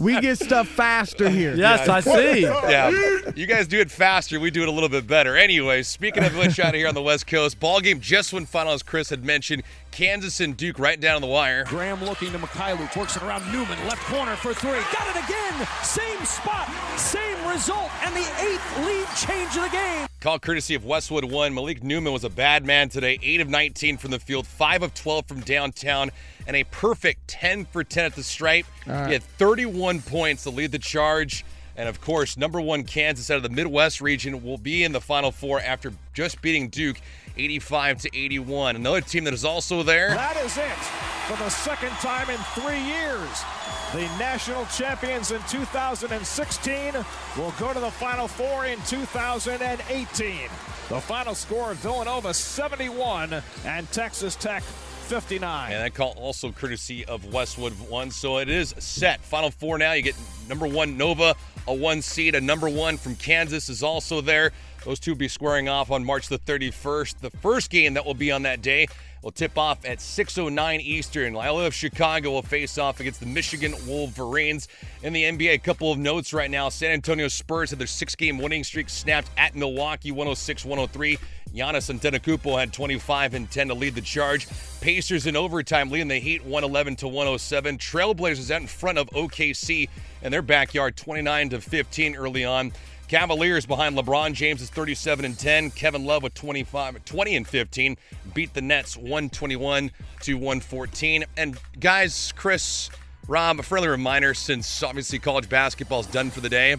We 0.00 0.20
get 0.20 0.36
stuff 0.38 0.66
faster 0.66 1.28
here. 1.28 1.54
Yes, 1.54 1.86
yeah, 1.86 1.94
I 1.94 2.00
see. 2.00 2.40
Yeah, 2.40 2.90
you 3.36 3.46
guys 3.46 3.68
do 3.68 3.78
it 3.78 3.90
faster. 3.90 4.40
We 4.40 4.50
do 4.50 4.62
it 4.62 4.68
a 4.68 4.72
little 4.72 4.88
bit 4.88 5.06
better. 5.06 5.36
Anyway, 5.36 5.82
speaking 5.84 6.24
of 6.24 6.36
which, 6.36 6.58
out 6.58 6.74
here 6.74 6.88
on 6.88 6.94
the 6.94 7.02
West 7.02 7.28
Coast, 7.28 7.60
ball 7.60 7.80
game 7.80 8.00
just 8.00 8.32
went 8.32 8.48
final, 8.48 8.72
as 8.72 8.82
Chris 8.82 9.10
had 9.10 9.24
mentioned. 9.24 9.62
Kansas 9.92 10.40
and 10.40 10.56
Duke 10.56 10.78
right 10.78 11.00
down 11.00 11.20
the 11.20 11.26
wire. 11.28 11.64
Graham 11.64 12.02
looking 12.04 12.32
to 12.32 12.38
Mykhailiuk, 12.38 12.96
works 12.96 13.16
it 13.16 13.22
around 13.22 13.50
Newman, 13.52 13.78
left 13.86 14.02
corner 14.06 14.34
for 14.36 14.52
three. 14.54 14.80
Got 14.92 15.16
it 15.16 15.24
again! 15.24 15.68
Same 15.82 16.24
spot, 16.24 16.68
same 16.98 17.46
result, 17.48 17.90
and 18.04 18.14
the 18.16 18.26
eighth 18.40 18.78
lead 18.84 19.06
change 19.16 19.56
of 19.56 19.70
the 19.70 19.76
game. 19.76 20.08
Call 20.22 20.38
courtesy 20.38 20.76
of 20.76 20.84
Westwood 20.84 21.24
One. 21.24 21.52
Malik 21.52 21.82
Newman 21.82 22.12
was 22.12 22.22
a 22.22 22.30
bad 22.30 22.64
man 22.64 22.88
today. 22.88 23.18
8 23.20 23.40
of 23.40 23.48
19 23.48 23.96
from 23.96 24.12
the 24.12 24.20
field, 24.20 24.46
5 24.46 24.84
of 24.84 24.94
12 24.94 25.26
from 25.26 25.40
downtown, 25.40 26.12
and 26.46 26.54
a 26.54 26.62
perfect 26.62 27.26
10 27.26 27.64
for 27.64 27.82
10 27.82 28.04
at 28.04 28.14
the 28.14 28.22
stripe. 28.22 28.64
Right. 28.86 29.08
He 29.08 29.12
had 29.14 29.24
31 29.24 30.00
points 30.02 30.44
to 30.44 30.50
lead 30.50 30.70
the 30.70 30.78
charge. 30.78 31.44
And 31.76 31.88
of 31.88 32.00
course, 32.00 32.36
number 32.36 32.60
one 32.60 32.84
Kansas 32.84 33.32
out 33.32 33.38
of 33.38 33.42
the 33.42 33.48
Midwest 33.48 34.00
region 34.00 34.44
will 34.44 34.58
be 34.58 34.84
in 34.84 34.92
the 34.92 35.00
Final 35.00 35.32
Four 35.32 35.60
after 35.60 35.92
just 36.14 36.40
beating 36.40 36.68
Duke 36.68 37.00
85 37.36 38.02
to 38.02 38.16
81. 38.16 38.76
Another 38.76 39.00
team 39.00 39.24
that 39.24 39.34
is 39.34 39.44
also 39.44 39.82
there. 39.82 40.10
That 40.10 40.36
is 40.38 40.56
it 40.56 40.78
for 41.26 41.36
the 41.42 41.48
second 41.50 41.90
time 42.00 42.28
in 42.30 42.38
three 42.54 42.80
years. 42.80 43.44
The 43.92 44.02
national 44.18 44.64
champions 44.66 45.32
in 45.32 45.40
2016 45.48 46.94
will 47.36 47.54
go 47.58 47.72
to 47.72 47.80
the 47.80 47.90
Final 47.90 48.26
Four 48.26 48.66
in 48.66 48.78
2018. 48.86 50.48
The 50.88 51.00
final 51.00 51.34
score 51.34 51.74
Villanova 51.74 52.34
71 52.34 53.42
and 53.64 53.90
Texas 53.92 54.34
Tech 54.36 54.62
59. 54.62 55.72
And 55.72 55.84
that 55.84 55.94
call 55.94 56.12
also 56.16 56.50
courtesy 56.52 57.04
of 57.04 57.32
Westwood 57.32 57.72
One. 57.88 58.10
So 58.10 58.38
it 58.38 58.48
is 58.48 58.74
set. 58.78 59.20
Final 59.20 59.50
four 59.50 59.78
now. 59.78 59.92
You 59.92 60.02
get 60.02 60.16
number 60.48 60.66
one 60.66 60.96
Nova, 60.96 61.34
a 61.68 61.74
one 61.74 62.02
seed. 62.02 62.34
A 62.34 62.40
number 62.40 62.68
one 62.68 62.96
from 62.96 63.16
Kansas 63.16 63.68
is 63.68 63.82
also 63.82 64.20
there. 64.20 64.52
Those 64.84 64.98
two 64.98 65.12
will 65.12 65.18
be 65.18 65.28
squaring 65.28 65.68
off 65.68 65.90
on 65.90 66.04
March 66.04 66.28
the 66.28 66.38
31st. 66.38 67.20
The 67.20 67.30
first 67.30 67.70
game 67.70 67.94
that 67.94 68.04
will 68.04 68.14
be 68.14 68.32
on 68.32 68.42
that 68.42 68.62
day 68.62 68.88
will 69.22 69.30
tip 69.30 69.56
off 69.56 69.84
at 69.84 70.00
6:09 70.00 70.80
Eastern. 70.80 71.34
Loyola 71.34 71.66
of 71.66 71.74
Chicago 71.74 72.32
will 72.32 72.42
face 72.42 72.76
off 72.78 72.98
against 72.98 73.20
the 73.20 73.26
Michigan 73.26 73.74
Wolverines. 73.86 74.68
In 75.02 75.12
the 75.12 75.24
NBA, 75.24 75.52
a 75.52 75.58
couple 75.58 75.92
of 75.92 75.98
notes 75.98 76.32
right 76.32 76.50
now. 76.50 76.68
San 76.68 76.90
Antonio 76.90 77.28
Spurs 77.28 77.70
had 77.70 77.78
their 77.78 77.86
six-game 77.86 78.38
winning 78.38 78.64
streak 78.64 78.88
snapped 78.88 79.30
at 79.38 79.54
Milwaukee, 79.54 80.10
106-103. 80.10 81.18
Giannis 81.54 81.92
Antetokounmpo 81.92 82.58
had 82.58 82.72
25 82.72 83.34
and 83.34 83.50
10 83.50 83.68
to 83.68 83.74
lead 83.74 83.94
the 83.94 84.00
charge. 84.00 84.48
Pacers 84.80 85.26
in 85.26 85.36
overtime 85.36 85.90
leading 85.90 86.08
the 86.08 86.18
Heat 86.18 86.42
111 86.42 86.96
to 86.96 87.08
107. 87.08 87.76
Trailblazers 87.78 88.50
out 88.50 88.62
in 88.62 88.66
front 88.66 88.98
of 88.98 89.08
OKC 89.10 89.88
in 90.22 90.32
their 90.32 90.42
backyard 90.42 90.96
29 90.96 91.50
to 91.50 91.60
15 91.60 92.16
early 92.16 92.44
on. 92.44 92.72
Cavaliers 93.12 93.66
behind 93.66 93.94
LeBron 93.94 94.32
James 94.32 94.62
is 94.62 94.70
37 94.70 95.26
and 95.26 95.38
10. 95.38 95.72
Kevin 95.72 96.06
Love 96.06 96.22
with 96.22 96.32
25, 96.32 97.04
20 97.04 97.36
and 97.36 97.46
15 97.46 97.98
beat 98.32 98.54
the 98.54 98.62
Nets 98.62 98.96
121 98.96 99.90
to 100.22 100.32
114. 100.32 101.24
And 101.36 101.58
guys, 101.78 102.32
Chris, 102.36 102.88
Rob, 103.28 103.60
a 103.60 103.62
friendly 103.62 103.90
reminder 103.90 104.32
since 104.32 104.82
obviously 104.82 105.18
college 105.18 105.46
basketball 105.50 106.00
is 106.00 106.06
done 106.06 106.30
for 106.30 106.40
the 106.40 106.48
day. 106.48 106.76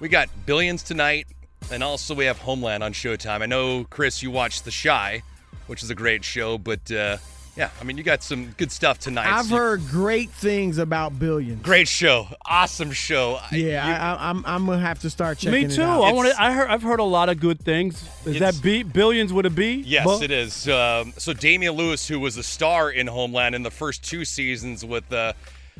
We 0.00 0.08
got 0.08 0.30
Billions 0.46 0.82
tonight, 0.82 1.26
and 1.70 1.82
also 1.82 2.14
we 2.14 2.24
have 2.24 2.38
Homeland 2.38 2.82
on 2.82 2.94
Showtime. 2.94 3.42
I 3.42 3.46
know, 3.46 3.84
Chris, 3.84 4.22
you 4.22 4.30
watched 4.30 4.64
The 4.64 4.70
Chi, 4.70 5.22
which 5.66 5.82
is 5.82 5.90
a 5.90 5.94
great 5.94 6.24
show, 6.24 6.56
but 6.56 6.90
uh, 6.90 7.18
yeah, 7.56 7.70
I 7.80 7.84
mean, 7.84 7.96
you 7.96 8.02
got 8.02 8.22
some 8.22 8.50
good 8.56 8.72
stuff 8.72 8.98
tonight. 8.98 9.26
I've 9.32 9.46
So- 9.46 9.56
heard 9.56 9.82
great 9.88 10.30
things 10.30 10.78
about 10.78 11.18
Billions. 11.18 11.62
Great 11.62 11.86
show, 11.88 12.26
awesome 12.44 12.90
show. 12.92 13.38
Yeah, 13.52 13.86
I, 13.86 13.92
I, 14.14 14.30
I'm 14.30 14.44
I'm 14.46 14.66
gonna 14.66 14.80
have 14.80 15.00
to 15.00 15.10
start 15.10 15.38
checking. 15.38 15.52
Me 15.60 15.64
it 15.66 15.70
too. 15.76 15.82
out. 15.82 16.02
I 16.02 16.12
want 16.12 16.28
to. 16.32 16.42
I 16.42 16.52
heard. 16.52 16.68
I've 16.68 16.82
heard 16.82 17.00
a 17.00 17.04
lot 17.04 17.28
of 17.28 17.38
good 17.38 17.60
things. 17.60 18.08
Is 18.26 18.40
that 18.40 18.60
B, 18.62 18.82
billions 18.82 19.32
with 19.32 19.46
a 19.46 19.50
B? 19.50 19.82
Yes, 19.86 20.04
Bu- 20.04 20.22
it 20.24 20.30
is. 20.30 20.68
Um, 20.68 21.12
so 21.16 21.32
Damian 21.32 21.74
Lewis, 21.74 22.08
who 22.08 22.18
was 22.18 22.36
a 22.36 22.42
star 22.42 22.90
in 22.90 23.06
Homeland 23.06 23.54
in 23.54 23.62
the 23.62 23.70
first 23.70 24.02
two 24.02 24.24
seasons 24.24 24.84
with 24.84 25.10
uh, 25.12 25.32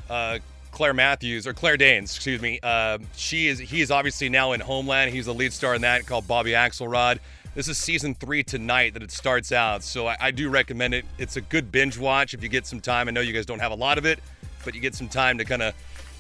uh, 0.08 0.38
Claire 0.70 0.94
Matthews 0.94 1.46
or 1.46 1.54
Claire 1.54 1.76
Danes, 1.76 2.14
excuse 2.14 2.40
me. 2.40 2.60
Uh, 2.62 2.98
she 3.16 3.48
is. 3.48 3.58
He 3.58 3.80
is 3.80 3.90
obviously 3.90 4.28
now 4.28 4.52
in 4.52 4.60
Homeland. 4.60 5.12
He's 5.12 5.26
the 5.26 5.34
lead 5.34 5.52
star 5.52 5.74
in 5.74 5.82
that 5.82 6.06
called 6.06 6.26
Bobby 6.28 6.50
Axelrod. 6.52 7.18
This 7.54 7.68
is 7.68 7.78
season 7.78 8.14
three 8.14 8.42
tonight 8.42 8.94
that 8.94 9.02
it 9.04 9.12
starts 9.12 9.52
out. 9.52 9.84
So 9.84 10.08
I, 10.08 10.16
I 10.20 10.30
do 10.32 10.48
recommend 10.50 10.92
it. 10.92 11.04
It's 11.18 11.36
a 11.36 11.40
good 11.40 11.70
binge 11.70 11.96
watch 11.96 12.34
if 12.34 12.42
you 12.42 12.48
get 12.48 12.66
some 12.66 12.80
time. 12.80 13.06
I 13.06 13.12
know 13.12 13.20
you 13.20 13.32
guys 13.32 13.46
don't 13.46 13.60
have 13.60 13.70
a 13.70 13.76
lot 13.76 13.96
of 13.96 14.04
it, 14.04 14.18
but 14.64 14.74
you 14.74 14.80
get 14.80 14.96
some 14.96 15.08
time 15.08 15.38
to 15.38 15.44
kind 15.44 15.62
of 15.62 15.72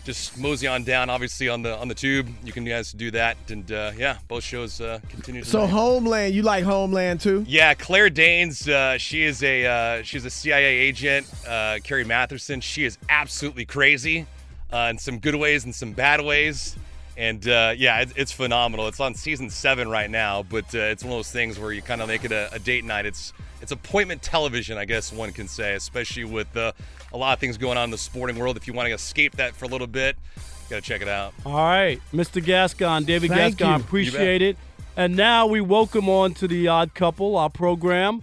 just 0.04 0.38
mosey 0.38 0.68
on 0.68 0.84
down. 0.84 1.10
Obviously 1.10 1.48
on 1.48 1.62
the 1.62 1.76
on 1.76 1.88
the 1.88 1.94
tube, 1.94 2.28
you 2.44 2.52
can 2.52 2.64
guys 2.64 2.92
do 2.92 3.10
that. 3.10 3.36
And 3.48 3.70
uh, 3.72 3.90
yeah, 3.96 4.18
both 4.28 4.44
shows 4.44 4.80
uh, 4.80 5.00
continue. 5.08 5.42
To 5.42 5.48
So. 5.48 5.66
Homeland, 5.66 6.34
you 6.36 6.42
like 6.42 6.62
Homeland 6.62 7.20
too? 7.20 7.44
Yeah, 7.48 7.74
Claire 7.74 8.10
Danes. 8.10 8.68
Uh, 8.68 8.96
she 8.96 9.24
is 9.24 9.42
a 9.42 9.66
uh, 9.66 10.02
she's 10.04 10.24
a 10.24 10.30
CIA 10.30 10.64
agent. 10.78 11.26
Uh, 11.48 11.78
Carrie 11.82 12.04
Mathison. 12.04 12.62
She 12.62 12.84
is 12.84 12.96
absolutely 13.08 13.64
crazy, 13.64 14.24
uh, 14.72 14.86
in 14.90 14.98
some 14.98 15.18
good 15.18 15.34
ways 15.34 15.64
and 15.64 15.74
some 15.74 15.92
bad 15.94 16.20
ways. 16.20 16.76
And 17.16 17.46
uh, 17.48 17.74
yeah, 17.76 18.00
it, 18.00 18.12
it's 18.16 18.32
phenomenal. 18.32 18.88
It's 18.88 19.00
on 19.00 19.14
season 19.14 19.48
seven 19.50 19.88
right 19.88 20.10
now, 20.10 20.42
but 20.42 20.64
uh, 20.74 20.78
it's 20.78 21.04
one 21.04 21.12
of 21.12 21.18
those 21.18 21.30
things 21.30 21.58
where 21.58 21.72
you 21.72 21.80
kind 21.82 22.02
of 22.02 22.08
make 22.08 22.24
it 22.24 22.32
a, 22.32 22.52
a 22.52 22.58
date 22.58 22.84
night. 22.84 23.06
It's 23.06 23.32
it's 23.62 23.72
appointment 23.72 24.20
television, 24.20 24.76
I 24.76 24.84
guess 24.84 25.12
one 25.12 25.32
can 25.32 25.48
say, 25.48 25.74
especially 25.74 26.24
with 26.24 26.54
uh, 26.56 26.72
a 27.12 27.16
lot 27.16 27.32
of 27.32 27.38
things 27.40 27.56
going 27.56 27.78
on 27.78 27.84
in 27.84 27.90
the 27.90 27.98
sporting 27.98 28.36
world. 28.38 28.56
If 28.56 28.66
you 28.66 28.72
want 28.74 28.88
to 28.88 28.94
escape 28.94 29.36
that 29.36 29.54
for 29.54 29.64
a 29.64 29.68
little 29.68 29.86
bit, 29.86 30.16
you 30.36 30.70
got 30.70 30.76
to 30.76 30.82
check 30.82 31.02
it 31.02 31.08
out. 31.08 31.32
All 31.46 31.54
right, 31.54 32.00
Mr. 32.12 32.44
Gascon, 32.44 33.04
David 33.04 33.30
Thank 33.30 33.58
Gascon, 33.58 33.78
you. 33.80 33.84
appreciate 33.86 34.42
You 34.42 34.48
it. 34.48 34.56
And 34.96 35.16
now 35.16 35.46
we 35.46 35.60
welcome 35.60 36.08
on 36.08 36.34
to 36.34 36.46
the 36.48 36.68
Odd 36.68 36.94
Couple, 36.94 37.36
our 37.36 37.50
program, 37.50 38.22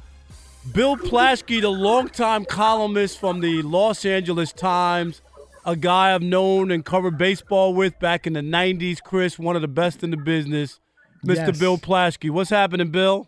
Bill 0.74 0.96
Plaschke, 0.96 1.60
the 1.62 1.70
longtime 1.70 2.46
columnist 2.46 3.20
from 3.20 3.40
the 3.42 3.62
Los 3.62 4.06
Angeles 4.06 4.54
Times, 4.54 5.22
a 5.66 5.76
guy 5.76 6.14
I've 6.14 6.22
known 6.22 6.72
and 6.72 6.84
covered 6.84 7.18
baseball 7.18 7.74
with 7.74 8.00
back 8.00 8.26
in 8.28 8.34
the 8.34 8.42
'90s. 8.42 9.02
Chris, 9.02 9.38
one 9.38 9.56
of 9.56 9.62
the 9.62 9.68
best 9.68 10.04
in 10.04 10.12
the 10.12 10.18
business, 10.18 10.80
Mr. 11.26 11.48
Yes. 11.48 11.60
Bill 11.60 11.78
Plaschke. 11.78 12.30
What's 12.32 12.50
happening, 12.50 12.92
Bill? 12.92 13.28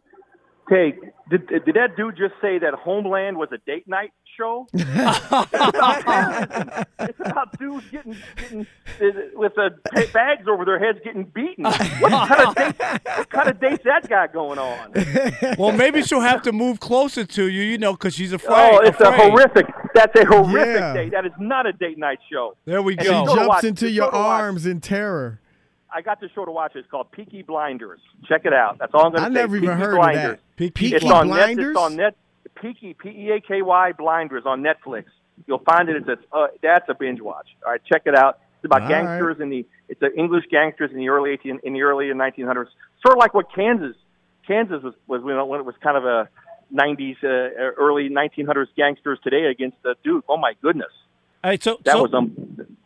Hey, 0.69 0.93
did, 1.29 1.47
did 1.47 1.75
that 1.75 1.95
dude 1.97 2.17
just 2.17 2.33
say 2.41 2.59
that 2.59 2.73
Homeland 2.73 3.37
was 3.37 3.49
a 3.51 3.57
date 3.65 3.87
night 3.87 4.11
show? 4.37 4.67
it's 4.73 4.83
about 7.19 7.57
dudes 7.57 7.85
getting 7.91 8.15
getting 8.37 8.67
uh, 9.01 9.05
with 9.35 9.57
uh, 9.57 9.69
ta- 9.93 10.05
bags 10.13 10.47
over 10.47 10.65
their 10.65 10.79
heads 10.79 10.99
getting 11.03 11.25
beaten. 11.25 11.65
What 11.65 12.11
kind 12.11 12.47
of 12.47 12.55
date? 12.55 12.75
What 13.17 13.29
kind 13.29 13.49
of 13.49 13.59
date's 13.59 13.83
that 13.83 14.07
guy 14.09 14.27
going 14.27 14.59
on? 14.59 14.93
well, 15.57 15.71
maybe 15.71 16.01
she'll 16.03 16.21
have 16.21 16.41
to 16.43 16.51
move 16.51 16.79
closer 16.79 17.25
to 17.25 17.47
you, 17.49 17.61
you 17.63 17.77
know, 17.77 17.93
because 17.93 18.13
she's 18.15 18.33
afraid. 18.33 18.73
Oh, 18.73 18.79
it's 18.79 18.99
a 18.99 19.11
horrific. 19.11 19.67
That's 19.93 20.15
a 20.19 20.25
horrific 20.25 20.79
Yeah. 20.79 20.93
date. 20.93 21.11
That 21.11 21.25
is 21.25 21.31
not 21.39 21.65
a 21.65 21.73
date 21.73 21.97
night 21.97 22.19
show. 22.31 22.55
There 22.65 22.81
we 22.81 22.95
go. 22.95 23.03
She 23.03 23.09
the 23.09 23.25
jumps 23.35 23.47
watch- 23.47 23.63
into 23.63 23.89
your 23.89 24.05
show 24.07 24.11
to 24.11 24.17
watch- 24.17 24.41
arms 24.41 24.65
in 24.65 24.81
terror. 24.81 25.39
I 25.95 26.01
got 26.01 26.19
the 26.19 26.27
show 26.33 26.43
to 26.43 26.49
watch. 26.51 26.71
It's 26.75 26.89
called 26.89 27.11
Peaky 27.11 27.43
Blinders. 27.43 27.99
Check 28.27 28.45
it 28.45 28.53
out. 28.53 28.79
That's 28.79 28.91
all 28.95 29.05
I'm 29.05 29.11
going 29.11 29.17
to 29.17 29.19
say. 29.21 29.25
I 29.25 29.29
say. 29.29 29.33
never 29.33 29.57
even 29.57 29.69
Peaky 29.69 29.79
heard 29.79 29.99
of 29.99 30.13
that. 30.15 30.39
Pe- 30.55 30.69
Peaky 30.71 30.95
it's 30.95 31.05
on 31.05 31.27
Blinders? 31.27 31.57
Net, 31.57 31.67
it's 31.67 31.77
on 31.77 31.95
net. 31.95 32.15
Peaky 32.63 32.93
P 32.93 33.09
E 33.09 33.31
A 33.31 33.41
K 33.41 33.61
Y 33.61 33.91
Blinders 33.91 34.43
on 34.45 34.63
Netflix. 34.63 35.05
You'll 35.45 35.59
find 35.59 35.89
it. 35.89 35.97
It's 35.97 36.07
a, 36.07 36.35
uh, 36.35 36.47
that's 36.61 36.87
a 36.87 36.93
binge 36.93 37.21
watch. 37.21 37.47
All 37.65 37.71
right, 37.73 37.81
check 37.91 38.03
it 38.05 38.15
out. 38.15 38.39
It's 38.57 38.65
about 38.65 38.83
All 38.83 38.87
gangsters 38.89 39.37
in 39.41 39.49
the. 39.49 39.65
It's 39.89 39.99
the 39.99 40.13
English 40.17 40.45
gangsters 40.49 40.91
in 40.91 40.97
the 40.97 41.09
early 41.09 41.31
18 41.31 41.59
in 41.63 41.73
the 41.73 41.81
early 41.81 42.05
1900s. 42.05 42.67
Sort 43.05 43.11
of 43.11 43.17
like 43.17 43.33
what 43.33 43.53
Kansas. 43.53 43.95
Kansas 44.47 44.81
was 44.81 44.93
was 45.07 45.21
when 45.21 45.35
it- 45.35 45.65
was 45.65 45.75
kind 45.83 45.97
of 45.97 46.05
a 46.05 46.29
90s, 46.73 47.17
uh, 47.23 47.27
early 47.77 48.09
1900s 48.09 48.67
gangsters 48.75 49.19
today 49.23 49.45
against 49.45 49.81
the 49.83 49.95
Duke. 50.03 50.25
Oh 50.29 50.37
my 50.37 50.53
goodness, 50.61 50.91
Hey, 51.43 51.57
so, 51.61 51.77
that 51.83 51.93
so 51.93 52.03
was 52.03 52.13
um, 52.13 52.33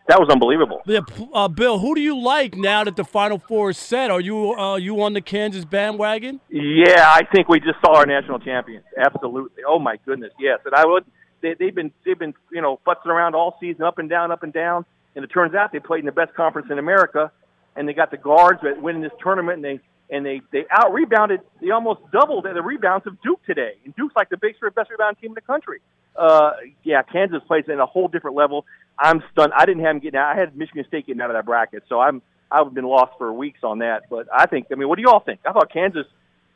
that 0.08 0.20
was 0.20 0.30
unbelievable. 0.30 0.82
Yeah, 0.86 1.02
uh, 1.34 1.48
Bill, 1.50 1.80
who 1.80 1.94
do 1.94 2.02
you 2.02 2.18
like 2.18 2.56
now 2.56 2.84
that 2.84 2.96
the 2.96 3.04
Final 3.04 3.40
Four 3.40 3.72
is 3.72 3.78
set? 3.78 4.10
Are 4.10 4.22
you 4.22 4.54
uh, 4.54 4.78
you 4.78 5.02
on 5.02 5.14
the 5.14 5.22
Kansas 5.22 5.66
bandwagon? 5.66 6.40
Yeah, 6.50 7.12
I 7.12 7.22
think 7.34 7.50
we 7.50 7.60
just 7.60 7.80
saw 7.82 7.98
our 7.98 8.06
national 8.06 8.40
champions. 8.40 8.86
Absolutely. 8.98 9.64
Oh 9.68 9.80
my 9.80 9.98
goodness, 10.06 10.32
yes. 10.40 10.60
And 10.66 10.74
I 10.74 10.86
would. 10.86 11.06
They, 11.42 11.56
they've 11.60 11.76
been 11.76 11.92
they've 12.06 12.18
been 12.18 12.34
you 12.52 12.62
know 12.62 12.80
futzing 12.88 13.08
around 13.08 13.36
all 13.36 13.58
season, 13.60 13.84
up 13.84 14.00
and 14.00 14.10
down, 14.10 14.32
up 14.32 14.44
and 14.44 14.54
down. 14.54 14.86
And 15.16 15.26
it 15.26 15.28
turns 15.28 15.56
out 15.56 15.72
they 15.72 15.80
played 15.80 16.00
in 16.00 16.06
the 16.06 16.12
best 16.12 16.34
conference 16.36 16.70
in 16.72 16.80
America, 16.80 17.32
and 17.76 17.88
they 17.88 17.94
got 17.94 18.12
the 18.12 18.18
guards 18.18 18.62
that 18.64 18.82
winning 18.82 19.02
this 19.02 19.12
tournament. 19.22 19.58
And 19.58 19.66
they 19.66 19.80
and 20.10 20.26
they 20.26 20.42
they 20.52 20.66
out 20.72 20.94
rebounded. 20.94 21.42
They 21.62 21.72
almost 21.72 22.00
doubled 22.14 22.46
the 22.46 22.62
rebounds 22.62 23.06
of 23.08 23.22
Duke 23.22 23.44
today. 23.46 23.74
And 23.84 23.96
Duke's 23.96 24.16
like 24.16 24.30
the 24.30 24.38
big 24.38 24.56
best 24.74 24.90
rebound 24.90 25.18
team 25.20 25.32
in 25.32 25.36
the 25.36 25.42
country. 25.42 25.80
Uh, 26.16 26.52
yeah, 26.84 27.04
Kansas 27.04 27.42
plays 27.46 27.66
in 27.68 27.80
a 27.80 27.86
whole 27.86 28.08
different 28.08 28.36
level. 28.36 28.66
I'm 28.99 29.22
stunned. 29.32 29.53
I 29.56 29.65
didn't 29.65 29.84
have 29.84 29.95
them 29.95 29.99
getting 29.99 30.19
out. 30.19 30.36
I 30.36 30.40
had 30.40 30.57
Michigan 30.57 30.86
State 30.88 31.07
getting 31.07 31.22
out 31.22 31.30
of 31.30 31.36
that 31.36 31.45
bracket, 31.45 31.84
so 31.90 31.99
I'm 31.99 32.22
I've 32.52 32.74
been 32.74 32.86
lost 32.86 33.14
for 33.18 33.32
weeks 33.34 33.60
on 33.64 33.80
that. 33.80 34.03
But 34.10 34.28
I 34.34 34.45
think 34.48 34.68
I 34.72 34.76
mean, 34.76 34.90
what 34.90 34.95
do 34.95 35.02
you 35.02 35.10
all 35.10 35.19
think? 35.19 35.40
I 35.45 35.52
thought 35.53 35.72
Kansas 35.72 36.06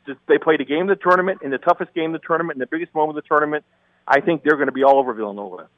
just 0.06 0.18
they 0.26 0.38
played 0.38 0.60
a 0.60 0.64
game 0.64 0.88
of 0.90 0.98
the 0.98 1.02
tournament 1.02 1.40
in 1.42 1.50
the 1.50 1.58
toughest 1.58 1.94
game 1.94 2.14
of 2.14 2.20
the 2.20 2.26
tournament 2.26 2.56
in 2.56 2.60
the 2.60 2.66
biggest 2.66 2.94
moment 2.94 3.16
of 3.16 3.24
the 3.24 3.28
tournament. 3.28 3.64
I 4.06 4.20
think 4.20 4.42
they're 4.42 4.56
going 4.56 4.66
to 4.66 4.72
be 4.72 4.82
all 4.82 4.98
over 4.98 5.14
Villanova. 5.14 5.68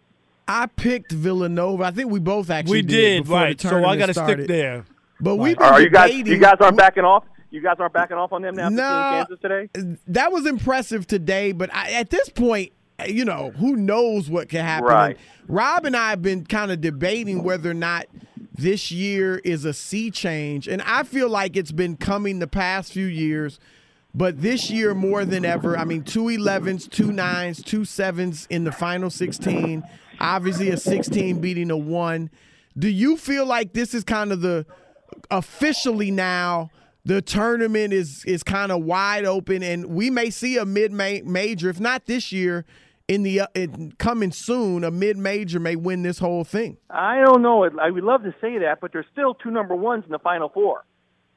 I 0.49 0.66
picked 0.66 1.12
Villanova. 1.12 1.85
I 1.85 1.91
think 1.91 2.11
we 2.11 2.20
both 2.20 2.51
actually 2.51 2.78
We 2.78 2.82
did, 2.82 3.24
before 3.24 3.36
right. 3.36 3.59
The 3.59 3.69
So 3.69 3.85
I 3.85 3.97
gotta 3.97 4.15
stick 4.15 4.47
there. 4.47 4.85
But 5.20 5.36
we've 5.36 5.59
Are 5.59 5.74
been 5.74 5.85
you 5.85 5.91
guys? 5.91 6.12
You 6.12 6.39
guys 6.39 6.57
aren't 6.61 6.77
backing 6.77 7.05
off? 7.05 7.24
You 7.51 7.62
guys 7.62 7.77
aren't 7.78 7.93
backing 7.95 8.16
off 8.16 8.32
on 8.32 8.43
them 8.43 8.57
now 8.57 8.65
after 8.65 8.77
Nah. 8.77 9.11
seeing 9.11 9.27
Kansas 9.27 9.69
today? 9.77 9.99
That 10.09 10.32
was 10.32 10.45
impressive 10.45 11.07
today, 11.07 11.53
but 11.53 11.73
I, 11.74 11.93
at 11.93 12.11
this 12.11 12.28
point, 12.28 12.73
you 13.07 13.25
know, 13.25 13.51
who 13.57 13.77
knows 13.77 14.31
what 14.31 14.49
can 14.49 14.65
happen. 14.65 14.87
Right. 14.87 15.19
And 15.47 15.57
Rob 15.57 15.85
and 15.85 15.97
I 15.97 16.11
have 16.11 16.23
been 16.23 16.45
kind 16.45 16.71
of 16.71 16.81
debating 16.81 17.43
whether 17.43 17.71
or 17.71 17.75
not 17.75 18.07
this 18.57 18.93
year 18.93 19.39
is 19.39 19.65
a 19.65 19.73
sea 19.73 20.11
change. 20.11 20.69
And 20.69 20.81
I 20.83 21.03
feel 21.03 21.29
like 21.29 21.57
it's 21.57 21.73
been 21.73 21.97
coming 21.97 22.39
the 22.39 22.47
past 22.47 22.93
few 22.93 23.07
years, 23.07 23.59
but 24.15 24.41
this 24.41 24.71
year 24.71 24.95
more 24.95 25.25
than 25.25 25.45
ever. 25.45 25.77
I 25.77 25.85
mean, 25.85 26.05
two 26.05 26.25
11s, 26.25 26.89
two 26.89 27.09
9s, 27.09 27.65
two 27.65 27.81
7s 27.81 28.47
in 28.49 28.65
the 28.65 28.73
final 28.73 29.11
16. 29.11 29.83
Obviously, 30.21 30.71
a 30.71 30.77
16 30.77 31.41
beating 31.41 31.71
a 31.71 31.77
1. 31.77 32.31
Do 32.79 32.89
you 32.89 33.16
feel 33.16 33.45
like 33.45 33.73
this 33.73 33.93
is 33.93 34.05
kind 34.05 34.33
of 34.33 34.41
the 34.41 34.66
officially 35.31 36.11
now 36.11 36.71
the 37.05 37.21
tournament 37.21 37.93
is 37.93 38.25
is 38.25 38.43
kind 38.43 38.73
of 38.73 38.83
wide 38.83 39.25
open 39.25 39.62
and 39.62 39.87
we 39.87 40.11
may 40.11 40.31
see 40.31 40.57
a 40.57 40.65
mid 40.65 40.93
major 40.93 41.69
if 41.69 41.79
not 41.79 42.07
this 42.07 42.33
year 42.33 42.65
in 43.09 43.23
the 43.23 43.41
uh, 43.41 43.47
in 43.55 43.93
coming 43.99 44.33
soon 44.33 44.83
a 44.85 44.91
mid 44.91 45.17
major 45.17 45.61
may 45.61 45.77
win 45.77 46.03
this 46.03 46.19
whole 46.19 46.45
thing 46.45 46.77
I 46.89 47.21
don't 47.25 47.43
know. 47.43 47.65
I 47.81 47.91
would 47.91 48.05
love 48.05 48.23
to 48.23 48.35
say 48.41 48.59
that, 48.59 48.81
but 48.81 48.93
there's 48.93 49.07
still 49.13 49.35
two 49.35 49.51
number 49.51 49.75
ones 49.75 50.05
in 50.07 50.13
the 50.13 50.19
Final 50.19 50.49
Four. 50.49 50.85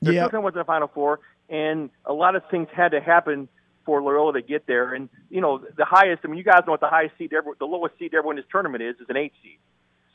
There's 0.01 0.15
Yep. 0.15 0.29
two 0.29 0.35
number 0.37 0.45
ones 0.45 0.55
in 0.55 0.59
the 0.59 0.65
Final 0.65 0.87
Four, 0.87 1.19
and 1.49 1.89
a 2.05 2.13
lot 2.13 2.35
of 2.35 2.43
things 2.49 2.67
had 2.73 2.91
to 2.91 3.01
happen 3.01 3.49
for 3.85 4.01
Loyola 4.01 4.33
to 4.33 4.41
get 4.41 4.65
there. 4.67 4.93
And 4.93 5.09
you 5.29 5.41
know, 5.41 5.57
the 5.77 5.85
highest. 5.85 6.21
I 6.23 6.27
mean, 6.27 6.37
you 6.37 6.43
guys 6.43 6.61
know 6.65 6.71
what 6.71 6.79
the 6.81 6.87
highest 6.87 7.17
seed 7.17 7.33
ever, 7.33 7.51
the 7.59 7.65
lowest 7.65 7.97
seed 7.99 8.13
ever 8.13 8.29
in 8.29 8.37
this 8.37 8.45
tournament 8.51 8.83
is, 8.83 8.95
is 9.01 9.07
an 9.09 9.17
eight 9.17 9.33
seed. 9.43 9.57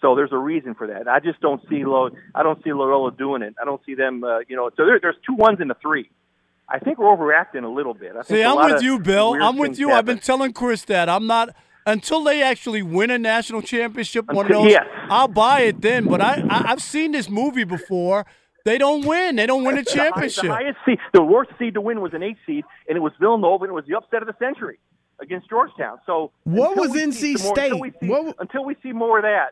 So 0.00 0.14
there's 0.16 0.32
a 0.32 0.38
reason 0.38 0.74
for 0.74 0.86
that. 0.88 1.06
I 1.06 1.20
just 1.20 1.40
don't 1.40 1.60
see 1.68 1.84
Lo. 1.84 2.10
I 2.34 2.42
don't 2.42 2.62
see 2.64 2.72
Loyola 2.72 3.12
doing 3.12 3.42
it. 3.42 3.54
I 3.60 3.64
don't 3.64 3.80
see 3.84 3.94
them. 3.94 4.24
Uh, 4.24 4.40
you 4.48 4.56
know, 4.56 4.70
so 4.76 4.84
there, 4.86 4.98
there's 5.00 5.16
two 5.26 5.34
ones 5.34 5.58
and 5.60 5.70
a 5.70 5.76
three. 5.82 6.10
I 6.72 6.78
think 6.78 6.98
we're 6.98 7.14
overreacting 7.14 7.64
a 7.64 7.68
little 7.68 7.92
bit. 7.92 8.10
I 8.12 8.22
think 8.22 8.26
See, 8.26 8.40
a 8.40 8.48
I'm 8.48 8.72
with 8.72 8.82
you, 8.82 8.98
Bill. 8.98 9.34
I'm 9.34 9.58
with 9.58 9.68
things 9.70 9.78
you. 9.78 9.90
I've 9.92 10.06
been 10.06 10.18
telling 10.18 10.52
Chris 10.54 10.84
that 10.86 11.08
I'm 11.08 11.26
not 11.26 11.50
until 11.86 12.24
they 12.24 12.42
actually 12.42 12.82
win 12.82 13.10
a 13.10 13.18
national 13.18 13.60
championship. 13.60 14.32
One 14.32 14.46
of 14.46 14.52
those, 14.52 14.70
yes. 14.70 14.86
I'll 15.10 15.28
buy 15.28 15.62
it 15.62 15.80
then. 15.82 16.06
But 16.06 16.20
I, 16.22 16.42
I 16.48 16.72
I've 16.72 16.80
seen 16.82 17.12
this 17.12 17.28
movie 17.28 17.64
before. 17.64 18.24
They 18.64 18.78
don't 18.78 19.04
win. 19.04 19.36
They 19.36 19.44
don't 19.46 19.64
win 19.64 19.76
a 19.76 19.82
The 19.82 19.90
high- 19.90 19.96
championship. 19.96 20.44
The 20.44 20.54
highest 20.54 20.78
seed, 20.86 20.98
the 21.12 21.22
worst 21.22 21.50
seed 21.58 21.74
to 21.74 21.80
win 21.80 22.00
was 22.00 22.14
an 22.14 22.22
eight 22.22 22.36
seed, 22.46 22.64
and 22.88 22.96
it 22.96 23.00
was 23.00 23.12
Villanova, 23.20 23.64
and 23.64 23.72
it 23.72 23.74
was 23.74 23.84
the 23.86 23.96
upset 23.96 24.22
of 24.22 24.28
the 24.28 24.36
century 24.38 24.78
against 25.20 25.50
Georgetown. 25.50 25.98
So 26.06 26.30
What 26.44 26.76
was 26.76 26.92
NC 26.92 27.12
see 27.12 27.36
some 27.36 27.48
more- 27.48 27.58
until 27.58 27.76
State? 27.76 27.80
we 27.80 27.90
see- 28.00 28.08
What- 28.12 28.36
until 28.38 28.64
we 28.64 28.76
see 28.82 28.92
more 28.92 29.18
of 29.18 29.24
that. 29.24 29.50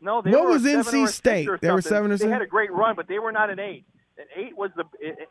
No, 0.00 0.20
they 0.22 0.30
What 0.32 0.44
were 0.44 0.50
was 0.50 0.64
NC 0.66 0.76
or 0.76 0.80
a 0.80 1.06
six 1.06 1.14
State? 1.14 1.48
They 1.62 1.70
were 1.70 1.80
seven 1.80 2.10
or 2.12 2.16
They 2.16 2.22
six? 2.24 2.32
had 2.32 2.42
a 2.42 2.46
great 2.46 2.72
run, 2.72 2.94
but 2.96 3.06
they 3.08 3.18
were 3.20 3.32
not 3.32 3.48
an 3.50 3.58
eight. 3.58 3.84
An 4.18 4.24
eight 4.36 4.56
was 4.56 4.70
the 4.76 4.84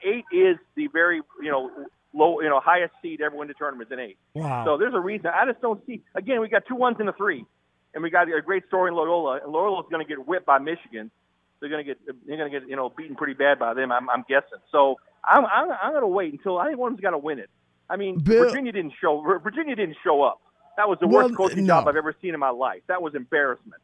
eight 0.04 0.26
is 0.32 0.58
the 0.76 0.88
very 0.88 1.22
you 1.42 1.52
know 1.52 1.70
low 2.14 2.40
you 2.42 2.50
know 2.50 2.60
highest 2.60 2.94
seed 3.02 3.22
ever 3.22 3.36
win 3.36 3.48
the 3.50 3.54
tournament 3.54 3.90
is 3.90 3.94
an 3.94 4.00
eight. 4.00 4.18
Wow. 4.34 4.66
So 4.66 4.78
there's 4.78 4.94
a 4.94 5.00
reason. 5.00 5.28
I 5.28 5.46
just 5.46 5.62
don't 5.62 5.86
see. 5.86 6.02
Again, 6.16 6.40
we 6.40 6.48
got 6.50 6.64
two 6.68 6.76
ones 6.76 6.98
and 7.00 7.10
a 7.10 7.14
three, 7.14 7.46
and 7.94 8.02
we 8.04 8.10
got 8.10 8.28
a 8.32 8.42
great 8.42 8.66
story 8.68 8.90
in 8.90 8.96
Loyola. 8.96 9.42
And 9.44 9.52
Loyola's 9.52 9.88
going 9.92 10.06
to 10.06 10.08
get 10.08 10.26
whipped 10.26 10.46
by 10.46 10.60
Michigan. 10.60 11.12
They're 11.60 11.70
going 11.70 11.86
to 11.86 11.96
get 11.96 11.98
they're 12.26 12.38
going 12.38 12.52
to 12.52 12.60
get 12.60 12.70
you 12.70 12.76
know 12.76 12.90
beaten 12.90 13.16
pretty 13.16 13.34
bad 13.34 13.60
by 13.60 13.74
them. 13.74 13.92
I'm, 13.92 14.10
I'm 14.10 14.24
guessing. 14.30 14.60
So 14.72 14.96
I'm 15.24 15.46
I'm, 15.46 15.70
I'm 15.82 15.92
going 15.92 16.02
to 16.04 16.08
wait 16.08 16.32
until 16.34 16.58
I 16.58 16.68
think 16.68 16.78
one 16.80 16.92
of 16.92 16.98
them's 16.98 17.02
going 17.02 17.14
to 17.14 17.18
win 17.18 17.40
it. 17.40 17.50
I 17.90 17.98
mean, 17.98 18.20
Bill- 18.20 18.46
Virginia 18.46 18.72
didn't 18.72 18.94
show 19.02 19.22
Virginia 19.44 19.76
didn't 19.76 19.98
show 20.04 20.22
up. 20.22 20.40
That 20.78 20.88
was 20.88 21.00
the 21.02 21.08
Well, 21.08 21.26
worst 21.26 21.36
coaching 21.36 21.66
no. 21.66 21.74
job 21.76 21.88
I've 21.88 21.96
ever 21.96 22.14
seen 22.22 22.34
in 22.36 22.40
my 22.40 22.52
life. 22.52 22.82
That 22.88 23.02
was 23.02 23.16
embarrassment. 23.16 23.82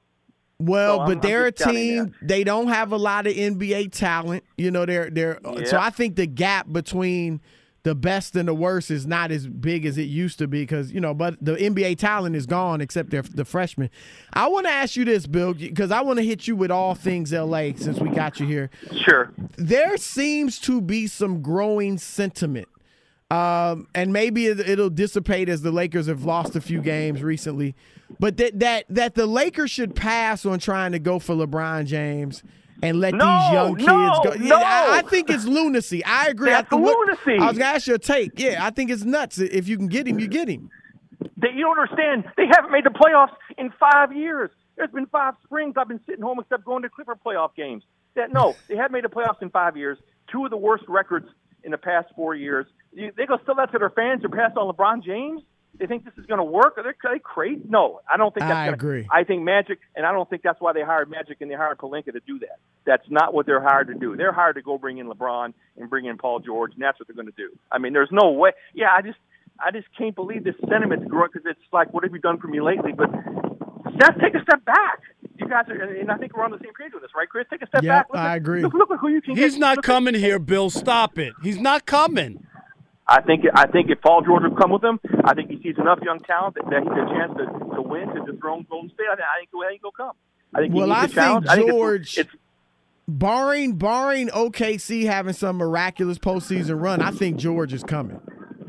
Well, 0.65 0.99
So 0.99 1.05
but 1.05 1.11
I'm 1.11 1.19
they're 1.19 1.45
a 1.47 1.51
telling 1.51 1.77
you 1.77 2.03
team. 2.05 2.15
They 2.21 2.43
don't 2.43 2.67
have 2.67 2.91
a 2.91 2.97
lot 2.97 3.27
of 3.27 3.33
NBA 3.33 3.91
talent. 3.91 4.43
You 4.57 4.71
know, 4.71 4.85
they're 4.85 5.09
they're. 5.09 5.39
So 5.65 5.77
I 5.77 5.89
think 5.89 6.15
the 6.15 6.25
gap 6.25 6.71
between 6.71 7.41
the 7.83 7.93
best 7.93 8.37
and 8.37 8.47
the 8.47 8.53
worst 8.53 8.89
is 8.89 9.05
not 9.05 9.29
as 9.29 9.45
big 9.45 9.85
as 9.85 9.97
it 9.97 10.03
used 10.03 10.39
to 10.39 10.47
be 10.47 10.61
because 10.61 10.91
you 10.91 11.01
know. 11.01 11.13
But 11.13 11.35
the 11.43 11.55
NBA 11.55 11.97
talent 11.97 12.35
is 12.35 12.45
gone 12.45 12.79
except 12.81 13.09
they're 13.09 13.23
the 13.23 13.45
freshmen. 13.45 13.89
I 14.33 14.47
want 14.47 14.65
to 14.65 14.71
ask 14.71 14.95
you 14.95 15.03
this, 15.05 15.27
Bill, 15.27 15.53
because 15.53 15.91
I 15.91 16.01
want 16.01 16.19
to 16.19 16.25
hit 16.25 16.47
you 16.47 16.55
with 16.55 16.71
all 16.71 16.95
things 16.95 17.33
LA 17.33 17.71
since 17.75 17.99
we 17.99 18.09
got 18.09 18.39
you 18.39 18.47
here. 18.47 18.69
Sure. 19.05 19.33
There 19.57 19.97
seems 19.97 20.59
to 20.59 20.79
be 20.81 21.07
some 21.07 21.41
growing 21.41 21.97
sentiment. 21.97 22.69
Um, 23.33 23.87
and 23.95 24.13
maybe 24.13 24.45
it, 24.47 24.59
it'll 24.59 24.89
dissipate 24.89 25.49
as 25.49 25.61
the 25.61 25.71
Lakers 25.71 26.07
have 26.07 26.23
lost 26.23 26.55
a 26.55 26.61
few 26.61 26.81
games 26.81 27.23
recently. 27.23 27.75
But 28.19 28.37
that 28.37 28.59
that 28.59 28.85
that 28.89 29.15
the 29.15 29.25
Lakers 29.25 29.71
should 29.71 29.95
pass 29.95 30.45
on 30.45 30.59
trying 30.59 30.91
to 30.91 30.99
go 30.99 31.17
for 31.17 31.33
LeBron 31.33 31.85
James 31.85 32.43
and 32.83 32.99
let 32.99 33.15
No, 33.15 33.25
these 33.25 33.53
young 33.53 33.75
kids 33.75 33.87
no, 33.87 34.21
go. 34.23 34.33
no. 34.35 34.55
I, 34.57 34.99
I 34.99 35.01
think 35.03 35.29
it's 35.29 35.45
lunacy. 35.45 36.03
I 36.05 36.27
agree. 36.27 36.51
That's 36.51 36.71
I 36.71 36.75
lunacy. 36.75 37.37
I 37.39 37.47
was 37.47 37.57
gonna 37.57 37.71
ask 37.75 37.87
your 37.87 37.97
take. 37.97 38.39
Yeah, 38.39 38.63
I 38.63 38.69
think 38.69 38.91
it's 38.91 39.03
nuts. 39.03 39.39
If 39.39 39.67
you 39.67 39.77
can 39.77 39.87
get 39.87 40.07
him, 40.07 40.19
you 40.19 40.27
get 40.27 40.47
him. 40.47 40.69
They, 41.37 41.49
you 41.55 41.63
don't 41.63 41.79
understand. 41.79 42.25
They 42.37 42.45
haven't 42.53 42.71
made 42.71 42.85
the 42.85 42.89
playoffs 42.91 43.33
in 43.57 43.71
five 43.79 44.15
years. 44.15 44.51
There's 44.75 44.91
been 44.91 45.07
five 45.07 45.33
springs 45.43 45.75
I've 45.77 45.87
been 45.87 46.01
sitting 46.05 46.21
home 46.21 46.39
except 46.39 46.65
going 46.65 46.83
to 46.83 46.89
Clipper 46.89 47.15
playoff 47.15 47.55
games. 47.55 47.83
That 48.15 48.31
no, 48.31 48.55
they 48.67 48.75
haven't 48.75 48.91
made 48.91 49.05
the 49.05 49.09
playoffs 49.09 49.41
in 49.41 49.49
five 49.49 49.75
years. 49.75 49.97
Two 50.31 50.45
of 50.45 50.51
the 50.51 50.57
worst 50.57 50.83
records 50.87 51.27
in 51.63 51.71
the 51.71 51.77
past 51.77 52.09
four 52.15 52.35
years. 52.35 52.67
You, 52.95 53.11
they 53.15 53.25
go 53.25 53.37
sell 53.45 53.55
that 53.55 53.71
to 53.71 53.79
their 53.79 53.89
fans 53.89 54.21
to 54.21 54.29
pass 54.29 54.51
on 54.55 54.73
LeBron 54.73 55.03
James. 55.03 55.41
They 55.79 55.87
think 55.87 56.05
this 56.05 56.13
is 56.17 56.27
going 56.27 56.37
to 56.37 56.43
work? 56.43 56.77
Are 56.77 56.83
they, 56.83 56.89
are 56.89 57.15
they 57.15 57.19
crazy? 57.19 57.63
No, 57.67 57.99
I 58.07 58.17
don't 58.17 58.31
think 58.31 58.41
that's 58.41 58.55
I 58.55 58.65
gonna, 58.65 58.75
agree. 58.75 59.07
I 59.11 59.23
think 59.23 59.41
Magic, 59.41 59.79
and 59.95 60.05
I 60.05 60.11
don't 60.11 60.29
think 60.29 60.43
that's 60.43 60.61
why 60.61 60.71
they 60.71 60.83
hired 60.83 61.09
Magic 61.09 61.41
and 61.41 61.49
they 61.49 61.55
hired 61.55 61.79
Pelinka 61.79 62.13
to 62.13 62.19
do 62.27 62.37
that. 62.39 62.59
That's 62.85 63.03
not 63.09 63.33
what 63.33 63.47
they're 63.47 63.61
hired 63.61 63.87
to 63.87 63.95
do. 63.95 64.15
They're 64.15 64.31
hired 64.31 64.55
to 64.57 64.61
go 64.61 64.77
bring 64.77 64.99
in 64.99 65.07
LeBron 65.07 65.53
and 65.77 65.89
bring 65.89 66.05
in 66.05 66.19
Paul 66.19 66.41
George, 66.41 66.73
and 66.73 66.81
that's 66.83 66.99
what 66.99 67.07
they're 67.07 67.15
going 67.15 67.25
to 67.25 67.33
do. 67.35 67.49
I 67.71 67.79
mean, 67.79 67.93
there's 67.93 68.11
no 68.11 68.29
way. 68.29 68.51
Yeah, 68.75 68.89
I 68.95 69.01
just, 69.01 69.17
I 69.59 69.71
just 69.71 69.87
can't 69.97 70.13
believe 70.13 70.43
this 70.43 70.55
sentiment's 70.69 71.07
growing 71.07 71.29
because 71.33 71.49
it's 71.49 71.73
like, 71.73 71.91
what 71.91 72.03
have 72.03 72.13
you 72.13 72.19
done 72.19 72.37
for 72.37 72.47
me 72.47 72.61
lately? 72.61 72.91
But 72.91 73.09
Seth, 73.99 74.19
take 74.21 74.35
a 74.35 74.43
step 74.43 74.63
back. 74.65 75.01
You 75.39 75.49
guys 75.49 75.65
are, 75.69 75.81
and 75.81 76.11
I 76.11 76.17
think 76.17 76.37
we're 76.37 76.43
on 76.43 76.51
the 76.51 76.59
same 76.59 76.73
page 76.79 76.91
with 76.93 77.01
this, 77.01 77.11
right, 77.15 77.27
Chris? 77.27 77.47
Take 77.49 77.63
a 77.63 77.67
step 77.67 77.83
back. 77.83 78.07
Look 78.09 78.19
I 78.19 78.35
agree. 78.35 78.61
Look, 78.61 78.73
look 78.75 78.91
at 78.91 78.99
who 78.99 79.07
you 79.09 79.21
can 79.21 79.35
He's 79.35 79.53
get. 79.53 79.59
not 79.59 79.77
Look 79.77 79.85
coming 79.85 80.13
here, 80.13 80.37
Bill. 80.37 80.69
Stop 80.69 81.17
it. 81.17 81.33
He's 81.41 81.59
not 81.59 81.87
coming. 81.87 82.42
I 83.07 83.21
think 83.21 83.43
I 83.53 83.67
think 83.67 83.89
if 83.89 84.01
Paul 84.01 84.21
George 84.21 84.43
would 84.43 84.57
come 84.57 84.71
with 84.71 84.83
him, 84.83 84.99
I 85.25 85.33
think 85.33 85.49
he 85.49 85.57
sees 85.61 85.77
enough 85.77 85.99
young 86.01 86.19
talent 86.19 86.55
that, 86.55 86.65
that 86.69 86.83
he 86.83 86.89
has 86.89 86.97
a 86.97 87.13
chance 87.13 87.31
to, 87.37 87.75
to 87.75 87.81
win 87.81 88.07
to 88.15 88.31
dethrone 88.31 88.65
Golden 88.69 88.89
State. 88.91 89.05
I 89.11 89.15
think 89.15 89.27
I 89.27 89.39
think, 89.39 89.49
I 89.65 89.69
think 89.69 89.81
he'll 89.81 89.91
come. 89.91 90.15
I 90.55 90.59
think 90.61 90.73
Well, 90.73 90.91
I 90.91 91.07
think 91.07 91.17
I 91.17 91.55
think 91.55 91.67
it's- 91.67 91.67
George, 91.67 92.17
it's, 92.17 92.29
barring 93.07 93.73
barring 93.73 94.29
OKC 94.29 95.05
having 95.05 95.33
some 95.33 95.57
miraculous 95.57 96.17
postseason 96.17 96.81
run, 96.81 97.01
I 97.01 97.11
think 97.11 97.37
George 97.37 97.73
is 97.73 97.83
coming. 97.83 98.19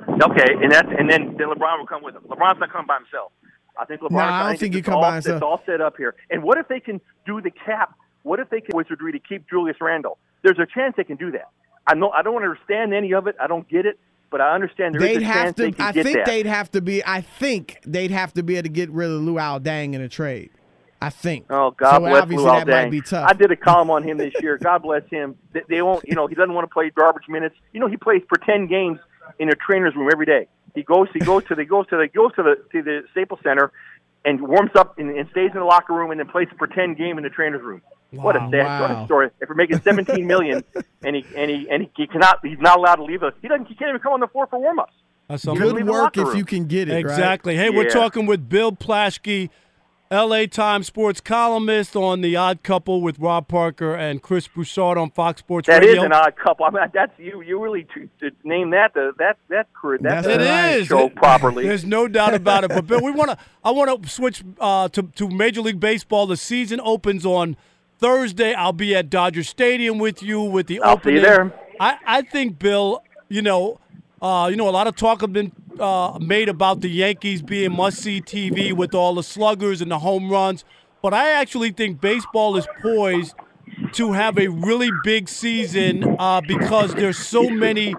okay, 0.09 0.55
and 0.61 0.73
that's 0.73 0.89
and 0.98 1.09
then 1.09 1.36
then 1.39 1.48
LeBron 1.48 1.78
will 1.78 1.86
come 1.86 2.02
with 2.02 2.16
him. 2.16 2.23
LeBron's 2.23 2.59
not 2.59 2.73
coming 2.73 2.86
by 2.89 2.97
himself. 2.98 3.31
I 3.78 3.85
think 3.85 4.01
LeBron. 4.01 4.11
No, 4.12 4.19
I 4.19 4.40
don't 4.40 4.48
think, 4.51 4.61
think 4.61 4.74
he 4.74 4.82
come 4.82 4.94
all, 4.94 5.02
by 5.02 5.15
himself. 5.15 5.36
It's 5.36 5.43
all 5.43 5.61
set 5.66 5.81
up 5.81 5.97
here. 5.97 6.15
And 6.31 6.43
what 6.43 6.59
if 6.59 6.66
they 6.69 6.81
can 6.81 7.01
do 7.27 7.40
the 7.40 7.51
cap? 7.51 7.94
What 8.24 8.40
if 8.40 8.48
they 8.51 8.61
can 8.61 8.77
wizardry 8.77 9.12
to 9.12 9.19
keep 9.19 9.48
Julius 9.48 9.77
Randle? 9.81 10.19
There's 10.43 10.59
a 10.59 10.66
chance 10.66 10.94
they 10.97 11.05
can 11.05 11.16
do 11.16 11.31
that. 11.32 11.48
I 11.86 11.94
know 11.94 12.11
I 12.11 12.23
don't 12.23 12.36
understand 12.43 12.94
any 12.94 13.12
of 13.15 13.27
it. 13.27 13.36
I 13.40 13.47
don't 13.47 13.69
get 13.69 13.85
it, 13.86 13.98
but 14.35 14.40
I 14.40 14.52
understand 14.52 14.97
there 14.97 15.05
is 15.05 15.19
They'd 15.19 15.23
a 15.23 15.27
have 15.27 15.55
to. 15.55 15.70
they 15.70 15.74
I 15.78 15.93
think 15.93 16.16
that. 16.16 16.27
they'd 16.27 16.47
have 16.47 16.69
to 16.73 16.81
be. 16.81 17.05
I 17.06 17.20
think 17.20 17.78
they'd 17.86 18.11
have 18.11 18.32
to 18.35 18.43
be 18.43 18.56
able 18.56 18.65
to 18.65 18.69
get 18.69 18.90
rid 18.90 19.09
of 19.09 19.20
Luol 19.20 19.61
Deng 19.61 19.94
in 19.94 20.01
a 20.01 20.09
trade. 20.09 20.51
I 21.01 21.11
think. 21.11 21.47
Oh, 21.51 21.70
God 21.70 21.93
so 21.93 22.01
bless 22.01 22.23
obviously 22.23 22.44
Luol 22.44 22.65
that 22.65 22.66
might 22.66 22.90
be 22.90 23.01
tough. 23.01 23.31
I 23.31 23.32
did 23.35 23.52
a 23.52 23.56
column 23.56 23.90
on 23.90 24.02
him 24.02 24.16
this 24.16 24.35
year. 24.40 24.59
God 24.59 24.82
bless 24.82 25.05
him. 25.09 25.36
They, 25.52 25.61
they 25.69 25.82
won't, 25.82 26.05
you 26.09 26.16
know, 26.16 26.27
he 26.27 26.35
doesn't 26.35 26.52
want 26.52 26.69
to 26.69 26.73
play 26.73 26.90
garbage 26.90 27.28
minutes. 27.28 27.55
You 27.73 27.78
know, 27.78 27.86
he 27.86 27.97
plays 27.97 28.23
for 28.28 28.36
ten 28.39 28.66
games 28.66 28.98
in 29.39 29.51
a 29.51 29.55
trainer's 29.55 29.94
room 29.94 30.09
every 30.12 30.27
day. 30.27 30.48
He 30.74 30.82
goes, 30.82 31.06
he 31.12 31.20
goes 31.20 31.44
to 31.47 31.55
the, 31.55 31.65
goes 31.65 31.86
to 31.90 31.97
the, 31.97 32.09
goes 32.09 32.35
to 32.35 32.43
the, 32.43 32.56
to 32.73 32.82
the 32.82 33.02
Staples 33.12 33.39
Center, 33.44 33.70
and 34.24 34.40
warms 34.40 34.70
up 34.74 34.98
and, 34.98 35.10
and 35.16 35.28
stays 35.30 35.51
in 35.52 35.59
the 35.60 35.64
locker 35.64 35.92
room, 35.92 36.10
and 36.10 36.18
then 36.20 36.28
plays 36.28 36.48
a 36.51 36.55
pretend 36.55 36.96
game 36.96 37.18
in 37.18 37.24
the 37.24 37.30
trainer's 37.30 37.62
room. 37.62 37.82
what 38.12 38.36
a 38.36 38.40
sad 38.51 38.80
Wow. 38.80 39.05
story! 39.06 39.30
If 39.40 39.48
we're 39.48 39.55
making 39.55 39.80
seventeen 39.82 40.26
million, 40.26 40.64
and 41.02 41.16
he 41.16 41.26
and 41.36 41.51
he 41.51 41.66
and 41.70 41.82
he, 41.82 41.90
he 41.96 42.06
cannot, 42.06 42.38
he's 42.42 42.59
not 42.60 42.78
allowed 42.78 42.96
to 42.96 43.05
leave 43.05 43.22
us. 43.22 43.32
He 43.42 43.48
doesn't. 43.48 43.66
He 43.66 43.74
can't 43.74 43.88
even 43.90 44.01
come 44.01 44.12
on 44.12 44.20
the 44.20 44.28
floor 44.28 44.46
for 44.46 44.59
warm 44.59 44.78
ups. 44.78 44.92
That's 45.28 45.44
Good 45.44 45.86
work 45.86 46.16
if 46.18 46.34
you 46.34 46.44
can 46.44 46.66
get 46.66 46.88
it. 46.88 46.92
right? 46.92 46.98
Exactly. 47.01 47.56
Hey, 47.56 47.70
we're 47.70 47.88
talking 47.88 48.26
with 48.26 48.48
Bill 48.48 48.72
Plaschke, 48.72 49.48
LA 50.10 50.47
Times 50.47 50.86
sports 50.86 51.20
columnist 51.20 51.97
on 51.97 52.20
The 52.20 52.36
Odd 52.36 52.62
Couple 52.62 53.01
with 53.01 53.18
Rob 53.18 53.48
Parker 53.48 53.94
and 53.94 54.22
Chris 54.22 54.47
Broussard 54.47 54.97
on 54.98 55.10
Fox 55.10 55.40
Sports 55.40 55.66
That 55.66 55.82
is 55.82 55.89
Radio. 55.89 56.05
an 56.05 56.12
odd 56.12 56.36
couple. 56.36 56.66
I 56.66 56.70
mean, 56.70 56.82
that's 56.93 57.12
you. 57.18 57.40
You 57.43 57.60
really 57.60 57.85
to, 57.94 58.09
to 58.20 58.31
name 58.44 58.70
that 58.70 58.94
the 58.94 59.12
that 59.18 59.39
that 59.48 59.72
career. 59.72 59.98
That's 60.01 60.26
It 60.26 60.40
is. 60.43 60.86
show 60.89 61.09
properly. 61.09 61.64
There's 61.66 61.85
no 61.85 62.06
doubt 62.06 62.35
about 62.35 62.64
it. 62.64 62.68
But 62.68 62.86
Bill, 62.86 63.01
we 63.02 63.10
want 63.10 63.31
to. 63.32 63.39
I 63.64 63.70
want 63.70 64.02
to 64.02 64.09
switch 64.09 64.44
uh, 64.60 64.89
to 64.90 65.02
to 65.02 65.28
Major 65.31 65.62
League 65.62 65.81
Baseball. 65.81 66.26
The 66.26 66.36
season 66.36 66.81
opens 66.81 67.24
on 67.26 67.56
Thursday. 67.98 68.52
I'll 68.55 68.72
be 68.72 68.94
at 68.94 69.09
Dodger 69.10 69.43
Stadium 69.43 69.98
with 69.98 70.22
you 70.22 70.40
with 70.43 70.66
the 70.66 70.81
I'll 70.82 70.97
see 70.97 71.01
opening. 71.01 71.14
you 71.16 71.20
there. 71.22 71.52
I 71.81 71.98
I 72.06 72.22
think 72.22 72.59
Bill. 72.59 73.02
You 73.28 73.43
know. 73.43 73.81
Uh, 74.22 74.47
you 74.48 74.56
know, 74.56 74.66
a 74.66 74.70
lot 74.70 74.86
of 74.86 74.97
talk 74.97 75.20
have 75.20 75.35
been 75.35 75.52
uh, 75.80 76.18
made 76.20 76.48
about 76.48 76.80
the 76.80 76.88
Yankees 76.88 77.42
being 77.42 77.72
must-see 77.72 78.20
TV 78.20 78.72
with 78.72 78.94
all 78.94 79.14
the 79.14 79.22
sluggers 79.22 79.80
and 79.80 79.90
the 79.90 79.98
home 79.98 80.30
runs, 80.30 80.64
but 81.02 81.12
I 81.12 81.30
actually 81.32 81.70
think 81.70 82.01
baseball 82.01 82.56
is 82.56 82.66
poised 82.82 83.34
to 83.92 84.12
have 84.12 84.38
a 84.38 84.48
really 84.48 84.90
big 85.05 85.28
season 85.28 86.16
uh, 86.18 86.40
because 86.40 86.94
there's 86.94 87.18
so 87.18 87.51
many 87.51 87.94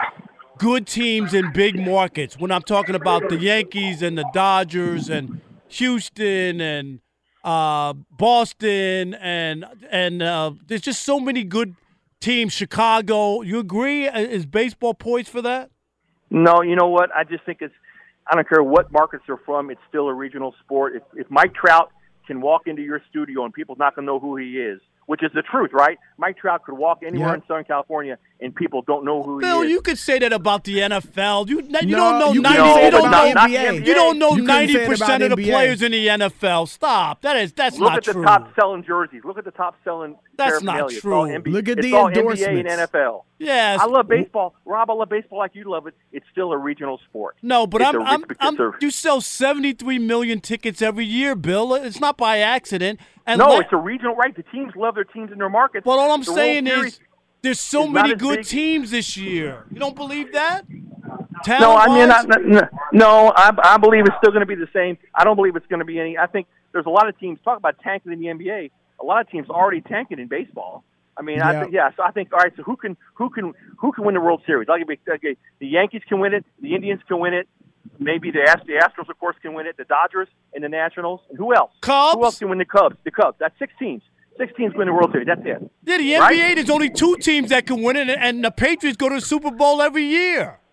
good 0.57 0.88
teams 0.88 1.34
in 1.34 1.52
big 1.53 1.77
markets. 1.77 2.38
When 2.38 2.52
I'm 2.52 2.61
talking 2.61 2.95
about 2.95 3.30
the 3.30 3.38
Yankees 3.38 4.02
and 4.02 4.18
the 4.18 4.26
Dodgers 4.34 5.10
and 5.10 5.41
Houston 5.68 6.61
and 6.61 6.99
uh, 7.43 7.93
Boston 8.11 9.14
and 9.15 9.65
and 9.91 10.22
uh, 10.22 10.52
there's 10.68 10.81
just 10.81 11.03
so 11.03 11.19
many 11.19 11.43
good 11.43 11.76
teams. 12.19 12.53
Chicago, 12.53 13.41
you 13.41 13.60
agree? 13.60 14.07
Uh, 14.07 14.19
Is 14.19 14.45
baseball 14.45 14.93
poised 14.93 15.30
for 15.30 15.41
that? 15.43 15.69
No, 16.30 16.61
you 16.61 16.76
know 16.76 16.88
what? 16.88 17.10
I 17.15 17.23
just 17.23 17.43
think 17.45 17.60
it's. 17.61 17.73
I 18.27 18.34
don't 18.35 18.47
care 18.49 18.64
what 18.64 18.91
markets 18.91 19.23
they're 19.27 19.38
from. 19.45 19.69
It's 19.69 19.80
still 19.88 20.07
a 20.07 20.14
regional 20.14 20.56
sport. 20.64 20.95
If, 20.95 21.03
if 21.14 21.30
Mike 21.30 21.53
Trout 21.53 21.91
can 22.26 22.41
walk 22.41 22.64
into 22.65 22.81
your 22.81 22.99
studio 23.10 23.45
and 23.45 23.53
people's 23.53 23.77
not 23.77 23.95
going 23.95 24.07
to 24.07 24.11
know 24.11 24.19
who 24.19 24.35
he 24.35 24.57
is, 24.57 24.81
which 25.06 25.22
is 25.23 25.30
the 25.35 25.43
truth, 25.43 25.69
right? 25.73 25.99
Mike 26.18 26.38
Trout 26.38 26.64
could 26.64 26.76
walk 26.76 26.99
anywhere 27.06 27.30
Yeah. 27.30 27.35
in 27.35 27.43
Southern 27.47 27.65
California 27.65 28.18
and 28.41 28.53
people 28.56 28.82
don't 28.82 29.06
know 29.06 29.24
who 29.24 29.40
Bill, 29.40 29.62
he 29.62 29.68
is. 29.68 29.72
you 29.72 29.82
could 29.82 29.98
say 29.98 30.20
that 30.20 30.34
about 30.34 30.64
the 30.66 30.80
NFL. 30.80 31.48
You 31.48 31.62
you 31.62 31.68
No, 31.70 31.80
don't 31.82 32.20
know 32.20 32.32
you 32.34 32.41
ninety. 32.41 32.57
couldn't 32.57 32.74
say 32.76 32.82
You 32.82 32.88
it 32.88 32.91
don't 32.91 33.07
about 33.07 33.36
know. 33.36 33.48
the 33.48 33.56
NBA. 33.57 33.86
You 33.88 33.94
don't 33.94 34.20
know 34.20 34.30
You 34.32 34.36
couldn't 34.44 34.48
say 34.48 34.53
ninety 34.53 34.74
it 34.76 34.88
percent 34.90 35.24
of 35.24 35.30
the 35.30 35.36
NBA. 35.38 35.52
players 35.52 35.82
in 35.82 35.91
the 35.94 36.07
NFL. 36.07 36.68
Stop. 36.68 37.22
That 37.22 37.38
is 37.38 37.53
that's 37.53 37.78
Look 37.80 37.94
not 37.94 38.03
true. 38.03 38.14
Look 38.14 38.28
at 38.30 38.40
the 38.41 38.45
top 38.45 38.56
selling 38.56 38.84
jerseys. 38.84 39.22
Look 39.24 39.38
at 39.38 39.45
the 39.45 39.52
top 39.52 39.76
selling. 39.84 40.16
That's 40.38 40.62
not 40.62 40.74
paraphernalia. 40.74 40.98
It's 40.98 41.06
all 41.06 41.26
true. 41.28 41.36
NBA 41.40 41.52
Look 41.53 41.70
at 41.70 41.78
it's 41.80 41.88
the 41.88 41.94
all 41.95 42.10
NBA 42.10 42.16
endorsements. 42.18 42.72
and 42.72 42.90
NFL. 42.91 43.24
Yes. 43.38 43.80
I 43.82 43.86
love 43.86 44.07
baseball, 44.07 44.56
Rob. 44.66 44.90
I 44.90 44.94
love 44.94 45.10
baseball 45.10 45.40
like 45.40 45.56
you 45.56 45.64
love 45.66 45.88
it. 45.88 45.94
It's 46.12 46.26
still 46.32 46.52
a 46.52 46.57
regional 46.57 46.99
sport. 47.10 47.36
No, 47.41 47.68
but 47.68 47.82
It's 47.82 47.90
I'm, 47.90 47.95
a- 48.02 48.03
I'm, 48.03 48.24
I'm 48.40 48.60
a- 48.60 48.72
you 48.82 48.91
sell 48.91 49.20
73 49.20 49.99
million 49.99 50.40
tickets 50.40 50.82
every 50.82 51.06
year, 51.06 51.36
Bill. 51.36 51.74
It's 51.76 51.99
not 51.99 52.18
by 52.18 52.40
accident. 52.40 52.99
And 53.28 53.40
no, 53.40 53.49
let- 53.49 53.62
it's 53.66 53.74
a 53.74 53.78
regional 53.78 54.16
right. 54.16 54.36
The 54.36 54.44
teams 54.44 54.74
love 54.76 54.95
their 54.95 55.03
teams 55.03 55.32
in 55.32 55.38
their 55.40 55.49
markets. 55.49 55.84
But 55.84 55.91
all 55.99 56.12
I'm 56.12 56.22
The 56.22 56.32
World 56.32 56.38
saying 56.38 56.66
Series- 56.68 56.94
is 56.94 56.99
there's 57.45 57.59
so 57.61 57.84
not 57.85 57.93
many 57.93 58.15
good 58.15 58.38
big- 58.39 58.45
teams 58.45 58.91
this 58.91 59.15
year. 59.15 59.65
You 59.72 59.80
don't 59.80 59.95
believe 59.95 60.34
that? 60.34 60.63
No, 61.47 61.76
I 61.76 61.88
mean, 61.88 62.09
I, 62.11 62.67
no, 62.91 63.31
I, 63.35 63.51
I 63.63 63.77
believe 63.77 64.05
it's 64.05 64.15
still 64.17 64.31
going 64.31 64.39
to 64.41 64.45
be 64.47 64.55
the 64.55 64.69
same. 64.73 64.97
I 65.13 65.23
don't 65.23 65.35
believe 65.35 65.55
it's 65.55 65.67
going 65.67 65.80
to 65.80 65.85
be 65.85 65.99
any. 65.99 66.17
I 66.17 66.26
think 66.27 66.47
there's 66.72 66.85
a 66.85 66.89
lot 66.89 67.07
of 67.07 67.17
teams 67.19 67.39
talk 67.43 67.57
about 67.57 67.77
tanking 67.80 68.11
in 68.11 68.19
the 68.19 68.27
NBA. 68.27 68.72
A 68.99 69.05
lot 69.05 69.22
of 69.22 69.30
teams 69.30 69.49
already 69.49 69.81
tanking 69.81 70.19
in 70.19 70.27
baseball. 70.27 70.84
I 71.17 71.22
mean, 71.22 71.41
I 71.41 71.51
Yeah. 71.53 71.61
think 71.61 71.73
yeah. 71.73 71.89
So 71.95 72.03
I 72.03 72.11
think 72.11 72.34
all 72.34 72.39
right. 72.39 72.51
So 72.57 72.63
who 72.63 72.76
can 72.76 72.97
who 73.13 73.30
can 73.30 73.53
who 73.77 73.91
can 73.91 74.05
win 74.05 74.15
the 74.15 74.22
World 74.22 74.41
Series? 74.45 74.67
I'll 74.69 74.77
give 74.80 74.89
you 74.89 74.97
okay. 75.13 75.38
The 75.59 75.67
Yankees 75.67 76.01
can 76.09 76.19
win 76.19 76.34
it. 76.34 76.45
The 76.61 76.73
Indians 76.73 77.01
can 77.07 77.19
win 77.19 77.34
it. 77.34 77.47
Maybe 77.99 78.31
the, 78.31 78.41
Ast- 78.41 78.65
the 78.65 78.73
Astros, 78.73 79.09
of 79.09 79.19
course, 79.19 79.35
can 79.41 79.53
win 79.53 79.67
it. 79.67 79.77
The 79.77 79.85
Dodgers 79.85 80.27
and 80.53 80.63
the 80.63 80.69
Nationals. 80.69 81.22
And 81.30 81.38
who 81.38 81.53
else? 81.55 81.72
Cubs. 81.81 82.15
Who 82.15 82.23
else 82.23 82.39
can 82.39 82.49
win 82.49 82.57
the 82.57 82.65
Cubs? 82.65 82.95
The 83.03 83.11
Cubs. 83.11 83.38
That's 83.39 83.57
six 83.59 83.72
teams. 83.77 84.01
Six 84.38 84.52
teams 84.57 84.74
win 84.76 84.88
the 84.88 84.94
World 84.94 85.12
Series. 85.12 85.28
That's 85.28 85.41
it. 85.45 85.72
Yeah, 85.86 85.98
the 85.98 86.03
NBA, 86.14 86.20
Right? 86.20 86.56
there's 86.56 86.70
only 86.70 86.90
two 86.90 87.16
teams 87.18 87.49
that 87.52 87.66
can 87.66 87.82
win 87.82 87.95
it, 87.95 88.10
and 88.10 88.44
the 88.44 88.52
Patriots 88.52 88.98
go 88.98 89.07
to 89.10 89.16
the 89.16 89.22
Super 89.22 89.52
Bowl 89.52 89.82
every 89.82 90.03
year. 90.06 90.60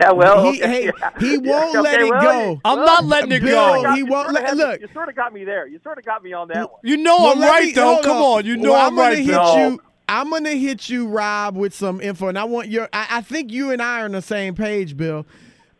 Yeah, 0.00 0.12
well, 0.12 0.50
He- 0.50 0.62
okay, 0.62 0.68
hey, 0.86 0.90
yeah. 0.98 1.10
he 1.20 1.38
won't 1.38 1.70
Okay, 1.76 1.78
let 1.80 2.00
it 2.00 2.10
well, 2.10 2.22
go. 2.22 2.50
you- 2.52 2.60
I'm 2.64 2.78
well, 2.78 2.86
not 2.86 3.04
letting 3.04 3.32
it 3.32 3.42
Bill, 3.42 3.82
go. 3.82 3.92
he 3.92 3.98
You 3.98 4.06
won't 4.06 4.28
sorta 4.30 4.42
let. 4.42 4.56
Look, 4.56 4.80
You 4.80 4.88
sort 4.94 5.08
of 5.10 5.14
got 5.14 5.32
me 5.32 5.44
there. 5.44 5.66
You 5.68 5.78
sort 5.84 5.98
of 5.98 6.04
got 6.04 6.24
me 6.24 6.32
on 6.32 6.48
that 6.48 6.72
one. 6.72 6.80
You 6.82 6.96
know 6.96 7.16
Well, 7.18 7.32
I'm 7.34 7.40
right, 7.42 7.66
me- 7.66 7.72
though. 7.72 8.00
Come 8.02 8.16
on. 8.16 8.46
You 8.46 8.56
know 8.56 8.72
Well, 8.72 8.86
I'm, 8.88 8.96
gonna 8.96 9.08
right, 9.10 9.18
hit 9.18 9.26
Bill. 9.26 9.70
you. 9.70 9.82
I'm 10.08 10.30
gonna 10.30 10.50
hit 10.54 10.88
you, 10.88 11.06
Rob, 11.06 11.54
with 11.54 11.74
some 11.74 12.00
info, 12.00 12.28
and 12.28 12.38
I 12.38 12.44
want 12.44 12.68
your. 12.68 12.88
I, 12.92 13.06
I 13.10 13.20
think 13.20 13.52
you 13.52 13.70
and 13.70 13.80
I 13.82 14.00
are 14.00 14.04
on 14.06 14.12
the 14.12 14.22
same 14.22 14.54
page, 14.54 14.96
Bill. 14.96 15.26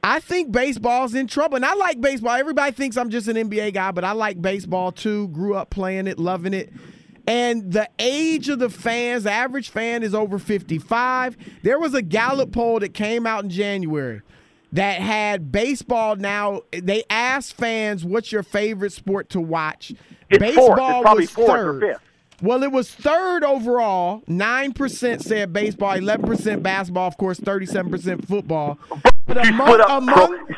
I 0.02 0.20
think 0.20 0.52
baseball's 0.52 1.14
in 1.14 1.26
trouble, 1.26 1.56
and 1.56 1.64
I 1.64 1.74
like 1.74 2.00
baseball. 2.00 2.32
Everybody 2.32 2.72
thinks 2.72 2.96
I'm 2.96 3.10
just 3.10 3.28
an 3.28 3.36
NBA 3.36 3.74
guy, 3.74 3.90
but 3.90 4.04
I 4.04 4.12
like 4.12 4.40
baseball 4.40 4.92
too. 4.92 5.28
Grew 5.28 5.54
up 5.54 5.70
playing 5.70 6.06
it, 6.06 6.18
loving 6.18 6.54
it. 6.54 6.72
And 7.26 7.72
the 7.72 7.88
age 7.98 8.48
of 8.48 8.58
the 8.58 8.70
fans, 8.70 9.24
the 9.24 9.30
average 9.32 9.68
fan 9.68 10.02
is 10.02 10.14
over 10.14 10.38
55. 10.38 11.36
There 11.62 11.78
was 11.78 11.92
a 11.94 12.00
Gallup 12.00 12.52
poll 12.52 12.80
that 12.80 12.94
came 12.94 13.26
out 13.26 13.44
in 13.44 13.50
January 13.50 14.22
that 14.72 15.00
had 15.00 15.52
baseball 15.52 16.16
now. 16.16 16.62
They 16.72 17.02
asked 17.10 17.56
fans, 17.56 18.04
"What's 18.04 18.32
your 18.32 18.42
favorite 18.42 18.92
sport 18.92 19.28
to 19.30 19.40
watch?" 19.40 19.92
It's 20.30 20.38
baseball 20.38 20.66
fourth. 20.68 20.78
It's 20.78 21.02
probably 21.02 21.20
was 21.24 21.30
third. 21.30 21.82
or 21.82 21.86
fifth. 21.86 22.00
Well, 22.40 22.62
it 22.62 22.70
was 22.70 22.90
third 22.90 23.42
overall. 23.44 24.22
Nine 24.28 24.72
percent 24.72 25.22
said 25.22 25.52
baseball, 25.52 25.94
eleven 25.94 26.24
percent 26.24 26.62
basketball, 26.62 27.08
of 27.08 27.16
course, 27.18 27.38
thirty-seven 27.40 27.90
percent 27.90 28.26
football. 28.28 28.78
But 29.28 29.46
among 29.46 29.80
up, 29.80 29.88
among, 30.02 30.54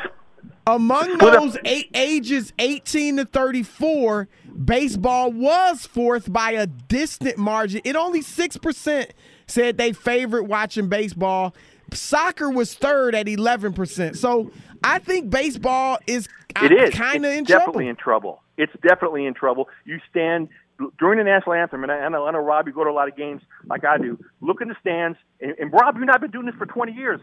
among 0.65 1.17
those 1.17 1.57
eight 1.65 1.91
ages 1.93 2.53
eighteen 2.57 3.17
to 3.17 3.25
thirty-four, 3.25 4.27
baseball 4.65 5.31
was 5.31 5.85
fourth 5.85 6.31
by 6.31 6.51
a 6.51 6.65
distant 6.65 7.37
margin. 7.37 7.81
It 7.83 7.95
only 7.95 8.21
six 8.21 8.57
percent 8.57 9.13
said 9.45 9.77
they 9.77 9.91
favorite 9.91 10.45
watching 10.45 10.87
baseball. 10.87 11.53
Soccer 11.93 12.49
was 12.49 12.73
third 12.73 13.13
at 13.13 13.27
eleven 13.27 13.73
percent. 13.73 14.17
So 14.17 14.51
I 14.83 14.99
think 14.99 15.29
baseball 15.29 15.99
is 16.07 16.29
It 16.63 16.71
is 16.71 16.93
kind 16.95 17.25
of 17.25 17.33
in 17.33 17.43
definitely 17.43 17.83
trouble. 17.83 17.89
in 17.89 17.95
trouble. 17.97 18.43
It's 18.57 18.73
definitely 18.87 19.25
in 19.25 19.33
trouble. 19.33 19.67
You 19.85 19.99
stand 20.09 20.47
during 20.99 21.17
the 21.17 21.23
national 21.23 21.53
anthem, 21.53 21.83
and 21.83 21.91
I, 21.91 21.95
I 21.95 22.09
know, 22.09 22.25
I 22.25 22.31
know 22.31 22.39
Rob, 22.39 22.67
you 22.67 22.73
go 22.73 22.83
to 22.83 22.89
a 22.89 22.93
lot 22.93 23.07
of 23.07 23.15
games 23.15 23.41
like 23.67 23.83
I 23.85 23.97
do. 23.97 24.19
Look 24.41 24.61
in 24.61 24.67
the 24.67 24.75
stands, 24.79 25.17
and, 25.39 25.55
and 25.59 25.71
Rob, 25.71 25.95
you've 25.97 26.07
not 26.07 26.21
been 26.21 26.31
doing 26.31 26.45
this 26.45 26.55
for 26.55 26.65
20 26.65 26.91
years. 26.91 27.19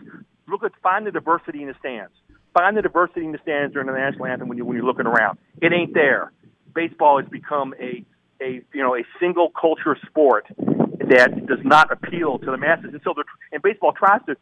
Look 0.46 0.62
at 0.64 0.72
find 0.82 1.06
the 1.06 1.10
diversity 1.10 1.62
in 1.62 1.68
the 1.68 1.74
stands. 1.78 2.12
Find 2.54 2.76
the 2.76 2.82
diversity 2.82 3.24
in 3.24 3.32
the 3.32 3.38
stands 3.42 3.74
during 3.74 3.86
the 3.86 3.94
national 3.94 4.26
anthem 4.26 4.48
when 4.48 4.58
you 4.58 4.64
when 4.64 4.76
you're 4.76 4.86
looking 4.86 5.06
around. 5.06 5.38
It 5.60 5.72
ain't 5.72 5.94
there. 5.94 6.32
Baseball 6.74 7.20
has 7.20 7.28
become 7.28 7.74
a 7.80 8.04
a 8.40 8.62
you 8.72 8.82
know 8.82 8.96
a 8.96 9.02
single 9.20 9.50
culture 9.50 9.96
sport 10.06 10.46
that 10.58 11.46
does 11.46 11.60
not 11.64 11.92
appeal 11.92 12.38
to 12.38 12.46
the 12.46 12.56
masses, 12.56 12.90
and 12.92 13.00
so 13.04 13.12
the, 13.14 13.24
and 13.52 13.62
baseball 13.62 13.92
tries 13.92 14.20
to 14.26 14.36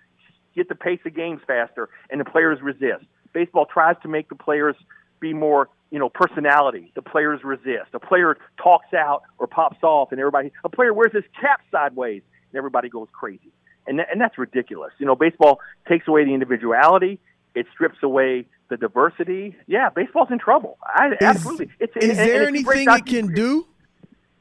get 0.54 0.68
the 0.68 0.74
pace 0.74 1.00
of 1.04 1.14
games 1.14 1.40
faster, 1.46 1.88
and 2.10 2.20
the 2.20 2.24
players 2.24 2.58
resist. 2.62 3.04
Baseball 3.32 3.66
tries 3.66 3.96
to 4.02 4.08
make 4.08 4.28
the 4.28 4.34
players 4.34 4.74
be 5.20 5.32
more, 5.32 5.68
you 5.90 5.98
know, 5.98 6.08
personality. 6.08 6.92
The 6.94 7.02
players 7.02 7.40
resist. 7.44 7.94
A 7.94 8.00
player 8.00 8.36
talks 8.62 8.92
out 8.94 9.22
or 9.38 9.46
pops 9.46 9.82
off, 9.82 10.10
and 10.12 10.20
everybody. 10.20 10.52
A 10.64 10.68
player 10.68 10.92
wears 10.92 11.12
his 11.12 11.24
cap 11.40 11.60
sideways, 11.70 12.22
and 12.50 12.58
everybody 12.58 12.88
goes 12.88 13.08
crazy. 13.12 13.52
And 13.86 13.98
that, 14.00 14.08
and 14.10 14.20
that's 14.20 14.36
ridiculous. 14.36 14.92
You 14.98 15.06
know, 15.06 15.14
baseball 15.14 15.60
takes 15.88 16.08
away 16.08 16.24
the 16.24 16.34
individuality. 16.34 17.20
It 17.54 17.66
strips 17.72 17.98
away 18.02 18.46
the 18.68 18.76
diversity. 18.76 19.56
Yeah, 19.66 19.90
baseball's 19.90 20.28
in 20.30 20.38
trouble. 20.38 20.76
I, 20.84 21.12
absolutely. 21.20 21.70
It's, 21.78 21.96
Is 21.96 22.10
and- 22.10 22.18
there 22.18 22.46
and 22.48 22.56
anything 22.56 22.88
it 22.90 23.06
can 23.06 23.32
do? 23.32 23.66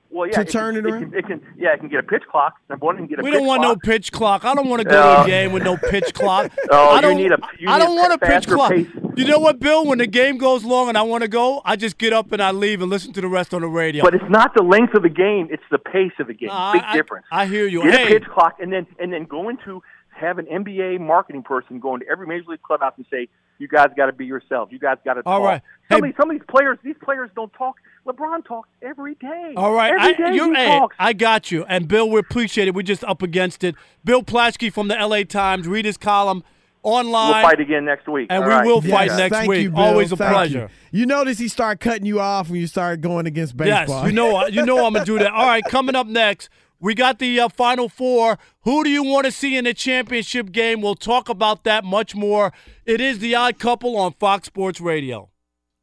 Well, 0.09 0.27
yeah, 0.27 0.35
to 0.35 0.41
it 0.41 0.49
turn 0.49 0.75
can, 0.75 0.85
it 0.85 0.89
it 0.89 0.99
can, 0.99 1.13
it 1.19 1.25
can, 1.27 1.41
yeah, 1.57 1.73
it 1.73 1.79
can 1.79 1.89
get 1.89 1.99
a 1.99 2.03
pitch 2.03 2.23
clock. 2.29 2.55
Number 2.69 2.85
one, 2.85 2.95
it 2.95 2.99
can 2.99 3.07
get 3.07 3.19
a 3.19 3.23
We 3.23 3.31
pitch 3.31 3.37
don't 3.39 3.47
want 3.47 3.63
clock. 3.63 3.77
no 3.83 3.91
pitch 3.91 4.11
clock. 4.11 4.45
I 4.45 4.53
don't 4.55 4.69
want 4.69 4.81
to 4.81 4.87
go 4.87 5.01
to 5.17 5.23
a 5.23 5.27
game 5.27 5.51
with 5.51 5.63
no 5.63 5.77
pitch 5.77 6.13
clock. 6.13 6.51
Oh, 6.71 6.89
I 6.91 6.95
you 6.95 7.01
don't, 7.01 7.17
need 7.17 7.31
a- 7.31 7.37
you 7.59 7.69
I 7.69 7.77
need 7.77 7.85
don't 7.85 7.97
a 7.97 8.01
want 8.01 8.13
a 8.13 8.17
pitch 8.17 8.47
clock. 8.47 8.71
pace. 8.71 8.87
You 9.17 9.25
know 9.25 9.39
what, 9.39 9.59
Bill? 9.59 9.85
When 9.85 9.97
the 9.99 10.07
game 10.07 10.37
goes 10.37 10.63
long 10.63 10.89
and 10.89 10.97
I 10.97 11.01
want 11.03 11.21
to 11.23 11.27
go, 11.27 11.61
I 11.65 11.75
just 11.75 11.97
get 11.97 12.11
up 12.13 12.31
and 12.31 12.41
I 12.41 12.51
leave 12.51 12.81
and 12.81 12.89
listen 12.89 13.13
to 13.13 13.21
the 13.21 13.27
rest 13.27 13.53
on 13.53 13.61
the 13.61 13.67
radio. 13.67 14.03
But 14.03 14.15
it's 14.15 14.29
not 14.29 14.53
the 14.55 14.63
length 14.63 14.93
of 14.93 15.03
the 15.03 15.09
game; 15.09 15.47
it's 15.51 15.63
the 15.71 15.77
pace 15.77 16.11
of 16.19 16.27
the 16.27 16.33
game. 16.33 16.49
No, 16.49 16.71
Big 16.73 16.81
I- 16.83 16.93
difference. 16.95 17.25
I 17.31 17.45
hear 17.45 17.67
you. 17.67 17.83
Get 17.83 17.93
Hey. 17.93 18.15
a 18.15 18.19
pitch 18.19 18.29
clock, 18.29 18.55
and 18.59 18.71
then 18.73 18.87
and 18.99 19.11
then 19.13 19.25
go 19.25 19.49
into 19.49 19.81
have 20.09 20.37
an 20.37 20.45
NBA 20.45 20.99
marketing 21.01 21.43
person 21.43 21.79
go 21.79 21.93
into 21.93 22.07
every 22.09 22.25
major 22.25 22.45
league 22.47 22.61
clubhouse 22.61 22.93
and 22.97 23.05
say, 23.11 23.27
"You 23.59 23.67
guys 23.67 23.87
got 23.95 24.07
to 24.07 24.13
be 24.13 24.25
yourselves. 24.25 24.71
You 24.71 24.79
guys 24.79 24.97
got 25.05 25.15
to 25.15 25.23
talk." 25.23 25.31
All 25.31 25.43
right. 25.43 25.61
Some, 25.91 25.99
of 25.99 26.03
these, 26.05 26.13
some 26.17 26.29
of 26.31 26.37
these 26.37 26.47
players, 26.47 26.77
these 26.83 26.95
players 27.03 27.29
don't 27.35 27.53
talk. 27.53 27.75
LeBron 28.07 28.45
talks 28.45 28.69
every 28.81 29.15
day. 29.15 29.53
All 29.55 29.73
right, 29.73 29.91
every 29.91 30.13
I, 30.25 30.29
day 30.29 30.35
you're, 30.35 30.47
he 30.53 30.55
hey, 30.55 30.79
talks. 30.79 30.95
I 30.99 31.13
got 31.13 31.51
you. 31.51 31.63
And 31.65 31.87
Bill, 31.87 32.09
we 32.09 32.19
appreciate 32.19 32.67
it. 32.67 32.75
We're 32.75 32.83
just 32.83 33.03
up 33.03 33.21
against 33.21 33.63
it. 33.63 33.75
Bill 34.03 34.21
Plaschke 34.23 34.71
from 34.71 34.87
the 34.87 34.95
LA 34.95 35.23
Times. 35.23 35.67
Read 35.67 35.85
his 35.85 35.97
column 35.97 36.43
online. 36.83 37.41
We'll 37.41 37.49
fight 37.49 37.59
again 37.59 37.85
next 37.85 38.07
week. 38.07 38.27
And 38.29 38.43
All 38.43 38.49
we 38.49 38.55
right. 38.55 38.65
will 38.65 38.81
fight 38.81 39.07
Yes, 39.07 39.17
next 39.17 39.35
thank 39.37 39.49
week. 39.49 39.63
you, 39.63 39.71
Bill. 39.71 39.79
Always 39.79 40.11
a 40.11 40.17
Thank 40.17 40.33
pleasure. 40.33 40.69
You. 40.91 40.99
you 40.99 41.05
notice 41.07 41.39
he 41.39 41.47
started 41.47 41.79
cutting 41.79 42.05
you 42.05 42.19
off 42.19 42.49
when 42.49 42.59
you 42.59 42.67
started 42.67 43.01
going 43.01 43.25
against 43.25 43.57
baseball. 43.57 44.03
Yes, 44.03 44.05
you 44.05 44.11
know, 44.13 44.37
uh, 44.37 44.45
you 44.47 44.65
know 44.65 44.85
I'm 44.85 44.93
gonna 44.93 45.05
do 45.05 45.17
that. 45.19 45.31
All 45.31 45.47
right, 45.47 45.63
coming 45.65 45.95
up 45.95 46.07
next, 46.07 46.49
we 46.79 46.93
got 46.93 47.19
the 47.19 47.39
uh, 47.39 47.49
final 47.49 47.89
four. 47.89 48.37
Who 48.61 48.83
do 48.83 48.89
you 48.89 49.03
want 49.03 49.25
to 49.25 49.31
see 49.31 49.55
in 49.55 49.65
the 49.65 49.73
championship 49.73 50.51
game? 50.51 50.81
We'll 50.81 50.95
talk 50.95 51.29
about 51.29 51.63
that 51.63 51.83
much 51.83 52.15
more. 52.15 52.53
It 52.85 53.01
is 53.01 53.19
the 53.19 53.35
Odd 53.35 53.59
Couple 53.59 53.97
on 53.97 54.13
Fox 54.13 54.47
Sports 54.47 54.81
Radio. 54.81 55.29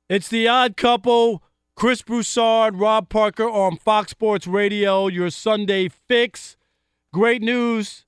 It's 0.08 0.28
the 0.28 0.48
Odd 0.48 0.76
Couple. 0.76 1.42
Chris 1.74 2.02
Broussard, 2.02 2.76
Rob 2.76 3.08
Parker 3.08 3.48
on 3.48 3.76
Fox 3.76 4.10
Sports 4.10 4.46
Radio. 4.46 5.08
Your 5.08 5.30
Sunday 5.30 5.88
fix. 5.88 6.56
Great 7.12 7.42
news. 7.42 8.04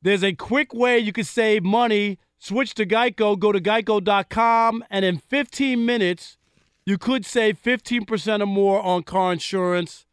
There's 0.00 0.24
a 0.24 0.32
quick 0.32 0.72
way 0.72 0.98
you 0.98 1.12
can 1.12 1.24
save 1.24 1.62
money. 1.62 2.18
Switch 2.38 2.74
to 2.74 2.86
Geico. 2.86 3.38
Go 3.38 3.52
to 3.52 3.60
geico.com, 3.60 4.84
and 4.90 5.04
in 5.04 5.18
15 5.18 5.84
minutes, 5.84 6.38
you 6.84 6.98
could 6.98 7.24
save 7.24 7.62
15% 7.62 8.42
or 8.42 8.46
more 8.46 8.82
on 8.82 9.04
car 9.04 9.32
insurance. 9.32 10.06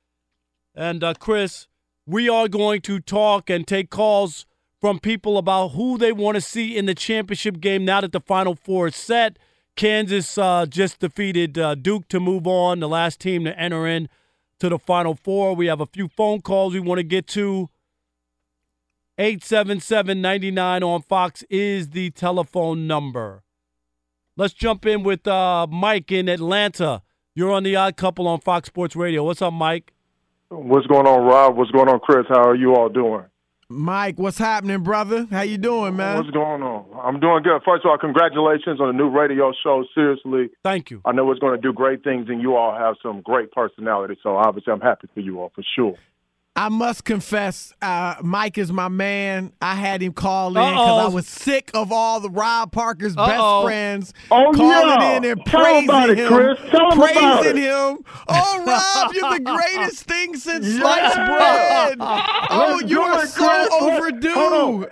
And 0.75 1.03
uh, 1.03 1.15
Chris, 1.15 1.68
we 2.09 2.27
are 2.27 2.47
going 2.47 2.81
to 2.81 2.99
talk 2.99 3.51
and 3.51 3.67
take 3.67 3.91
calls 3.91 4.47
from 4.81 4.99
people 4.99 5.37
about 5.37 5.69
who 5.69 5.95
they 5.95 6.11
want 6.11 6.35
to 6.35 6.41
see 6.41 6.75
in 6.75 6.87
the 6.87 6.95
championship 6.95 7.59
game 7.59 7.85
now 7.85 8.01
that 8.01 8.11
the 8.11 8.19
Final 8.19 8.55
Four 8.55 8.87
is 8.87 8.95
set. 8.95 9.37
Kansas 9.75 10.35
uh, 10.35 10.65
just 10.65 10.99
defeated 10.99 11.59
uh, 11.59 11.75
Duke 11.75 12.07
to 12.07 12.19
move 12.19 12.47
on, 12.47 12.79
the 12.79 12.89
last 12.89 13.19
team 13.19 13.43
to 13.45 13.57
enter 13.59 13.85
in 13.85 14.09
to 14.59 14.69
the 14.69 14.79
Final 14.79 15.13
Four. 15.13 15.55
We 15.55 15.67
have 15.67 15.81
a 15.81 15.85
few 15.85 16.07
phone 16.07 16.41
calls 16.41 16.73
we 16.73 16.79
want 16.79 16.97
to 16.97 17.03
get 17.03 17.27
to. 17.27 17.69
877-99 19.19 20.81
on 20.81 21.01
Fox 21.03 21.43
is 21.49 21.89
the 21.89 22.09
telephone 22.09 22.87
number. 22.87 23.43
Let's 24.35 24.53
jump 24.53 24.85
in 24.87 25.03
with 25.03 25.27
uh, 25.27 25.67
Mike 25.69 26.11
in 26.11 26.27
Atlanta. 26.27 27.03
You're 27.35 27.51
on 27.51 27.63
the 27.63 27.75
Odd 27.75 27.97
Couple 27.97 28.27
on 28.27 28.39
Fox 28.39 28.67
Sports 28.67 28.95
Radio. 28.95 29.23
What's 29.25 29.43
up, 29.43 29.53
Mike? 29.53 29.93
What's 30.51 30.87
going 30.87 31.05
on, 31.05 31.27
Rob? 31.27 31.57
What's 31.57 31.69
going 31.69 31.89
on, 31.89 31.99
Chris? 31.99 32.25
How 32.27 32.49
are 32.49 32.55
you 32.55 32.73
all 32.73 32.89
doing? 32.89 33.25
Mike, 33.69 34.17
what's 34.17 34.39
happening, 34.39 34.81
brother? 34.81 35.27
How 35.29 35.41
you 35.41 35.59
doing, 35.59 35.95
man? 35.95 36.17
What's 36.17 36.31
going 36.31 36.63
on? 36.63 36.85
I'm 37.03 37.19
doing 37.19 37.43
good. 37.43 37.61
First 37.63 37.85
of 37.85 37.91
all, 37.91 37.99
congratulations 37.99 38.81
on 38.81 38.87
the 38.87 38.93
new 38.93 39.11
radio 39.11 39.53
show. 39.63 39.85
Seriously, 39.93 40.49
thank 40.63 40.89
you. 40.89 41.01
I 41.05 41.11
know 41.11 41.29
it's 41.29 41.39
going 41.39 41.55
to 41.55 41.61
do 41.61 41.71
great 41.71 42.03
things, 42.03 42.29
and 42.29 42.41
you 42.41 42.55
all 42.55 42.75
have 42.75 42.95
some 43.03 43.21
great 43.21 43.51
personality. 43.51 44.17
So 44.23 44.37
obviously, 44.37 44.73
I'm 44.73 44.81
happy 44.81 45.07
for 45.13 45.19
you 45.19 45.39
all 45.39 45.51
for 45.53 45.63
sure. 45.75 45.93
I 46.61 46.67
must 46.67 47.05
confess, 47.05 47.73
uh, 47.81 48.15
Mike 48.21 48.57
is 48.57 48.69
my 48.69 48.89
man. 48.89 49.53
I 49.61 49.75
had 49.75 50.01
him 50.01 50.11
call 50.11 50.49
in 50.49 50.53
because 50.55 51.05
I 51.05 51.07
was 51.07 51.25
sick 51.25 51.71
of 51.73 51.89
all 51.93 52.19
the 52.19 52.29
Rob 52.29 52.73
Parker's 52.73 53.15
Uh-oh. 53.15 53.25
best 53.27 53.65
friends 53.65 54.13
Oh, 54.29 54.51
calling 54.53 55.01
in 55.15 55.23
and 55.23 55.45
Tell 55.45 55.63
praising 55.63 56.17
him. 56.17 56.27
Chris. 56.27 56.59
Tell 56.69 56.91
'em 56.91 56.99
about 56.99 57.13
praising 57.43 57.57
him. 57.63 57.97
Oh, 58.27 58.63
Rob, 58.67 59.13
you're 59.13 59.33
the 59.35 59.39
greatest 59.39 60.03
thing 60.03 60.35
since 60.35 60.67
Yeah. 60.75 60.79
sliced 60.81 61.15
bread. 61.15 61.97
Oh, 62.51 62.81
you 62.85 63.01
are 63.03 63.25
so 63.25 63.47
Chris. 63.47 63.69
Overdue. 63.81 64.87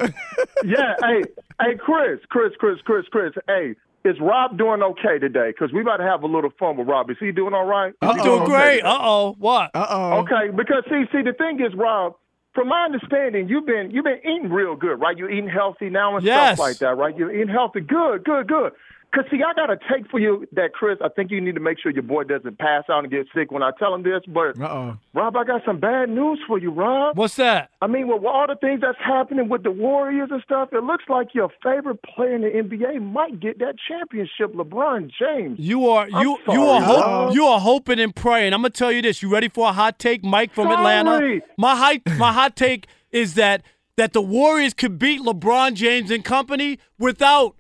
yeah, 0.64 0.94
hey, 1.02 1.22
hey, 1.62 1.76
Chris, 1.78 2.20
Chris, 2.30 2.54
Chris, 2.60 2.78
Chris, 2.86 3.06
Chris. 3.12 3.34
Hey, 3.48 3.76
is 4.08 4.20
Rob 4.22 4.58
doing 4.58 4.82
okay 4.82 5.20
today? 5.20 5.50
Because 5.52 5.74
we 5.74 5.82
about 5.82 5.98
to 5.98 6.04
have 6.04 6.24
a 6.24 6.28
little 6.28 6.52
fun 6.60 6.78
with 6.78 6.88
Rob. 6.88 7.10
Is 7.12 7.18
he 7.20 7.32
doing 7.32 7.54
all 7.54 7.66
right? 7.66 7.94
Is 8.02 8.10
he 8.16 8.22
Doing 8.22 8.46
great. 8.46 8.78
today? 8.78 8.82
Uh 8.88 8.98
oh. 9.00 9.36
What? 9.38 9.72
Uh 9.76 9.86
oh. 9.90 10.12
Okay, 10.22 10.50
because 10.56 10.84
see, 10.90 11.04
see, 11.12 11.22
the 11.22 11.34
thing 11.38 11.60
is, 11.60 11.74
Rob, 11.76 12.16
from 12.54 12.70
my 12.70 12.86
understanding, 12.86 13.48
you've 13.50 13.66
been 13.68 13.92
you've 13.92 14.06
been 14.06 14.20
eating 14.20 14.50
real 14.50 14.76
good, 14.76 15.00
right? 15.00 15.18
You're 15.18 15.30
eating 15.30 15.50
healthy 15.50 15.90
now 15.90 16.16
and 16.16 16.26
Yes. 16.26 16.56
stuff 16.56 16.60
like 16.60 16.80
that, 16.80 16.98
right? 16.98 17.16
You're 17.16 17.34
eating 17.34 17.50
healthy. 17.54 17.82
Good, 17.82 18.24
good, 18.24 18.48
good. 18.48 18.72
Cause 19.16 19.24
see, 19.32 19.38
I 19.38 19.54
got 19.54 19.70
a 19.72 19.78
take 19.92 20.10
for 20.12 20.20
you 20.20 20.46
that 20.52 20.74
Chris. 20.74 20.98
I 21.04 21.08
think 21.10 21.32
you 21.32 21.40
need 21.42 21.56
to 21.56 21.62
make 21.62 21.80
sure 21.80 21.92
your 21.92 22.04
boy 22.04 22.26
doesn't 22.26 22.60
pass 22.60 22.84
out 22.90 23.04
and 23.04 23.12
get 23.12 23.26
sick 23.34 23.52
when 23.52 23.64
I 23.64 23.72
tell 23.80 23.94
him 23.96 24.04
this. 24.04 24.22
But 24.28 24.60
Uh-oh. 24.62 24.98
Rob, 25.14 25.36
I 25.38 25.44
got 25.46 25.62
some 25.66 25.80
bad 25.80 26.10
news 26.10 26.40
for 26.46 26.60
you, 26.60 26.72
Rob. 26.72 27.18
What's 27.18 27.36
that? 27.38 27.72
I 27.82 27.88
mean, 27.88 28.08
with 28.08 28.24
all 28.26 28.46
the 28.48 28.56
things 28.56 28.82
that's 28.82 28.98
happening 29.04 29.48
with 29.50 29.64
the 29.64 29.72
Warriors 29.72 30.30
and 30.32 30.42
stuff, 30.44 30.70
it 30.74 30.84
looks 30.84 31.06
like 31.08 31.34
your 31.34 31.50
favorite 31.64 32.00
player 32.04 32.36
in 32.36 32.42
the 32.42 32.50
NBA 32.50 33.02
might 33.02 33.40
get 33.40 33.60
that 33.60 33.76
championship, 33.88 34.54
LeBron 34.54 35.10
James. 35.20 35.58
You 35.58 35.88
are 35.88 36.08
you 36.10 36.38
sorry, 36.46 36.60
you 36.60 36.66
are 36.66 36.82
ho- 36.82 37.00
Rob. 37.02 37.34
you 37.34 37.46
are 37.46 37.60
hoping 37.60 38.00
and 38.00 38.16
praying. 38.16 38.54
I'm 38.54 38.60
gonna 38.62 38.70
tell 38.72 38.92
you 38.92 39.02
this. 39.02 39.22
You 39.24 39.30
ready 39.30 39.48
for 39.50 39.70
a 39.70 39.74
hot 39.74 40.00
take, 40.00 40.24
Mike 40.24 40.54
from 40.54 40.68
Atlanta? 40.68 41.40
My 41.58 41.76
hot 41.76 41.98
my 42.18 42.34
hot 42.34 42.56
take 42.56 42.88
is 43.12 43.36
that 43.36 43.64
that 43.96 44.14
the 44.14 44.22
Warriors 44.22 44.74
could 44.74 45.00
beat 45.00 45.22
LeBron 45.22 45.74
James 45.74 46.12
and 46.12 46.24
company 46.24 46.78
without 47.00 47.56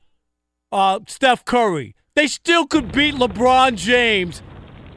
uh, 0.71 0.99
Steph 1.07 1.45
Curry. 1.45 1.95
They 2.15 2.27
still 2.27 2.65
could 2.65 2.91
beat 2.91 3.15
LeBron 3.15 3.75
James. 3.75 4.41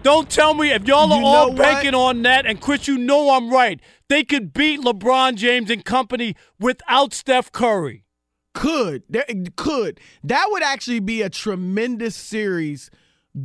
Don't 0.02 0.30
tell 0.30 0.54
me 0.54 0.70
if 0.70 0.86
y'all 0.88 1.12
are 1.12 1.20
You 1.20 1.26
all 1.26 1.48
what? 1.48 1.58
banking 1.58 1.94
on 1.94 2.22
that. 2.22 2.46
And 2.46 2.60
Chris, 2.60 2.88
you 2.88 2.96
know 2.96 3.30
I'm 3.30 3.50
right. 3.50 3.78
They 4.08 4.24
could 4.24 4.52
beat 4.54 4.80
LeBron 4.80 5.34
James 5.34 5.70
and 5.70 5.84
company 5.84 6.34
without 6.58 7.12
Steph 7.12 7.52
Curry. 7.52 8.04
Could 8.52 9.04
there 9.08 9.24
could 9.56 10.00
that 10.24 10.48
would 10.50 10.62
actually 10.64 10.98
be 11.00 11.22
a 11.22 11.30
tremendous 11.30 12.16
series. 12.16 12.90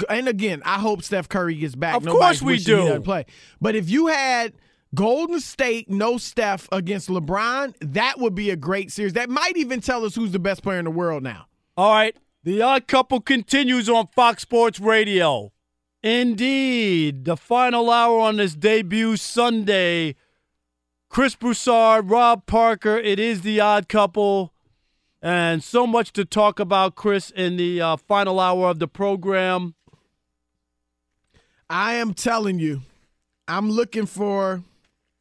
And 0.10 0.27
again, 0.27 0.64
I 0.65 0.80
hope 0.80 1.03
Steph 1.03 1.30
Curry 1.30 1.56
gets 1.56 1.76
back. 1.76 1.95
Of 1.97 2.06
Nobody's 2.06 2.39
course 2.39 2.41
we 2.41 2.57
do. 2.57 2.99
play. 3.02 3.26
But 3.61 3.76
if 3.76 3.88
you 3.88 4.07
had 4.07 4.53
Golden 4.95 5.39
State, 5.41 5.89
no 5.91 6.18
Steph 6.18 6.68
against 6.72 7.10
LeBron, 7.10 7.76
that 7.81 8.19
would 8.19 8.34
be 8.34 8.49
a 8.49 8.56
great 8.56 8.91
series. 8.91 9.14
That 9.14 9.30
might 9.30 9.57
even 9.57 9.80
tell 9.80 10.06
us 10.06 10.15
who's 10.15 10.31
the 10.31 10.39
best 10.39 10.64
player 10.64 10.80
in 10.80 10.85
the 10.85 10.91
world 10.91 11.22
now. 11.22 11.45
All 11.77 11.91
right. 11.91 12.15
The 12.43 12.61
Odd 12.61 12.88
Couple 12.88 13.19
continues 13.19 13.89
on 13.89 14.07
Fox 14.07 14.43
Sports 14.43 14.80
Radio. 14.80 15.52
Indeed. 16.02 17.26
The 17.26 17.35
final 17.35 17.91
hour 17.91 18.19
on 18.19 18.38
this 18.38 18.56
debut 18.56 19.18
Sunday. 19.18 20.15
Chris 21.10 21.35
Broussard, 21.35 22.10
Rob 22.10 22.45
Parker. 22.45 22.97
It 22.97 23.19
is 23.19 23.41
The 23.41 23.60
Odd 23.60 23.89
Couple. 23.89 24.53
And 25.22 25.64
so 25.64 25.85
much 25.85 26.14
to 26.14 26.23
talk 26.23 26.60
about, 26.60 26.95
Chris, 26.95 27.30
in 27.31 27.57
the 27.57 27.81
uh, 27.81 27.97
final 27.97 28.39
hour 28.39 28.69
of 28.69 28.80
the 28.80 28.88
program. 28.88 29.76
I 31.69 31.95
am 31.95 32.14
telling 32.14 32.60
you, 32.60 32.84
I'm 33.47 33.69
looking 33.69 34.06
for. 34.06 34.61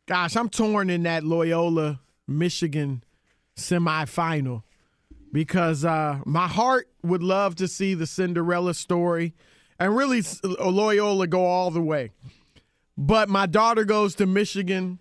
Gosh, 0.07 0.37
I'm 0.37 0.51
torn 0.51 0.91
in 0.91 1.05
that 1.05 1.25
Loyola, 1.25 2.01
Michigan 2.29 3.03
semifinal 3.57 4.63
because 5.35 5.85
uh, 5.85 6.21
my 6.25 6.47
heart 6.47 6.89
would 7.03 7.23
love 7.23 7.57
to 7.57 7.67
see 7.67 7.93
the 7.95 8.07
Cinderella 8.07 8.73
story 8.73 9.35
and 9.81 9.95
really 9.97 10.23
Loyola 10.45 11.27
go 11.27 11.45
all 11.45 11.73
the 11.73 11.83
way. 11.83 12.13
But 12.97 13.29
my 13.29 13.47
daughter 13.47 13.85
goes 13.85 14.15
to 14.15 14.27
Michigan, 14.27 15.01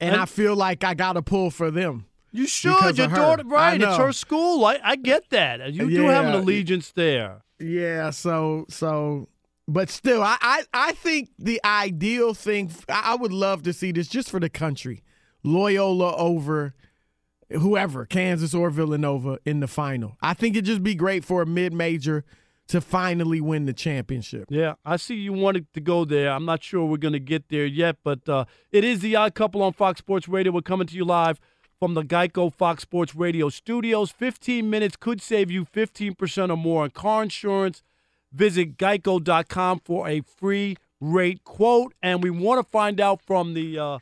and, 0.00 0.12
And- 0.14 0.20
I 0.20 0.24
feel 0.24 0.56
like 0.56 0.82
I 0.82 0.94
got 0.94 1.12
to 1.12 1.22
pull 1.22 1.50
for 1.50 1.70
them. 1.70 2.06
You 2.32 2.46
should. 2.46 2.96
Your 2.96 3.08
daughter, 3.08 3.42
right? 3.46 3.80
It's 3.80 3.96
her 3.98 4.12
school. 4.12 4.64
I, 4.64 4.80
I 4.82 4.96
get 4.96 5.28
that. 5.30 5.72
You 5.74 5.90
do 5.90 6.02
have 6.06 6.24
an 6.26 6.34
allegiance 6.34 6.92
there. 6.92 7.42
Yeah, 7.58 8.10
so 8.10 8.64
so 8.68 9.28
but 9.66 9.90
still 9.90 10.22
I 10.22 10.36
I, 10.40 10.62
I 10.72 10.92
think 10.92 11.30
the 11.38 11.60
ideal 11.64 12.32
thing 12.34 12.70
I 12.88 13.14
would 13.16 13.32
love 13.32 13.62
to 13.64 13.72
see 13.72 13.92
this 13.92 14.08
just 14.08 14.30
for 14.30 14.40
the 14.40 14.48
country. 14.50 15.02
Loyola 15.42 16.14
over 16.16 16.74
whoever, 17.50 18.04
Kansas 18.06 18.54
or 18.54 18.70
Villanova 18.70 19.38
in 19.44 19.60
the 19.60 19.66
final. 19.66 20.16
I 20.20 20.34
think 20.34 20.54
it'd 20.56 20.66
just 20.66 20.82
be 20.82 20.94
great 20.94 21.24
for 21.24 21.42
a 21.42 21.46
mid-major 21.46 22.24
to 22.68 22.80
finally 22.80 23.40
win 23.40 23.64
the 23.64 23.72
championship. 23.72 24.44
Yeah, 24.50 24.74
I 24.84 24.96
see 24.96 25.14
you 25.14 25.32
wanted 25.32 25.72
to 25.72 25.80
go 25.80 26.04
there. 26.04 26.30
I'm 26.30 26.44
not 26.44 26.62
sure 26.62 26.84
we're 26.84 26.98
going 26.98 27.14
to 27.14 27.20
get 27.20 27.48
there 27.48 27.64
yet, 27.66 27.96
but 28.04 28.28
uh, 28.28 28.44
it 28.70 28.84
is 28.84 29.00
the 29.00 29.16
Odd 29.16 29.34
Couple 29.34 29.62
on 29.62 29.72
Fox 29.72 29.98
Sports 29.98 30.28
Radio. 30.28 30.52
We're 30.52 30.60
coming 30.60 30.86
to 30.86 30.94
you 30.94 31.04
live 31.04 31.40
from 31.78 31.94
the 31.94 32.02
Geico 32.02 32.52
Fox 32.52 32.82
Sports 32.82 33.14
Radio 33.14 33.48
studios. 33.48 34.10
15 34.10 34.68
minutes 34.68 34.96
could 34.96 35.22
save 35.22 35.50
you 35.50 35.64
15% 35.64 36.50
or 36.50 36.56
more 36.56 36.82
on 36.84 36.90
car 36.90 37.22
insurance. 37.22 37.82
Visit 38.32 38.76
geico.com 38.76 39.80
for 39.84 40.06
a 40.06 40.20
free 40.20 40.76
rate 41.00 41.44
quote. 41.44 41.94
And 42.02 42.22
we 42.22 42.28
want 42.30 42.64
to 42.64 42.70
find 42.70 43.00
out 43.00 43.22
from 43.22 43.54
the 43.54 43.78
uh, 43.78 43.98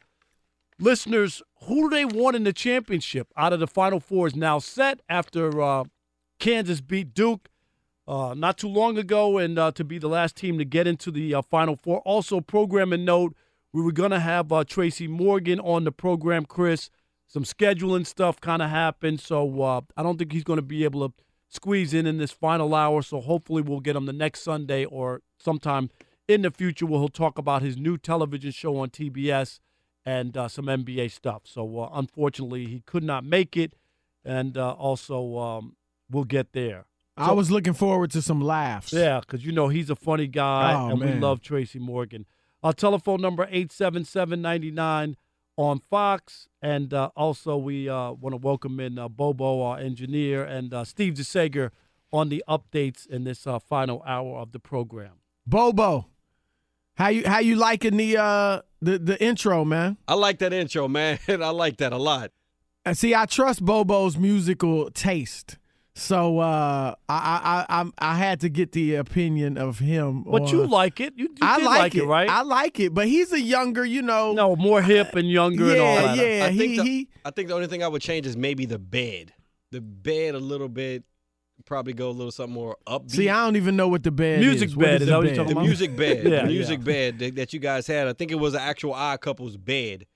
listeners 0.81 1.43
who 1.67 1.89
do 1.89 1.91
they 1.91 2.05
want 2.05 2.37
in 2.37 2.45
the 2.45 2.53
championship 2.53 3.33
out 3.37 3.53
of 3.53 3.61
the 3.61 3.67
Final 3.67 4.01
Four 4.01 4.29
is 4.29 4.37
now 4.37 4.59
set 4.59 5.01
after 5.09 5.61
uh, 5.61 5.85
Kansas 6.39 6.81
beat 6.81 7.13
Duke 7.13 7.49
uh, 8.07 8.35
not 8.37 8.57
too 8.57 8.69
long 8.69 8.97
ago, 8.99 9.39
and 9.39 9.59
uh, 9.59 9.73
to 9.73 9.85
be 9.85 9.99
the 9.99 10.09
last 10.09 10.37
team 10.37 10.59
to 10.59 10.65
get 10.65 10.87
into 10.87 11.11
the 11.11 11.35
uh, 11.35 11.43
Final 11.43 11.77
Four. 11.77 12.01
Also, 12.01 12.41
programming 12.41 13.05
note: 13.05 13.35
we 13.73 13.83
were 13.83 13.93
gonna 13.93 14.21
have 14.21 14.53
uh, 14.53 14.65
Tracy 14.65 15.09
Morgan 15.09 15.59
on 15.61 15.85
the 15.85 15.93
program. 15.93 16.45
Chris, 16.45 16.89
some 17.27 17.43
scheduling 17.43 18.07
stuff 18.07 18.41
kind 18.41 18.63
of 18.63 18.71
happened, 18.71 19.21
so 19.21 19.63
uh, 19.63 19.81
I 19.97 20.03
don't 20.05 20.19
think 20.19 20.33
he's 20.33 20.45
gonna 20.45 20.63
be 20.63 20.85
able 20.85 21.09
to 21.09 21.15
squeeze 21.49 21.93
in 21.93 22.07
in 22.07 22.19
this 22.19 22.31
final 22.31 22.75
hour. 22.77 23.03
So 23.03 23.21
hopefully, 23.21 23.63
we'll 23.63 23.81
get 23.81 23.97
him 23.97 24.07
the 24.07 24.13
next 24.13 24.43
Sunday 24.43 24.85
or 24.85 25.23
sometime 25.41 25.91
in 26.29 26.43
the 26.43 26.51
future 26.53 26.87
where 26.87 27.01
he'll 27.01 27.09
talk 27.09 27.39
about 27.39 27.63
his 27.63 27.77
new 27.77 27.99
television 27.99 28.53
show 28.53 28.77
on 28.77 28.91
TBS 28.91 29.59
and 30.07 30.37
uh, 30.37 30.49
some 30.49 30.67
NBA 30.67 31.11
stuff. 31.11 31.43
So 31.45 31.81
uh, 31.81 31.91
unfortunately, 31.93 32.65
he 32.67 32.81
could 32.87 33.03
not 33.05 33.25
make 33.25 33.57
it, 33.57 33.75
and 34.25 34.57
uh, 34.57 34.71
also 34.73 35.37
um, 35.37 35.77
we'll 36.11 36.25
get 36.25 36.53
there. 36.53 36.87
I 37.19 37.33
was 37.33 37.51
looking 37.51 37.73
forward 37.73 38.11
to 38.13 38.23
some 38.23 38.41
laughs. 38.41 38.93
Yeah, 38.93 39.21
because 39.21 39.45
you 39.45 39.51
know 39.51 39.69
he's 39.69 39.91
a 39.91 39.97
funny 39.97 40.27
guy, 40.27 40.75
Oh, 40.75 40.91
and 40.91 41.01
we 41.01 41.13
love 41.15 41.41
Tracy 41.41 41.79
Morgan. 41.79 42.25
Our 42.63 42.73
telephone 42.73 43.21
number 43.21 43.49
eight 43.51 43.73
seven 43.73 44.05
seven 44.05 44.41
ninety 44.41 44.71
nine 44.71 45.17
on 45.57 45.81
Fox, 45.81 46.47
and 46.61 46.93
uh, 46.93 47.09
also 47.17 47.57
we 47.57 47.89
uh, 47.89 48.13
want 48.13 48.35
to 48.35 48.37
welcome 48.37 48.79
in 48.79 48.99
uh, 48.99 49.09
Bobo, 49.09 49.63
our 49.63 49.79
engineer, 49.79 50.45
and 50.45 50.73
uh, 50.75 50.85
Steve 50.85 51.15
DeSager 51.15 51.71
on 52.13 52.29
the 52.29 52.45
updates 52.49 53.07
in 53.07 53.25
this 53.25 53.47
uh, 53.47 53.59
final 53.59 54.03
hour 54.07 54.37
of 54.39 54.53
the 54.53 54.61
program. 54.61 55.13
Bobo, 55.47 56.07
how 56.97 57.09
you 57.09 57.23
how 57.27 57.39
you 57.39 57.57
liking 57.57 57.97
the 57.97 58.17
uh 58.19 58.61
the 58.83 58.99
the 58.99 59.23
intro, 59.23 59.65
man? 59.65 59.97
I 60.09 60.15
like 60.15 60.39
that 60.41 60.53
intro, 60.53 60.89
man. 60.89 61.19
I 61.29 61.35
like 61.51 61.77
that 61.79 61.93
a 61.93 61.99
lot. 61.99 62.33
And 62.85 62.97
see, 62.97 63.15
I 63.15 63.27
trust 63.27 63.65
Bobo's 63.65 64.17
musical 64.17 64.91
taste. 64.91 65.59
So 65.99 66.41
uh, 66.41 66.95
I, 67.09 67.15
I 67.15 67.41
I 67.73 67.77
I'm- 67.79 67.93
I 67.99 68.17
had 68.17 68.41
to 68.41 68.51
get 68.51 68.73
the 68.73 68.97
opinion 68.97 69.57
of 69.57 69.79
him. 69.79 70.25
But 70.25 70.53
you 70.53 70.67
like 70.67 71.01
it. 71.01 71.15
You, 71.17 71.25
you 71.31 71.37
I 71.41 71.57
like, 71.57 71.79
like 71.79 71.95
it, 71.95 72.05
right? 72.05 72.29
I 72.29 72.43
like 72.43 72.79
it, 72.81 72.93
but 72.93 73.09
he's 73.09 73.33
a 73.33 73.41
younger, 73.41 73.83
you 73.83 74.03
know. 74.03 74.35
No, 74.35 74.57
more 74.57 74.83
hip 74.83 75.15
and 75.17 75.29
younger 75.31 75.71
and 75.71 75.81
all 75.81 75.95
Yeah, 75.95 76.03
that. 76.03 76.17
yeah. 76.19 76.45
I 76.45 76.49
think, 76.57 76.71
he, 76.73 76.77
the, 76.77 76.83
he 76.85 77.09
I 77.25 77.31
think 77.31 77.49
the 77.49 77.55
only 77.55 77.67
thing 77.67 77.83
I 77.83 77.89
would 77.89 78.03
change 78.03 78.27
is 78.27 78.37
maybe 78.37 78.67
the 78.67 78.79
bed. 78.79 79.33
The 79.73 79.81
bed 79.81 80.35
a 80.35 80.39
little 80.39 80.69
bit, 80.69 81.03
probably 81.67 81.93
go 81.93 82.09
a 82.09 82.13
little 82.13 82.31
something 82.33 82.55
more 82.55 82.77
upbeat. 82.87 83.11
see. 83.11 83.29
I 83.29 83.45
don't 83.45 83.57
even 83.57 83.77
know 83.77 83.89
what 83.89 84.03
the 84.03 84.11
bed 84.11 84.41
Music 84.41 84.69
is. 84.71 84.77
What 84.77 84.85
bed, 84.85 84.95
is 85.03 85.07
the 85.07 85.07
that 85.13 85.17
what 85.19 85.25
you're 85.27 85.31
bed? 85.33 85.37
talking 85.37 85.49
the 85.55 85.61
about? 85.61 85.67
music 85.67 85.97
bed, 85.97 86.17
Yeah, 86.25 86.31
the 86.31 86.31
yeah. 86.37 86.43
music 86.45 86.85
bed 86.85 87.19
that, 87.19 87.35
that 87.37 87.53
you 87.53 87.61
guys 87.61 87.87
had. 87.87 88.09
I 88.09 88.13
think 88.15 88.31
it 88.31 88.37
was 88.37 88.55
an 88.55 88.61
actual 88.61 88.95
odd 88.95 89.21
couple's 89.21 89.57
bed. 89.57 90.07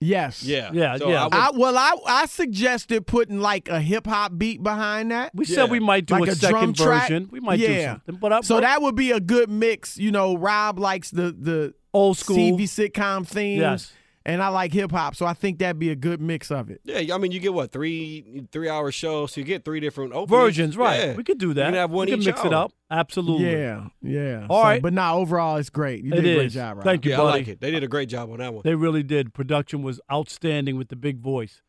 Yes. 0.00 0.42
Yeah, 0.42 0.70
Yeah, 0.72 0.96
So 0.98 1.08
yeah. 1.08 1.22
I 1.22 1.24
would- 1.24 1.34
I, 1.34 1.50
well, 1.54 1.78
I 1.78 1.94
I 2.06 2.26
suggested 2.26 3.06
putting 3.06 3.40
like 3.40 3.68
a 3.68 3.80
hip 3.80 4.06
hop 4.06 4.32
beat 4.36 4.62
behind 4.62 5.10
that. 5.12 5.30
We 5.34 5.44
said 5.46 5.70
we 5.70 5.80
might 5.80 6.04
do 6.06 6.14
like 6.18 6.28
a, 6.28 6.32
a, 6.32 6.34
second 6.34 6.74
drum 6.74 6.88
track. 6.88 7.08
version. 7.08 7.28
We 7.30 7.40
might 7.40 7.56
do 7.58 7.72
Yeah. 7.72 7.92
something. 7.92 8.16
But 8.16 8.32
I, 8.32 8.40
So 8.42 8.60
that 8.60 8.82
would 8.82 8.96
be 8.96 9.12
a 9.12 9.20
good 9.20 9.48
mix. 9.48 9.96
You 9.96 10.10
know, 10.10 10.36
Rob 10.36 10.78
likes 10.78 11.10
the 11.10 11.32
the 11.32 11.74
old 11.94 12.18
school. 12.18 12.36
TV 12.36 12.64
sitcom 12.64 13.26
themes, 13.26 13.60
Yes. 13.60 13.92
And 14.26 14.42
I 14.42 14.48
like 14.48 14.72
hip 14.72 14.90
hop. 14.90 15.14
So 15.14 15.26
I 15.26 15.34
think 15.34 15.58
that'd 15.58 15.78
be 15.78 15.90
a 15.90 15.96
good 15.96 16.20
mix 16.20 16.50
of 16.50 16.70
it. 16.70 16.80
yeah, 16.84 17.14
I 17.14 17.18
mean, 17.18 17.32
you 17.32 17.40
get 17.40 17.52
what 17.52 17.72
three 17.72 18.46
three 18.52 18.68
hour 18.68 18.90
shows, 18.90 19.32
so 19.32 19.40
you 19.40 19.44
get 19.44 19.64
three 19.64 19.80
different 19.80 20.12
openings. 20.12 20.30
versions, 20.30 20.76
right? 20.76 20.98
Yeah. 21.00 21.14
We 21.14 21.24
could 21.24 21.38
do 21.38 21.52
that. 21.54 21.60
You 21.60 21.72
can 21.72 21.74
have 21.74 21.90
one 21.90 22.06
we 22.06 22.12
can 22.12 22.20
each 22.20 22.26
mix 22.26 22.44
it 22.44 22.52
up. 22.52 22.72
Absolutely. 22.90 23.50
Yeah, 23.50 23.88
yeah. 24.02 24.46
All 24.48 24.62
so, 24.62 24.68
right. 24.68 24.82
but 24.82 24.92
nah, 24.92 25.14
overall 25.14 25.56
it's 25.56 25.70
great. 25.70 26.04
You 26.04 26.12
It 26.12 26.22
did 26.22 26.26
a 26.26 26.34
great 26.36 26.52
job, 26.52 26.76
Rob. 26.78 26.84
Thank 26.84 27.04
you, 27.04 27.10
Yeah, 27.12 27.18
buddy. 27.18 27.28
I 27.28 27.32
like 27.32 27.48
it. 27.48 27.60
They 27.60 27.70
did 27.70 27.82
a 27.82 27.88
great 27.88 28.08
job 28.08 28.30
on 28.30 28.38
that 28.38 28.54
one. 28.54 28.62
They 28.64 28.74
really 28.74 29.02
did. 29.02 29.34
Production 29.34 29.82
was 29.82 30.00
outstanding 30.10 30.76
with 30.76 30.88
the 30.88 30.96
big 30.96 31.18
voice. 31.18 31.60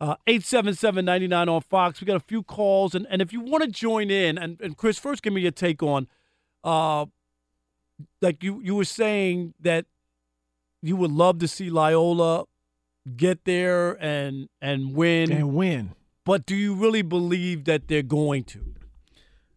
Uh, 0.00 0.16
877-99 0.26 1.48
on 1.48 1.60
Fox. 1.60 2.00
We 2.00 2.06
got 2.06 2.16
a 2.16 2.20
few 2.20 2.42
calls, 2.42 2.94
and, 2.94 3.06
and 3.10 3.20
if 3.20 3.34
you 3.34 3.40
want 3.42 3.64
to 3.64 3.68
join 3.70 4.10
in, 4.10 4.38
and, 4.38 4.58
and 4.62 4.74
Chris, 4.74 4.98
first 4.98 5.22
give 5.22 5.34
me 5.34 5.42
your 5.42 5.50
take 5.50 5.82
on, 5.82 6.08
uh, 6.64 7.04
like 8.22 8.42
you 8.42 8.62
you 8.62 8.74
were 8.74 8.84
saying 8.84 9.52
that 9.60 9.84
you 10.82 10.96
would 10.96 11.12
love 11.12 11.38
to 11.40 11.48
see 11.48 11.70
Loyola 11.70 12.44
get 13.16 13.44
there 13.44 13.92
and 14.02 14.48
and 14.60 14.94
win, 14.94 15.32
And 15.32 15.54
win. 15.54 15.94
but 16.24 16.46
do 16.46 16.54
you 16.56 16.74
really 16.74 17.02
believe 17.02 17.64
that 17.64 17.88
they're 17.88 18.02
going 18.02 18.44
to? 18.44 18.74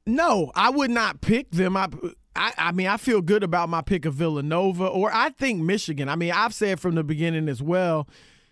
No, 0.05 0.51
I 0.55 0.69
would 0.69 0.91
not 0.91 1.21
pick 1.21 1.51
them. 1.51 1.77
I, 1.77 1.87
I, 2.35 2.53
I 2.57 2.71
mean, 2.73 2.87
I 2.87 2.97
feel 2.97 3.21
good 3.21 3.43
about 3.43 3.69
my 3.69 3.81
pick 3.81 4.05
of 4.05 4.15
Villanova, 4.15 4.85
or 4.85 5.09
I 5.13 5.29
think 5.29 5.61
Michigan. 5.61 6.09
I 6.09 6.15
mean, 6.15 6.31
I've 6.31 6.53
said 6.53 6.79
from 6.79 6.95
the 6.95 7.03
beginning 7.03 7.47
as 7.47 7.61
well 7.61 8.07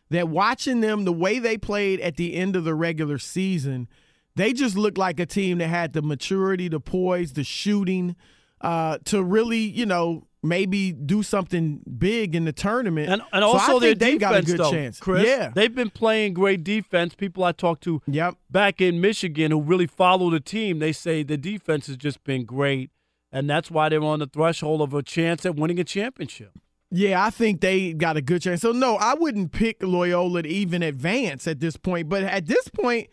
that 0.09 0.29
watching 0.29 0.79
them 0.81 1.03
the 1.03 1.11
way 1.13 1.39
they 1.39 1.57
played 1.57 1.99
at 1.99 2.15
the 2.15 2.35
end 2.35 2.55
of 2.55 2.63
the 2.63 2.75
regular 2.75 3.17
season, 3.17 3.87
they 4.35 4.53
just 4.53 4.77
looked 4.77 4.97
like 4.97 5.19
a 5.19 5.25
team 5.25 5.57
that 5.57 5.67
had 5.67 5.91
the 5.93 6.01
maturity, 6.01 6.69
the 6.69 6.79
poise, 6.79 7.33
the 7.33 7.43
shooting 7.43 8.15
uh, 8.61 8.99
to 9.05 9.21
really, 9.23 9.57
you 9.59 9.85
know, 9.85 10.27
maybe 10.43 10.91
do 10.91 11.21
something 11.23 11.81
big 11.97 12.35
in 12.35 12.45
the 12.45 12.51
tournament. 12.51 13.09
And, 13.09 13.21
and 13.31 13.43
So 13.43 13.47
also 13.47 13.79
their 13.79 13.89
think 13.89 13.99
they 13.99 14.17
defense, 14.17 14.21
got 14.21 14.35
a 14.35 14.41
good 14.41 14.59
though, 14.59 14.71
chance. 14.71 14.99
Chris. 14.99 15.27
Yeah. 15.27 15.51
They've 15.53 15.73
been 15.73 15.89
playing 15.89 16.33
great 16.33 16.63
defense. 16.63 17.13
People 17.13 17.43
I 17.43 17.51
talked 17.51 17.83
to 17.83 18.01
yep. 18.07 18.35
back 18.49 18.81
in 18.81 19.01
Michigan 19.01 19.51
who 19.51 19.61
really 19.61 19.87
follow 19.87 20.29
the 20.29 20.39
team, 20.39 20.79
they 20.79 20.91
say 20.91 21.23
the 21.23 21.37
defense 21.37 21.87
has 21.87 21.97
just 21.97 22.23
been 22.23 22.45
great. 22.45 22.89
And 23.31 23.49
that's 23.49 23.71
why 23.71 23.89
they're 23.89 24.03
on 24.03 24.19
the 24.19 24.27
threshold 24.27 24.81
of 24.81 24.93
a 24.93 25.01
chance 25.01 25.45
at 25.45 25.55
winning 25.55 25.79
a 25.79 25.83
championship. 25.83 26.51
Yeah, 26.89 27.23
I 27.23 27.29
think 27.29 27.61
they 27.61 27.93
got 27.93 28.17
a 28.17 28.21
good 28.21 28.41
chance. 28.41 28.61
So 28.61 28.73
no, 28.73 28.97
I 28.97 29.13
wouldn't 29.13 29.53
pick 29.53 29.81
Loyola 29.81 30.43
to 30.43 30.49
even 30.49 30.83
advance 30.83 31.47
at 31.47 31.61
this 31.61 31.77
point. 31.77 32.09
But 32.09 32.23
at 32.23 32.47
this 32.47 32.67
point, 32.67 33.09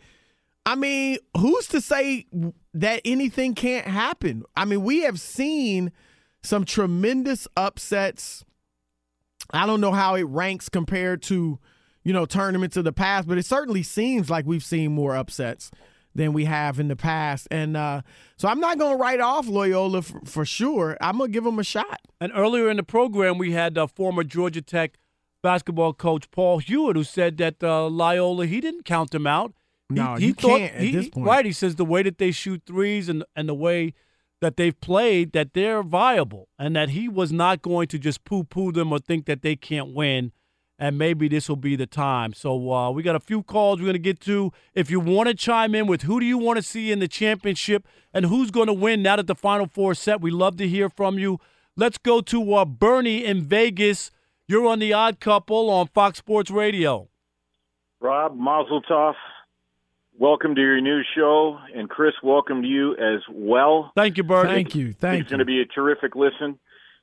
I 0.65 0.75
mean, 0.75 1.19
who's 1.37 1.67
to 1.67 1.79
say 1.79 2.25
that 2.73 3.01
anything 3.05 3.55
can't 3.55 3.87
happen? 3.87 4.43
I 4.57 4.65
mean, 4.65 4.83
we 4.83 5.03
have 5.03 5.19
seen 5.19 5.93
some 6.43 6.65
tremendous 6.65 7.47
upsets. 7.57 8.45
I 9.51 9.65
don't 9.65 9.81
know 9.81 9.91
how 9.91 10.15
it 10.15 10.23
ranks 10.23 10.69
compared 10.69 11.21
to, 11.23 11.59
you 12.03 12.13
know, 12.13 12.25
tournaments 12.25 12.77
of 12.77 12.83
the 12.83 12.93
past, 12.93 13.27
but 13.27 13.37
it 13.37 13.45
certainly 13.45 13.83
seems 13.83 14.29
like 14.29 14.45
we've 14.45 14.63
seen 14.63 14.93
more 14.93 15.15
upsets 15.15 15.71
than 16.15 16.33
we 16.33 16.45
have 16.45 16.79
in 16.79 16.87
the 16.87 16.95
past. 16.95 17.47
And 17.51 17.77
uh, 17.77 18.01
so 18.37 18.47
I'm 18.47 18.59
not 18.59 18.77
going 18.77 18.97
to 18.97 19.01
write 19.01 19.19
off 19.19 19.47
Loyola 19.47 20.01
for, 20.01 20.21
for 20.25 20.45
sure. 20.45 20.97
I'm 21.01 21.17
going 21.17 21.29
to 21.29 21.33
give 21.33 21.43
them 21.43 21.59
a 21.59 21.63
shot. 21.63 22.01
And 22.19 22.31
earlier 22.35 22.69
in 22.69 22.77
the 22.77 22.83
program, 22.83 23.37
we 23.37 23.51
had 23.51 23.77
uh, 23.77 23.87
former 23.87 24.23
Georgia 24.23 24.61
Tech 24.61 24.97
basketball 25.41 25.93
coach 25.93 26.29
Paul 26.31 26.59
Hewitt, 26.59 26.95
who 26.95 27.03
said 27.03 27.37
that 27.37 27.63
uh, 27.63 27.87
Loyola 27.87 28.45
he 28.45 28.59
didn't 28.59 28.85
count 28.85 29.11
them 29.11 29.25
out. 29.27 29.53
No, 29.89 30.15
he, 30.15 30.27
you 30.27 30.33
thought, 30.33 30.59
can't 30.59 30.73
at 30.75 30.81
he- 30.81 30.91
this 30.91 31.09
point. 31.09 31.25
Right, 31.25 31.45
he 31.45 31.51
says 31.51 31.75
the 31.75 31.85
way 31.85 32.03
that 32.03 32.17
they 32.17 32.31
shoot 32.31 32.61
threes 32.65 33.09
and 33.09 33.23
and 33.35 33.49
the 33.49 33.55
way 33.55 33.93
that 34.41 34.57
they've 34.57 34.79
played, 34.79 35.33
that 35.33 35.53
they're 35.53 35.83
viable, 35.83 36.47
and 36.57 36.75
that 36.75 36.89
he 36.89 37.07
was 37.07 37.31
not 37.31 37.61
going 37.61 37.87
to 37.89 37.99
just 37.99 38.23
poo-poo 38.23 38.71
them 38.71 38.91
or 38.91 38.99
think 38.99 39.25
that 39.25 39.41
they 39.41 39.55
can't 39.55 39.93
win. 39.93 40.31
And 40.81 40.97
maybe 40.97 41.27
this 41.27 41.49
will 41.49 41.57
be 41.57 41.75
the 41.75 41.85
time. 41.85 42.31
So 42.33 42.71
uh, 42.71 42.89
we 42.91 43.03
got 43.03 43.17
a 43.17 43.19
few 43.19 43.43
calls 43.43 43.79
we're 43.79 43.87
going 43.87 43.93
to 43.95 43.99
get 43.99 44.21
to. 44.21 44.53
If 44.73 44.89
you 44.89 45.01
want 45.01 45.27
to 45.27 45.35
chime 45.35 45.75
in 45.75 45.87
with 45.87 46.03
who 46.03 46.21
do 46.21 46.25
you 46.25 46.37
want 46.37 46.55
to 46.55 46.63
see 46.63 46.89
in 46.89 46.99
the 46.99 47.07
championship 47.09 47.85
and 48.13 48.25
who's 48.27 48.49
going 48.49 48.67
to 48.67 48.73
win 48.73 49.03
now 49.03 49.17
that 49.17 49.27
the 49.27 49.35
Final 49.35 49.67
Four 49.67 49.93
set, 49.93 50.21
we 50.21 50.31
love 50.31 50.55
to 50.55 50.69
hear 50.69 50.87
from 50.87 51.19
you. 51.19 51.37
Let's 51.75 51.97
go 51.97 52.21
to 52.21 52.53
uh, 52.53 52.63
Bernie 52.63 53.25
in 53.25 53.41
Vegas. 53.43 54.11
You're 54.47 54.67
on 54.67 54.79
the 54.79 54.93
Odd 54.93 55.19
Couple 55.19 55.69
on 55.69 55.87
Fox 55.87 56.19
Sports 56.19 56.49
Radio. 56.49 57.09
Rob 57.99 58.37
Mazel 58.37 58.81
Tov, 58.81 59.15
welcome 60.19 60.53
to 60.53 60.61
your 60.61 60.81
new 60.81 61.01
show, 61.15 61.57
and 61.73 61.89
Chris, 61.89 62.13
welcome 62.21 62.61
to 62.61 62.67
you 62.67 62.91
as 62.93 63.21
well. 63.31 63.91
Thank 63.95 64.17
you, 64.17 64.23
Bernie. 64.23 64.49
Thank 64.53 64.75
you. 64.75 64.93
Thank 64.93 65.21
It's 65.21 65.29
going 65.29 65.39
to 65.39 65.45
be 65.45 65.61
a 65.61 65.65
terrific 65.65 66.15
listen, 66.15 66.59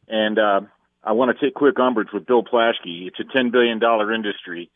and 0.06 0.38
uh, 0.38 0.60
I 1.02 1.12
want 1.12 1.36
to 1.36 1.44
take 1.44 1.54
quick 1.54 1.78
umbrage 1.80 2.08
with 2.12 2.26
Bill 2.26 2.44
Plaschke. 2.44 3.08
It's 3.08 3.18
a 3.18 3.24
ten 3.32 3.50
billion 3.50 3.78
dollar 3.78 4.12
industry. 4.12 4.70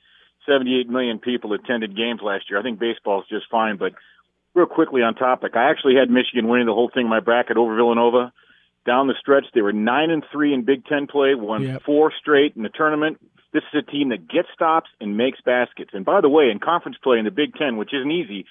Seventy-eight 0.48 0.88
million 0.88 1.18
people 1.18 1.52
attended 1.52 1.96
games 1.96 2.20
last 2.22 2.46
year. 2.48 2.58
I 2.58 2.62
think 2.62 2.80
baseball's 2.80 3.28
just 3.28 3.44
fine, 3.50 3.76
but 3.76 3.92
real 4.54 4.66
quickly 4.66 5.02
on 5.02 5.14
topic, 5.14 5.52
I 5.54 5.70
actually 5.70 5.94
had 5.96 6.10
Michigan 6.10 6.48
winning 6.48 6.66
the 6.66 6.74
whole 6.74 6.90
thing 6.92 7.04
in 7.04 7.10
my 7.10 7.20
bracket 7.20 7.58
over 7.58 7.76
Villanova. 7.76 8.32
Down 8.86 9.08
the 9.08 9.14
stretch, 9.20 9.44
they 9.54 9.60
were 9.62 9.72
nine 9.72 10.10
and 10.10 10.24
three 10.32 10.54
in 10.54 10.64
Big 10.64 10.84
Ten 10.86 11.06
play, 11.06 11.34
won 11.34 11.62
Yep. 11.62 11.82
four 11.84 12.12
straight 12.18 12.54
in 12.56 12.62
the 12.62 12.70
tournament. 12.70 13.18
This 13.52 13.62
is 13.74 13.82
a 13.86 13.90
team 13.90 14.08
that 14.10 14.28
gets 14.28 14.48
stops 14.54 14.88
and 15.00 15.16
makes 15.16 15.40
baskets. 15.44 15.90
And 15.92 16.04
by 16.04 16.20
the 16.20 16.28
way, 16.28 16.50
in 16.50 16.60
conference 16.60 16.96
play 17.02 17.18
in 17.18 17.24
the 17.24 17.30
Big 17.30 17.54
Ten, 17.56 17.76
which 17.76 17.92
isn't 17.92 18.10
easy, 18.10 18.46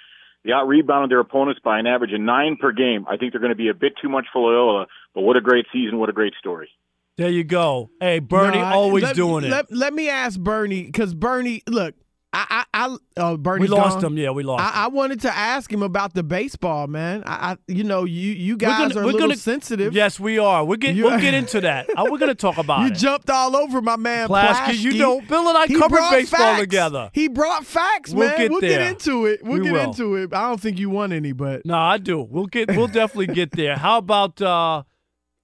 they 0.45 0.51
out 0.51 0.67
rebounded 0.67 1.09
their 1.09 1.19
opponents 1.19 1.59
by 1.63 1.79
an 1.79 1.87
average 1.87 2.13
of 2.13 2.21
nine 2.21 2.57
per 2.59 2.71
game. 2.71 3.05
I 3.09 3.17
think 3.17 3.31
they're 3.31 3.41
going 3.41 3.51
to 3.51 3.55
be 3.55 3.69
a 3.69 3.73
bit 3.73 3.93
too 4.01 4.09
much 4.09 4.25
for 4.31 4.41
Loyola, 4.41 4.85
but 5.15 5.21
what 5.21 5.35
a 5.35 5.41
great 5.41 5.65
season! 5.73 5.99
What 5.99 6.09
a 6.09 6.13
great 6.13 6.33
story. 6.39 6.69
There 7.17 7.29
you 7.29 7.43
go. 7.43 7.89
Hey, 7.99 8.19
Bernie, 8.19 8.57
No, 8.59 8.63
I- 8.63 8.73
always 8.73 9.03
let- 9.03 9.15
doing 9.15 9.43
it. 9.45 9.49
Let, 9.49 9.71
let 9.71 9.93
me 9.93 10.09
ask 10.09 10.39
Bernie 10.39 10.83
because 10.83 11.13
Bernie, 11.13 11.63
look, 11.67 11.95
I, 12.31 12.63
I, 12.73 12.85
I 12.85 12.97
oh, 13.17 13.37
Bernie, 13.37 13.61
we 13.63 13.67
lost 13.67 14.03
him. 14.03 14.15
Yeah, 14.15 14.29
we 14.29 14.43
lost. 14.43 14.63
I, 14.63 14.83
I 14.83 14.87
wanted 14.87 15.21
to 15.21 15.35
ask 15.35 15.73
him 15.73 15.81
about 15.81 16.13
the 16.13 16.21
baseball, 16.21 16.85
man. 16.85 17.23
I, 17.25 17.53
I 17.53 17.57
you 17.67 17.83
know, 17.83 18.03
you 18.03 18.31
you 18.33 18.53
We're 18.53 18.57
guys 18.57 18.77
gonna- 18.93 18.95
are 18.99 19.01
a 19.01 19.05
we're 19.07 19.11
little 19.13 19.19
gonna- 19.29 19.35
sensitive. 19.37 19.95
Yes, 19.95 20.19
we 20.19 20.37
are. 20.37 20.63
We'll 20.63 20.77
get 20.77 20.95
You- 20.95 21.05
we'll 21.05 21.19
get 21.19 21.33
into 21.41 21.59
that. 21.61 21.89
Uh, 21.89 22.03
we're 22.09 22.19
going 22.19 22.29
to 22.29 22.35
talk 22.35 22.59
about 22.59 22.81
You 22.81 22.87
it. 22.87 22.93
jumped 22.97 23.31
all 23.31 23.55
over 23.55 23.81
my 23.81 23.95
man 23.95 24.27
Plaschke, 24.27 24.77
you 24.79 24.93
know, 24.93 25.21
Bill 25.21 25.47
and 25.49 25.57
I 25.57 25.65
He 25.65 25.73
covered 25.79 26.07
baseball 26.11 26.39
facts. 26.39 26.61
together. 26.61 27.09
He 27.13 27.29
brought 27.29 27.65
facts, 27.65 28.11
We'll 28.13 28.27
man. 28.27 28.37
get 28.37 28.51
we'll 28.51 28.61
there. 28.61 28.77
get 28.77 28.87
into 28.91 29.25
it. 29.25 29.43
We'll 29.43 29.57
We 29.57 29.63
get 29.63 29.73
will. 29.73 29.79
into 29.89 30.15
it. 30.17 30.31
I 30.31 30.49
don't 30.49 30.61
think 30.61 30.77
you 30.77 30.91
won 30.91 31.11
any, 31.11 31.31
but 31.31 31.65
No, 31.65 31.79
I 31.79 31.97
do. 31.97 32.21
We'll 32.21 32.45
get. 32.45 32.69
We'll 32.75 32.85
definitely 32.87 33.33
get 33.33 33.51
there. 33.53 33.75
How 33.75 33.97
about 33.97 34.39
uh, 34.39 34.83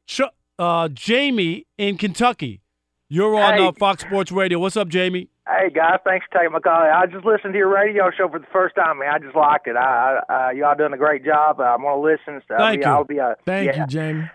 Ch- 0.07 0.21
uh, 0.59 0.87
Jamie 0.89 1.65
in 1.79 1.97
Kentucky? 1.97 2.61
You're 3.09 3.35
on 3.41 3.53
Hey. 3.55 3.65
uh, 3.65 3.71
Fox 3.71 4.03
Sports 4.03 4.31
Radio. 4.31 4.59
What's 4.59 4.77
up, 4.77 4.87
Jamie? 4.87 5.29
Hey 5.47 5.69
guys, 5.69 5.99
thanks 6.03 6.25
for 6.31 6.39
taking 6.39 6.53
my 6.53 6.59
call. 6.59 6.73
I 6.73 7.05
just 7.05 7.23
listened 7.23 7.53
to 7.53 7.57
your 7.59 7.69
radio 7.69 8.09
show 8.17 8.27
for 8.29 8.39
the 8.39 8.47
first 8.51 8.75
time, 8.75 8.97
man. 8.97 9.09
I 9.13 9.19
just 9.19 9.35
liked 9.35 9.67
it. 9.67 9.75
I, 9.75 10.19
I 10.27 10.47
uh, 10.47 10.49
y'all 10.51 10.75
doing 10.75 10.93
a 10.93 10.97
great 10.97 11.23
job. 11.23 11.61
I'm 11.61 11.81
gonna 11.83 12.01
listen. 12.01 12.41
So 12.47 12.55
Thank 12.57 12.83
I'll 12.83 13.01
you. 13.01 13.05
be, 13.05 13.19
I'll 13.19 13.35
be, 13.35 13.41
uh, 13.41 13.43
thank 13.45 13.67
yeah. 13.67 13.81
you, 13.81 13.87
Jamie. 13.87 14.29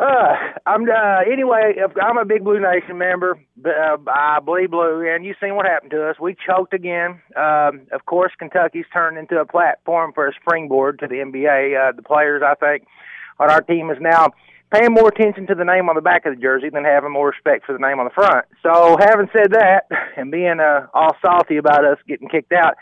Uh, 0.00 0.34
I'm 0.66 0.82
uh, 0.90 1.20
anyway. 1.30 1.74
I'm 2.02 2.18
a 2.18 2.24
big 2.24 2.42
Blue 2.42 2.58
Nation 2.60 2.98
member. 2.98 3.38
but, 3.56 3.70
Uh, 3.76 3.96
I 4.08 4.40
bleed 4.40 4.72
blue, 4.72 5.08
and 5.08 5.24
you've 5.24 5.36
seen 5.40 5.54
what 5.54 5.66
happened 5.66 5.92
to 5.92 6.10
us. 6.10 6.16
We 6.20 6.34
choked 6.34 6.74
again. 6.74 7.20
Um, 7.36 7.82
of 7.92 8.04
course, 8.06 8.32
Kentucky's 8.36 8.84
turned 8.92 9.18
into 9.18 9.38
a 9.38 9.46
platform 9.46 10.12
for 10.14 10.26
a 10.26 10.32
springboard 10.34 10.98
to 10.98 11.06
the 11.06 11.16
NBA. 11.16 11.76
Uh, 11.90 11.92
the 11.94 12.02
players, 12.02 12.42
I 12.44 12.56
think, 12.56 12.88
on 13.38 13.50
our 13.50 13.60
team 13.60 13.88
is 13.90 13.98
now 14.00 14.32
paying 14.72 14.92
more 14.92 15.08
attention 15.08 15.46
to 15.46 15.54
the 15.54 15.64
name 15.64 15.88
on 15.88 15.94
the 15.94 16.02
back 16.02 16.26
of 16.26 16.34
the 16.34 16.40
jersey 16.40 16.70
than 16.70 16.84
having 16.84 17.12
more 17.12 17.28
respect 17.28 17.66
for 17.66 17.72
the 17.72 17.78
name 17.78 17.98
on 17.98 18.06
the 18.06 18.14
front. 18.14 18.44
So, 18.62 18.96
having 18.98 19.28
said 19.32 19.52
that, 19.52 19.86
and 20.16 20.30
being 20.30 20.60
uh, 20.60 20.86
all 20.94 21.16
salty 21.22 21.56
about 21.56 21.84
us 21.84 21.98
getting 22.08 22.28
kicked 22.28 22.52
out, 22.52 22.74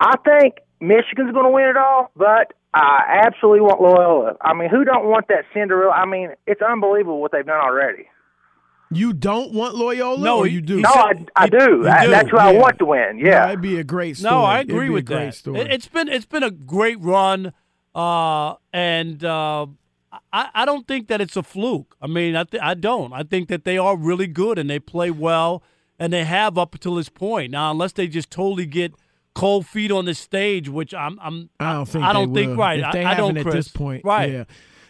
I 0.00 0.16
think 0.24 0.58
Michigan's 0.80 1.32
going 1.32 1.46
to 1.46 1.50
win 1.50 1.66
it 1.66 1.76
all, 1.76 2.10
but 2.16 2.52
I 2.74 3.22
absolutely 3.26 3.62
want 3.62 3.80
Loyola. 3.80 4.36
I 4.40 4.54
mean, 4.54 4.68
who 4.68 4.84
don't 4.84 5.06
want 5.06 5.28
that 5.28 5.44
Cinderella? 5.54 5.92
I 5.92 6.06
mean, 6.06 6.30
it's 6.46 6.62
unbelievable 6.62 7.20
what 7.20 7.32
they've 7.32 7.46
done 7.46 7.60
already. 7.60 8.06
You 8.90 9.12
don't 9.12 9.52
want 9.52 9.74
Loyola? 9.74 10.18
No, 10.18 10.38
or 10.38 10.46
you 10.46 10.62
do. 10.62 10.80
No, 10.80 10.90
I, 10.90 11.12
I 11.36 11.48
do. 11.48 11.58
you 11.58 11.88
I, 11.88 12.04
do, 12.06 12.10
that's 12.10 12.30
who 12.30 12.38
I 12.38 12.52
want 12.52 12.78
to 12.78 12.86
win. 12.86 13.18
Yeah. 13.18 13.40
No, 13.40 13.48
it'd 13.48 13.60
be 13.60 13.78
a 13.78 13.84
great 13.84 14.16
story. 14.16 14.32
No, 14.32 14.42
I 14.44 14.60
It'd 14.60 14.70
agree 14.70 14.86
be 14.86 14.92
a 14.92 14.94
with 14.94 15.06
great 15.06 15.26
that. 15.26 15.34
Story. 15.34 15.60
It, 15.60 15.70
has 15.70 15.88
been 15.88 16.08
it's 16.08 16.24
been 16.24 16.42
a 16.42 16.50
great 16.50 16.98
run, 17.00 17.52
uh, 17.94 18.54
and 18.72 19.22
uh, 19.22 19.66
I, 20.32 20.48
I 20.54 20.64
don't 20.64 20.86
think 20.88 21.08
that 21.08 21.20
it's 21.20 21.36
a 21.36 21.42
fluke. 21.42 21.96
I 22.00 22.06
mean, 22.06 22.34
I 22.36 22.44
th- 22.44 22.62
I 22.62 22.74
don't. 22.74 23.12
I 23.12 23.22
think 23.22 23.48
that 23.48 23.64
they 23.64 23.76
are 23.78 23.96
really 23.96 24.26
good 24.26 24.58
and 24.58 24.68
they 24.70 24.78
play 24.78 25.10
well, 25.10 25.62
and 25.98 26.12
they 26.12 26.24
have 26.24 26.56
up 26.56 26.74
until 26.74 26.94
this 26.94 27.08
point. 27.08 27.52
Now, 27.52 27.70
unless 27.70 27.92
they 27.92 28.08
just 28.08 28.30
totally 28.30 28.66
get 28.66 28.94
cold 29.34 29.66
feet 29.66 29.92
on 29.92 30.04
the 30.06 30.14
stage, 30.14 30.68
which 30.68 30.94
I'm 30.94 31.18
I'm 31.20 31.50
I 31.60 31.74
don't 31.74 31.86
think 31.86 32.04
I 32.04 32.12
don't 32.12 32.34
think 32.34 32.50
will. 32.50 32.56
right. 32.56 32.80
If 32.80 32.92
they 32.92 33.04
I, 33.04 33.10
I 33.10 33.14
haven't 33.14 33.34
don't 33.34 33.36
at 33.38 33.42
Chris. 33.44 33.54
this 33.66 33.68
point. 33.68 34.04
Right. 34.04 34.32
Yeah. 34.32 34.44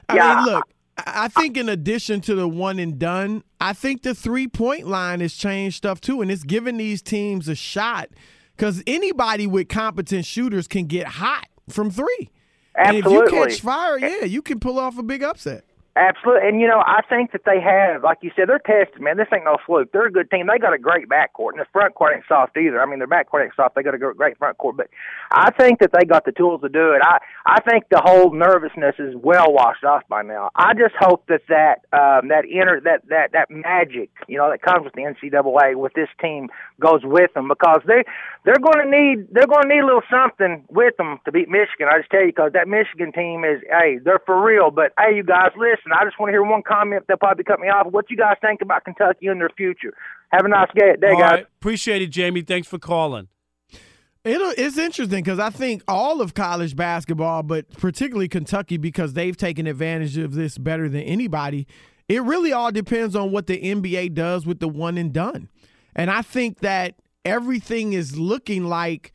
I 0.08 0.16
Yeah. 0.16 0.34
mean, 0.36 0.44
look. 0.54 0.64
I 0.98 1.24
I 1.24 1.28
think 1.28 1.56
in 1.56 1.68
addition 1.68 2.20
to 2.22 2.34
the 2.34 2.48
one 2.48 2.78
and 2.78 2.98
done, 2.98 3.42
I 3.60 3.72
think 3.72 4.02
the 4.02 4.14
three 4.14 4.48
point 4.48 4.86
line 4.88 5.20
has 5.20 5.34
changed 5.34 5.76
stuff 5.76 6.00
too, 6.00 6.20
and 6.22 6.30
it's 6.30 6.42
given 6.44 6.76
these 6.76 7.02
teams 7.02 7.48
a 7.48 7.54
shot 7.54 8.08
because 8.56 8.82
anybody 8.86 9.46
with 9.46 9.68
competent 9.68 10.24
shooters 10.26 10.66
can 10.68 10.86
get 10.86 11.06
hot 11.06 11.46
from 11.68 11.90
three. 11.90 12.30
And 12.78 12.96
if 12.96 13.04
you 13.04 13.26
catch 13.28 13.60
fire, 13.60 13.98
yeah, 13.98 14.24
you 14.24 14.42
can 14.42 14.60
pull 14.60 14.78
off 14.78 14.98
a 14.98 15.02
big 15.02 15.22
upset. 15.22 15.64
Absolutely. 15.98 16.48
And, 16.48 16.60
you 16.60 16.68
know, 16.68 16.78
I 16.86 17.00
think 17.08 17.32
that 17.32 17.42
they 17.44 17.60
have, 17.60 18.04
like 18.04 18.18
you 18.22 18.30
said, 18.36 18.48
they're 18.48 18.62
tested, 18.62 19.02
man. 19.02 19.16
This 19.16 19.26
ain't 19.34 19.44
no 19.44 19.56
fluke. 19.66 19.90
They're 19.90 20.06
a 20.06 20.12
good 20.12 20.30
team. 20.30 20.46
They 20.46 20.58
got 20.58 20.72
a 20.72 20.78
great 20.78 21.08
backcourt, 21.08 21.58
and 21.58 21.60
the 21.60 21.66
front 21.72 21.96
court 21.96 22.14
ain't 22.14 22.24
soft 22.28 22.56
either. 22.56 22.80
I 22.80 22.86
mean, 22.86 23.00
their 23.00 23.08
backcourt 23.08 23.42
ain't 23.42 23.56
soft. 23.56 23.74
They 23.74 23.82
got 23.82 23.94
a 23.94 23.98
great 23.98 24.38
front 24.38 24.58
court. 24.58 24.76
But 24.76 24.90
I 25.32 25.50
think 25.58 25.80
that 25.80 25.90
they 25.92 26.04
got 26.06 26.24
the 26.24 26.30
tools 26.30 26.60
to 26.60 26.68
do 26.68 26.92
it. 26.92 27.02
I, 27.02 27.18
I 27.46 27.60
think 27.68 27.88
the 27.90 28.00
whole 28.00 28.32
nervousness 28.32 28.94
is 29.00 29.16
well 29.16 29.52
washed 29.52 29.82
off 29.82 30.04
by 30.08 30.22
now. 30.22 30.50
I 30.54 30.72
just 30.74 30.94
hope 31.00 31.26
that 31.26 31.42
that, 31.48 31.82
um, 31.92 32.28
that 32.28 32.44
inner, 32.44 32.80
that, 32.82 33.08
that, 33.08 33.32
that 33.32 33.50
magic, 33.50 34.10
you 34.28 34.38
know, 34.38 34.48
that 34.50 34.62
comes 34.62 34.84
with 34.84 34.94
the 34.94 35.02
NCAA 35.02 35.74
with 35.74 35.94
this 35.94 36.08
team 36.20 36.48
goes 36.78 37.00
with 37.02 37.34
them 37.34 37.48
because 37.48 37.80
they, 37.88 38.04
they're 38.44 38.62
going 38.62 38.86
to 38.86 38.88
need, 38.88 39.26
they're 39.32 39.50
going 39.50 39.66
to 39.66 39.74
need 39.74 39.82
a 39.82 39.86
little 39.86 40.06
something 40.08 40.64
with 40.70 40.96
them 40.96 41.18
to 41.24 41.32
beat 41.32 41.48
Michigan. 41.48 41.88
I 41.90 41.98
just 41.98 42.10
tell 42.10 42.20
you, 42.20 42.28
because 42.28 42.52
that 42.52 42.68
Michigan 42.68 43.10
team 43.10 43.42
is, 43.42 43.60
hey, 43.68 43.98
they're 43.98 44.22
for 44.24 44.40
real. 44.40 44.70
But, 44.70 44.92
hey, 44.98 45.16
you 45.16 45.24
guys, 45.24 45.50
listen, 45.56 45.87
I 45.92 46.04
just 46.04 46.18
want 46.18 46.28
to 46.28 46.32
hear 46.32 46.42
one 46.42 46.62
comment. 46.62 47.04
They'll 47.08 47.16
probably 47.16 47.44
cut 47.44 47.60
me 47.60 47.68
off. 47.68 47.86
What 47.90 48.10
you 48.10 48.16
guys 48.16 48.36
think 48.40 48.60
about 48.62 48.84
Kentucky 48.84 49.26
and 49.26 49.40
their 49.40 49.50
future? 49.56 49.94
Have 50.30 50.44
a 50.44 50.48
nice 50.48 50.68
day, 50.74 50.94
day 51.00 51.12
guys. 51.12 51.20
right. 51.20 51.46
Appreciate 51.60 52.02
it, 52.02 52.08
Jamie. 52.08 52.42
Thanks 52.42 52.68
for 52.68 52.78
calling. 52.78 53.28
It'll, 54.24 54.48
uh, 54.48 54.54
it's 54.58 54.76
interesting 54.76 55.22
because 55.22 55.38
I 55.38 55.50
think 55.50 55.82
all 55.88 56.20
of 56.20 56.34
college 56.34 56.76
basketball, 56.76 57.42
but 57.42 57.70
particularly 57.70 58.28
Kentucky, 58.28 58.76
because 58.76 59.14
they've 59.14 59.36
taken 59.36 59.66
advantage 59.66 60.18
of 60.18 60.34
this 60.34 60.58
better 60.58 60.88
than 60.88 61.02
anybody. 61.02 61.66
It 62.08 62.22
really 62.22 62.52
all 62.52 62.72
depends 62.72 63.14
on 63.14 63.32
what 63.32 63.46
the 63.46 63.58
NBA 63.58 64.14
does 64.14 64.46
with 64.46 64.60
the 64.60 64.68
one 64.68 64.98
and 64.98 65.12
done. 65.12 65.48
And 65.94 66.10
I 66.10 66.22
think 66.22 66.60
that 66.60 66.96
everything 67.24 67.92
is 67.92 68.18
looking 68.18 68.64
like 68.64 69.12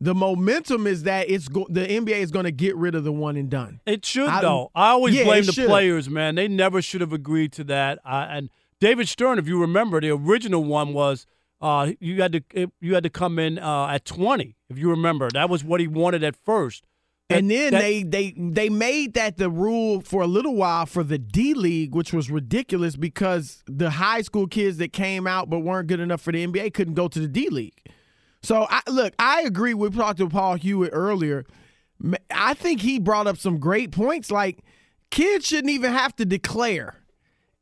the 0.00 0.14
momentum 0.14 0.86
is 0.86 1.02
that 1.04 1.28
it's 1.28 1.48
go- 1.48 1.66
the 1.68 1.86
NBA 1.86 2.16
is 2.20 2.30
going 2.30 2.44
to 2.44 2.50
get 2.52 2.74
rid 2.76 2.94
of 2.94 3.04
the 3.04 3.12
one 3.12 3.36
and 3.36 3.50
done. 3.50 3.80
It 3.86 4.04
should 4.06 4.28
I- 4.28 4.40
though. 4.40 4.70
I 4.74 4.88
always 4.90 5.14
Yeah, 5.14 5.24
blame 5.24 5.44
the 5.44 5.52
should. 5.52 5.66
players, 5.68 6.08
man. 6.08 6.34
They 6.36 6.48
never 6.48 6.80
should 6.80 7.00
have 7.02 7.12
agreed 7.12 7.52
to 7.52 7.64
that. 7.64 7.98
Uh, 8.04 8.26
and 8.30 8.50
David 8.80 9.08
Stern, 9.08 9.38
if 9.38 9.46
you 9.46 9.60
remember, 9.60 10.00
the 10.00 10.10
original 10.10 10.64
one 10.64 10.92
was 10.94 11.26
uh, 11.60 11.92
you 12.00 12.22
had 12.22 12.32
to 12.32 12.70
you 12.80 12.94
had 12.94 13.02
to 13.02 13.10
come 13.10 13.38
in 13.38 13.58
uh, 13.58 13.88
at 13.88 14.06
twenty. 14.06 14.56
If 14.70 14.78
you 14.78 14.88
remember, 14.88 15.28
that 15.34 15.50
was 15.50 15.62
what 15.62 15.80
he 15.80 15.86
wanted 15.86 16.24
at 16.24 16.34
first. 16.34 16.86
That- 17.28 17.38
and 17.40 17.50
then 17.50 17.72
that- 17.72 17.80
they 17.82 18.02
they 18.02 18.34
they 18.38 18.68
made 18.70 19.12
that 19.14 19.36
the 19.36 19.50
rule 19.50 20.00
for 20.00 20.22
a 20.22 20.26
little 20.26 20.54
while 20.56 20.86
for 20.86 21.04
the 21.04 21.18
D 21.18 21.52
League, 21.52 21.94
which 21.94 22.14
was 22.14 22.30
ridiculous 22.30 22.96
because 22.96 23.62
the 23.66 23.90
high 23.90 24.22
school 24.22 24.46
kids 24.46 24.78
that 24.78 24.94
came 24.94 25.26
out 25.26 25.50
but 25.50 25.58
weren't 25.58 25.88
good 25.88 26.00
enough 26.00 26.22
for 26.22 26.32
the 26.32 26.46
NBA 26.46 26.72
couldn't 26.72 26.94
go 26.94 27.06
to 27.08 27.18
the 27.20 27.28
D 27.28 27.50
League. 27.50 27.82
So 28.42 28.66
I, 28.68 28.80
look, 28.88 29.14
I 29.18 29.42
agree. 29.42 29.74
We 29.74 29.90
talked 29.90 30.18
to 30.18 30.28
Paul 30.28 30.54
Hewitt 30.54 30.90
earlier. 30.92 31.44
I 32.30 32.54
think 32.54 32.80
he 32.80 32.98
brought 32.98 33.26
up 33.26 33.36
some 33.36 33.58
great 33.58 33.90
points. 33.90 34.30
Like 34.30 34.64
kids 35.10 35.46
shouldn't 35.46 35.70
even 35.70 35.92
have 35.92 36.16
to 36.16 36.24
declare. 36.24 36.96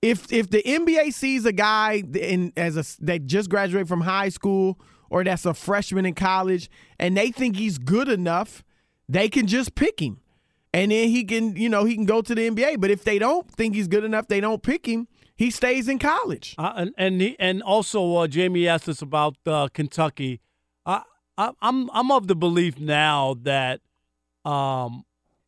If 0.01 0.33
if 0.33 0.49
the 0.51 0.63
NBA 0.63 1.13
sees 1.13 1.45
a 1.45 1.53
guy 1.53 2.05
in 2.15 2.53
as 2.57 2.77
a 2.77 3.05
that 3.05 3.27
just 3.27 3.51
graduated 3.51 3.89
from 3.89 4.03
high 4.03 4.29
school 4.29 4.79
or 5.11 5.25
that's 5.25 5.45
a 5.45 5.55
freshman 5.55 6.07
in 6.07 6.15
college 6.15 6.71
and 7.01 7.17
they 7.17 7.33
think 7.33 7.57
he's 7.57 7.79
good 7.79 8.09
enough, 8.09 8.63
they 9.09 9.29
can 9.29 9.49
just 9.49 9.75
pick 9.75 10.01
him. 10.01 10.21
And 10.73 10.93
then 10.93 11.09
he 11.09 11.25
can, 11.25 11.57
you 11.57 11.69
know, 11.69 11.85
he 11.85 11.95
can 11.95 12.05
go 12.05 12.21
to 12.21 12.35
the 12.35 12.49
NBA. 12.49 12.81
But 12.81 12.91
if 12.91 13.03
they 13.03 13.19
don't 13.19 13.51
think 13.51 13.75
he's 13.75 13.89
good 13.89 14.05
enough, 14.05 14.29
they 14.29 14.41
don't 14.41 14.63
pick 14.63 14.87
him, 14.87 15.09
he 15.35 15.51
stays 15.51 15.89
in 15.89 15.99
college. 15.99 16.55
Uh, 16.59 16.73
and 16.77 16.95
and 16.97 17.21
he, 17.21 17.37
and 17.41 17.63
also 17.63 18.17
uh, 18.17 18.29
Jamie 18.29 18.69
asked 18.69 18.89
us 18.89 19.03
about 19.03 19.37
uh, 19.47 19.69
Kentucky. 19.73 20.41
I, 21.39 21.53
I'm 21.63 21.89
I'm 21.93 22.11
of 22.11 22.27
the 22.27 22.35
belief 22.35 22.79
now 22.79 23.37
that 23.45 23.81
um, 24.45 25.05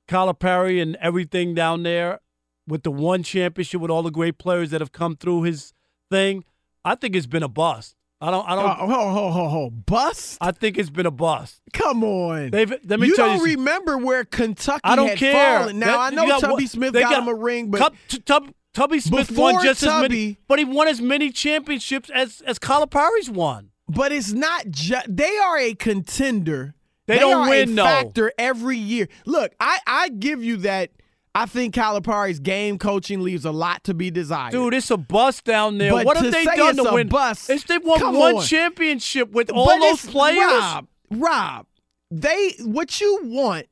Calipari 0.09 0.81
and 0.81 0.97
everything 0.97 1.55
down 1.55 1.83
there 1.83 2.21
with 2.67 2.83
the 2.85 2.91
one 2.91 3.23
championship 3.23 3.81
with 3.81 3.91
all 3.91 4.03
the 4.03 4.11
great 4.11 4.39
players 4.39 4.71
that 4.71 4.81
have 4.81 4.93
come 4.93 5.17
through 5.17 5.43
his 5.43 5.73
thing, 6.11 6.45
I 6.85 6.95
think 6.95 7.17
it's 7.17 7.27
been 7.27 7.43
a 7.43 7.49
bust. 7.49 7.97
I 8.21 8.31
don't 8.31 8.47
I 8.49 8.55
don't 8.55 8.65
Oh, 8.69 8.87
ho, 8.87 9.11
ho, 9.11 9.31
ho, 9.31 9.49
ho. 9.49 9.71
Bust? 9.71 10.39
I 10.41 10.53
think 10.53 10.77
it's 10.79 10.91
been 10.91 11.07
a 11.07 11.11
bust. 11.11 11.61
Come 11.73 12.05
on. 12.05 12.51
They've, 12.51 12.71
let 12.85 13.01
me 13.01 13.07
you 13.09 13.17
tell 13.17 13.29
don't 13.29 13.39
you, 13.39 13.57
remember 13.57 13.97
where 13.99 14.25
Kentucky 14.25 14.81
I 14.85 14.95
don't 14.95 15.09
had 15.09 15.19
care. 15.19 15.59
fallen. 15.61 15.79
Now, 15.79 15.87
That- 15.87 16.13
I 16.13 16.15
know 16.15 16.27
got 16.27 16.41
Tubby 16.43 16.67
Smith 16.67 16.93
got, 16.93 17.03
got- 17.11 17.23
him 17.23 17.29
a 17.29 17.35
ring, 17.35 17.71
but 17.71 17.79
Tub, 17.79 17.95
Tub, 18.27 18.53
Tubby 18.75 19.01
Smith 19.01 19.31
won 19.37 19.63
just 19.65 19.83
as 19.83 20.03
many, 20.03 20.37
but 20.47 20.59
he 20.59 20.65
won 20.67 20.87
as 20.87 21.01
many 21.01 21.31
championships 21.31 22.11
as 22.11 22.43
as 22.43 22.59
Calipari's 22.59 23.31
won. 23.31 23.71
But 23.91 24.13
it's 24.13 24.33
not 24.33 24.69
just 24.71 25.15
they 25.15 25.37
are 25.39 25.59
a 25.59 25.75
contender. 25.75 26.75
They 27.07 27.19
don't 27.19 27.47
are 27.47 27.51
win, 27.51 27.75
factor 27.77 28.33
every 28.39 28.77
year. 28.77 29.09
Look, 29.27 29.53
I 29.59 29.79
I 29.87 30.09
give 30.11 30.45
you 30.45 30.59
that. 30.59 30.91
I 31.35 31.47
think 31.47 31.75
Calipari's 31.75 32.41
game 32.41 32.77
coaching 32.79 33.21
leaves 33.23 33.45
a 33.45 33.53
lot 33.53 33.85
to 33.85 33.95
be 33.95 34.11
desired. 34.11 34.51
Dude, 34.53 34.75
it's 34.75 34.91
a 34.91 34.97
bust 34.97 35.45
down 35.45 35.79
there. 35.79 35.93
But 35.93 36.05
what 36.07 36.17
have 36.17 36.33
they 36.33 36.45
done 36.45 36.77
to 36.77 36.91
win? 36.93 37.09
bust, 37.09 37.49
It's 37.51 37.65
they 37.65 37.79
won 37.79 38.01
one 38.17 38.37
on. 38.37 38.43
championship 38.43 39.31
with 39.31 39.51
all 39.51 39.67
But 39.67 39.79
those 39.79 40.05
players. 40.07 40.39
Rob, 40.39 40.87
Rob, 41.13 41.67
they 42.11 42.55
what 42.65 43.01
you 43.01 43.21
want, 43.23 43.67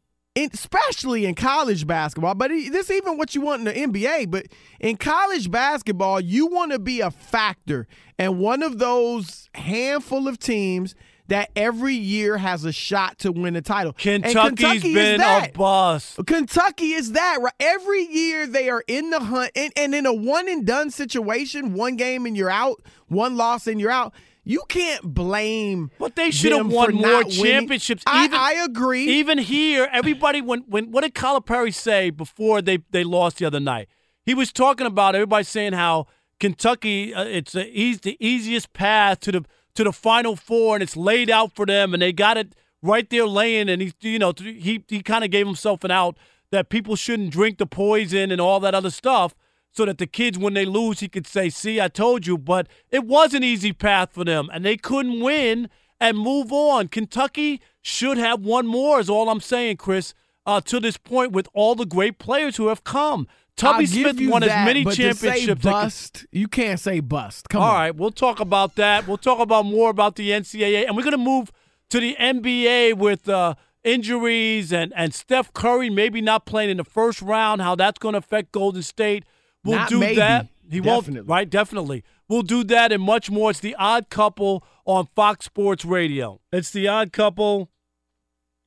especially 0.46 1.26
in 1.26 1.34
college 1.34 1.86
basketball, 1.86 2.34
but 2.34 2.50
this 2.50 2.90
even 2.90 3.16
what 3.16 3.34
you 3.34 3.40
want 3.40 3.66
in 3.68 3.92
the 3.92 4.00
NBA. 4.00 4.30
But 4.30 4.46
in 4.80 4.96
college 4.96 5.50
basketball, 5.50 6.20
you 6.20 6.46
want 6.46 6.72
to 6.72 6.78
be 6.78 7.00
a 7.00 7.10
factor 7.10 7.86
and 8.18 8.38
one 8.38 8.62
of 8.62 8.78
those 8.78 9.48
handful 9.54 10.28
of 10.28 10.38
teams 10.38 10.94
that 11.28 11.50
every 11.54 11.94
year 11.94 12.38
has 12.38 12.64
a 12.64 12.72
shot 12.72 13.18
to 13.18 13.30
win 13.30 13.54
a 13.54 13.60
title. 13.60 13.94
And 14.04 14.24
Kentucky's 14.24 14.58
Kentucky 14.58 14.88
is 14.88 14.94
been 14.94 15.20
a 15.20 15.50
bust. 15.54 16.18
Kentucky 16.26 16.92
is 16.92 17.12
that 17.12 17.38
right? 17.40 17.52
Every 17.60 18.02
year 18.06 18.46
they 18.46 18.70
are 18.70 18.82
in 18.86 19.10
the 19.10 19.20
hunt, 19.20 19.52
and, 19.54 19.72
and 19.76 19.94
in 19.94 20.06
a 20.06 20.12
one 20.12 20.48
and 20.48 20.66
done 20.66 20.90
situation, 20.90 21.74
one 21.74 21.96
game 21.96 22.26
and 22.26 22.36
you're 22.36 22.50
out, 22.50 22.82
one 23.08 23.36
loss 23.36 23.66
and 23.66 23.80
you're 23.80 23.90
out. 23.90 24.14
You 24.48 24.62
can't 24.66 25.02
blame. 25.02 25.90
But 25.98 26.16
they 26.16 26.30
should 26.30 26.52
have 26.52 26.72
won 26.72 26.94
more 26.94 27.22
championships. 27.24 28.02
I, 28.06 28.24
even, 28.24 28.38
I 28.38 28.52
agree. 28.64 29.06
Even 29.06 29.36
here, 29.36 29.86
everybody 29.92 30.40
when 30.40 30.60
when 30.60 30.90
what 30.90 31.02
did 31.02 31.14
Calipari 31.14 31.72
say 31.74 32.08
before 32.08 32.62
they 32.62 32.78
they 32.90 33.04
lost 33.04 33.36
the 33.36 33.44
other 33.44 33.60
night? 33.60 33.88
He 34.24 34.32
was 34.32 34.50
talking 34.50 34.86
about 34.86 35.14
everybody 35.14 35.44
saying 35.44 35.74
how 35.74 36.06
Kentucky 36.40 37.12
uh, 37.12 37.24
it's 37.24 37.54
a, 37.54 37.66
eas 37.68 38.00
the 38.00 38.16
easiest 38.26 38.72
path 38.72 39.20
to 39.20 39.32
the 39.32 39.44
to 39.74 39.84
the 39.84 39.92
Final 39.92 40.34
Four 40.34 40.76
and 40.76 40.82
it's 40.82 40.96
laid 40.96 41.28
out 41.28 41.54
for 41.54 41.66
them 41.66 41.92
and 41.92 42.00
they 42.00 42.14
got 42.14 42.38
it 42.38 42.54
right 42.82 43.08
there 43.10 43.26
laying 43.26 43.68
and 43.68 43.82
he 43.82 43.92
you 44.00 44.18
know 44.18 44.32
he 44.38 44.82
he 44.88 45.02
kind 45.02 45.24
of 45.24 45.30
gave 45.30 45.46
himself 45.46 45.84
an 45.84 45.90
out 45.90 46.16
that 46.50 46.70
people 46.70 46.96
shouldn't 46.96 47.30
drink 47.30 47.58
the 47.58 47.66
poison 47.66 48.30
and 48.30 48.40
all 48.40 48.60
that 48.60 48.74
other 48.74 48.90
stuff 48.90 49.34
so 49.78 49.86
that 49.86 49.98
the 49.98 50.06
kids 50.06 50.36
when 50.38 50.54
they 50.54 50.64
lose 50.64 51.00
he 51.00 51.08
could 51.08 51.26
say 51.26 51.48
see 51.48 51.80
I 51.80 51.88
told 51.88 52.26
you 52.26 52.36
but 52.36 52.68
it 52.90 53.04
was 53.04 53.32
an 53.32 53.42
easy 53.42 53.72
path 53.72 54.10
for 54.12 54.24
them 54.24 54.50
and 54.52 54.64
they 54.64 54.76
couldn't 54.76 55.20
win 55.20 55.68
and 56.00 56.18
move 56.18 56.52
on. 56.52 56.88
Kentucky 56.88 57.60
should 57.82 58.18
have 58.18 58.40
won 58.40 58.66
more, 58.66 59.00
is 59.00 59.10
all 59.10 59.28
I'm 59.28 59.40
saying, 59.40 59.76
Chris, 59.76 60.14
uh, 60.46 60.60
to 60.62 60.80
this 60.80 60.96
point 60.96 61.32
with 61.32 61.48
all 61.52 61.74
the 61.74 61.86
great 61.86 62.18
players 62.18 62.56
who 62.56 62.68
have 62.68 62.84
come. 62.84 63.26
I'll 63.60 63.72
Tubby 63.72 63.86
give 63.86 64.16
Smith 64.16 64.30
won 64.30 64.42
that, 64.42 64.50
as 64.50 64.66
many 64.66 64.84
but 64.84 64.94
to 64.94 65.14
say 65.14 65.46
championships. 65.46 65.62
bust, 65.62 66.26
you 66.30 66.46
can't 66.46 66.78
say 66.78 67.00
bust. 67.00 67.48
Come 67.48 67.60
all 67.60 67.70
on. 67.70 67.74
right, 67.74 67.94
we'll 67.94 68.12
talk 68.12 68.38
about 68.38 68.76
that. 68.76 69.08
We'll 69.08 69.16
talk 69.16 69.40
about 69.40 69.66
more 69.66 69.90
about 69.90 70.14
the 70.14 70.30
NCAA, 70.30 70.86
and 70.86 70.96
we're 70.96 71.02
going 71.02 71.10
to 71.10 71.18
move 71.18 71.50
to 71.90 71.98
the 71.98 72.14
NBA 72.20 72.94
with 72.94 73.28
uh, 73.28 73.56
injuries 73.82 74.72
and 74.72 74.92
and 74.94 75.12
Steph 75.12 75.52
Curry 75.54 75.90
maybe 75.90 76.20
not 76.20 76.46
playing 76.46 76.70
in 76.70 76.76
the 76.76 76.84
first 76.84 77.20
round. 77.20 77.60
How 77.60 77.74
that's 77.74 77.98
going 77.98 78.12
to 78.12 78.18
affect 78.18 78.52
Golden 78.52 78.82
State. 78.82 79.24
We'll 79.64 79.76
Not 79.78 79.88
do 79.88 80.00
maybe. 80.00 80.16
that. 80.16 80.48
He 80.70 80.80
Definitely. 80.80 81.20
won't. 81.20 81.28
Right? 81.28 81.48
Definitely. 81.50 82.04
We'll 82.28 82.42
do 82.42 82.62
that 82.64 82.92
and 82.92 83.02
much 83.02 83.30
more. 83.30 83.50
It's 83.50 83.60
the 83.60 83.74
Odd 83.76 84.10
Couple 84.10 84.62
on 84.84 85.08
Fox 85.14 85.46
Sports 85.46 85.84
Radio. 85.84 86.40
It's 86.52 86.70
the 86.70 86.86
Odd 86.88 87.12
Couple 87.12 87.70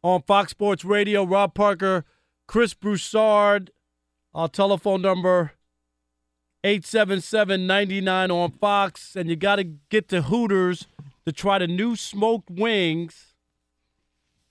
on 0.04 0.24
Fox 0.24 0.52
Sports 0.52 0.84
Radio. 0.84 1.24
Rob 1.24 1.54
Parker, 1.54 2.06
Chris 2.48 2.74
Broussard. 2.74 3.72
Our 4.34 4.48
telephone 4.48 5.02
number 5.02 5.52
877-99 6.64 8.32
on 8.32 8.52
Fox. 8.54 9.16
And 9.16 9.30
you 9.30 9.36
got 9.36 9.58
to 9.58 9.64
get 9.90 10.08
to 10.10 10.24
Hooters 10.24 10.88
to 11.26 11.32
try 11.32 11.60
the 11.60 11.68
new 11.68 11.96
smoked 11.96 12.50
wings. 12.50 13.34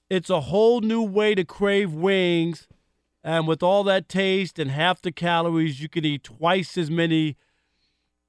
It's 0.08 0.30
a 0.30 0.40
whole 0.42 0.80
new 0.80 1.02
way 1.02 1.34
to 1.34 1.44
crave 1.44 1.92
wings. 1.92 2.68
And 3.22 3.46
with 3.46 3.62
all 3.62 3.84
that 3.84 4.08
taste 4.08 4.58
and 4.58 4.70
half 4.70 5.02
the 5.02 5.12
calories, 5.12 5.80
you 5.80 5.88
can 5.88 6.04
eat 6.04 6.24
twice 6.24 6.78
as 6.78 6.90
many. 6.90 7.36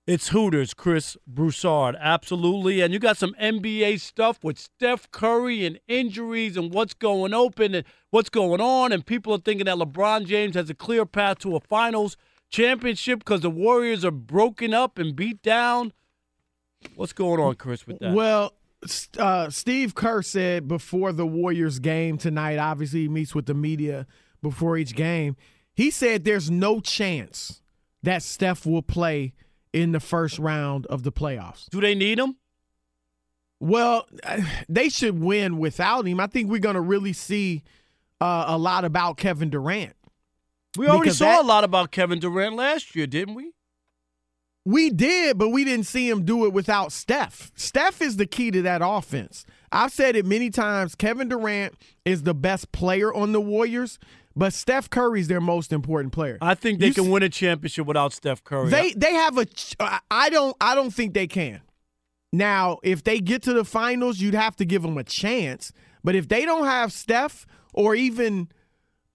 It's 0.05 0.29
Hooters, 0.29 0.73
Chris 0.73 1.15
Broussard. 1.25 1.95
Absolutely. 1.99 2.81
And 2.81 2.93
you 2.93 2.99
got 2.99 3.17
some 3.17 3.33
NBA 3.39 4.01
stuff 4.01 4.43
with 4.43 4.59
Steph 4.59 5.09
Curry 5.11 5.65
and 5.65 5.79
injuries 5.87 6.57
and 6.57 6.73
what's 6.73 6.93
going 6.93 7.33
open 7.33 7.75
and 7.75 7.85
what's 8.09 8.29
going 8.29 8.59
on. 8.59 8.91
And 8.91 9.05
people 9.05 9.33
are 9.33 9.39
thinking 9.39 9.65
that 9.65 9.77
LeBron 9.77 10.25
James 10.25 10.55
has 10.55 10.69
a 10.69 10.73
clear 10.73 11.05
path 11.05 11.39
to 11.39 11.55
a 11.55 11.61
finals 11.61 12.17
championship 12.49 13.19
because 13.19 13.41
the 13.41 13.49
Warriors 13.49 14.03
are 14.03 14.11
broken 14.11 14.73
up 14.73 14.97
and 14.97 15.15
beat 15.15 15.41
down. 15.41 15.93
What's 16.95 17.13
going 17.13 17.39
on, 17.39 17.55
Chris, 17.55 17.87
with 17.87 17.99
that? 17.99 18.13
Well, 18.13 18.53
uh, 19.17 19.49
Steve 19.49 19.95
Kerr 19.95 20.21
said 20.21 20.67
before 20.67 21.11
the 21.13 21.25
Warriors 21.25 21.79
game 21.79 22.17
tonight, 22.17 22.57
obviously 22.57 23.01
he 23.01 23.07
meets 23.07 23.35
with 23.35 23.45
the 23.45 23.53
media 23.53 24.07
before 24.41 24.77
each 24.77 24.95
game. 24.95 25.35
He 25.73 25.89
said 25.91 26.23
there's 26.23 26.49
no 26.51 26.79
chance 26.79 27.61
that 28.03 28.23
Steph 28.23 28.65
will 28.65 28.81
play 28.81 29.33
in 29.73 29.91
the 29.91 29.99
first 29.99 30.37
round 30.39 30.85
of 30.87 31.03
the 31.03 31.11
playoffs. 31.11 31.69
Do 31.69 31.79
they 31.81 31.95
need 31.95 32.19
him? 32.19 32.35
Well, 33.59 34.07
they 34.69 34.89
should 34.89 35.19
win 35.21 35.57
without 35.57 36.05
him. 36.07 36.19
I 36.19 36.27
think 36.27 36.49
we're 36.49 36.59
going 36.59 36.75
to 36.75 36.81
really 36.81 37.13
see 37.13 37.63
uh, 38.19 38.45
a 38.47 38.57
lot 38.57 38.85
about 38.85 39.17
Kevin 39.17 39.49
Durant. 39.49 39.95
We 40.77 40.87
already 40.87 41.03
Because 41.05 41.17
saw 41.17 41.25
that- 41.25 41.41
a 41.43 41.47
lot 41.47 41.63
about 41.63 41.91
Kevin 41.91 42.19
Durant 42.19 42.55
last 42.55 42.95
year, 42.95 43.07
didn't 43.07 43.35
we? 43.35 43.53
We 44.63 44.91
did, 44.91 45.39
but 45.39 45.49
we 45.49 45.63
didn't 45.63 45.87
see 45.87 46.07
him 46.07 46.23
do 46.23 46.45
it 46.45 46.53
without 46.53 46.91
Steph. 46.91 47.51
Steph 47.55 47.99
is 47.99 48.17
the 48.17 48.27
key 48.27 48.51
to 48.51 48.61
that 48.61 48.81
offense. 48.83 49.43
I've 49.71 49.91
said 49.91 50.15
it 50.15 50.23
many 50.23 50.51
times. 50.51 50.93
Kevin 50.93 51.29
Durant 51.29 51.73
is 52.05 52.21
the 52.23 52.35
best 52.35 52.71
player 52.71 53.11
on 53.11 53.31
the 53.31 53.41
Warriors, 53.41 53.97
but 54.35 54.53
Steph 54.53 54.89
Curry's 54.89 55.27
their 55.27 55.41
most 55.41 55.71
important 55.73 56.13
player. 56.13 56.37
I 56.41 56.55
think 56.55 56.79
they 56.79 56.87
You 56.87 56.93
can 56.93 57.05
s- 57.05 57.09
win 57.09 57.23
a 57.23 57.29
championship 57.29 57.85
without 57.85 58.13
Steph 58.13 58.43
Curry. 58.43 58.69
They 58.69 58.93
they 58.93 59.13
have 59.13 59.37
a. 59.37 59.45
ch- 59.45 59.75
uh, 59.79 59.99
I- 60.09 60.29
don't. 60.29 60.55
I 60.61 60.75
don't 60.75 60.91
think 60.91 61.13
they 61.13 61.27
can. 61.27 61.61
Now, 62.33 62.77
if 62.83 63.03
they 63.03 63.19
get 63.19 63.41
to 63.43 63.53
the 63.53 63.65
finals, 63.65 64.19
you'd 64.19 64.33
have 64.35 64.55
to 64.57 64.65
give 64.65 64.81
them 64.83 64.97
a 64.97 65.03
chance. 65.03 65.73
But 66.03 66.15
if 66.15 66.27
they 66.29 66.45
don't 66.45 66.65
have 66.65 66.93
Steph 66.93 67.45
or 67.73 67.93
even 67.95 68.47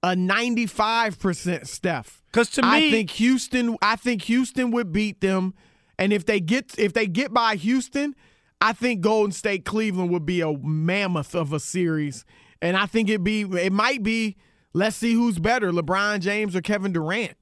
a 0.02 0.14
ninety-five 0.14 1.18
percent 1.18 1.66
Steph. 1.66 2.22
Cuz 2.32 2.50
to 2.50 2.62
me 2.62 2.68
I 2.68 2.90
think 2.90 3.10
Houston. 3.12 3.76
I 3.80 3.96
think 3.96 4.22
Houston 4.22 4.70
would 4.72 4.92
beat 4.92 5.20
them. 5.20 5.54
And 5.98 6.12
if 6.12 6.26
they 6.26 6.40
get 6.40 6.74
if 6.78 6.92
they 6.92 7.06
get 7.06 7.32
by 7.32 7.56
Houston, 7.56 8.14
I 8.60 8.74
think 8.74 9.00
Golden 9.00 9.32
State 9.32 9.64
Cleveland 9.64 10.10
would 10.10 10.26
be 10.26 10.42
a 10.42 10.52
mammoth 10.52 11.34
of 11.34 11.54
a 11.54 11.58
series, 11.60 12.24
and 12.60 12.76
I 12.76 12.84
think 12.86 13.08
it 13.08 13.24
be 13.24 13.40
it 13.42 13.72
might 13.72 14.02
be. 14.02 14.36
Let's 14.76 14.96
see 14.96 15.14
who's 15.14 15.38
better, 15.38 15.72
LeBron 15.72 16.20
James 16.20 16.54
or 16.54 16.60
Kevin 16.60 16.92
Durant. 16.92 17.38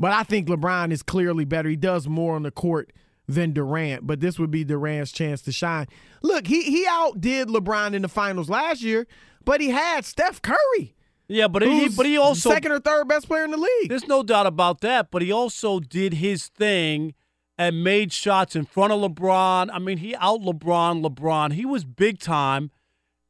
But 0.00 0.12
I 0.12 0.22
think 0.22 0.48
LeBron 0.48 0.90
is 0.90 1.02
clearly 1.02 1.44
better. 1.44 1.68
He 1.68 1.76
does 1.76 2.08
more 2.08 2.34
on 2.34 2.44
the 2.44 2.50
court 2.50 2.94
than 3.28 3.52
Durant, 3.52 4.06
but 4.06 4.20
this 4.20 4.38
would 4.38 4.50
be 4.50 4.64
Durant's 4.64 5.12
chance 5.12 5.42
to 5.42 5.52
shine. 5.52 5.86
Look, 6.22 6.46
he 6.46 6.62
he 6.62 6.86
outdid 6.88 7.48
LeBron 7.48 7.92
in 7.92 8.00
the 8.00 8.08
finals 8.08 8.48
last 8.48 8.80
year, 8.80 9.06
but 9.44 9.60
he 9.60 9.68
had 9.68 10.06
Steph 10.06 10.40
Curry. 10.40 10.96
Yeah, 11.28 11.46
but 11.46 11.62
he 11.62 11.90
but 11.90 12.06
he 12.06 12.16
also 12.16 12.48
second 12.48 12.72
or 12.72 12.80
third 12.80 13.06
best 13.06 13.28
player 13.28 13.44
in 13.44 13.50
the 13.50 13.58
league. 13.58 13.90
There's 13.90 14.08
no 14.08 14.22
doubt 14.22 14.46
about 14.46 14.80
that, 14.80 15.10
but 15.10 15.20
he 15.20 15.30
also 15.30 15.78
did 15.78 16.14
his 16.14 16.48
thing 16.48 17.12
and 17.58 17.84
made 17.84 18.14
shots 18.14 18.56
in 18.56 18.64
front 18.64 18.94
of 18.94 19.00
LeBron. 19.00 19.68
I 19.70 19.78
mean, 19.78 19.98
he 19.98 20.16
out 20.16 20.40
LeBron 20.40 21.04
LeBron. 21.04 21.52
He 21.52 21.66
was 21.66 21.84
big 21.84 22.18
time 22.18 22.70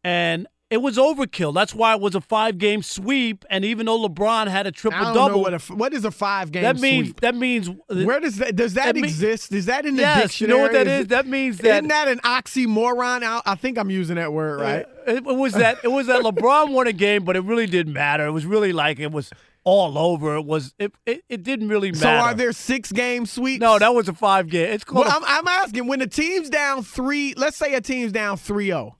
and 0.04 0.46
it 0.72 0.78
was 0.82 0.96
overkill. 0.96 1.52
That's 1.54 1.74
why 1.74 1.94
it 1.94 2.00
was 2.00 2.14
a 2.14 2.20
five 2.20 2.58
game 2.58 2.82
sweep. 2.82 3.44
And 3.50 3.64
even 3.64 3.86
though 3.86 4.08
LeBron 4.08 4.48
had 4.48 4.66
a 4.66 4.72
triple 4.72 5.12
double, 5.12 5.42
what, 5.42 5.54
a, 5.54 5.58
what 5.74 5.92
is 5.92 6.04
a 6.04 6.10
five 6.10 6.50
game 6.50 6.62
that 6.62 6.80
means 6.80 7.08
sweep? 7.08 7.20
that 7.20 7.34
means 7.36 7.68
uh, 7.68 8.02
Where 8.04 8.18
does 8.20 8.38
that 8.38 8.56
does 8.56 8.74
that, 8.74 8.86
that 8.86 8.94
mean- 8.96 9.04
exist? 9.04 9.52
Is 9.52 9.66
that 9.66 9.84
in 9.86 9.96
the 9.96 10.02
Yes, 10.02 10.22
dictionary? 10.22 10.50
you 10.50 10.56
know 10.56 10.62
what 10.64 10.72
that 10.72 10.86
Is 10.88 11.00
is? 11.02 11.06
That 11.08 11.26
means 11.26 11.58
that- 11.58 11.68
isn't 11.76 11.88
that 11.88 12.08
an 12.08 12.18
oxymoron? 12.20 13.22
I, 13.22 13.42
I 13.44 13.54
think 13.54 13.78
I'm 13.78 13.90
using 13.90 14.16
that 14.16 14.32
word 14.32 14.60
uh, 14.60 14.62
right. 14.64 14.86
It, 15.06 15.16
it 15.16 15.36
was 15.36 15.52
that 15.54 15.78
it 15.84 15.88
was 15.88 16.06
that 16.06 16.22
LeBron 16.24 16.72
won 16.72 16.86
a 16.86 16.92
game, 16.92 17.24
but 17.24 17.36
it 17.36 17.44
really 17.44 17.66
didn't 17.66 17.92
matter. 17.92 18.26
It 18.26 18.30
was 18.32 18.46
really 18.46 18.72
like 18.72 18.98
it 19.00 19.12
was 19.12 19.30
all 19.64 19.98
over. 19.98 20.36
It 20.36 20.44
was 20.46 20.74
it 20.78 20.92
it, 21.06 21.22
it 21.28 21.42
didn't 21.42 21.68
really 21.68 21.90
matter. 21.92 22.02
So 22.02 22.08
are 22.08 22.34
there 22.34 22.52
six 22.52 22.90
game 22.92 23.26
sweeps? 23.26 23.60
No, 23.60 23.78
that 23.78 23.94
was 23.94 24.08
a 24.08 24.12
five 24.14 24.48
game. 24.48 24.70
It's 24.72 24.84
called. 24.84 25.06
Well, 25.06 25.16
I'm, 25.16 25.24
I'm 25.26 25.48
asking 25.48 25.86
when 25.86 25.98
the 25.98 26.06
team's 26.06 26.48
down 26.50 26.82
three. 26.82 27.34
Let's 27.36 27.56
say 27.56 27.74
a 27.74 27.80
team's 27.80 28.12
down 28.12 28.36
3-0, 28.38 28.94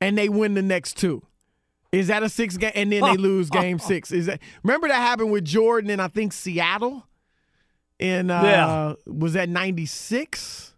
and 0.00 0.16
they 0.16 0.28
win 0.28 0.54
the 0.54 0.62
next 0.62 0.96
two. 0.96 1.22
Is 1.92 2.06
that 2.06 2.22
a 2.22 2.28
six 2.28 2.56
game? 2.56 2.72
And 2.74 2.92
then 2.92 3.02
they 3.02 3.16
lose 3.18 3.50
game 3.50 3.78
six. 3.78 4.12
Is 4.12 4.26
that 4.26 4.40
remember 4.62 4.88
that 4.88 4.94
happened 4.96 5.32
with 5.32 5.44
Jordan 5.44 5.90
and 5.90 6.00
I 6.00 6.08
think 6.08 6.32
Seattle? 6.32 7.06
In 7.98 8.30
uh, 8.30 8.42
Yeah. 8.42 8.94
was 9.12 9.32
that 9.34 9.48
'96? 9.48 10.74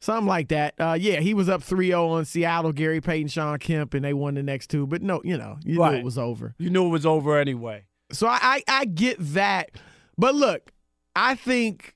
Something 0.00 0.26
like 0.28 0.48
that. 0.48 0.74
Uh, 0.78 0.96
yeah, 0.98 1.18
he 1.18 1.34
was 1.34 1.48
up 1.48 1.60
3-0 1.60 2.08
on 2.10 2.24
Seattle. 2.24 2.72
Gary 2.72 3.00
Payton, 3.00 3.28
Shawn 3.28 3.58
Kemp, 3.58 3.94
and 3.94 4.04
they 4.04 4.14
won 4.14 4.34
the 4.34 4.44
next 4.44 4.68
two. 4.68 4.86
But 4.86 5.02
no, 5.02 5.20
you 5.24 5.36
know, 5.36 5.58
you 5.64 5.74
knew 5.78 5.84
it 5.84 6.04
was 6.04 6.16
over. 6.16 6.54
you 6.56 6.70
knew 6.70 6.86
it 6.86 6.90
was 6.90 7.04
over 7.04 7.36
anyway. 7.36 7.84
So 8.12 8.26
I, 8.28 8.38
I 8.40 8.62
I 8.68 8.84
get 8.84 9.16
that, 9.34 9.72
but 10.16 10.34
look, 10.36 10.70
I 11.16 11.34
think, 11.34 11.94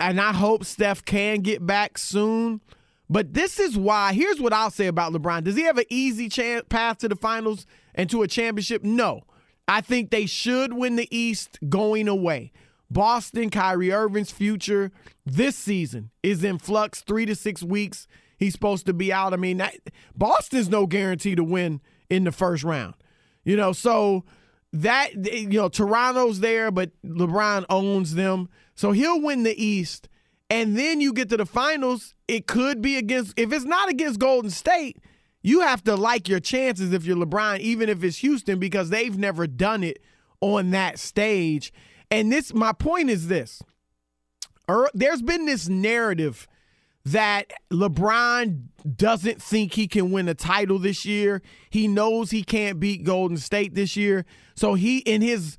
and 0.00 0.18
I 0.20 0.32
hope 0.32 0.64
Steph 0.64 1.04
can 1.04 1.40
get 1.40 1.64
back 1.64 1.98
soon. 1.98 2.62
But 3.08 3.34
this 3.34 3.60
is 3.60 3.76
why. 3.76 4.12
Here's 4.12 4.40
what 4.40 4.52
I'll 4.52 4.70
say 4.70 4.86
about 4.86 5.12
LeBron. 5.12 5.44
Does 5.44 5.56
he 5.56 5.62
have 5.62 5.78
an 5.78 5.84
easy 5.88 6.28
chance 6.28 6.64
path 6.68 6.98
to 6.98 7.08
the 7.08 7.16
finals 7.16 7.66
and 7.94 8.10
to 8.10 8.22
a 8.22 8.28
championship? 8.28 8.82
No. 8.82 9.22
I 9.68 9.80
think 9.80 10.10
they 10.10 10.26
should 10.26 10.72
win 10.72 10.96
the 10.96 11.08
East 11.16 11.58
going 11.68 12.08
away. 12.08 12.52
Boston, 12.90 13.50
Kyrie 13.50 13.92
Irving's 13.92 14.30
future 14.30 14.92
this 15.24 15.56
season 15.56 16.10
is 16.22 16.44
in 16.44 16.58
flux. 16.58 17.00
Three 17.00 17.26
to 17.26 17.34
six 17.34 17.62
weeks, 17.62 18.06
he's 18.38 18.52
supposed 18.52 18.86
to 18.86 18.92
be 18.92 19.12
out. 19.12 19.32
I 19.32 19.36
mean, 19.36 19.56
that, 19.56 19.74
Boston's 20.16 20.68
no 20.68 20.86
guarantee 20.86 21.34
to 21.34 21.44
win 21.44 21.80
in 22.08 22.24
the 22.24 22.32
first 22.32 22.62
round. 22.62 22.94
You 23.44 23.56
know, 23.56 23.72
so 23.72 24.24
that 24.72 25.14
you 25.32 25.48
know, 25.48 25.68
Toronto's 25.68 26.40
there, 26.40 26.70
but 26.70 26.90
LeBron 27.04 27.64
owns 27.68 28.14
them, 28.14 28.48
so 28.74 28.92
he'll 28.92 29.20
win 29.20 29.42
the 29.42 29.60
East. 29.62 30.08
And 30.48 30.78
then 30.78 31.00
you 31.00 31.12
get 31.12 31.28
to 31.30 31.36
the 31.36 31.46
finals, 31.46 32.14
it 32.28 32.46
could 32.46 32.80
be 32.80 32.96
against 32.96 33.34
if 33.36 33.52
it's 33.52 33.64
not 33.64 33.88
against 33.88 34.20
Golden 34.20 34.50
State, 34.50 34.98
you 35.42 35.60
have 35.60 35.82
to 35.84 35.94
like 35.94 36.28
your 36.28 36.40
chances 36.40 36.92
if 36.92 37.04
you're 37.04 37.16
LeBron, 37.16 37.58
even 37.60 37.88
if 37.88 38.02
it's 38.04 38.18
Houston, 38.18 38.58
because 38.58 38.90
they've 38.90 39.16
never 39.16 39.46
done 39.46 39.82
it 39.82 40.02
on 40.40 40.70
that 40.70 40.98
stage. 40.98 41.72
And 42.10 42.30
this 42.30 42.54
my 42.54 42.72
point 42.72 43.10
is 43.10 43.28
this. 43.28 43.62
Er, 44.70 44.88
There's 44.94 45.22
been 45.22 45.46
this 45.46 45.68
narrative 45.68 46.46
that 47.04 47.52
LeBron 47.70 48.64
doesn't 48.96 49.40
think 49.40 49.74
he 49.74 49.86
can 49.86 50.10
win 50.10 50.28
a 50.28 50.34
title 50.34 50.78
this 50.80 51.04
year. 51.04 51.40
He 51.70 51.86
knows 51.86 52.32
he 52.32 52.42
can't 52.42 52.80
beat 52.80 53.04
Golden 53.04 53.36
State 53.36 53.74
this 53.74 53.96
year. 53.96 54.24
So 54.56 54.74
he 54.74 54.98
in 54.98 55.22
his 55.22 55.56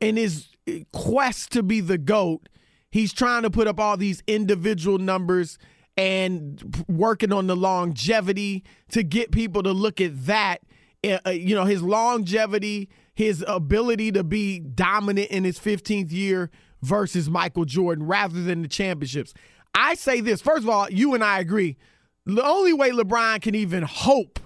in 0.00 0.16
his 0.16 0.48
quest 0.92 1.52
to 1.52 1.62
be 1.62 1.80
the 1.80 1.98
GOAT, 1.98 2.48
he's 2.92 3.12
trying 3.12 3.42
to 3.42 3.50
put 3.50 3.66
up 3.66 3.80
all 3.80 3.96
these 3.96 4.22
individual 4.28 4.98
numbers 4.98 5.58
and 5.96 6.84
working 6.88 7.32
on 7.32 7.48
the 7.48 7.56
longevity 7.56 8.62
to 8.90 9.02
get 9.02 9.32
people 9.32 9.64
to 9.64 9.72
look 9.72 10.00
at 10.00 10.26
that. 10.26 10.58
Uh, 11.04 11.18
uh, 11.26 11.30
you 11.30 11.56
know, 11.56 11.64
his 11.64 11.82
longevity, 11.82 12.88
his 13.14 13.44
ability 13.48 14.12
to 14.12 14.22
be 14.22 14.60
dominant 14.60 15.28
in 15.30 15.42
his 15.42 15.58
15th 15.58 16.12
year 16.12 16.50
versus 16.82 17.28
Michael 17.28 17.64
Jordan 17.64 18.06
rather 18.06 18.40
than 18.40 18.62
the 18.62 18.68
championships. 18.68 19.34
I 19.74 19.94
say 19.94 20.20
this 20.20 20.40
first 20.40 20.62
of 20.62 20.68
all, 20.68 20.88
you 20.90 21.14
and 21.14 21.24
I 21.24 21.40
agree. 21.40 21.76
The 22.24 22.44
only 22.44 22.72
way 22.72 22.90
LeBron 22.90 23.42
can 23.42 23.54
even 23.56 23.82
hope 23.82 24.38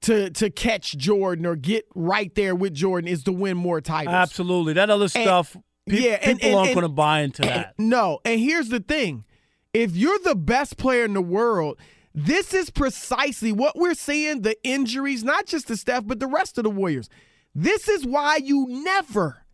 to 0.00 0.30
to 0.30 0.50
catch 0.50 0.96
Jordan 0.96 1.46
or 1.46 1.54
get 1.54 1.86
right 1.94 2.34
there 2.34 2.54
with 2.54 2.74
Jordan 2.74 3.08
is 3.08 3.22
to 3.24 3.32
win 3.32 3.56
more 3.56 3.80
titles. 3.80 4.14
Absolutely, 4.14 4.72
that 4.74 4.90
other 4.90 5.08
stuff. 5.08 5.56
Pe- 5.88 6.00
yeah, 6.00 6.18
and- 6.22 6.38
people 6.38 6.58
and- 6.58 6.58
aren't 6.58 6.74
going 6.74 6.82
to 6.82 6.88
buy 6.88 7.20
into 7.20 7.42
that. 7.42 7.74
No, 7.78 8.20
and 8.24 8.40
here's 8.40 8.68
the 8.68 8.80
thing: 8.80 9.24
if 9.72 9.96
you're 9.96 10.18
the 10.20 10.34
best 10.34 10.76
player 10.76 11.04
in 11.04 11.14
the 11.14 11.22
world, 11.22 11.78
this 12.14 12.54
is 12.54 12.70
precisely 12.70 13.52
what 13.52 13.76
we're 13.76 13.94
seeing. 13.94 14.42
The 14.42 14.56
injuries, 14.66 15.22
not 15.24 15.46
just 15.46 15.68
to 15.68 15.76
Steph, 15.76 16.06
but 16.06 16.20
the 16.20 16.26
rest 16.26 16.58
of 16.58 16.64
the 16.64 16.70
Warriors. 16.70 17.08
This 17.54 17.88
is 17.88 18.04
why 18.06 18.36
you 18.36 18.66
never 18.68 19.44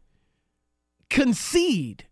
concede. 1.11 2.06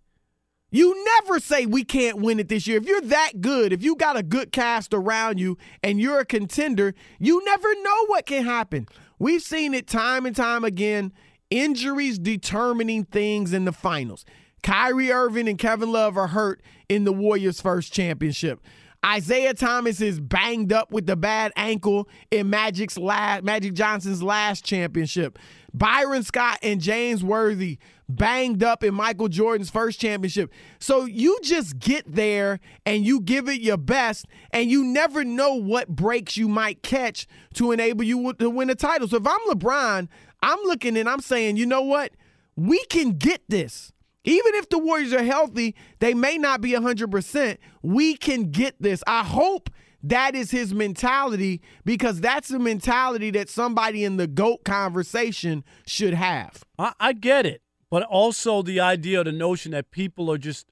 You 0.71 1.05
never 1.05 1.39
say 1.39 1.67
we 1.67 1.85
can't 1.85 2.19
win 2.19 2.41
it 2.41 2.49
this 2.49 2.67
year. 2.67 2.79
If 2.79 2.87
you're 2.87 3.03
that 3.03 3.43
good, 3.43 3.75
if 3.75 3.83
you 3.83 3.95
got 3.95 4.17
a 4.17 4.23
good 4.23 4.53
cast 4.53 4.95
around 4.95 5.39
you 5.39 5.59
and 5.83 6.01
you're 6.01 6.21
a 6.21 6.25
contender, 6.25 6.95
you 7.19 7.45
never 7.45 7.69
know 7.83 8.07
what 8.07 8.25
can 8.25 8.45
happen. 8.45 8.87
We've 9.19 9.43
seen 9.43 9.75
it 9.75 9.87
time 9.87 10.25
and 10.25 10.35
time 10.35 10.65
again. 10.65 11.13
Injuries 11.53 12.19
determining 12.19 13.05
things 13.05 13.53
in 13.53 13.67
the 13.67 13.73
finals. 13.73 14.25
Kyrie 14.63 15.13
Irving 15.13 15.49
and 15.49 15.59
Kevin 15.59 15.93
Love 15.93 16.17
are 16.17 16.29
hurt 16.29 16.63
in 16.89 17.05
the 17.05 17.13
Warriors' 17.13 17.61
first 17.61 17.93
championship. 17.93 18.59
Isiah 19.05 19.53
Thomas 19.53 20.01
is 20.01 20.19
banged 20.19 20.73
up 20.73 20.93
with 20.93 21.05
the 21.05 21.15
bad 21.15 21.53
ankle 21.55 22.09
in 22.31 22.49
Magic's 22.49 22.97
last 22.97 23.45
Magic 23.45 23.75
Johnson's 23.75 24.23
last 24.23 24.65
championship. 24.65 25.39
Byron 25.75 26.23
Scott 26.23 26.59
and 26.63 26.81
James 26.81 27.23
Worthy 27.23 27.79
banged 28.09 28.63
up 28.63 28.83
in 28.83 28.95
Michael 28.95 29.29
Jordan's 29.29 29.69
first 29.69 30.01
championship. 30.01 30.51
So 30.79 31.05
you 31.05 31.39
just 31.43 31.79
get 31.79 32.05
there 32.11 32.61
and 32.87 33.05
you 33.05 33.21
give 33.21 33.49
it 33.51 33.61
your 33.61 33.77
best, 33.77 34.25
and 34.53 34.71
you 34.71 34.85
never 34.85 35.23
know 35.23 35.55
what 35.55 35.89
breaks 35.89 36.39
you 36.39 36.49
might 36.49 36.83
catch 36.83 37.27
to 37.55 37.73
enable 37.73 38.05
you 38.05 38.33
to 38.35 38.49
win 38.49 38.71
a 38.71 38.75
title. 38.75 39.07
So 39.07 39.19
if 39.19 39.27
I'm 39.27 39.41
LeBron, 39.49 40.09
I'm 40.43 40.59
looking 40.65 40.97
and 40.97 41.09
I'm 41.09 41.21
saying, 41.21 41.57
you 41.57 41.67
know 41.67 41.83
what? 41.83 42.13
We 42.57 42.85
can 42.87 43.13
get 43.13 43.43
this. 43.49 43.93
Even 44.25 44.55
if 44.55 44.69
the 44.69 44.79
Warriors 44.79 45.13
are 45.13 45.23
healthy, 45.23 45.75
they 45.99 46.15
may 46.15 46.39
not 46.39 46.61
be 46.61 46.73
100%. 46.73 47.59
We 47.83 48.17
can 48.17 48.51
get 48.51 48.77
this. 48.81 49.03
I 49.07 49.25
hope 49.25 49.71
that 50.03 50.35
is 50.35 50.51
his 50.51 50.75
mentality 50.75 51.61
because 51.85 52.21
that's 52.21 52.49
the 52.49 52.59
mentality 52.59 53.31
that 53.31 53.49
somebody 53.49 54.05
in 54.05 54.17
the 54.17 54.27
GOAT 54.27 54.65
conversation 54.65 55.65
should 55.87 56.15
have. 56.15 56.65
I, 56.79 56.93
I 56.99 57.13
get 57.13 57.47
it, 57.47 57.63
but 57.91 58.03
also 58.05 58.63
the 58.63 58.81
idea, 58.81 59.23
the 59.25 59.33
notion 59.33 59.73
that 59.73 59.91
people 59.91 60.31
are 60.31 60.39
just 60.39 60.67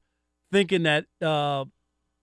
thinking 0.52 0.82
that 0.82 1.06
uh, 1.22 1.64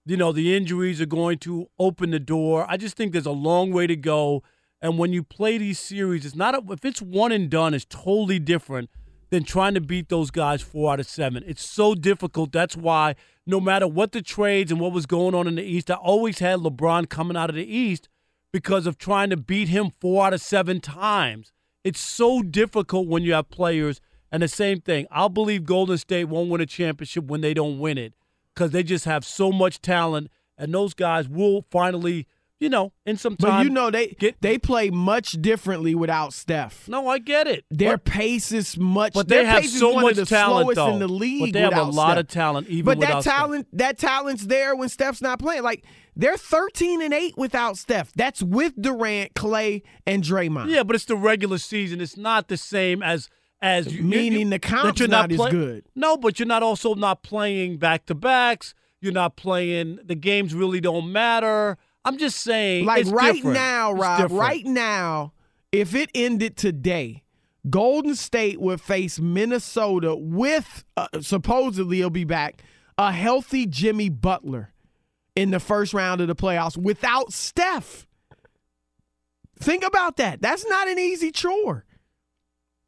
you 0.06 0.18
know 0.18 0.32
the 0.32 0.56
injuries 0.56 1.00
are 1.02 1.06
going 1.06 1.38
to 1.40 1.68
open 1.80 2.12
the 2.12 2.20
door. 2.20 2.66
I 2.70 2.78
just 2.78 2.96
think 2.96 3.14
there's 3.14 3.26
a 3.26 3.32
long 3.32 3.72
way 3.72 3.88
to 3.88 3.96
go. 3.96 4.44
And 4.82 4.98
when 4.98 5.12
you 5.12 5.24
play 5.24 5.58
these 5.58 5.80
series, 5.80 6.26
it's 6.26 6.36
not 6.36 6.56
a, 6.56 6.72
if 6.72 6.86
it's 6.86 7.02
one 7.02 7.32
and 7.32 7.50
done, 7.50 7.74
it's 7.74 7.86
totally 7.86 8.40
different 8.40 8.90
than 9.30 9.44
trying 9.44 9.74
to 9.74 9.82
beat 9.82 10.10
those 10.10 10.32
guys 10.32 10.62
four 10.62 10.94
out 10.94 11.00
of 11.00 11.08
seven. 11.08 11.44
It's 11.48 11.66
so 11.66 11.96
difficult. 11.96 12.52
That's 12.52 12.78
why 12.78 13.16
no 13.46 13.60
matter 13.60 13.88
what 13.88 14.12
the 14.12 14.22
trades 14.22 14.72
and 14.72 14.80
what 14.80 14.94
was 14.94 15.06
going 15.06 15.36
on 15.36 15.48
in 15.48 15.56
the 15.56 15.64
East, 15.64 15.90
I 15.90 15.96
always 15.96 16.40
had 16.40 16.60
LeBron 16.60 17.10
coming 17.10 17.36
out 17.36 17.50
of 17.50 17.56
the 17.56 17.66
East 17.66 18.08
because 18.54 18.88
of 18.88 18.98
trying 18.98 19.30
to 19.32 19.38
beat 19.38 19.68
him 19.68 19.92
four 20.00 20.26
out 20.26 20.34
of 20.34 20.42
seven 20.42 20.80
times. 20.80 21.52
It's 21.84 22.00
so 22.00 22.42
difficult 22.42 23.08
when 23.08 23.24
you 23.24 23.34
have 23.34 23.50
players. 23.50 24.00
And 24.32 24.44
the 24.44 24.48
same 24.48 24.82
thing, 24.82 25.08
I'll 25.10 25.30
believe 25.30 25.64
Golden 25.64 25.98
State 25.98 26.26
won't 26.26 26.50
win 26.50 26.60
a 26.60 26.66
championship 26.66 27.26
when 27.26 27.42
they 27.42 27.54
don't 27.54 27.80
win 27.80 27.98
it 27.98 28.14
because 28.54 28.72
they 28.72 28.84
just 28.84 29.06
have 29.06 29.24
so 29.24 29.52
much 29.52 29.82
talent, 29.82 30.30
and 30.58 30.74
those 30.74 30.94
guys 30.94 31.30
will 31.30 31.64
finally 31.70 32.28
you 32.60 32.70
know, 32.70 32.92
in 33.06 33.18
some 33.18 33.36
But 33.40 33.64
you 33.64 33.70
know 33.70 33.92
they 33.92 34.16
they 34.42 34.58
play 34.58 34.90
much 34.90 35.34
differently 35.42 35.94
without 35.96 36.34
Steph. 36.34 36.88
No, 36.88 37.08
I 37.08 37.20
get 37.20 37.48
it. 37.48 37.66
Their 37.70 37.98
But- 37.98 38.06
pace 38.06 38.52
is 38.52 38.78
much. 38.78 39.14
But 39.14 39.28
they 39.28 39.46
have 39.46 39.66
so 39.66 39.94
much 40.00 40.16
the 40.16 40.26
talent, 40.26 40.76
though. 40.76 40.94
in 40.94 41.00
the 41.00 41.08
league. 41.08 41.54
But 41.54 41.54
they 41.54 41.62
have 41.62 41.74
a 41.78 41.84
lot 41.84 42.12
Steph. 42.14 42.18
of 42.20 42.28
talent, 42.30 42.68
even 42.70 42.86
But 42.86 43.00
that 43.00 43.08
without 43.08 43.22
Steph. 43.24 43.34
talent, 43.36 43.68
that 43.74 43.98
talent's 44.00 44.46
there 44.48 44.76
when 44.76 44.90
Steph's 44.90 45.22
not 45.22 45.40
playing. 45.40 45.64
Like 45.64 45.84
they're 46.16 46.38
thirteen 46.38 47.02
and 47.02 47.14
eight 47.14 47.36
without 47.38 47.78
Steph. 47.78 48.12
That's 48.16 48.42
with 48.42 48.74
Durant, 48.82 49.36
Clay, 49.36 49.84
and 50.08 50.24
Draymond. 50.24 50.70
Yeah, 50.72 50.84
but 50.84 50.96
it's 50.96 51.06
the 51.06 51.16
regular 51.16 51.60
season. 51.60 52.02
It's 52.02 52.18
not 52.18 52.48
the 52.48 52.58
same 52.58 53.04
as 53.04 53.30
as 53.62 53.94
you, 53.94 54.04
Meaning 54.04 54.40
you- 54.42 54.50
the 54.50 54.60
comp's 54.60 55.00
you're 55.00 55.10
not 55.10 55.32
as 55.32 55.38
play- 55.38 55.52
good. 55.52 55.84
No, 55.96 56.16
but 56.18 56.40
you're 56.40 56.48
not 56.48 56.62
also 56.64 56.94
not 56.96 57.22
playing 57.24 57.78
back 57.78 58.06
to 58.08 58.16
backs. 58.16 58.74
You're 59.00 59.14
not 59.14 59.36
playing. 59.36 60.00
The 60.04 60.16
games 60.16 60.54
really 60.56 60.80
don't 60.80 61.12
matter. 61.12 61.78
I'm 62.08 62.18
just 62.18 62.40
saying. 62.40 62.86
Like 62.86 63.06
right 63.08 63.36
different. 63.36 63.56
now, 63.56 63.92
Rob. 63.92 64.32
Right 64.32 64.66
now, 64.66 65.34
if 65.72 65.94
it 65.94 66.10
ended 66.16 66.56
today, 66.56 67.24
Golden 67.70 68.16
State 68.16 68.62
would 68.62 68.80
face 68.80 69.20
Minnesota 69.20 70.16
with 70.16 70.86
uh, 70.96 71.08
supposedly 71.20 71.98
he'll 71.98 72.10
be 72.10 72.24
back 72.24 72.64
a 72.98 73.12
healthy 73.12 73.66
Jimmy 73.66 74.10
Butler 74.10 74.74
in 75.36 75.52
the 75.52 75.60
first 75.60 75.94
round 75.94 76.22
of 76.22 76.28
the 76.28 76.36
playoffs 76.36 76.78
without 76.78 77.34
Steph. 77.34 78.08
Think 79.60 79.84
about 79.84 80.18
that. 80.18 80.42
That's 80.42 80.66
not 80.66 80.88
an 80.88 80.98
easy 80.98 81.32
chore. 81.32 81.84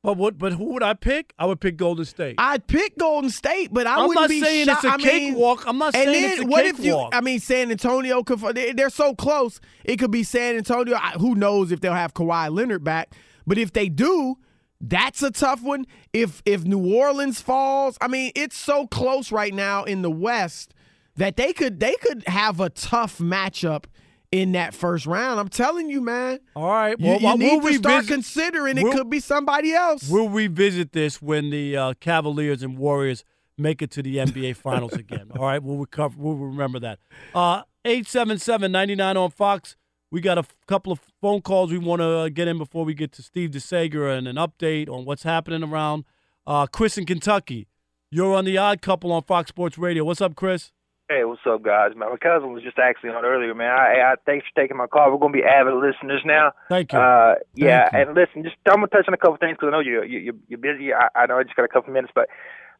But 0.01 0.15
what? 0.15 0.37
But 0.37 0.53
who 0.53 0.65
would 0.73 0.83
I 0.83 0.93
pick? 0.93 1.33
I 1.37 1.45
would 1.45 1.59
pick 1.59 1.75
Golden 1.75 2.05
State. 2.05 2.35
I'd 2.37 2.65
pick 2.67 2.97
Golden 2.97 3.29
State, 3.29 3.73
but 3.73 3.85
I 3.85 3.95
I'm 3.95 4.07
wouldn't 4.07 4.15
not 4.15 4.29
be 4.29 4.41
saying 4.41 4.65
shocked. 4.67 4.85
it's 4.85 4.93
a 4.93 4.93
I 4.93 4.97
mean, 4.97 5.05
cakewalk. 5.33 5.63
I'm 5.67 5.77
not 5.77 5.93
saying 5.93 6.05
then 6.07 6.31
it's 6.31 6.41
a 6.41 6.45
what 6.45 6.65
if 6.65 6.77
you? 6.79 6.93
cakewalk. 6.93 7.15
I 7.15 7.21
mean, 7.21 7.39
San 7.41 7.69
Antonio. 7.69 8.23
could- 8.23 8.39
they- 8.55 8.71
They're 8.71 8.89
so 8.89 9.13
close. 9.13 9.59
It 9.83 9.97
could 9.97 10.11
be 10.11 10.23
San 10.23 10.55
Antonio. 10.55 10.95
I- 10.95 11.17
Who 11.19 11.35
knows 11.35 11.71
if 11.73 11.81
they'll 11.81 11.93
have 11.93 12.13
Kawhi 12.13 12.49
Leonard 12.53 12.83
back? 12.83 13.13
But 13.45 13.57
if 13.57 13.73
they 13.73 13.89
do, 13.89 14.35
that's 14.79 15.21
a 15.21 15.31
tough 15.31 15.61
one. 15.61 15.85
If 16.13 16.41
if 16.45 16.63
New 16.63 16.93
Orleans 16.95 17.41
falls, 17.41 17.97
I 17.99 18.07
mean, 18.07 18.31
it's 18.35 18.57
so 18.57 18.87
close 18.87 19.33
right 19.33 19.53
now 19.53 19.83
in 19.83 20.01
the 20.01 20.11
West 20.11 20.73
that 21.17 21.35
they 21.35 21.51
could 21.51 21.81
they 21.81 21.95
could 22.01 22.23
have 22.25 22.61
a 22.61 22.69
tough 22.69 23.17
matchup 23.17 23.83
in 24.31 24.51
that 24.53 24.73
first 24.73 25.05
round. 25.05 25.39
I'm 25.39 25.49
telling 25.49 25.89
you, 25.89 26.01
man. 26.01 26.39
All 26.55 26.67
right. 26.69 26.95
You, 26.99 27.05
Well, 27.07 27.19
you 27.19 27.25
we'll 27.27 27.37
need 27.37 27.61
to 27.61 27.73
start 27.79 28.03
revisit- 28.03 28.07
considering 28.13 28.77
it 28.77 28.91
could 28.91 29.09
be 29.09 29.19
somebody 29.19 29.73
else. 29.73 30.07
We'll 30.09 30.29
revisit 30.29 30.91
this 30.91 31.21
when 31.21 31.49
the 31.49 31.75
uh, 31.75 31.93
Cavaliers 31.99 32.61
and 32.63 32.77
Warriors 32.77 33.23
make 33.57 33.81
it 33.81 33.91
to 33.91 34.03
the 34.03 34.17
NBA 34.17 34.55
Finals 34.55 34.93
again. 34.93 35.31
All 35.35 35.41
right, 35.45 35.61
we'll 35.61 35.77
recover. 35.77 36.15
We'll 36.17 36.35
remember 36.35 36.79
that. 36.79 36.99
Uh, 37.33 37.63
Eight 37.85 38.07
seven 38.07 38.37
seven 38.37 38.73
ninety 38.73 38.93
nine 38.93 39.15
on 39.15 39.31
Fox. 39.31 39.77
We 40.11 40.19
got 40.19 40.37
a 40.37 40.41
f- 40.41 40.53
couple 40.67 40.91
of 40.91 40.99
phone 41.21 41.41
calls 41.41 41.71
we 41.71 41.77
want 41.77 42.01
to 42.01 42.05
uh, 42.07 42.29
get 42.29 42.47
in 42.49 42.57
before 42.57 42.83
we 42.83 42.93
get 42.93 43.13
to 43.13 43.21
Steve 43.23 43.51
DeSager 43.51 44.15
and 44.15 44.27
an 44.27 44.35
update 44.35 44.89
on 44.89 45.05
what's 45.05 45.23
happening 45.23 45.63
around. 45.63 46.03
Uh, 46.45 46.67
Chris 46.67 46.97
in 46.97 47.05
Kentucky, 47.05 47.67
you're 48.11 48.35
on 48.35 48.43
the 48.43 48.57
Odd 48.57 48.81
Couple 48.81 49.13
on 49.13 49.23
Fox 49.23 49.47
Sports 49.49 49.77
Radio. 49.77 50.03
What's 50.03 50.19
up, 50.19 50.35
Chris? 50.35 50.71
Hey, 51.11 51.23
what's 51.23 51.41
up, 51.47 51.63
guys? 51.63 51.95
Man, 51.95 52.11
my 52.11 52.17
cousin 52.17 52.53
was 52.53 52.61
just 52.61 52.77
actually 52.77 53.09
on 53.09 53.25
earlier, 53.25 53.55
man. 53.55 53.71
I, 53.71 54.13
I 54.13 54.15
thanks 54.27 54.45
for 54.45 54.61
taking 54.61 54.77
my 54.77 54.85
call. 54.85 55.09
We're 55.09 55.17
gonna 55.17 55.33
be 55.33 55.43
avid 55.43 55.73
listeners 55.73 56.21
now. 56.23 56.51
Thank 56.69 56.93
you. 56.93 56.99
Uh, 56.99 57.33
yeah, 57.55 57.89
Thank 57.89 58.09
and 58.09 58.15
listen, 58.15 58.43
just 58.43 58.57
I'm 58.67 58.75
gonna 58.75 58.89
touch 58.89 59.07
on 59.07 59.15
a 59.15 59.17
couple 59.17 59.37
things 59.37 59.57
because 59.57 59.69
I 59.69 59.71
know 59.71 59.79
you're 59.79 60.05
you're, 60.05 60.35
you're 60.47 60.59
busy. 60.59 60.93
I, 60.93 61.07
I 61.15 61.25
know 61.25 61.39
I 61.39 61.43
just 61.43 61.55
got 61.55 61.65
a 61.65 61.67
couple 61.67 61.91
minutes, 61.91 62.13
but 62.13 62.29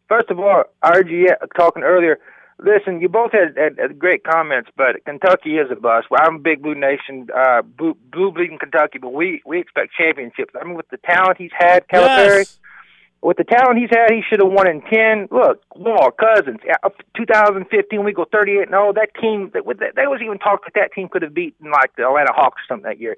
first 0.07 0.30
of 0.30 0.39
all, 0.39 0.65
I 0.84 0.89
heard 0.89 1.10
you 1.10 1.26
uh, 1.41 1.47
talking 1.57 1.81
earlier. 1.81 2.19
Listen, 2.60 3.01
you 3.01 3.10
both 3.10 3.31
had, 3.31 3.57
had, 3.57 3.80
had 3.80 3.97
great 3.97 4.23
comments, 4.23 4.69
but 4.77 5.03
Kentucky 5.06 5.57
is 5.57 5.72
a 5.72 5.76
bust. 5.76 6.07
Well, 6.11 6.19
I'm 6.22 6.35
a 6.35 6.39
big 6.39 6.61
Blue 6.61 6.76
Nation, 6.76 7.30
uh, 7.35 7.64
blue, 7.64 7.97
blue 8.11 8.31
bleeding 8.31 8.60
Kentucky, 8.60 8.99
but 8.99 9.11
we 9.11 9.41
we 9.43 9.60
expect 9.60 9.93
championships. 9.97 10.53
I 10.53 10.65
mean, 10.65 10.76
with 10.76 10.89
the 10.89 10.97
talent 10.97 11.39
he's 11.39 11.49
had, 11.57 11.88
Calipari. 11.88 12.45
Yes. 12.45 12.60
With 13.21 13.35
the 13.37 13.43
talent 13.43 13.77
he's 13.79 13.89
had, 13.89 14.11
he 14.11 14.21
should 14.29 14.39
have 14.39 14.49
won 14.51 14.67
in 14.67 14.81
ten. 14.81 15.27
Look, 15.29 15.61
Wall, 15.75 16.09
Cousins, 16.11 16.59
yeah, 16.65 16.75
up 16.83 16.97
to 16.99 17.03
2015, 17.17 18.03
we 18.05 18.13
go 18.13 18.25
38 18.31 18.59
and 18.61 18.69
0. 18.69 18.93
That 18.93 19.09
team, 19.19 19.51
that, 19.53 19.63
that, 19.79 19.95
there 19.95 20.09
was 20.09 20.21
even 20.23 20.37
talk 20.39 20.63
that 20.63 20.73
that 20.75 20.93
team 20.93 21.09
could 21.09 21.23
have 21.23 21.33
beaten 21.33 21.69
like 21.69 21.93
the 21.97 22.03
Atlanta 22.07 22.31
Hawks 22.33 22.61
or 22.61 22.65
something 22.73 22.89
that 22.89 22.99
year. 22.99 23.17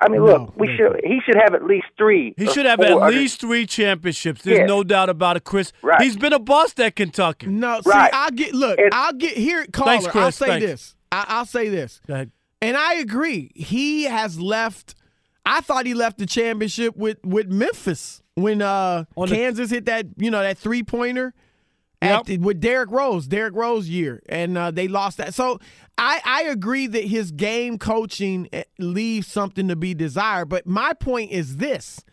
I 0.00 0.08
mean, 0.08 0.22
look, 0.24 0.56
we 0.56 0.74
should. 0.76 1.00
He 1.04 1.20
should 1.24 1.36
have 1.36 1.54
at 1.54 1.64
least 1.64 1.86
three. 1.96 2.34
He 2.36 2.46
should 2.46 2.66
have 2.66 2.80
at 2.80 2.96
least 3.14 3.40
three 3.40 3.66
championships. 3.66 4.42
There's 4.42 4.58
Yeah. 4.60 4.66
no 4.66 4.82
doubt 4.84 5.08
about 5.10 5.36
it, 5.36 5.44
Chris. 5.44 5.72
Right. 5.82 6.00
He's 6.02 6.16
been 6.16 6.32
a 6.34 6.38
bust 6.38 6.78
at 6.80 6.96
Kentucky. 6.96 7.46
No, 7.46 7.80
see, 7.82 7.90
Right. 7.90 8.10
I'll 8.12 8.30
get 8.30 8.54
look. 8.54 8.78
I'll 8.92 9.12
get 9.14 9.36
here, 9.36 9.64
caller. 9.72 9.92
Thanks, 9.92 10.06
Chris. 10.06 10.22
I'll 10.24 10.32
say 10.32 10.46
Thanks. 10.46 10.66
this. 10.66 10.96
I, 11.12 11.24
I'll 11.28 11.46
say 11.46 11.68
this. 11.68 12.00
Go 12.06 12.14
ahead. 12.14 12.30
And 12.62 12.76
I 12.76 12.94
agree. 12.94 13.52
He 13.54 14.04
has 14.04 14.38
left. 14.40 14.94
I 15.46 15.60
thought 15.60 15.86
he 15.86 15.94
left 15.94 16.18
the 16.18 16.26
championship 16.26 16.96
with 16.96 17.18
with 17.24 17.48
Memphis 17.50 18.22
when 18.36 18.62
uh 18.62 19.04
On 19.16 19.28
the- 19.28 19.34
Kansas 19.34 19.70
hit 19.70 19.86
that 19.86 20.06
you 20.16 20.30
know 20.30 20.40
that 20.40 20.56
three 20.58 20.82
pointer. 20.82 21.34
At, 22.02 22.28
with 22.28 22.60
Derrick 22.60 22.90
Rose, 22.90 23.26
Derrick 23.26 23.54
Rose 23.56 23.88
year, 23.88 24.22
and 24.28 24.56
uh, 24.56 24.70
they 24.70 24.86
lost 24.86 25.16
that. 25.16 25.32
So 25.34 25.58
I, 25.96 26.20
I 26.24 26.42
agree 26.42 26.86
that 26.86 27.04
his 27.06 27.32
game 27.32 27.78
coaching 27.78 28.48
eh, 28.52 28.64
leaves 28.78 29.26
something 29.26 29.66
to 29.68 29.76
be 29.76 29.94
desired. 29.94 30.50
But 30.50 30.66
my 30.66 30.92
point 30.92 31.32
is 31.32 31.56
this: 31.56 32.04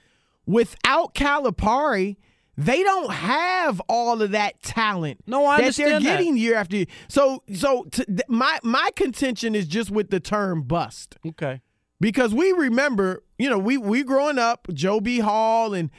without 0.45 1.13
Calipari, 1.13 2.15
they 2.57 2.81
don't 2.81 3.11
have 3.11 3.81
all 3.89 4.21
of 4.21 4.31
that 4.31 4.61
talent. 4.63 5.19
No, 5.27 5.45
I 5.45 5.57
that 5.61 5.75
they're 5.75 5.87
understand 5.87 6.05
that. 6.05 6.17
getting 6.17 6.37
year 6.37 6.55
after 6.55 6.77
year. 6.77 6.85
So, 7.09 7.43
so 7.53 7.83
to, 7.91 8.05
th- 8.05 8.21
my 8.29 8.59
my 8.63 8.89
contention 8.95 9.53
is 9.53 9.67
just 9.67 9.91
with 9.91 10.09
the 10.09 10.21
term 10.21 10.63
bust 10.63 11.17
Okay. 11.27 11.61
because 11.99 12.33
we 12.33 12.51
remember, 12.53 13.21
you 13.37 13.49
know, 13.49 13.59
we 13.59 13.77
we 13.77 14.03
growing 14.03 14.39
up, 14.39 14.67
Joe 14.73 15.01
B. 15.01 15.19
Hall 15.19 15.73
and 15.73 15.91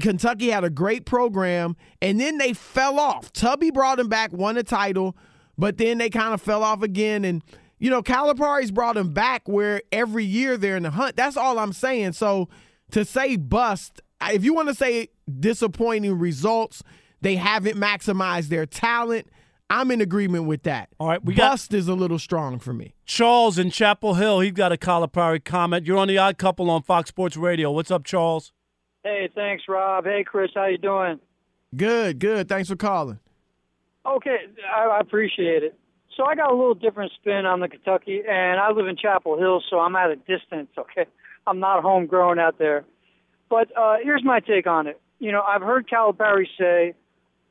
Kentucky 0.00 0.48
had 0.50 0.64
a 0.64 0.70
great 0.70 1.04
program, 1.04 1.76
and 2.00 2.18
then 2.20 2.38
they 2.38 2.52
fell 2.52 2.98
off. 2.98 3.32
Tubby 3.32 3.70
brought 3.70 3.98
them 3.98 4.08
back, 4.08 4.32
won 4.32 4.56
a 4.56 4.62
title, 4.62 5.16
but 5.58 5.76
then 5.76 5.98
they 5.98 6.08
kind 6.10 6.32
of 6.34 6.40
fell 6.40 6.62
off 6.62 6.82
again. 6.82 7.24
And 7.24 7.42
you 7.78 7.90
know, 7.90 8.02
Calipari's 8.02 8.70
brought 8.70 8.94
them 8.94 9.12
back 9.12 9.46
where 9.46 9.82
every 9.92 10.24
year 10.24 10.56
they're 10.56 10.76
in 10.76 10.84
the 10.84 10.90
hunt. 10.90 11.16
That's 11.16 11.36
all 11.36 11.58
I'm 11.58 11.72
saying. 11.72 12.12
So 12.12 12.48
to 12.92 13.04
say 13.04 13.36
bust, 13.36 14.00
if 14.22 14.42
you 14.44 14.54
want 14.54 14.68
to 14.68 14.74
say 14.74 15.08
disappointing 15.40 16.18
results, 16.18 16.82
they 17.20 17.36
haven't 17.36 17.76
maximized 17.76 18.48
their 18.48 18.64
talent. 18.66 19.28
I'm 19.70 19.90
in 19.90 20.00
agreement 20.00 20.44
with 20.44 20.62
that. 20.64 20.88
All 21.00 21.08
right, 21.08 21.22
we 21.24 21.34
got- 21.34 21.52
bust 21.52 21.74
is 21.74 21.88
a 21.88 21.94
little 21.94 22.18
strong 22.18 22.58
for 22.58 22.72
me. 22.72 22.94
Charles 23.06 23.58
in 23.58 23.70
Chapel 23.70 24.14
Hill, 24.14 24.40
he's 24.40 24.52
got 24.52 24.72
a 24.72 24.76
Calipari 24.76 25.42
comment. 25.44 25.86
You're 25.86 25.98
on 25.98 26.08
the 26.08 26.16
Odd 26.18 26.38
Couple 26.38 26.70
on 26.70 26.82
Fox 26.82 27.08
Sports 27.08 27.36
Radio. 27.36 27.70
What's 27.70 27.90
up, 27.90 28.04
Charles? 28.04 28.52
Hey, 29.04 29.28
thanks, 29.34 29.64
Rob. 29.68 30.04
Hey, 30.06 30.24
Chris, 30.24 30.50
how 30.54 30.64
you 30.64 30.78
doing? 30.78 31.20
Good, 31.76 32.18
good. 32.18 32.48
Thanks 32.48 32.70
for 32.70 32.76
calling. 32.76 33.18
Okay, 34.06 34.36
I, 34.74 34.98
appreciate 34.98 35.62
it. 35.62 35.78
So 36.16 36.24
I 36.24 36.34
got 36.34 36.50
a 36.50 36.54
little 36.54 36.74
different 36.74 37.12
spin 37.20 37.44
on 37.44 37.60
the 37.60 37.68
Kentucky, 37.68 38.22
and 38.26 38.58
I 38.58 38.70
live 38.70 38.86
in 38.86 38.96
Chapel 38.96 39.38
Hill, 39.38 39.62
so 39.68 39.78
I'm 39.78 39.94
at 39.94 40.10
a 40.10 40.16
distance. 40.16 40.70
Okay, 40.78 41.04
I'm 41.46 41.60
not 41.60 41.82
homegrown 41.82 42.38
out 42.38 42.58
there. 42.58 42.84
But 43.50 43.76
uh, 43.76 43.96
here's 44.02 44.24
my 44.24 44.40
take 44.40 44.66
on 44.66 44.86
it. 44.86 45.00
You 45.18 45.32
know, 45.32 45.42
I've 45.42 45.60
heard 45.60 45.86
Calipari 45.86 46.46
say, 46.58 46.94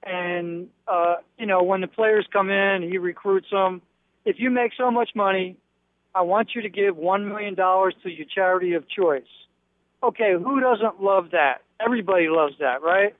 and 0.02 0.70
uh, 0.88 1.16
you 1.38 1.46
know, 1.46 1.62
when 1.62 1.82
the 1.82 1.88
players 1.88 2.28
come 2.34 2.50
in, 2.50 2.82
he 2.82 2.98
recruits 2.98 3.50
them. 3.52 3.82
If 4.26 4.38
you 4.40 4.50
make 4.50 4.72
so 4.76 4.90
much 4.90 5.12
money, 5.16 5.58
I 6.16 6.22
want 6.22 6.52
you 6.56 6.64
to 6.64 6.70
give 6.70 6.98
one 6.98 7.28
million 7.28 7.54
dollars 7.54 7.94
to 8.04 8.10
your 8.10 8.26
charity 8.34 8.74
of 8.74 8.86
choice. 8.90 9.24
Okay, 10.04 10.34
who 10.34 10.60
doesn't 10.60 11.02
love 11.02 11.32
that? 11.32 11.62
Everybody 11.80 12.28
loves 12.28 12.56
that, 12.60 12.82
right? 12.82 13.16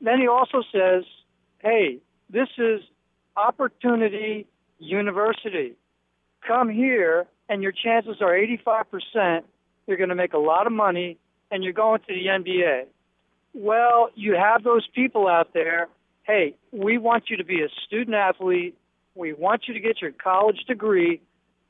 Then 0.00 0.20
he 0.20 0.26
also 0.26 0.62
says, 0.72 1.04
hey, 1.58 1.98
this 2.30 2.48
is 2.56 2.80
Opportunity 3.36 4.46
University. 4.78 5.74
Come 6.46 6.70
here, 6.70 7.26
and 7.48 7.62
your 7.62 7.72
chances 7.72 8.16
are 8.20 8.32
85% 8.32 9.42
you're 9.88 9.96
going 9.96 10.10
to 10.10 10.14
make 10.14 10.34
a 10.34 10.38
lot 10.38 10.66
of 10.66 10.72
money 10.72 11.16
and 11.50 11.64
you're 11.64 11.72
going 11.72 12.00
to 12.00 12.06
the 12.08 12.26
NBA. 12.26 12.84
Well, 13.54 14.10
you 14.14 14.34
have 14.34 14.62
those 14.62 14.86
people 14.94 15.26
out 15.26 15.54
there. 15.54 15.88
Hey, 16.24 16.54
we 16.72 16.98
want 16.98 17.30
you 17.30 17.38
to 17.38 17.44
be 17.44 17.62
a 17.62 17.68
student 17.86 18.14
athlete. 18.14 18.76
We 19.14 19.32
want 19.32 19.62
you 19.66 19.72
to 19.72 19.80
get 19.80 20.02
your 20.02 20.12
college 20.12 20.58
degree, 20.68 21.22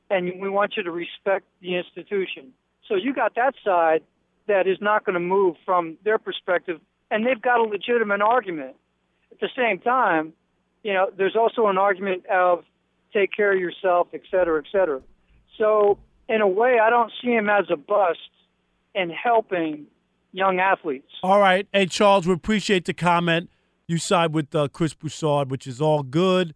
and 0.09 0.41
we 0.41 0.49
want 0.49 0.73
you 0.75 0.83
to 0.83 0.91
respect 0.91 1.45
the 1.61 1.77
institution. 1.77 2.51
So 2.89 2.95
you 2.95 3.13
got 3.13 3.35
that 3.35 3.55
side 3.63 4.03
that 4.49 4.67
is 4.67 4.77
not 4.81 5.05
going 5.05 5.13
to 5.13 5.19
move 5.21 5.55
from 5.65 5.97
their 6.03 6.17
perspective, 6.17 6.81
and 7.09 7.25
they've 7.25 7.41
got 7.41 7.59
a 7.59 7.63
legitimate 7.63 8.21
argument. 8.21 8.75
At 9.31 9.39
the 9.39 9.49
same 9.55 9.79
time, 9.79 10.33
you 10.83 10.93
know, 10.93 11.09
there's 11.17 11.35
also 11.35 11.67
an 11.67 11.77
argument 11.77 12.25
of 12.25 12.65
take 13.13 13.31
care 13.31 13.53
of 13.53 13.59
yourself, 13.59 14.07
et 14.13 14.21
cetera, 14.29 14.61
et 14.61 14.67
cetera. 14.71 15.01
So 15.57 15.97
in 16.27 16.41
a 16.41 16.47
way, 16.47 16.77
I 16.79 16.89
don't 16.89 17.11
see 17.21 17.31
him 17.31 17.49
as 17.49 17.65
a 17.71 17.77
bust 17.77 18.19
in 18.93 19.09
helping 19.09 19.85
young 20.31 20.59
athletes. 20.59 21.11
All 21.23 21.39
right. 21.39 21.67
Hey, 21.73 21.85
Charles, 21.85 22.27
we 22.27 22.33
appreciate 22.33 22.85
the 22.85 22.93
comment. 22.93 23.49
You 23.87 23.97
side 23.97 24.33
with 24.33 24.53
uh, 24.53 24.67
Chris 24.67 24.93
Broussard, 24.93 25.49
which 25.49 25.65
is 25.65 25.81
all 25.81 26.03
good. 26.03 26.53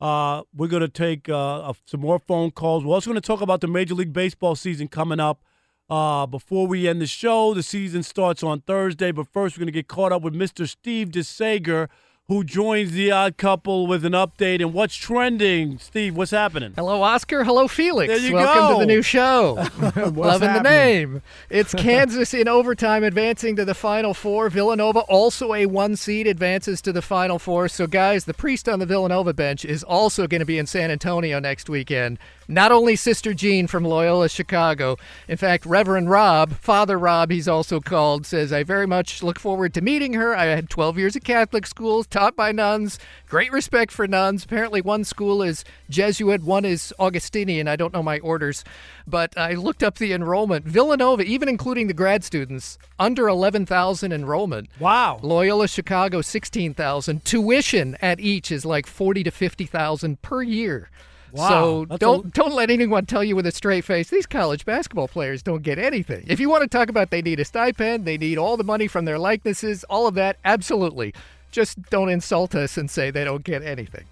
Uh, 0.00 0.42
we're 0.54 0.68
going 0.68 0.82
to 0.82 0.88
take 0.88 1.28
uh, 1.28 1.72
some 1.86 2.00
more 2.00 2.18
phone 2.18 2.50
calls. 2.50 2.84
We're 2.84 2.94
also 2.94 3.10
going 3.10 3.20
to 3.20 3.26
talk 3.26 3.40
about 3.40 3.60
the 3.60 3.66
Major 3.66 3.94
League 3.94 4.12
Baseball 4.12 4.54
season 4.54 4.88
coming 4.88 5.20
up. 5.20 5.42
Uh, 5.88 6.26
before 6.26 6.66
we 6.66 6.88
end 6.88 7.00
the 7.00 7.06
show, 7.06 7.54
the 7.54 7.62
season 7.62 8.02
starts 8.02 8.42
on 8.42 8.60
Thursday. 8.60 9.12
But 9.12 9.28
first, 9.28 9.56
we're 9.56 9.60
going 9.60 9.66
to 9.66 9.72
get 9.72 9.88
caught 9.88 10.12
up 10.12 10.22
with 10.22 10.34
Mr. 10.34 10.68
Steve 10.68 11.10
DeSager, 11.10 11.88
who 12.28 12.42
joins 12.42 12.90
the 12.90 13.08
odd 13.08 13.36
couple 13.36 13.86
with 13.86 14.04
an 14.04 14.12
update 14.12 14.60
and 14.60 14.74
what's 14.74 14.96
trending. 14.96 15.78
Steve, 15.78 16.16
what's 16.16 16.32
happening? 16.32 16.72
Hello, 16.74 17.00
Oscar. 17.02 17.44
Hello, 17.44 17.68
Felix. 17.68 18.12
There 18.12 18.18
you 18.18 18.34
Welcome 18.34 18.62
go. 18.62 18.74
to 18.74 18.80
the 18.80 18.86
new 18.86 19.00
show. 19.00 19.64
Loving 19.96 20.52
the 20.52 20.62
name. 20.62 21.22
It's 21.50 21.72
Kansas 21.78 22.34
in 22.34 22.48
overtime 22.48 23.04
advancing 23.04 23.54
to 23.56 23.64
the 23.64 23.74
Final 23.74 24.12
Four. 24.12 24.50
Villanova, 24.50 25.00
also 25.00 25.54
a 25.54 25.66
one 25.66 25.94
seed, 25.94 26.26
advances 26.26 26.82
to 26.82 26.92
the 26.92 27.02
Final 27.02 27.38
Four. 27.38 27.68
So, 27.68 27.86
guys, 27.86 28.24
the 28.24 28.34
priest 28.34 28.68
on 28.68 28.80
the 28.80 28.86
Villanova 28.86 29.32
bench 29.32 29.64
is 29.64 29.84
also 29.84 30.26
going 30.26 30.40
to 30.40 30.46
be 30.46 30.58
in 30.58 30.66
San 30.66 30.90
Antonio 30.90 31.38
next 31.38 31.68
weekend. 31.68 32.18
Not 32.48 32.70
only 32.70 32.96
Sister 32.96 33.34
Jean 33.34 33.66
from 33.66 33.84
Loyola 33.84 34.28
Chicago. 34.28 34.96
In 35.28 35.36
fact, 35.36 35.66
Reverend 35.66 36.10
Rob, 36.10 36.52
Father 36.54 36.98
Rob, 36.98 37.30
he's 37.30 37.48
also 37.48 37.80
called, 37.80 38.24
says, 38.24 38.52
I 38.52 38.62
very 38.62 38.86
much 38.86 39.22
look 39.22 39.38
forward 39.38 39.74
to 39.74 39.80
meeting 39.80 40.12
her. 40.12 40.36
I 40.36 40.44
had 40.46 40.70
12 40.70 40.98
years 40.98 41.16
at 41.16 41.24
Catholic 41.24 41.66
schools, 41.66 42.06
taught 42.16 42.34
by 42.34 42.50
nuns. 42.50 42.98
Great 43.28 43.52
respect 43.52 43.92
for 43.92 44.06
nuns. 44.08 44.42
Apparently, 44.44 44.80
one 44.80 45.04
school 45.04 45.42
is 45.42 45.64
Jesuit, 45.90 46.42
one 46.42 46.64
is 46.64 46.94
Augustinian. 46.98 47.68
I 47.68 47.76
don't 47.76 47.92
know 47.92 48.02
my 48.02 48.20
orders, 48.20 48.64
but 49.06 49.36
I 49.36 49.52
looked 49.52 49.82
up 49.82 49.98
the 49.98 50.14
enrollment. 50.14 50.64
Villanova, 50.64 51.24
even 51.24 51.46
including 51.46 51.88
the 51.88 51.92
grad 51.92 52.24
students, 52.24 52.78
under 52.98 53.28
11,000 53.28 54.12
enrollment. 54.14 54.70
Wow. 54.80 55.20
Loyola 55.22 55.68
Chicago, 55.68 56.22
16,000. 56.22 57.22
Tuition 57.26 57.96
at 58.00 58.18
each 58.18 58.50
is 58.50 58.64
like 58.64 58.86
40 58.86 59.22
to 59.24 59.30
50,000 59.30 60.22
per 60.22 60.42
year. 60.42 60.88
Wow, 61.32 61.48
So 61.48 61.84
don't 61.98 62.26
a- 62.26 62.28
don't 62.30 62.54
let 62.54 62.70
anyone 62.70 63.04
tell 63.04 63.22
you 63.22 63.36
with 63.36 63.46
a 63.46 63.52
straight 63.52 63.84
face 63.84 64.08
these 64.08 64.24
college 64.24 64.64
basketball 64.64 65.08
players 65.08 65.42
don't 65.42 65.62
get 65.62 65.78
anything. 65.78 66.24
If 66.28 66.40
you 66.40 66.48
want 66.48 66.62
to 66.62 66.68
talk 66.68 66.88
about 66.88 67.10
they 67.10 67.20
need 67.20 67.40
a 67.40 67.44
stipend, 67.44 68.06
they 68.06 68.16
need 68.16 68.38
all 68.38 68.56
the 68.56 68.64
money 68.64 68.86
from 68.86 69.04
their 69.04 69.18
likenesses, 69.18 69.84
all 69.90 70.06
of 70.06 70.14
that, 70.14 70.38
absolutely. 70.46 71.12
Just 71.56 71.80
don't 71.88 72.10
insult 72.10 72.54
us 72.54 72.76
and 72.76 72.90
say 72.90 73.10
they 73.10 73.24
don't 73.24 73.42
get 73.42 73.62
anything. 73.62 74.04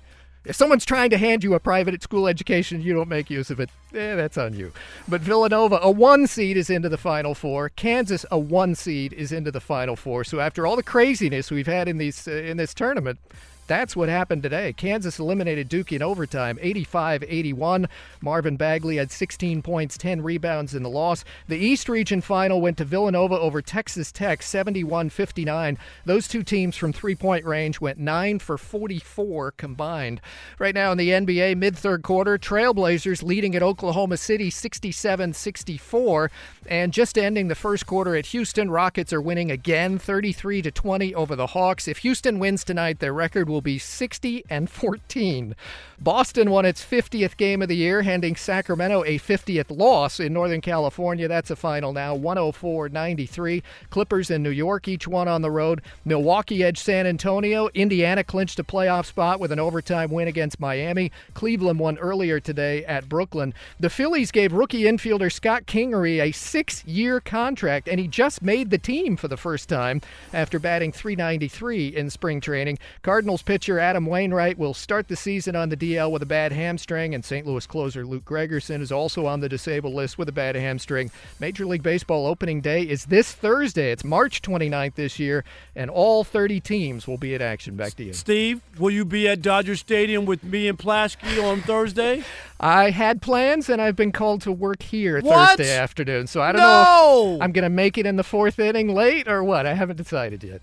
If 0.47 0.57
someone's 0.57 0.87
trying 0.87 1.11
to 1.11 1.19
hand 1.19 1.45
you 1.45 1.53
a 1.53 1.61
private 1.61 2.03
school 2.03 2.27
education, 2.27 2.81
you 2.81 2.95
don't 2.95 3.07
make 3.07 3.29
use 3.29 3.51
of 3.51 3.61
it. 3.61 3.69
Eh, 3.95 4.15
that's 4.15 4.39
on 4.39 4.55
you. 4.55 4.73
But 5.07 5.21
Villanova, 5.21 5.79
a 5.83 5.91
one 5.91 6.27
seed, 6.27 6.57
is 6.57 6.71
into 6.71 6.89
the 6.89 6.97
Final 6.97 7.35
Four. 7.35 7.69
Kansas, 7.69 8.25
a 8.31 8.39
one 8.39 8.75
seed, 8.75 9.13
is 9.13 9.31
into 9.31 9.51
the 9.51 9.61
Final 9.61 9.95
Four. 9.95 10.25
So 10.25 10.41
after 10.41 10.67
all 10.67 10.75
the 10.75 10.83
craziness 10.83 11.51
we've 11.51 11.67
had 11.67 11.87
in 11.87 11.99
these 11.99 12.27
uh, 12.27 12.31
in 12.31 12.57
this 12.57 12.73
tournament, 12.73 13.19
that's 13.67 13.97
what 13.97 14.09
happened 14.09 14.43
today. 14.43 14.73
Kansas 14.73 15.19
eliminated 15.19 15.69
Duke 15.69 15.93
in 15.93 16.03
overtime, 16.03 16.59
85-81. 16.59 17.89
Marvin 18.21 18.57
Bagley 18.57 18.97
had 18.97 19.11
16 19.11 19.63
points, 19.63 19.99
10 19.99 20.23
rebounds 20.23 20.75
in 20.75 20.83
the 20.83 20.89
loss. 20.91 21.25
The 21.49 21.57
East 21.57 21.89
Region 21.89 22.21
final 22.21 22.61
went 22.61 22.79
to 22.79 22.85
Villanova 22.85 23.39
over 23.39 23.63
Texas 23.63 24.13
Tech, 24.13 24.41
71-59. 24.41 25.79
Those 26.05 26.29
two 26.29 26.43
teams 26.43 26.77
from 26.77 26.93
three-point 26.93 27.45
range 27.45 27.81
went 27.81 27.99
9 27.99 28.39
for 28.39 28.59
44 28.59 29.53
combined. 29.53 30.21
Right 30.59 30.75
now 30.75 30.93
in 30.93 30.99
the 30.99 31.11
NBA 31.11 31.57
mid-third 31.57 32.03
quarter, 32.03 32.39
Trailblazers 32.39 33.23
leading 33.23 33.55
at 33.55 33.63
Oklahoma 33.63 34.17
City 34.17 34.51
67-64 34.51 36.31
and 36.67 36.93
just 36.93 37.19
ending 37.19 37.49
the 37.49 37.55
first 37.55 37.87
quarter 37.87 38.17
at 38.17 38.27
Houston, 38.27 38.71
Rockets 38.71 39.13
are 39.13 39.21
winning 39.21 39.51
again 39.51 39.99
33 39.99 40.63
20 40.63 41.15
over 41.15 41.37
the 41.37 41.49
Hawks. 41.49 41.89
If 41.89 41.99
Houston 41.99 42.39
wins 42.39 42.65
tonight, 42.65 42.99
their 42.99 43.13
record 43.13 43.49
will 43.55 43.61
be 43.61 43.79
60 43.79 44.45
and 44.51 44.69
14. 44.69 45.55
Boston 46.01 46.51
won 46.51 46.67
its 46.67 46.85
50th 46.85 47.37
game 47.37 47.63
of 47.63 47.69
the 47.69 47.77
year, 47.77 48.03
handing 48.03 48.35
Sacramento 48.35 49.05
a 49.05 49.17
50th 49.21 49.75
loss 49.75 50.19
in 50.19 50.33
Northern 50.33 50.61
California. 50.61 51.29
That's 51.29 51.53
a 51.53 51.57
final 51.57 51.93
now, 51.93 52.19
104-93. 52.19 53.63
Clippers 53.91 54.29
in 54.29 54.43
New 54.43 54.51
York, 54.51 54.89
each 54.89 55.07
one 55.07 55.29
on 55.29 55.41
the 55.41 55.53
road. 55.53 55.83
Milwaukee 56.05 56.65
edged 56.65 56.79
San 56.79 57.07
Antonio. 57.07 57.69
Indiana 57.75 58.25
clinched 58.25 58.59
a 58.59 58.65
playoff 58.65 59.07
spot 59.07 59.39
with 59.39 59.53
an 59.53 59.61
overtime 59.61 60.11
win 60.11 60.27
against 60.27 60.59
Miami. 60.59 61.13
Cleveland 61.33 61.79
won 61.79 61.97
earlier 61.99 62.41
today 62.41 62.85
at 62.87 63.09
Brooklyn. 63.09 63.55
The 63.79 63.89
Phillies 63.89 64.33
gave 64.33 64.53
rookie 64.53 64.83
infielder 64.83 65.33
Scott 65.33 65.67
Kingery 65.67 66.21
a 66.21 66.33
six-year 66.33 67.21
contract, 67.21 67.89
and 67.89 68.01
he 68.01 68.09
just 68.09 68.43
made 68.43 68.71
the 68.71 68.79
team 68.79 69.17
for 69.17 69.29
the 69.29 69.37
first 69.37 69.69
time 69.69 70.01
after 70.33 70.59
batting 70.59 70.91
393 70.91 71.95
in 71.95 72.11
spring 72.11 72.41
training. 72.41 72.81
Cardinals 73.03 73.44
pitcher 73.45 73.79
Adam 73.79 74.07
Wainwright 74.07 74.59
will 74.59 74.75
start 74.75 75.09
the 75.09 75.17
season 75.17 75.55
on 75.55 75.69
the 75.69 75.77
DL 75.77 76.11
with 76.11 76.23
a 76.23 76.27
bad 76.27 76.53
hamstring, 76.53 77.15
and 77.15 77.25
St. 77.25 77.47
Louis 77.47 77.67
closer 77.67 78.05
Luke 78.05 78.25
Gregerson 78.25 78.81
is 78.81 78.91
also 78.91 79.27
on 79.27 79.41
the 79.41 79.49
disabled 79.49 79.95
list 79.95 80.19
with 80.19 80.29
a 80.29 80.33
bad 80.33 80.57
hamstring. 80.57 81.11
Major 81.41 81.67
League 81.67 81.83
Baseball 81.83 82.27
opening 82.27 82.61
day 82.61 82.83
is 82.83 83.07
this 83.07 83.33
Thursday. 83.33 83.91
It's 83.93 84.05
March 84.05 84.43
29th 84.43 84.95
this 84.95 85.19
year, 85.19 85.45
and 85.77 85.91
all 85.91 86.25
30 86.25 86.61
teams 86.61 87.07
will 87.07 87.19
be 87.19 87.35
at 87.35 87.43
action. 87.43 87.77
Back 87.77 87.95
to 87.95 88.05
you. 88.05 88.13
Steve, 88.13 88.61
will 88.79 88.91
you 88.91 89.05
be 89.05 89.29
at 89.29 89.43
Dodger 89.43 89.77
Stadium 89.77 90.25
with 90.25 90.43
me 90.45 90.69
and 90.69 90.79
Plaschke 90.79 91.43
on 91.43 91.61
Thursday? 91.63 92.25
I 92.61 92.91
had 92.91 93.21
plans, 93.21 93.69
and 93.69 93.83
I've 93.83 93.97
been 93.97 94.13
called 94.13 94.41
to 94.43 94.53
work 94.53 94.83
here 94.83 95.21
What? 95.21 95.59
Thursday 95.59 95.77
afternoon, 95.77 96.27
so 96.27 96.41
I 96.41 96.53
don't 96.53 96.61
know 96.61 96.83
No! 96.85 97.37
if 97.37 97.43
I'm 97.43 97.53
going 97.53 97.65
to 97.65 97.69
make 97.69 97.99
it 97.99 98.07
in 98.07 98.17
the 98.17 98.23
fourth 98.25 98.59
inning 98.59 98.95
late 98.95 99.29
or 99.29 99.45
what. 99.45 99.67
I 99.67 99.75
haven't 99.75 99.97
decided 99.97 100.43
yet. 100.43 100.63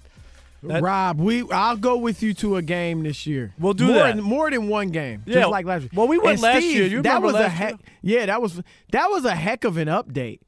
Rob, 0.64 1.20
we 1.20 1.50
I'll 1.52 1.78
go 1.78 1.98
with 1.98 2.22
you 2.22 2.34
to 2.36 2.56
a 2.58 2.62
game 2.62 3.04
this 3.04 3.26
year. 3.26 3.54
We'll 3.60 3.74
do 3.74 3.88
more 3.88 3.96
that. 3.96 4.16
Than, 4.16 4.24
more 4.24 4.50
than 4.52 4.68
one 4.68 4.90
game. 4.90 5.24
Yeah. 5.26 5.36
Just 5.36 5.50
like 5.50 5.66
last 5.66 5.82
year. 5.82 5.90
Well, 5.94 6.08
we 6.08 6.18
went 6.20 6.34
And 6.34 6.42
last 6.42 6.58
Steve, 6.58 6.76
year. 6.78 6.86
You 6.88 7.02
that 7.02 7.22
was 7.22 7.36
a 7.36 7.50
heck. 7.50 7.72
year? 8.04 8.20
Yeah, 8.20 8.26
that 8.28 8.42
was 8.42 8.62
that 8.92 9.08
was 9.08 9.26
a 9.26 9.36
heck 9.36 9.64
of 9.64 9.78
an 9.78 9.88
update. 9.88 10.40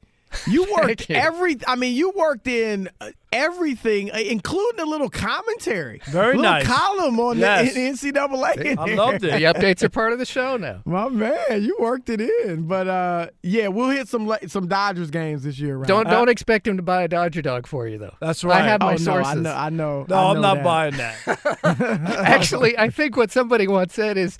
You 0.46 0.66
worked 0.76 1.08
you. 1.08 1.16
every. 1.16 1.56
I 1.66 1.76
mean, 1.76 1.94
you 1.94 2.10
worked 2.16 2.46
in 2.46 2.88
uh, 3.00 3.10
everything, 3.32 4.10
uh, 4.10 4.16
including 4.18 4.80
a 4.80 4.86
little 4.86 5.08
commentary. 5.10 6.00
Very 6.06 6.36
little 6.36 6.42
nice. 6.42 6.66
column 6.66 7.18
on 7.20 7.38
Yes. 7.38 7.74
the 8.02 8.10
NCAA. 8.12 8.56
in 8.64 8.78
I 8.78 8.84
loved 8.94 9.24
it. 9.24 9.32
The 9.32 9.44
updates 9.44 9.82
are 9.82 9.88
part 9.88 10.12
of 10.12 10.18
the 10.18 10.24
show 10.26 10.56
now. 10.56 10.82
My 10.84 11.08
man, 11.08 11.62
you 11.62 11.76
worked 11.80 12.08
it 12.10 12.20
in. 12.20 12.66
But 12.66 12.88
uh, 12.88 13.26
yeah, 13.42 13.68
we'll 13.68 13.90
hit 13.90 14.08
some 14.08 14.32
some 14.46 14.66
Dodgers 14.68 15.10
games 15.10 15.42
this 15.42 15.58
year. 15.58 15.76
Rob. 15.78 15.86
Don't 15.88 16.08
don't 16.08 16.28
expect 16.28 16.66
him 16.66 16.76
to 16.76 16.82
buy 16.82 17.02
a 17.02 17.08
Dodger 17.08 17.42
dog 17.42 17.66
for 17.66 17.86
you 17.88 17.98
though. 17.98 18.14
That's 18.20 18.44
right. 18.44 18.62
I 18.62 18.66
have 18.68 18.80
my 18.80 18.88
oh, 18.88 18.90
no, 18.92 18.96
sources. 18.96 19.36
I 19.36 19.40
know. 19.40 19.54
I 19.54 19.70
know. 19.70 20.06
No, 20.08 20.16
I 20.16 20.30
I'm 20.30 20.40
not 20.40 20.54
that. 20.56 20.64
buying 20.64 20.96
that. 20.96 21.60
Actually, 22.24 22.76
I 22.78 22.90
think 22.90 23.16
what 23.16 23.30
somebody 23.30 23.66
once 23.68 23.94
said 23.94 24.16
is, 24.16 24.38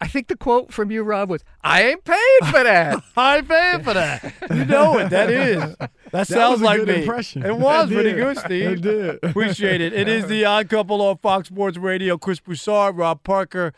I 0.00 0.08
think 0.08 0.28
the 0.28 0.36
quote 0.36 0.72
from 0.72 0.90
you, 0.90 1.02
Rob, 1.02 1.30
was, 1.30 1.44
"I 1.62 1.82
ain't 1.84 2.04
paying 2.04 2.50
for 2.50 2.62
that." 2.64 3.02
I 3.16 3.36
ain't 3.38 3.48
paying 3.48 3.82
for 3.82 3.94
that. 3.94 4.34
You 4.50 4.64
know 4.64 4.98
it. 4.98 5.10
That 5.10 5.30
is. 5.30 5.76
That 6.10 6.28
sounds 6.28 6.60
was 6.60 6.60
a 6.60 6.64
like 6.64 6.78
good 6.78 6.88
me. 6.88 7.00
impression. 7.02 7.44
It 7.44 7.56
was 7.56 7.88
pretty 7.90 8.12
good, 8.12 8.38
Steve. 8.38 8.70
It 8.70 8.80
did. 8.82 9.18
Appreciate 9.24 9.80
it. 9.80 9.92
It 9.92 10.06
is 10.06 10.28
the 10.28 10.44
odd 10.44 10.68
couple 10.68 11.02
on 11.02 11.16
Fox 11.18 11.48
Sports 11.48 11.76
Radio. 11.76 12.16
Chris 12.16 12.38
Broussard, 12.38 12.96
Rob 12.96 13.24
Parker, 13.24 13.72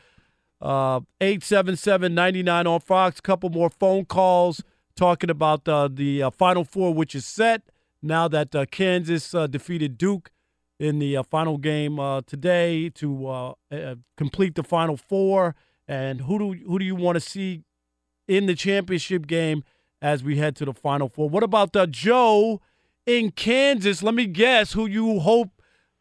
uh, 0.61 1.01
877-99 1.23 2.67
on 2.67 2.81
Fox. 2.81 3.21
Couple 3.23 3.49
more 3.49 3.71
phone 3.71 4.05
calls 4.05 4.63
talking 4.97 5.31
about 5.31 5.67
uh, 5.67 5.89
the 5.91 6.25
uh, 6.25 6.31
Final 6.31 6.65
Four, 6.65 6.93
which 6.93 7.15
is 7.15 7.25
set 7.25 7.63
now 8.03 8.29
that 8.29 8.55
uh, 8.55 8.67
Kansas 8.67 9.35
uh, 9.35 9.47
defeated 9.47 9.97
Duke 9.97 10.31
in 10.79 10.99
the 10.99 11.17
uh, 11.17 11.23
final 11.23 11.57
game 11.57 11.99
uh, 11.99 12.21
today 12.27 12.91
to 12.91 13.29
uh, 13.29 13.55
uh, 13.73 13.95
complete 14.17 14.55
the 14.57 14.63
Final 14.63 14.97
Four. 14.99 15.55
And 15.89 16.23
who 16.23 16.39
do 16.39 16.53
who 16.67 16.79
do 16.79 16.85
you 16.85 16.97
want 16.97 17.17
to 17.17 17.21
see 17.21 17.63
in 18.27 18.47
the 18.47 18.55
championship 18.55 19.27
game 19.27 19.63
as 20.03 20.23
we 20.25 20.37
head 20.37 20.57
to 20.57 20.65
the 20.65 20.73
Final 20.73 21.09
Four? 21.09 21.29
What 21.29 21.43
about 21.43 21.73
the 21.73 21.87
Joe 21.87 22.61
in 23.07 23.31
Kansas? 23.31 24.03
Let 24.03 24.15
me 24.15 24.27
guess 24.27 24.73
who 24.73 24.87
you 24.87 25.21
hope 25.21 25.51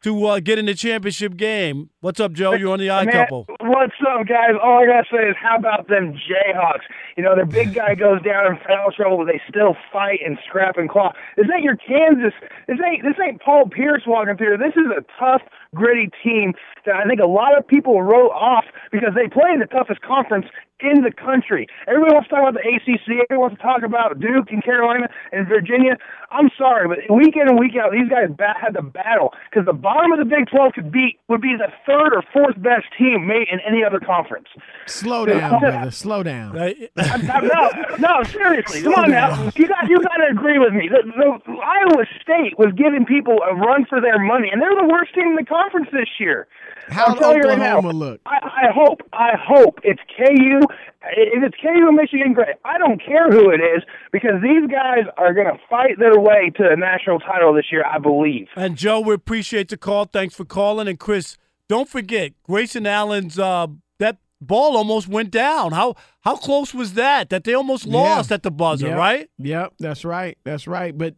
to 0.02 0.26
uh, 0.26 0.40
get 0.40 0.58
in 0.58 0.66
the 0.66 0.74
championship 0.74 1.36
game. 1.36 1.90
What's 2.00 2.20
up, 2.20 2.32
Joe? 2.32 2.52
You're 2.52 2.72
on 2.72 2.78
the 2.78 2.88
Man, 2.88 3.10
Couple. 3.10 3.46
What's 3.60 3.94
up, 4.06 4.26
guys? 4.28 4.52
All 4.62 4.82
I 4.82 4.86
gotta 4.86 5.06
say 5.10 5.28
is, 5.28 5.36
how 5.40 5.56
about 5.56 5.88
them 5.88 6.12
Jayhawks? 6.14 6.86
You 7.16 7.24
know, 7.24 7.34
their 7.34 7.46
big 7.46 7.74
guy 7.74 7.94
goes 7.94 8.22
down 8.22 8.46
in 8.46 8.58
foul 8.66 8.92
trouble, 8.92 9.18
but 9.18 9.26
they 9.26 9.40
still 9.48 9.74
fight 9.92 10.20
and 10.24 10.38
scrap 10.46 10.76
and 10.76 10.88
claw. 10.88 11.12
This 11.36 11.46
ain't 11.52 11.64
your 11.64 11.76
Kansas. 11.76 12.34
This 12.68 12.78
ain't 12.84 13.02
this 13.02 13.14
ain't 13.24 13.40
Paul 13.40 13.68
Pierce 13.68 14.02
walking 14.06 14.36
through. 14.36 14.58
This 14.58 14.76
is 14.76 14.86
a 14.96 15.02
tough, 15.18 15.42
gritty 15.76 16.10
team 16.22 16.54
that 16.84 16.96
I 16.96 17.04
think 17.04 17.20
a 17.20 17.26
lot 17.26 17.56
of 17.56 17.66
people 17.66 18.02
wrote 18.02 18.30
off 18.30 18.64
because 18.90 19.14
they 19.14 19.28
play 19.28 19.50
in 19.52 19.60
the 19.60 19.66
toughest 19.66 20.00
conference 20.00 20.46
in 20.80 21.02
the 21.02 21.12
country. 21.12 21.66
Everybody 21.86 22.12
wants 22.12 22.28
to 22.28 22.34
talk 22.36 22.48
about 22.48 22.60
the 22.60 22.68
ACC. 22.68 23.24
Everybody 23.24 23.40
wants 23.40 23.56
to 23.56 23.62
talk 23.62 23.82
about 23.82 24.20
Duke 24.20 24.50
and 24.50 24.62
Carolina 24.62 25.08
and 25.32 25.48
Virginia. 25.48 25.96
I'm 26.30 26.50
sorry, 26.58 26.88
but 26.88 26.98
week 27.14 27.36
in 27.36 27.48
and 27.48 27.58
week 27.58 27.72
out, 27.80 27.92
these 27.92 28.08
guys 28.08 28.28
bat- 28.36 28.56
had 28.60 28.74
to 28.74 28.82
battle 28.82 29.32
because 29.48 29.64
the 29.64 29.72
bottom 29.72 30.12
of 30.12 30.18
the 30.18 30.24
Big 30.24 30.50
12 30.50 30.72
could 30.74 30.92
be 30.92 31.18
would 31.28 31.40
be 31.40 31.54
the 31.56 31.70
third 31.86 32.12
or 32.12 32.22
fourth 32.32 32.60
best 32.60 32.86
team 32.98 33.26
made 33.26 33.48
in 33.50 33.60
any 33.66 33.84
other 33.84 34.00
conference. 34.00 34.48
Slow 34.86 35.24
down, 35.24 35.60
brother. 35.60 35.90
Slow 35.90 36.22
down. 36.22 36.52
no, 36.96 37.62
no, 37.98 38.22
seriously, 38.24 38.82
come 38.82 38.94
on 38.94 39.10
now. 39.10 39.50
You 39.56 39.68
got 39.68 39.88
you 39.88 39.98
got 40.02 40.18
to 40.18 40.28
agree 40.30 40.58
with 40.58 40.74
me. 40.74 40.88
The, 40.90 41.06
the, 41.06 41.52
Iowa 41.56 42.04
State 42.20 42.58
was 42.58 42.72
giving 42.76 43.06
people 43.06 43.38
a 43.48 43.54
run 43.54 43.86
for 43.88 44.00
their 44.00 44.18
money, 44.18 44.50
and 44.52 44.60
they're 44.60 44.74
the 44.74 44.88
worst 44.90 45.14
team 45.14 45.28
in 45.28 45.36
the 45.36 45.44
conference 45.44 45.88
this 45.92 46.08
year. 46.18 46.48
How'd 46.88 47.08
I'll 47.08 47.16
tell 47.16 47.36
you 47.36 47.42
right 47.42 47.58
now, 47.58 47.78
Oklahoma 47.78 47.98
look? 47.98 48.20
I, 48.26 48.68
I 48.68 48.72
hope, 48.72 49.02
I 49.12 49.32
hope 49.36 49.80
it's 49.82 50.00
KU. 50.16 50.60
If 51.02 51.42
it's 51.42 51.56
KU 51.62 51.86
and 51.88 51.96
Michigan, 51.96 52.32
great. 52.32 52.56
I 52.64 52.78
don't 52.78 53.00
care 53.04 53.30
who 53.30 53.50
it 53.50 53.60
is 53.60 53.82
because 54.12 54.42
these 54.42 54.70
guys 54.70 55.04
are 55.16 55.32
going 55.34 55.46
to 55.46 55.58
fight 55.70 55.98
their 55.98 56.18
way 56.18 56.50
to 56.56 56.70
a 56.70 56.76
national 56.76 57.20
title 57.20 57.54
this 57.54 57.66
year. 57.70 57.84
I 57.84 57.98
believe. 57.98 58.48
And 58.56 58.76
Joe, 58.76 59.00
we 59.00 59.14
appreciate 59.14 59.68
the 59.68 59.76
call. 59.76 60.04
Thanks 60.06 60.34
for 60.34 60.44
calling. 60.44 60.88
And 60.88 60.98
Chris, 60.98 61.36
don't 61.68 61.88
forget 61.88 62.32
Grayson 62.42 62.86
Allen's 62.86 63.38
uh, 63.38 63.66
that 63.98 64.18
ball 64.40 64.76
almost 64.76 65.08
went 65.08 65.30
down. 65.30 65.72
How 65.72 65.94
how 66.22 66.36
close 66.36 66.74
was 66.74 66.94
that? 66.94 67.30
That 67.30 67.44
they 67.44 67.54
almost 67.54 67.86
lost 67.86 68.30
at 68.32 68.42
the 68.42 68.50
buzzer, 68.50 68.88
Yep. 68.88 68.96
right? 68.98 69.30
Yep, 69.38 69.74
that's 69.78 70.04
right. 70.04 70.36
That's 70.44 70.66
right. 70.66 70.96
But 70.96 71.14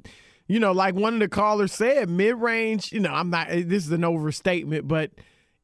you 0.46 0.58
know, 0.60 0.72
like 0.72 0.94
one 0.94 1.14
of 1.14 1.20
the 1.20 1.28
callers 1.28 1.72
said, 1.72 2.08
mid 2.08 2.36
range. 2.36 2.92
You 2.92 3.00
know, 3.00 3.12
I'm 3.12 3.30
not. 3.30 3.48
This 3.48 3.84
is 3.86 3.92
an 3.92 4.04
overstatement, 4.04 4.88
but 4.88 5.10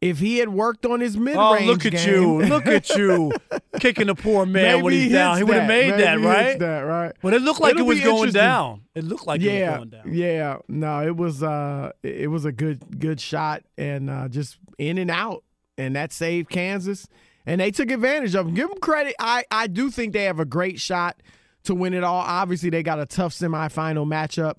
if 0.05 0.19
he 0.19 0.37
had 0.37 0.51
worked 0.51 0.85
on 0.85 1.01
his 1.01 1.17
mid 1.17 1.35
range. 1.35 1.63
Oh, 1.63 1.65
look 1.65 1.87
at 1.87 2.07
you! 2.07 2.43
Look 2.43 2.67
at 2.67 2.91
you, 2.91 3.33
kicking 3.81 4.09
the 4.09 4.15
poor 4.15 4.45
man 4.45 4.83
when 4.85 4.93
he's 4.93 5.05
he 5.05 5.09
down. 5.09 5.39
He 5.39 5.45
would 5.45 5.57
have 5.57 5.67
made 5.67 5.91
Maybe 5.93 6.03
that, 6.03 6.21
right? 6.21 6.59
that, 6.59 6.81
right. 6.81 7.13
But 7.23 7.33
it 7.33 7.41
looked 7.41 7.61
like 7.61 7.75
It'll 7.75 7.87
it 7.87 7.89
was 7.89 8.01
going 8.01 8.33
down. 8.33 8.83
It 8.95 9.05
looked 9.05 9.27
like 9.27 9.41
it 9.41 9.45
yeah, 9.45 9.71
was 9.71 9.77
going 9.79 9.89
down. 9.89 10.13
yeah. 10.13 10.57
No, 10.69 11.03
it 11.03 11.17
was. 11.17 11.43
Uh, 11.43 11.93
it 12.03 12.31
was 12.31 12.45
a 12.45 12.53
good, 12.53 13.01
good 13.01 13.19
shot, 13.19 13.63
and 13.79 14.11
uh, 14.11 14.29
just 14.29 14.59
in 14.77 14.99
and 14.99 15.11
out, 15.11 15.43
and 15.79 15.97
that 15.97 16.13
saved 16.13 16.51
Kansas, 16.51 17.09
and 17.47 17.59
they 17.61 17.71
took 17.71 17.91
advantage 17.91 18.35
of 18.35 18.45
them. 18.45 18.55
Give 18.55 18.69
them 18.69 18.81
credit. 18.81 19.15
I, 19.19 19.45
I 19.51 19.69
do 19.69 19.91
think 19.91 20.13
they 20.13 20.25
have 20.25 20.39
a 20.39 20.45
great 20.45 20.79
shot 20.81 21.23
to 21.65 21.75
win 21.75 21.95
it 21.95 22.05
all. 22.05 22.21
Obviously, 22.21 22.69
they 22.69 22.83
got 22.83 23.01
a 23.01 23.07
tough 23.07 23.33
semifinal 23.33 24.07
matchup. 24.07 24.57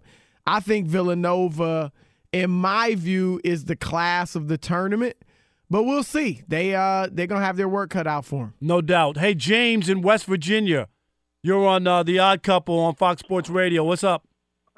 I 0.48 0.60
think 0.60 0.88
Villanova, 0.88 1.92
in 2.32 2.50
my 2.50 2.96
view, 2.96 3.40
is 3.44 3.66
the 3.66 3.76
class 3.76 4.36
of 4.36 4.48
the 4.48 4.58
tournament. 4.58 5.16
But 5.70 5.84
we'll 5.84 6.04
see. 6.04 6.44
They 6.48 6.76
uh 6.76 7.08
they're 7.12 7.28
gonna 7.28 7.44
have 7.46 7.58
their 7.58 7.70
work 7.70 7.90
cut 7.90 8.08
out 8.08 8.26
for 8.26 8.46
them. 8.46 8.54
No 8.62 8.82
doubt. 8.82 9.18
Hey, 9.18 9.34
James 9.36 9.90
in 9.90 10.02
West 10.02 10.26
Virginia, 10.26 10.88
you're 11.42 11.66
on 11.68 11.88
uh, 11.88 12.04
the 12.04 12.20
Odd 12.20 12.44
Couple 12.44 12.78
on 12.80 12.96
Fox 12.96 13.22
Sports 13.22 13.50
Radio. 13.50 13.84
What's 13.84 14.04
up? 14.04 14.28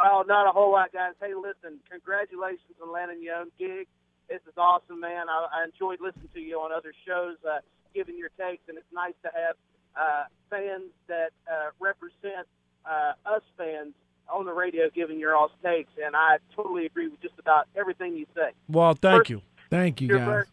Oh, 0.04 0.24
not 0.28 0.48
a 0.48 0.52
whole 0.52 0.72
lot, 0.72 0.94
guys. 0.94 1.14
Hey, 1.22 1.34
listen, 1.34 1.80
congratulations 1.90 2.78
on 2.82 2.92
landing 2.92 3.22
your 3.22 3.36
own 3.36 3.48
gig. 3.58 3.88
This 4.30 4.42
is 4.48 4.54
awesome, 4.58 5.00
man. 5.00 5.26
I, 5.30 5.62
I 5.62 5.64
enjoyed 5.66 6.00
listening 6.02 6.30
to 6.34 6.40
you 6.40 6.60
on 6.60 6.72
other 6.72 6.94
shows, 7.08 7.36
uh, 7.50 7.60
giving 7.96 8.18
your 8.18 8.30
takes, 8.40 8.62
and 8.70 8.78
it's 8.78 8.92
nice 8.94 9.14
to 9.24 9.32
have 9.34 9.56
uh, 9.96 10.24
fans 10.50 10.92
that 11.08 11.32
uh, 11.52 11.72
represent 11.80 12.48
uh, 12.86 13.14
us 13.26 13.42
fans 13.58 13.94
on 14.30 14.46
the 14.46 14.54
radio 14.54 14.90
giving 14.94 15.20
your 15.20 15.36
all's 15.36 15.52
takes. 15.64 15.92
And 16.06 16.16
I 16.16 16.38
totally 16.56 16.86
agree 16.86 17.08
with 17.08 17.22
just 17.22 17.40
about 17.40 17.68
everything 17.76 18.16
you 18.16 18.26
say. 18.36 18.52
Well, 18.68 18.94
thank 18.94 19.22
First- 19.22 19.30
you. 19.32 19.42
Thank 19.70 20.00
you, 20.00 20.08
guys. 20.10 20.26
very, 20.26 20.46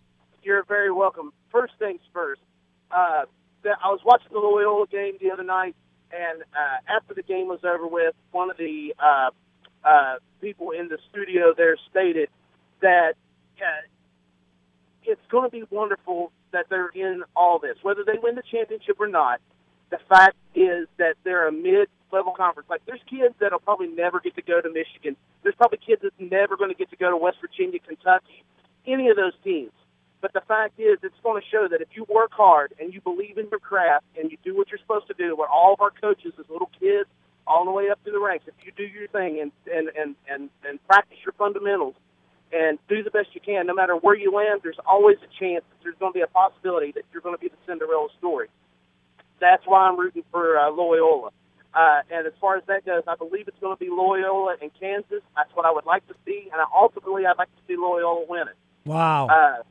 you're 0.45 0.65
very 0.65 0.91
welcome. 0.91 1.33
First 1.51 1.75
things 1.79 2.01
first. 2.13 2.41
Uh, 2.91 3.25
I 3.65 3.89
was 3.89 4.01
watching 4.05 4.29
the 4.33 4.39
Loyola 4.39 4.87
game 4.87 5.15
the 5.21 5.31
other 5.31 5.43
night, 5.43 5.75
and 6.13 6.43
uh, 6.43 6.97
after 6.97 7.15
the 7.15 7.23
game 7.23 7.49
was 7.49 7.61
over 7.65 7.87
with, 7.87 8.15
one 8.31 8.51
of 8.51 8.57
the 8.57 8.95
uh, 8.99 9.31
uh, 9.85 10.17
people 10.41 10.71
in 10.71 10.89
the 10.89 10.99
studio 11.11 11.55
there 11.57 11.77
stated 11.91 12.29
that 12.81 13.15
uh, 13.59 13.87
it's 15.05 15.21
going 15.31 15.45
to 15.45 15.51
be 15.51 15.65
wonderful 15.71 16.31
that 16.53 16.67
they're 16.69 16.89
in 16.89 17.25
all 17.35 17.59
this, 17.59 17.77
whether 17.83 18.05
they 18.05 18.19
win 18.23 18.35
the 18.35 18.43
championship 18.51 18.97
or 19.01 19.09
not. 19.09 19.41
The 19.91 19.99
fact 20.09 20.37
is 20.55 20.89
that 20.99 21.15
they're 21.25 21.49
a 21.49 21.53
mid-level 21.53 22.33
conference. 22.37 22.69
Like 22.69 22.83
there's 22.87 23.03
kids 23.09 23.35
that'll 23.41 23.59
probably 23.61 23.89
never 23.89 24.21
get 24.21 24.35
to 24.37 24.43
go 24.43 24.61
to 24.61 24.69
Michigan. 24.69 25.17
There's 25.43 25.55
probably 25.55 25.79
kids 25.79 26.03
that's 26.03 26.15
never 26.19 26.57
going 26.57 26.71
to 26.71 26.77
get 26.77 26.91
to 26.91 26.97
go 26.97 27.11
to 27.11 27.17
West 27.17 27.39
Virginia, 27.41 27.79
Kentucky, 27.79 28.45
any 28.87 29.09
of 29.09 29.17
those 29.17 29.35
teams. 29.43 29.73
But 30.25 30.33
the 30.33 30.41
fact 30.49 30.81
is, 30.81 30.97
it's 31.03 31.21
going 31.23 31.39
to 31.39 31.47
show 31.53 31.69
that 31.69 31.83
if 31.83 31.89
you 31.93 32.07
work 32.09 32.33
hard 32.33 32.73
and 32.81 32.95
you 32.95 33.03
believe 33.03 33.37
in 33.37 33.47
your 33.51 33.61
craft 33.61 34.07
and 34.19 34.31
you 34.31 34.39
do 34.43 34.57
what 34.57 34.71
you're 34.71 34.79
supposed 34.79 35.07
to 35.09 35.13
do, 35.13 35.37
what 35.37 35.51
all 35.51 35.75
of 35.75 35.83
our 35.83 35.91
coaches 35.91 36.33
as 36.41 36.47
little 36.49 36.71
kids, 36.81 37.11
all 37.47 37.67
the 37.67 37.71
way 37.71 37.91
up 37.91 38.03
to 38.05 38.11
the 38.11 38.19
ranks, 38.19 38.47
if 38.49 38.55
you 38.65 38.73
do 38.75 38.85
your 38.85 39.07
thing 39.09 39.39
and 39.43 39.53
and 39.71 39.91
and 39.95 40.17
and, 40.27 40.49
and 40.67 40.83
practice 40.87 41.19
your 41.27 41.35
fundamentals 41.37 41.95
and 42.55 42.79
do 42.89 43.03
the 43.03 43.11
best 43.11 43.35
you 43.35 43.41
can, 43.43 43.67
no 43.67 43.75
matter 43.75 43.97
where 43.97 44.17
you 44.17 44.33
land, 44.33 44.61
there's 44.63 44.81
always 44.87 45.19
a 45.19 45.29
chance 45.39 45.63
that 45.69 45.77
there's 45.83 45.97
going 46.01 46.15
to 46.15 46.17
be 46.17 46.23
a 46.23 46.27
possibility 46.27 46.91
that 46.93 47.05
you're 47.13 47.21
going 47.21 47.37
to 47.37 47.41
be 47.41 47.49
the 47.49 47.61
Cinderella 47.67 48.09
story. 48.17 48.49
That's 49.43 49.67
why 49.67 49.89
I'm 49.89 50.01
rooting 50.01 50.25
for 50.31 50.57
uh, 50.57 50.71
Loyola. 50.71 51.33
Uh, 51.75 52.01
and 52.11 52.27
as 52.27 52.33
far 52.41 52.57
as 52.57 52.63
that 52.69 52.87
goes, 52.87 53.03
I 53.07 53.17
believe 53.17 53.47
it's 53.47 53.61
going 53.61 53.77
to 53.77 53.79
be 53.79 53.91
Loyola 53.91 54.57
and 54.63 54.71
Kansas. 54.81 55.21
That's 55.37 55.53
what 55.53 55.67
I 55.67 55.71
would 55.71 55.85
like 55.85 56.09
to 56.09 56.15
see, 56.25 56.49
and 56.51 56.63
ultimately, 56.75 57.27
I'd 57.27 57.37
like 57.37 57.55
to 57.55 57.63
see 57.69 57.77
Loyola 57.77 58.25
win 58.27 58.49
it. 58.49 58.57
Wow. 58.87 59.27
Uh, 59.27 59.63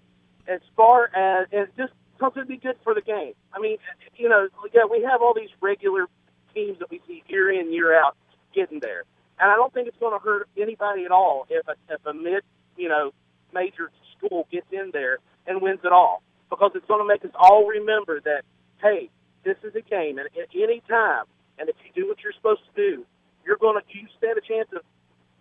as 0.48 0.62
far 0.76 1.10
as 1.16 1.48
and 1.52 1.68
just 1.78 1.94
something 2.20 2.44
to 2.44 2.48
be 2.48 2.58
good 2.58 2.78
for 2.84 2.94
the 2.94 3.02
game. 3.02 3.34
I 3.54 3.60
mean, 3.60 3.78
you 4.16 4.30
know, 4.30 4.48
yeah, 4.74 4.86
we 4.90 5.04
have 5.04 5.22
all 5.22 5.34
these 5.36 5.50
regular 5.62 6.08
teams 6.54 6.80
that 6.80 6.90
we 6.90 7.02
see 7.08 7.24
year 7.28 7.52
in 7.52 7.74
year 7.74 7.98
out 7.98 8.16
getting 8.54 8.80
there, 8.80 9.04
and 9.40 9.52
I 9.52 9.56
don't 9.56 9.74
think 9.74 9.88
it's 9.88 9.98
going 10.00 10.18
to 10.18 10.24
hurt 10.24 10.48
anybody 10.58 11.06
at 11.06 11.12
all 11.12 11.46
if 11.50 11.68
a, 11.68 11.76
if 11.90 12.06
a 12.06 12.14
mid, 12.14 12.44
you 12.78 12.90
know, 12.90 13.12
major 13.54 13.92
school 14.18 14.48
gets 14.52 14.68
in 14.72 14.92
there 14.94 15.18
and 15.48 15.62
wins 15.62 15.80
it 15.84 15.92
all 15.92 16.22
because 16.50 16.72
it's 16.76 16.86
going 16.88 17.02
to 17.02 17.08
make 17.08 17.26
us 17.26 17.32
all 17.36 17.66
remember 17.66 18.22
that 18.22 18.44
hey, 18.82 19.10
this 19.44 19.58
is 19.64 19.74
a 19.76 19.82
game, 19.82 20.18
and 20.18 20.28
at 20.28 20.50
any 20.54 20.82
time, 20.90 21.26
and 21.58 21.70
if 21.70 21.76
you 21.84 22.04
do 22.04 22.08
what 22.08 22.18
you're 22.24 22.34
supposed 22.34 22.62
to 22.66 22.76
do, 22.76 23.06
you're 23.46 23.58
going 23.58 23.80
to 23.80 23.98
you 23.98 24.08
stand 24.18 24.38
a 24.38 24.42
chance 24.42 24.68
of 24.76 24.82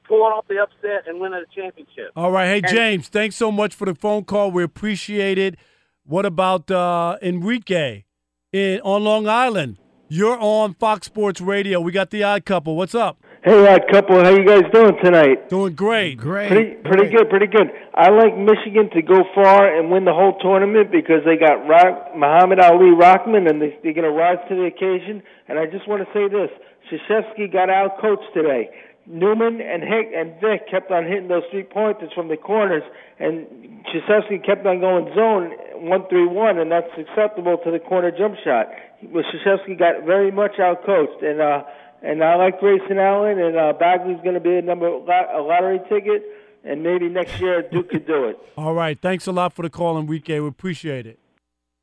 pulling 0.06 0.32
off 0.32 0.46
the 0.48 0.58
upset 0.62 1.06
and 1.08 1.20
winning 1.20 1.42
a 1.42 1.54
championship. 1.60 2.10
All 2.16 2.30
right. 2.30 2.46
Hey, 2.46 2.58
And- 2.58 2.68
James, 2.68 3.08
thanks 3.08 3.36
so 3.36 3.50
much 3.52 3.74
for 3.74 3.84
the 3.86 3.94
phone 3.94 4.24
call. 4.24 4.50
We 4.50 4.62
appreciate 4.62 5.38
it. 5.38 5.56
What 6.04 6.26
about 6.26 6.70
uh, 6.70 7.16
Enrique 7.22 8.04
in, 8.52 8.80
on 8.80 9.04
Long 9.04 9.28
Island? 9.28 9.78
You're 10.08 10.36
on 10.38 10.74
Fox 10.74 11.06
Sports 11.06 11.40
Radio. 11.40 11.80
We 11.80 11.90
got 11.92 12.10
the 12.10 12.22
odd 12.22 12.44
couple. 12.44 12.76
What's 12.76 12.94
up? 12.94 13.16
Hey, 13.44 13.66
odd 13.66 13.82
couple, 13.90 14.22
how 14.22 14.30
you 14.30 14.44
guys 14.46 14.62
doing 14.72 14.92
tonight? 15.02 15.48
Doing 15.48 15.74
great. 15.74 16.16
Great. 16.18 16.48
Pretty, 16.48 16.74
pretty 16.84 17.08
good, 17.10 17.28
pretty 17.30 17.46
good. 17.48 17.72
I 17.94 18.10
like 18.10 18.36
Michigan 18.36 18.88
to 18.94 19.02
go 19.02 19.24
far 19.34 19.66
and 19.66 19.90
win 19.90 20.04
the 20.04 20.12
whole 20.12 20.38
tournament 20.38 20.92
because 20.92 21.24
they 21.24 21.36
got 21.36 21.66
Rock, 21.66 22.14
Muhammad 22.14 22.60
Ali 22.60 22.94
Rahkman, 22.94 23.48
and 23.50 23.60
they, 23.60 23.76
they're 23.82 23.94
going 23.94 24.04
to 24.06 24.10
rise 24.14 24.38
to 24.48 24.54
the 24.54 24.64
occasion. 24.66 25.22
And 25.48 25.58
I 25.58 25.66
just 25.66 25.88
want 25.88 26.06
to 26.06 26.12
say 26.12 26.28
this: 26.28 26.50
Krzyzewski 26.86 27.52
got 27.52 27.68
out 27.70 27.98
coached 28.00 28.30
today. 28.34 28.70
Newman 29.06 29.60
and 29.60 29.82
Hick 29.82 30.12
and 30.14 30.34
Vick 30.40 30.70
kept 30.70 30.90
on 30.90 31.04
hitting 31.04 31.28
those 31.28 31.42
three 31.50 31.64
pointers 31.64 32.12
from 32.14 32.28
the 32.28 32.36
corners, 32.36 32.82
and 33.18 33.46
Krzyzewski 33.86 34.44
kept 34.44 34.64
on 34.64 34.80
going 34.80 35.12
zone 35.14 35.50
one 35.88 36.06
three 36.08 36.26
one, 36.26 36.58
and 36.58 36.70
that's 36.70 36.90
acceptable 36.96 37.58
to 37.64 37.70
the 37.70 37.80
corner 37.80 38.10
jump 38.10 38.36
shot. 38.44 38.68
But 39.02 39.24
Krzyzewski 39.24 39.78
got 39.78 40.04
very 40.06 40.30
much 40.30 40.60
out 40.60 40.86
coached, 40.86 41.22
and 41.22 41.40
uh, 41.40 41.64
and 42.02 42.22
I 42.22 42.36
like 42.36 42.60
Grayson 42.60 42.98
Allen, 42.98 43.38
and 43.40 43.56
uh, 43.56 43.72
Bagley's 43.78 44.20
going 44.22 44.34
to 44.34 44.40
be 44.40 44.56
a 44.56 44.62
number 44.62 44.88
lot, 44.90 45.34
a 45.34 45.42
lottery 45.42 45.80
ticket, 45.88 46.22
and 46.64 46.82
maybe 46.82 47.08
next 47.08 47.40
year 47.40 47.62
Duke 47.62 47.90
could 47.90 48.06
do 48.06 48.26
it. 48.26 48.38
All 48.56 48.74
right. 48.74 49.00
Thanks 49.00 49.26
a 49.26 49.32
lot 49.32 49.52
for 49.52 49.62
the 49.62 49.70
call, 49.70 49.98
Enrique. 49.98 50.38
We 50.38 50.48
appreciate 50.48 51.06
it. 51.06 51.18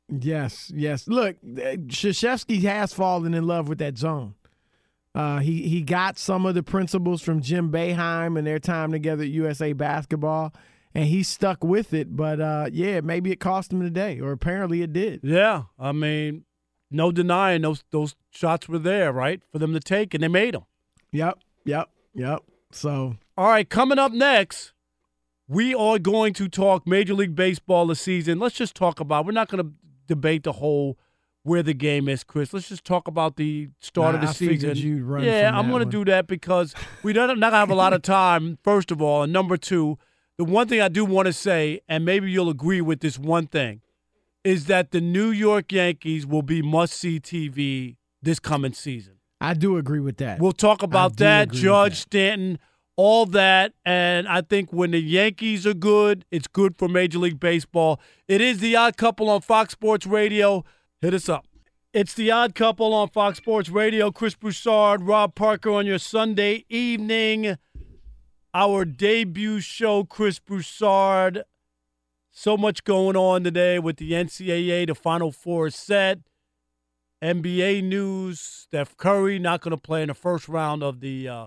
Yes, 0.08 0.72
yes. 0.74 1.06
Look, 1.06 1.36
uh, 1.44 1.76
Krzyzewski 1.86 2.62
has 2.62 2.92
fallen 2.92 3.34
in 3.34 3.46
love 3.46 3.68
with 3.68 3.78
that 3.78 3.96
zone. 3.96 4.34
Uh, 5.14 5.38
he 5.40 5.68
he 5.68 5.82
got 5.82 6.18
some 6.18 6.46
of 6.46 6.54
the 6.54 6.62
principles 6.62 7.20
from 7.20 7.40
Jim 7.40 7.70
Boeheim 7.72 8.38
and 8.38 8.46
their 8.46 8.60
time 8.60 8.92
together 8.92 9.24
at 9.24 9.30
USA 9.30 9.72
Basketball, 9.72 10.54
and 10.94 11.06
he 11.06 11.22
stuck 11.22 11.64
with 11.64 11.92
it. 11.92 12.16
But 12.16 12.40
uh, 12.40 12.68
yeah, 12.72 13.00
maybe 13.00 13.32
it 13.32 13.40
cost 13.40 13.72
him 13.72 13.80
today, 13.80 14.20
or 14.20 14.30
apparently 14.30 14.82
it 14.82 14.92
did. 14.92 15.20
Yeah. 15.24 15.64
I 15.78 15.92
mean, 15.92 16.44
no 16.90 17.12
denying 17.12 17.62
those 17.62 17.84
those 17.90 18.14
shots 18.30 18.68
were 18.68 18.78
there, 18.78 19.12
right, 19.12 19.42
for 19.50 19.58
them 19.58 19.72
to 19.72 19.80
take, 19.80 20.14
and 20.14 20.22
they 20.22 20.28
made 20.28 20.54
them. 20.54 20.64
Yep, 21.12 21.38
yep, 21.64 21.90
yep. 22.14 22.42
So, 22.72 23.16
all 23.36 23.48
right, 23.48 23.68
coming 23.68 23.98
up 23.98 24.12
next, 24.12 24.72
we 25.48 25.74
are 25.74 25.98
going 25.98 26.34
to 26.34 26.48
talk 26.48 26.86
Major 26.86 27.14
League 27.14 27.34
Baseball 27.34 27.86
this 27.86 28.00
season. 28.00 28.38
Let's 28.38 28.56
just 28.56 28.74
talk 28.74 29.00
about. 29.00 29.26
We're 29.26 29.32
not 29.32 29.48
going 29.48 29.64
to 29.64 29.72
debate 30.06 30.44
the 30.44 30.52
whole 30.52 30.98
where 31.42 31.62
the 31.62 31.74
game 31.74 32.08
is, 32.08 32.22
Chris. 32.24 32.52
Let's 32.52 32.68
just 32.68 32.84
talk 32.84 33.08
about 33.08 33.36
the 33.36 33.70
start 33.80 34.14
of 34.14 34.20
the 34.20 34.28
I 34.28 34.32
season. 34.32 34.76
yeah, 35.22 35.50
I'm 35.54 35.70
going 35.70 35.84
to 35.84 35.90
do 35.90 36.04
that 36.06 36.26
because 36.26 36.74
we 37.02 37.12
don't 37.12 37.38
not 37.38 37.52
have 37.52 37.70
a 37.70 37.74
lot 37.74 37.92
of 37.92 38.02
time. 38.02 38.58
First 38.62 38.90
of 38.90 39.00
all, 39.00 39.22
and 39.22 39.32
number 39.32 39.56
two, 39.56 39.98
the 40.36 40.44
one 40.44 40.68
thing 40.68 40.80
I 40.80 40.88
do 40.88 41.04
want 41.04 41.26
to 41.26 41.32
say, 41.32 41.80
and 41.88 42.04
maybe 42.04 42.30
you'll 42.30 42.50
agree 42.50 42.80
with 42.80 43.00
this 43.00 43.18
one 43.18 43.46
thing. 43.46 43.80
is 44.44 44.66
that 44.66 44.90
the 44.90 45.00
New 45.00 45.30
York 45.30 45.70
Yankees 45.72 46.26
will 46.26 46.42
be 46.42 46.62
must 46.62 46.94
see 46.94 47.20
TV 47.20 47.96
this 48.22 48.38
coming 48.38 48.72
season. 48.72 49.14
I 49.40 49.54
do 49.54 49.76
agree 49.76 50.00
with 50.00 50.18
that. 50.18 50.38
We'll 50.38 50.52
talk 50.52 50.82
about 50.82 51.16
that, 51.16 51.50
Judge 51.50 51.92
that. 51.92 51.96
Stanton, 51.96 52.58
all 52.96 53.24
that. 53.26 53.72
And 53.84 54.28
I 54.28 54.42
think 54.42 54.72
when 54.72 54.90
the 54.90 55.00
Yankees 55.00 55.66
are 55.66 55.74
good, 55.74 56.24
it's 56.30 56.46
good 56.46 56.76
for 56.76 56.88
Major 56.88 57.18
League 57.18 57.40
Baseball. 57.40 58.00
It 58.28 58.40
is 58.40 58.58
the 58.58 58.76
odd 58.76 58.96
couple 58.96 59.28
on 59.30 59.40
Fox 59.40 59.72
Sports 59.72 60.06
Radio. 60.06 60.64
Hit 61.00 61.14
us 61.14 61.30
up. 61.30 61.46
It's 61.94 62.12
the 62.12 62.30
odd 62.30 62.54
couple 62.54 62.92
on 62.92 63.08
Fox 63.08 63.38
Sports 63.38 63.70
Radio. 63.70 64.10
Chris 64.10 64.34
Broussard, 64.34 65.02
Rob 65.02 65.34
Parker 65.34 65.70
on 65.70 65.86
your 65.86 65.98
Sunday 65.98 66.66
evening. 66.68 67.56
Our 68.52 68.84
debut 68.84 69.60
show, 69.60 70.04
Chris 70.04 70.38
Broussard. 70.38 71.44
So 72.30 72.56
much 72.58 72.84
going 72.84 73.16
on 73.16 73.44
today 73.44 73.78
with 73.78 73.96
the 73.96 74.12
NCAA. 74.12 74.86
The 74.88 74.94
Final 74.94 75.32
Four 75.32 75.70
set. 75.70 76.18
NBA 77.24 77.82
news: 77.82 78.38
Steph 78.38 78.96
Curry 78.98 79.38
not 79.38 79.62
going 79.62 79.72
to 79.72 79.80
play 79.80 80.02
in 80.02 80.08
the 80.08 80.14
first 80.14 80.48
round 80.48 80.82
of 80.82 81.00
the 81.00 81.28
uh, 81.28 81.46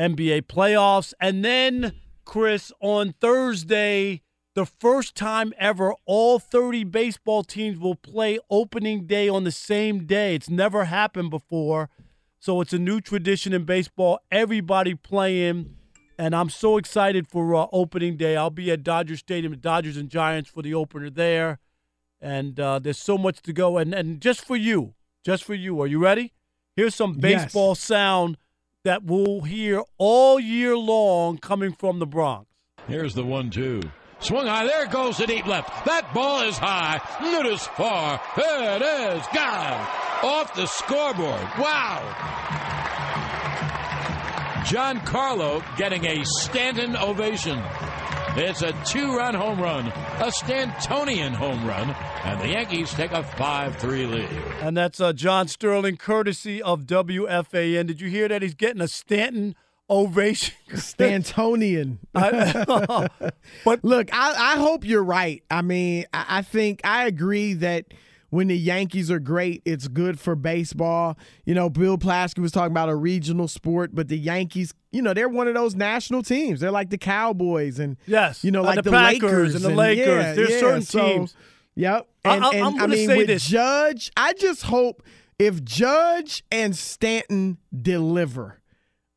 NBA 0.00 0.42
playoffs, 0.42 1.12
and 1.20 1.44
then 1.44 1.92
Chris 2.24 2.72
on 2.80 3.14
Thursday, 3.20 4.22
the 4.54 4.66
first 4.66 5.14
time 5.14 5.52
ever, 5.58 5.94
all 6.06 6.38
30 6.38 6.84
baseball 6.84 7.42
teams 7.42 7.78
will 7.78 7.94
play 7.96 8.38
opening 8.50 9.06
day 9.06 9.28
on 9.28 9.44
the 9.44 9.50
same 9.50 10.06
day. 10.06 10.34
It's 10.34 10.48
never 10.50 10.84
happened 10.84 11.30
before, 11.30 11.90
so 12.38 12.60
it's 12.60 12.72
a 12.72 12.78
new 12.78 13.00
tradition 13.00 13.52
in 13.52 13.64
baseball. 13.64 14.20
Everybody 14.30 14.94
playing. 14.94 15.76
And 16.16 16.34
I'm 16.36 16.48
so 16.48 16.76
excited 16.76 17.26
for 17.26 17.56
uh, 17.56 17.66
opening 17.72 18.16
day. 18.16 18.36
I'll 18.36 18.48
be 18.48 18.70
at 18.70 18.84
Dodger 18.84 19.16
Stadium, 19.16 19.52
the 19.52 19.56
Dodgers 19.56 19.96
and 19.96 20.08
Giants 20.08 20.48
for 20.48 20.62
the 20.62 20.72
opener 20.72 21.10
there 21.10 21.58
and 22.24 22.58
uh, 22.58 22.78
there's 22.78 22.98
so 22.98 23.18
much 23.18 23.42
to 23.42 23.52
go. 23.52 23.76
And 23.76 23.94
and 23.94 24.20
just 24.20 24.44
for 24.46 24.56
you, 24.56 24.94
just 25.24 25.44
for 25.44 25.54
you, 25.54 25.80
are 25.82 25.86
you 25.86 25.98
ready? 25.98 26.32
Here's 26.74 26.94
some 26.94 27.18
Yes. 27.20 27.44
baseball 27.44 27.74
sound 27.74 28.38
that 28.82 29.04
we'll 29.04 29.42
hear 29.42 29.82
all 29.98 30.40
year 30.40 30.76
long 30.76 31.38
coming 31.38 31.72
from 31.72 31.98
the 31.98 32.06
Bronx. 32.06 32.46
Here's 32.88 33.14
the 33.14 33.24
one 33.24 33.50
two. 33.50 33.82
Swung 34.24 34.46
high. 34.46 34.66
There 34.66 34.86
goes 34.86 35.18
the 35.18 35.26
deep 35.26 35.46
left. 35.46 35.84
That 35.84 36.14
ball 36.14 36.40
is 36.48 36.56
high. 36.56 36.98
It 37.20 37.44
is 37.46 37.66
far. 37.66 38.18
It 38.38 38.82
is 38.82 39.26
gone. 39.34 39.86
Off 40.22 40.54
the 40.54 40.66
scoreboard. 40.66 41.42
Wow. 41.58 42.00
Giancarlo 44.64 45.62
getting 45.76 46.06
a 46.06 46.24
Stanton 46.24 46.96
ovation. 46.96 47.62
It's 48.36 48.62
a 48.62 48.72
two 48.84 49.14
run 49.14 49.34
home 49.34 49.60
run, 49.60 49.88
a 49.88 50.30
Stantonian 50.30 51.34
home 51.34 51.64
run, 51.66 51.90
and 52.24 52.40
the 52.40 52.48
Yankees 52.48 52.92
take 52.94 53.12
a 53.12 53.22
5 53.22 53.76
3 53.76 54.06
lead. 54.06 54.28
And 54.62 54.74
that's 54.74 55.00
uh, 55.00 55.12
John 55.12 55.48
Sterling, 55.48 55.98
courtesy 55.98 56.62
of 56.62 56.80
WFAN. 56.86 57.86
Did 57.86 58.00
you 58.00 58.08
hear 58.08 58.26
that? 58.28 58.40
He's 58.40 58.54
getting 58.54 58.80
a 58.80 58.88
Stanton 58.88 59.54
ovation. 59.90 60.54
Stantonian. 60.70 61.98
but 62.12 63.82
look, 63.84 64.08
I, 64.12 64.54
I 64.54 64.56
hope 64.58 64.84
you're 64.84 65.04
right. 65.04 65.42
I 65.50 65.62
mean, 65.62 66.06
I, 66.12 66.24
I 66.28 66.42
think 66.42 66.80
I 66.84 67.06
agree 67.06 67.54
that 67.54 67.86
when 68.30 68.48
the 68.48 68.56
Yankees 68.58 69.10
are 69.10 69.20
great, 69.20 69.62
it's 69.64 69.86
good 69.86 70.18
for 70.18 70.34
baseball. 70.34 71.16
You 71.44 71.54
know, 71.54 71.70
Bill 71.70 71.96
Plaschke 71.98 72.38
was 72.40 72.50
talking 72.50 72.72
about 72.72 72.88
a 72.88 72.96
regional 72.96 73.46
sport, 73.46 73.90
but 73.94 74.08
the 74.08 74.18
Yankees, 74.18 74.74
you 74.90 75.02
know, 75.02 75.14
they're 75.14 75.28
one 75.28 75.46
of 75.46 75.54
those 75.54 75.74
national 75.76 76.22
teams. 76.24 76.58
They're 76.60 76.72
like 76.72 76.90
the 76.90 76.98
Cowboys 76.98 77.78
and 77.78 77.96
yes, 78.06 78.42
you 78.42 78.50
know, 78.50 78.62
like 78.62 78.76
the 78.76 78.82
the, 78.82 78.90
Lakers 78.90 79.54
and 79.54 79.64
the 79.64 79.70
Lakers. 79.70 80.06
yeah, 80.06 80.32
There's 80.34 80.50
yeah. 80.50 80.58
certain 80.60 80.82
So, 80.82 81.06
teams. 81.06 81.34
Yep. 81.76 82.08
I- 82.24 82.34
And, 82.36 82.44
I- 82.44 82.50
and 82.54 82.64
I'm 82.64 82.74
I 82.74 82.78
gonna 82.78 82.94
mean, 82.96 83.06
say 83.08 83.16
with 83.18 83.26
this. 83.28 83.46
Judge, 83.46 84.10
I 84.16 84.32
just 84.32 84.62
hope 84.62 85.02
if 85.38 85.62
Judge 85.62 86.42
and 86.50 86.74
Stanton 86.74 87.58
deliver. 87.76 88.60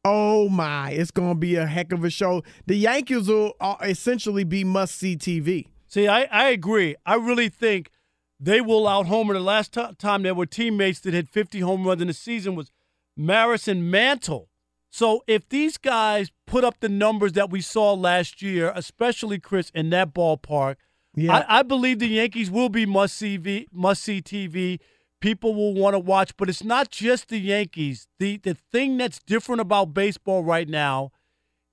Oh 0.10 0.48
my, 0.50 0.92
it's 0.92 1.12
going 1.12 1.32
to 1.34 1.40
be 1.40 1.56
a 1.56 1.66
heck 1.66 1.92
of 1.92 2.04
a 2.04 2.10
show. 2.10 2.44
The 2.66 2.76
Yankees 2.76 3.28
will 3.28 3.54
uh, 3.60 3.76
essentially 3.84 4.44
be 4.44 4.64
must 4.64 4.96
see 4.98 5.16
TV. 5.18 5.68
See, 5.88 6.08
I, 6.08 6.24
I 6.32 6.50
agree. 6.50 6.96
I 7.06 7.16
really 7.16 7.50
think 7.50 7.92
they 8.40 8.62
will 8.62 8.88
out 8.88 9.08
homer. 9.08 9.34
The 9.34 9.40
last 9.40 9.74
t- 9.74 9.86
time 9.98 10.24
there 10.24 10.34
were 10.36 10.46
teammates 10.46 11.00
that 11.02 11.14
hit 11.14 11.28
50 11.28 11.60
home 11.60 11.86
runs 11.86 12.02
in 12.02 12.08
the 12.08 12.14
season 12.14 12.56
was 12.56 12.72
Maris 13.16 13.68
and 13.68 13.90
Mantle. 13.92 14.50
So 14.90 15.24
if 15.28 15.48
these 15.50 15.78
guys 15.78 16.32
put 16.46 16.64
up 16.64 16.80
the 16.80 16.90
numbers 16.90 17.34
that 17.34 17.50
we 17.50 17.62
saw 17.62 17.94
last 17.94 18.42
year, 18.42 18.72
especially 18.76 19.40
Chris 19.40 19.72
in 19.76 19.90
that 19.90 20.14
ballpark, 20.14 20.76
Yeah. 21.16 21.44
I, 21.48 21.60
I 21.60 21.64
believe 21.64 22.00
the 22.00 22.08
Yankees 22.08 22.50
will 22.50 22.70
be 22.70 22.86
must 22.86 23.18
see 23.18 23.68
must 23.72 24.04
see 24.04 24.22
TV. 24.22 24.80
People 25.20 25.56
will 25.56 25.74
want 25.74 25.96
to 25.96 26.00
watch, 26.00 26.36
but 26.38 26.50
it's 26.50 26.64
not 26.64 26.90
just 26.92 27.30
the 27.30 27.40
Yankees. 27.40 28.08
The 28.20 28.38
the 28.38 28.54
thing 28.54 28.98
that's 28.98 29.20
different 29.20 29.62
about 29.62 29.94
baseball 29.94 30.44
right 30.44 30.70
now 30.70 31.12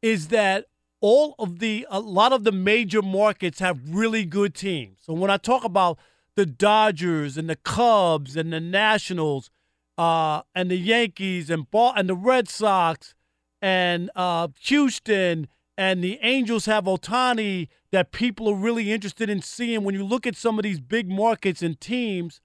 is 0.00 0.28
that 0.28 0.66
all 1.00 1.34
of 1.38 1.58
the 1.58 1.86
a 1.90 2.00
lot 2.00 2.32
of 2.32 2.44
the 2.44 2.52
major 2.52 3.02
markets 3.02 3.58
have 3.58 3.78
really 3.86 4.24
good 4.24 4.54
teams. 4.54 5.00
So 5.02 5.12
when 5.12 5.30
I 5.30 5.36
talk 5.36 5.64
about 5.64 5.98
the 6.36 6.46
Dodgers 6.46 7.36
and 7.36 7.48
the 7.48 7.56
Cubs 7.56 8.36
and 8.36 8.52
the 8.52 8.60
Nationals 8.60 9.50
uh, 9.98 10.42
and 10.54 10.70
the 10.70 10.78
Yankees 10.78 11.50
and 11.50 11.70
ball 11.70 11.92
and 11.94 12.08
the 12.08 12.16
Red 12.16 12.48
Sox 12.48 13.14
and 13.60 14.10
uh, 14.16 14.48
Houston 14.60 15.48
and 15.76 16.02
the 16.02 16.18
Angels 16.22 16.66
have 16.66 16.84
Ohtani 16.84 17.68
that 17.90 18.12
people 18.12 18.48
are 18.48 18.54
really 18.54 18.92
interested 18.92 19.28
in 19.28 19.42
seeing. 19.42 19.84
When 19.84 19.94
you 19.94 20.04
look 20.04 20.26
at 20.26 20.36
some 20.36 20.58
of 20.58 20.62
these 20.62 20.80
big 20.80 21.08
markets 21.08 21.62
and 21.62 21.80
teams, 21.80 22.40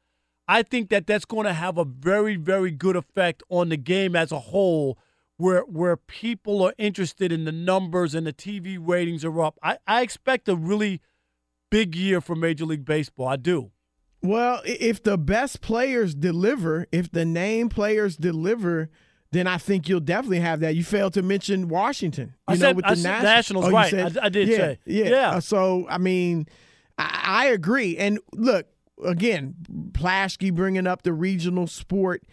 I 0.51 0.63
think 0.63 0.89
that 0.89 1.05
that's 1.05 1.25
going 1.25 1.45
to 1.45 1.53
have 1.53 1.77
a 1.77 1.85
very, 1.85 2.35
very 2.35 2.71
good 2.71 2.95
effect 2.95 3.43
on 3.49 3.69
the 3.69 3.77
game 3.77 4.15
as 4.15 4.31
a 4.31 4.39
whole, 4.39 4.97
where 5.37 5.61
where 5.61 5.95
people 5.95 6.63
are 6.63 6.73
interested 6.79 7.31
in 7.31 7.45
the 7.45 7.51
numbers 7.51 8.15
and 8.15 8.25
the 8.25 8.33
TV 8.33 8.77
ratings 8.81 9.23
are 9.23 9.41
up. 9.43 9.59
I, 9.61 9.77
I 9.85 10.01
expect 10.01 10.49
a 10.49 10.55
really 10.55 11.01
big 11.69 11.95
year 11.95 12.19
for 12.19 12.35
Major 12.35 12.65
League 12.65 12.83
Baseball. 12.83 13.27
I 13.27 13.35
do. 13.35 13.69
Well, 14.23 14.61
if 14.65 15.03
the 15.03 15.17
best 15.19 15.61
players 15.61 16.15
deliver, 16.15 16.87
if 16.91 17.11
the 17.11 17.25
name 17.25 17.69
players 17.69 18.17
deliver, 18.17 18.89
then 19.31 19.45
I 19.45 19.59
think 19.59 19.87
you'll 19.87 19.99
definitely 19.99 20.39
have 20.39 20.59
that. 20.61 20.75
You 20.75 20.83
failed 20.83 21.13
to 21.13 21.21
mention 21.21 21.67
Washington. 21.69 22.33
I 22.47 22.53
know, 22.53 22.59
said- 22.59 22.75
with 22.75 22.85
the 22.85 22.95
said 22.95 23.11
Nas- 23.13 23.23
Nationals, 23.23 23.65
Oh, 23.65 23.69
you 23.69 23.75
right. 23.75 23.89
said- 23.91 24.17
I- 24.17 24.25
I 24.25 24.29
did 24.29 24.47
yeah, 24.49 24.57
say. 24.57 24.79
Yeah. 24.85 25.05
Yeah. 25.09 25.29
Uh, 25.35 25.39
So, 25.41 25.85
I 25.87 25.99
mean, 25.99 26.47
I, 26.97 27.21
I 27.23 27.45
agree. 27.49 27.97
And 27.97 28.19
look, 28.33 28.65
again, 29.03 29.55
Plaschke 29.91 30.53
bringing 30.53 30.87
up 30.87 31.03
the 31.03 31.13
regional 31.13 31.67
sport. 31.67 32.23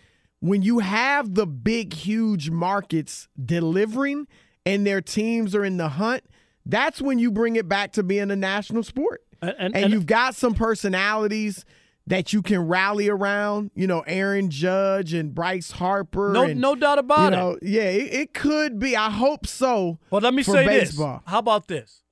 When 0.40 0.62
you 0.62 0.80
have 0.80 1.34
the 1.34 1.47
big, 1.47 1.93
huge 1.93 2.51
markets 2.51 3.28
delivering 3.43 4.26
and 4.64 4.86
their 4.86 5.01
teams 5.01 5.55
are 5.55 5.64
in 5.64 5.76
the 5.76 5.88
hunt, 5.90 6.24
that's 6.64 7.01
when 7.01 7.18
you 7.18 7.30
bring 7.30 7.56
it 7.56 7.68
back 7.68 7.93
to 7.93 8.02
being 8.02 8.30
a 8.30 8.36
national 8.36 8.82
sport. 8.82 9.22
And, 9.40 9.55
and, 9.59 9.76
And, 9.76 9.93
you've 9.93 10.06
got 10.06 10.34
some 10.34 10.55
personalities 10.55 11.64
that 12.06 12.32
you 12.32 12.43
can 12.43 12.66
rally 12.66 13.09
around. 13.09 13.70
You 13.74 13.86
know, 13.86 14.01
Aaron 14.06 14.51
Judge 14.51 15.12
and 15.12 15.34
Bryce 15.34 15.72
Harper. 15.72 16.32
No- 16.32 16.44
and, 16.44 16.60
no 16.60 16.74
doubt 16.74 16.98
about 16.98 17.20
you 17.20 17.26
it. 17.26 17.30
know, 17.30 17.59
Yeah, 17.62 17.82
it, 17.82 18.14
it 18.14 18.34
could 18.34 18.78
be. 18.78 18.97
I 18.97 19.10
hope 19.10 19.47
so. 19.47 19.98
But 20.10 20.22
let 20.22 20.34
me 20.34 20.43
say 20.43 20.66
baseball. 20.66 21.22
this. 21.24 21.32
How 21.32 21.38
about 21.38 21.68
this? 21.68 22.02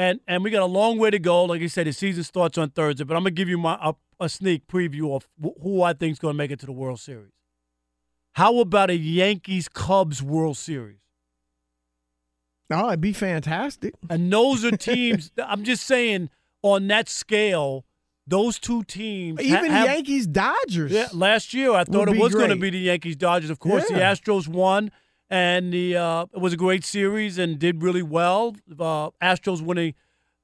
And 0.00 0.20
and 0.26 0.42
we 0.42 0.50
got 0.50 0.62
a 0.62 0.72
long 0.80 0.96
way 0.98 1.10
to 1.10 1.18
go. 1.18 1.44
Like 1.44 1.60
I 1.60 1.66
said, 1.66 1.86
the 1.86 1.92
season 1.92 2.24
starts 2.24 2.56
on 2.56 2.70
Thursday. 2.70 3.04
But 3.04 3.16
I'm 3.18 3.22
gonna 3.22 3.32
give 3.32 3.48
you 3.50 3.58
my 3.58 3.76
a, 3.82 3.92
a 4.18 4.28
sneak 4.30 4.66
preview 4.66 5.14
of 5.14 5.28
wh- 5.42 5.60
who 5.62 5.82
I 5.82 5.92
think 5.92 6.12
is 6.12 6.18
gonna 6.18 6.32
make 6.34 6.50
it 6.50 6.58
to 6.60 6.66
the 6.66 6.72
World 6.72 7.00
Series. 7.00 7.32
How 8.32 8.60
about 8.60 8.88
a 8.88 8.96
Yankees 8.96 9.68
Cubs 9.68 10.22
World 10.22 10.56
Series? 10.56 10.96
Oh, 12.72 12.88
it'd 12.88 13.00
be 13.00 13.12
fantastic. 13.12 13.94
And 14.08 14.32
those 14.32 14.64
are 14.64 14.70
teams. 14.76 15.32
I'm 15.36 15.64
just 15.64 15.84
saying 15.84 16.30
on 16.62 16.86
that 16.88 17.08
scale, 17.08 17.84
those 18.26 18.58
two 18.58 18.84
teams. 18.84 19.40
Even 19.40 19.70
have- 19.70 19.86
Yankees 19.86 20.26
Dodgers. 20.26 20.92
Yeah, 20.92 21.08
last 21.12 21.52
year 21.52 21.72
I 21.72 21.84
thought 21.84 22.08
it 22.08 22.16
was 22.18 22.32
going 22.32 22.50
to 22.50 22.56
be 22.56 22.70
the 22.70 22.78
Yankees 22.78 23.16
Dodgers. 23.16 23.50
Of 23.50 23.58
course, 23.58 23.86
the 23.88 23.94
Astros 23.94 24.46
won, 24.46 24.92
and 25.30 25.72
the 25.72 25.96
uh, 25.96 26.26
it 26.34 26.40
was 26.40 26.52
a 26.52 26.56
great 26.56 26.84
series 26.84 27.38
and 27.38 27.58
did 27.58 27.82
really 27.82 28.02
well. 28.02 28.56
Uh, 28.70 29.10
Astros 29.22 29.62
winning 29.62 29.94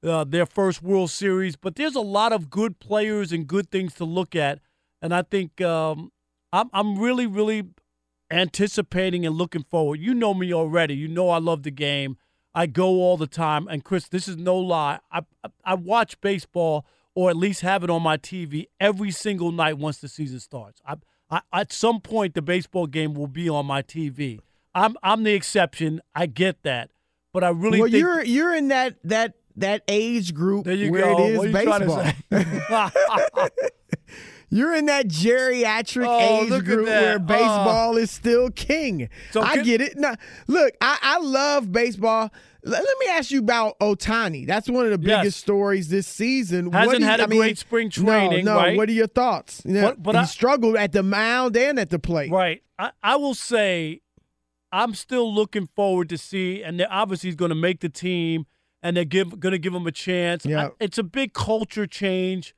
uh, 0.03 0.23
their 0.23 0.45
first 0.45 0.81
World 0.81 1.11
Series, 1.11 1.55
but 1.55 1.75
there's 1.75 1.95
a 1.95 2.01
lot 2.01 2.31
of 2.31 2.49
good 2.49 2.79
players 2.79 3.31
and 3.31 3.45
good 3.45 3.69
things 3.69 3.93
to 3.95 4.05
look 4.05 4.35
at, 4.35 4.59
and 5.01 5.13
I 5.13 5.23
think 5.23 5.59
um, 5.61 6.11
I'm 6.53 6.69
I'm 6.71 6.97
really 6.97 7.27
really 7.27 7.63
anticipating 8.31 9.25
and 9.25 9.35
looking 9.35 9.63
forward. 9.63 9.99
You 9.99 10.13
know 10.13 10.33
me 10.33 10.53
already. 10.53 10.95
You 10.95 11.07
know 11.07 11.29
I 11.29 11.39
love 11.39 11.63
the 11.63 11.71
game. 11.71 12.17
I 12.55 12.65
go 12.65 12.87
all 12.87 13.17
the 13.17 13.27
time, 13.27 13.67
and 13.67 13.83
Chris, 13.83 14.07
this 14.07 14.27
is 14.27 14.37
no 14.37 14.55
lie. 14.55 14.99
I 15.11 15.21
I, 15.65 15.75
watch 15.75 16.19
baseball 16.21 16.85
or 17.13 17.29
at 17.29 17.35
least 17.35 17.61
have 17.61 17.83
it 17.83 17.89
on 17.89 18.01
my 18.01 18.17
TV 18.17 18.65
every 18.79 19.11
single 19.11 19.51
night 19.51 19.77
once 19.77 19.97
the 19.97 20.07
season 20.07 20.39
starts. 20.39 20.81
I, 20.87 20.95
I 21.29 21.41
at 21.51 21.73
some 21.73 21.99
point 21.99 22.35
the 22.35 22.41
baseball 22.41 22.87
game 22.87 23.13
will 23.13 23.27
be 23.27 23.49
on 23.49 23.65
my 23.65 23.81
TV. 23.81 24.39
I'm 24.77 24.95
I'm 25.03 25.23
the 25.23 25.33
exception. 25.33 26.01
I 26.15 26.25
get 26.27 26.63
that, 26.63 26.91
but 27.33 27.43
I 27.43 27.49
really 27.49 27.79
well, 27.81 27.89
think 27.89 27.99
you're 28.01 28.23
you're 28.23 28.53
in 28.55 28.67
that 28.69 28.95
that 29.05 29.33
that 29.55 29.81
age 29.87 30.33
group 30.33 30.65
There 30.65 30.75
you 30.75 30.91
where 30.91 31.01
go. 31.01 31.17
it 31.25 31.29
is 31.31 31.37
What 31.37 31.47
are 31.47 31.59
you 31.59 31.65
trying 31.65 32.13
baseball. 32.29 33.49
You're 34.49 34.73
in 34.75 34.85
that 34.85 35.09
geriatric 35.09 36.05
Oh, 36.07 36.43
age 36.55 36.63
group 36.63 36.85
where 36.85 37.19
baseball 37.19 37.95
oh. 37.95 37.97
is 37.97 38.09
still 38.11 38.49
king. 38.49 39.09
So 39.31 39.41
I 39.41 39.55
can- 39.55 39.65
get 39.65 39.81
it. 39.81 39.97
Now, 39.97 40.15
look, 40.47 40.73
I, 40.79 40.97
I 41.01 41.19
love 41.19 41.69
baseball. 41.71 42.31
Let, 42.63 42.81
let 42.81 42.97
me 42.99 43.07
ask 43.09 43.29
you 43.29 43.39
about 43.39 43.77
Ohtani. 43.79 44.47
That's 44.47 44.69
one 44.69 44.85
of 44.89 45.01
the 45.01 45.05
Yes. 45.05 45.19
biggest 45.19 45.39
stories 45.41 45.89
this 45.89 46.07
season. 46.07 46.71
Hasn't 46.71 46.87
What 46.87 46.93
do 46.97 47.03
you- 47.03 47.09
had 47.09 47.19
a 47.19 47.23
I 47.23 47.27
mean, 47.27 47.39
great 47.39 47.57
spring 47.57 47.91
no, 47.97 48.03
training, 48.05 48.45
No, 48.45 48.55
right? 48.55 48.77
What 48.77 48.87
are 48.87 48.93
your 48.93 49.07
thoughts? 49.07 49.63
You 49.65 49.73
know, 49.73 49.81
But- 49.89 50.03
but 50.03 50.15
he 50.15 50.21
I- 50.21 50.25
struggled 50.25 50.77
at 50.77 50.93
the 50.93 51.03
mound 51.03 51.57
and 51.57 51.77
at 51.77 51.89
the 51.89 51.99
plate. 51.99 52.31
Right. 52.31 52.63
I, 52.79 52.91
I 53.03 53.15
will 53.17 53.35
say 53.35 53.99
I'm 54.71 54.93
still 54.93 55.33
looking 55.33 55.67
forward 55.75 56.09
to 56.09 56.17
see, 56.17 56.61
and 56.63 56.79
they're 56.79 56.91
obviously 56.91 57.29
he's 57.29 57.35
going 57.35 57.49
to 57.49 57.55
make 57.55 57.79
the 57.79 57.89
team, 57.89 58.45
and 58.83 58.95
they're 58.97 59.05
give, 59.05 59.39
going 59.39 59.51
to 59.53 59.59
give 59.59 59.73
him 59.73 59.87
a 59.87 59.91
chance. 59.91 60.45
Yeah. 60.45 60.67
I- 60.67 60.71
it's 60.79 60.97
a 60.97 61.03
big 61.03 61.33
culture 61.33 61.87
change, 61.87 62.53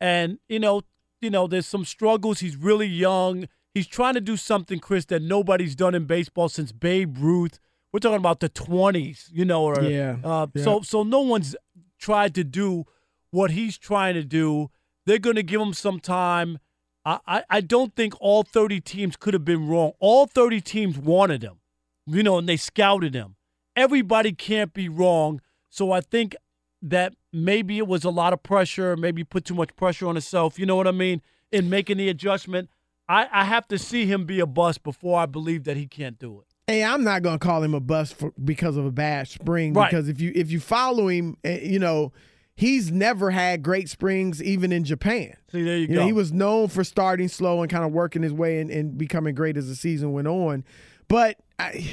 and 0.00 0.38
you 0.48 0.58
know, 0.58 0.82
you 1.20 1.30
know, 1.30 1.46
there's 1.46 1.66
some 1.66 1.84
struggles. 1.84 2.40
He's 2.40 2.56
really 2.56 2.86
young. 2.86 3.48
He's 3.72 3.86
trying 3.86 4.14
to 4.14 4.20
do 4.20 4.36
something, 4.36 4.78
Chris, 4.78 5.06
that 5.06 5.22
nobody's 5.22 5.74
done 5.74 5.94
in 5.94 6.04
baseball 6.04 6.48
since 6.48 6.70
Babe 6.70 7.16
Ruth. 7.18 7.58
We're 7.92 8.00
talking 8.00 8.18
about 8.18 8.40
the 8.40 8.48
20s, 8.48 9.28
you 9.32 9.44
know, 9.44 9.64
or 9.64 9.82
Yeah. 9.82 10.16
Uh, 10.22 10.46
Yeah. 10.54 10.62
So, 10.64 10.80
so 10.82 11.02
no 11.02 11.20
one's 11.20 11.56
tried 11.98 12.34
to 12.34 12.44
do 12.44 12.84
what 13.30 13.52
he's 13.52 13.78
trying 13.78 14.14
to 14.14 14.22
do. 14.24 14.70
They're 15.06 15.18
going 15.18 15.36
to 15.36 15.42
give 15.42 15.60
him 15.60 15.72
some 15.74 15.98
time. 16.00 16.58
I, 17.06 17.44
I, 17.50 17.60
don't 17.60 17.94
think 17.94 18.14
all 18.18 18.44
30 18.44 18.80
teams 18.80 19.16
could 19.16 19.34
have 19.34 19.44
been 19.44 19.68
wrong. 19.68 19.92
All 20.00 20.26
30 20.26 20.60
teams 20.62 20.96
wanted 20.96 21.42
him, 21.42 21.60
you 22.06 22.22
know, 22.22 22.38
and 22.38 22.48
they 22.48 22.56
scouted 22.56 23.14
him. 23.14 23.36
Everybody 23.76 24.32
can't 24.32 24.72
be 24.72 24.88
wrong. 24.88 25.42
So 25.68 25.92
I 25.92 26.00
think 26.00 26.34
that 26.80 27.14
maybe 27.32 27.78
it 27.78 27.86
was 27.86 28.04
a 28.04 28.10
lot 28.10 28.32
of 28.32 28.42
pressure, 28.42 28.96
maybe 28.96 29.22
put 29.22 29.44
too 29.44 29.54
much 29.54 29.74
pressure 29.76 30.06
on 30.06 30.14
himself, 30.14 30.58
you 30.58 30.64
know 30.64 30.76
what 30.76 30.86
I 30.86 30.92
mean, 30.92 31.20
in 31.52 31.68
making 31.68 31.98
the 31.98 32.08
adjustment. 32.08 32.70
I, 33.08 33.28
I 33.30 33.44
have 33.44 33.68
to 33.68 33.78
see 33.78 34.06
him 34.06 34.24
be 34.24 34.40
a 34.40 34.46
bust 34.46 34.82
before 34.82 35.20
I 35.20 35.26
believe 35.26 35.64
that 35.64 35.76
he 35.76 35.86
can't 35.86 36.18
do 36.18 36.40
it. 36.40 36.46
Hey, 36.66 36.82
I'm 36.82 37.04
not 37.04 37.22
gonna 37.22 37.38
call 37.38 37.62
him 37.62 37.74
a 37.74 37.80
bust 37.80 38.14
for 38.14 38.32
because 38.42 38.78
of 38.78 38.86
a 38.86 38.90
bad 38.90 39.28
spring. 39.28 39.74
Right. 39.74 39.90
Because 39.90 40.08
if 40.08 40.20
you 40.22 40.32
if 40.34 40.50
you 40.50 40.60
follow 40.60 41.08
him, 41.08 41.36
eh, 41.44 41.60
you 41.62 41.78
know 41.78 42.12
he's 42.54 42.90
never 42.90 43.30
had 43.30 43.62
great 43.62 43.88
springs 43.88 44.42
even 44.42 44.72
in 44.72 44.84
Japan. 44.84 45.34
See, 45.50 45.62
there 45.62 45.76
you, 45.76 45.82
You 45.82 45.88
go. 45.88 45.94
know, 45.94 46.06
he 46.06 46.12
was 46.12 46.32
known 46.32 46.68
for 46.68 46.84
starting 46.84 47.28
slow 47.28 47.62
and 47.62 47.70
kind 47.70 47.84
of 47.84 47.92
working 47.92 48.22
his 48.22 48.32
way 48.32 48.60
and, 48.60 48.70
and 48.70 48.96
becoming 48.96 49.34
great 49.34 49.56
as 49.56 49.68
the 49.68 49.74
season 49.76 50.12
went 50.12 50.28
on. 50.28 50.64
But 51.08 51.38
I, 51.58 51.86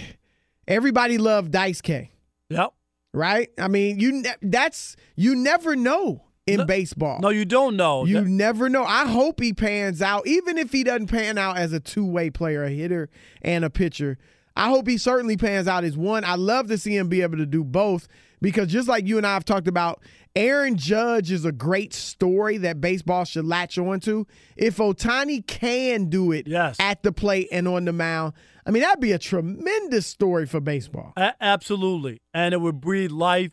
everybody 0.67 1.17
loved 1.17 1.51
Dice 1.51 1.81
K. 1.81 2.11
Yep. 2.49 2.73
Right? 3.13 3.49
I 3.57 3.67
mean, 3.67 3.99
you 3.99 4.11
ne- 4.13 4.35
that's 4.41 4.95
you 5.15 5.35
never 5.35 5.75
know 5.75 6.23
in 6.47 6.65
baseball. 6.65 7.19
No, 7.21 7.29
you 7.29 7.45
don't 7.45 7.75
know. 7.75 8.05
You 8.05 8.21
never 8.21 8.69
know. 8.69 8.83
I 8.85 9.05
hope 9.05 9.39
he 9.41 9.53
pans 9.53 10.01
out, 10.01 10.25
even 10.27 10.57
if 10.57 10.71
he 10.71 10.83
doesn't 10.83 11.07
pan 11.07 11.37
out 11.37 11.57
as 11.57 11.73
a 11.73 11.79
two 11.79 12.05
way 12.05 12.29
player, 12.29 12.63
a 12.63 12.69
hitter 12.69 13.09
and 13.41 13.65
a 13.65 13.69
pitcher. 13.69 14.17
I 14.55 14.69
hope 14.69 14.87
he 14.87 14.97
certainly 14.97 15.37
pans 15.37 15.67
out 15.67 15.83
as 15.83 15.95
one. 15.97 16.23
I 16.25 16.35
love 16.35 16.67
to 16.67 16.77
see 16.77 16.95
him 16.95 17.07
be 17.09 17.21
able 17.21 17.37
to 17.37 17.45
do 17.45 17.63
both 17.63 18.07
because 18.41 18.67
just 18.67 18.87
like 18.87 19.07
you 19.07 19.17
and 19.17 19.25
I 19.25 19.33
have 19.33 19.45
talked 19.45 19.67
about, 19.67 20.01
Aaron 20.35 20.77
Judge 20.77 21.31
is 21.31 21.45
a 21.45 21.51
great 21.51 21.93
story 21.93 22.57
that 22.57 22.81
baseball 22.81 23.25
should 23.25 23.45
latch 23.45 23.77
on 23.77 23.99
to. 24.01 24.25
If 24.55 24.77
Ohtani 24.77 25.45
can 25.45 26.09
do 26.09 26.31
it 26.31 26.47
yes. 26.47 26.77
at 26.79 27.03
the 27.03 27.11
plate 27.11 27.49
and 27.51 27.67
on 27.67 27.85
the 27.85 27.93
mound, 27.93 28.33
I 28.65 28.71
mean, 28.71 28.83
that'd 28.83 29.01
be 29.01 29.11
a 29.11 29.19
tremendous 29.19 30.07
story 30.07 30.45
for 30.45 30.59
baseball. 30.59 31.13
A- 31.17 31.35
absolutely, 31.41 32.21
and 32.33 32.53
it 32.53 32.61
would 32.61 32.79
breathe 32.79 33.11
life 33.11 33.51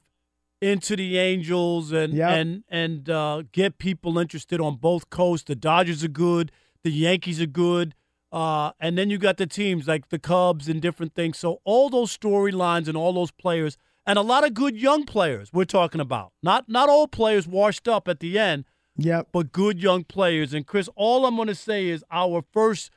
into 0.61 0.97
the 0.97 1.19
Angels 1.19 1.93
and 1.93 2.15
and 2.19 2.65
and 2.69 3.09
uh, 3.09 3.43
get 3.53 3.79
people 3.79 4.19
interested 4.19 4.61
on 4.61 4.77
both 4.77 5.11
coasts. 5.11 5.47
The 5.47 5.55
Dodgers 5.55 6.05
are 6.05 6.09
good, 6.09 6.53
the 6.83 6.91
Yankees 6.91 7.41
are 7.41 7.47
good, 7.47 7.95
uh, 8.33 8.73
and 8.81 8.99
then 8.99 9.11
you 9.11 9.19
got 9.19 9.37
the 9.37 9.47
teams 9.47 9.89
like 9.89 10.11
the 10.11 10.19
Cubs 10.19 10.69
and 10.69 10.83
different 10.83 11.15
things. 11.15 11.39
So 11.39 11.61
all 11.65 11.89
those 11.89 12.17
storylines 12.17 12.89
and 12.89 12.97
all 12.97 13.13
those 13.13 13.31
players, 13.31 13.77
and 14.09 14.19
a 14.19 14.23
lot 14.23 14.45
of 14.45 14.55
good 14.55 14.77
young 14.77 15.05
players 15.05 15.53
we're 15.53 15.67
talking 15.67 16.01
about. 16.01 16.33
Not 16.43 16.69
not 16.69 16.89
all 16.89 17.07
players 17.07 17.47
washed 17.47 17.87
up 17.87 18.09
at 18.09 18.21
the 18.21 18.39
end. 18.39 18.65
Yep. 18.97 19.29
But 19.33 19.53
good 19.53 19.81
young 19.81 20.03
players. 20.03 20.53
And 20.53 20.67
Chris, 20.67 20.89
all 20.97 21.25
I'm 21.25 21.37
going 21.37 21.47
to 21.47 21.55
say 21.55 21.87
is 21.87 22.05
our 22.11 22.43
first 22.53 22.91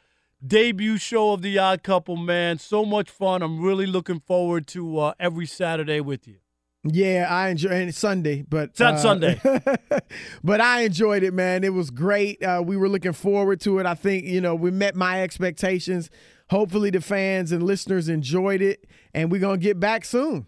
debut 0.46 0.98
show 0.98 1.34
of 1.34 1.44
the 1.44 1.60
Odd 1.60 1.84
Couple, 1.84 2.16
man. 2.16 2.58
So 2.58 2.86
much 2.86 3.12
fun. 3.12 3.44
I'm 3.44 3.62
really 3.62 3.86
looking 3.86 4.20
forward 4.20 4.66
to 4.70 4.98
uh, 4.98 5.14
every 5.20 5.46
Saturday 5.46 6.02
with 6.02 6.28
you. 6.28 6.38
Yeah, 6.84 7.28
I 7.30 7.50
enjoy 7.50 7.70
and 7.70 7.90
it's 7.90 8.00
Sunday, 8.00 8.42
but 8.42 8.70
It's 8.70 8.80
not 8.80 8.96
uh, 8.96 8.98
Sunday. 8.98 9.40
but 10.44 10.62
I 10.62 10.82
enjoyed 10.82 11.22
it, 11.22 11.32
man. 11.32 11.64
It 11.64 11.74
was 11.74 11.92
great. 11.92 12.42
Uh, 12.42 12.64
we 12.66 12.76
were 12.76 12.90
looking 12.90 13.14
forward 13.14 13.62
to 13.62 13.78
it. 13.78 13.86
I 13.86 13.94
think 13.94 14.26
you 14.26 14.42
know 14.42 14.56
we 14.56 14.72
met 14.72 14.96
my 14.96 15.22
expectations. 15.22 16.10
Hopefully, 16.50 16.90
the 16.90 17.02
fans 17.02 17.52
and 17.52 17.62
listeners 17.62 18.10
enjoyed 18.10 18.64
it, 18.64 18.88
and 19.14 19.32
we're 19.32 19.40
gonna 19.42 19.60
get 19.60 19.80
back 19.80 20.04
soon. 20.04 20.48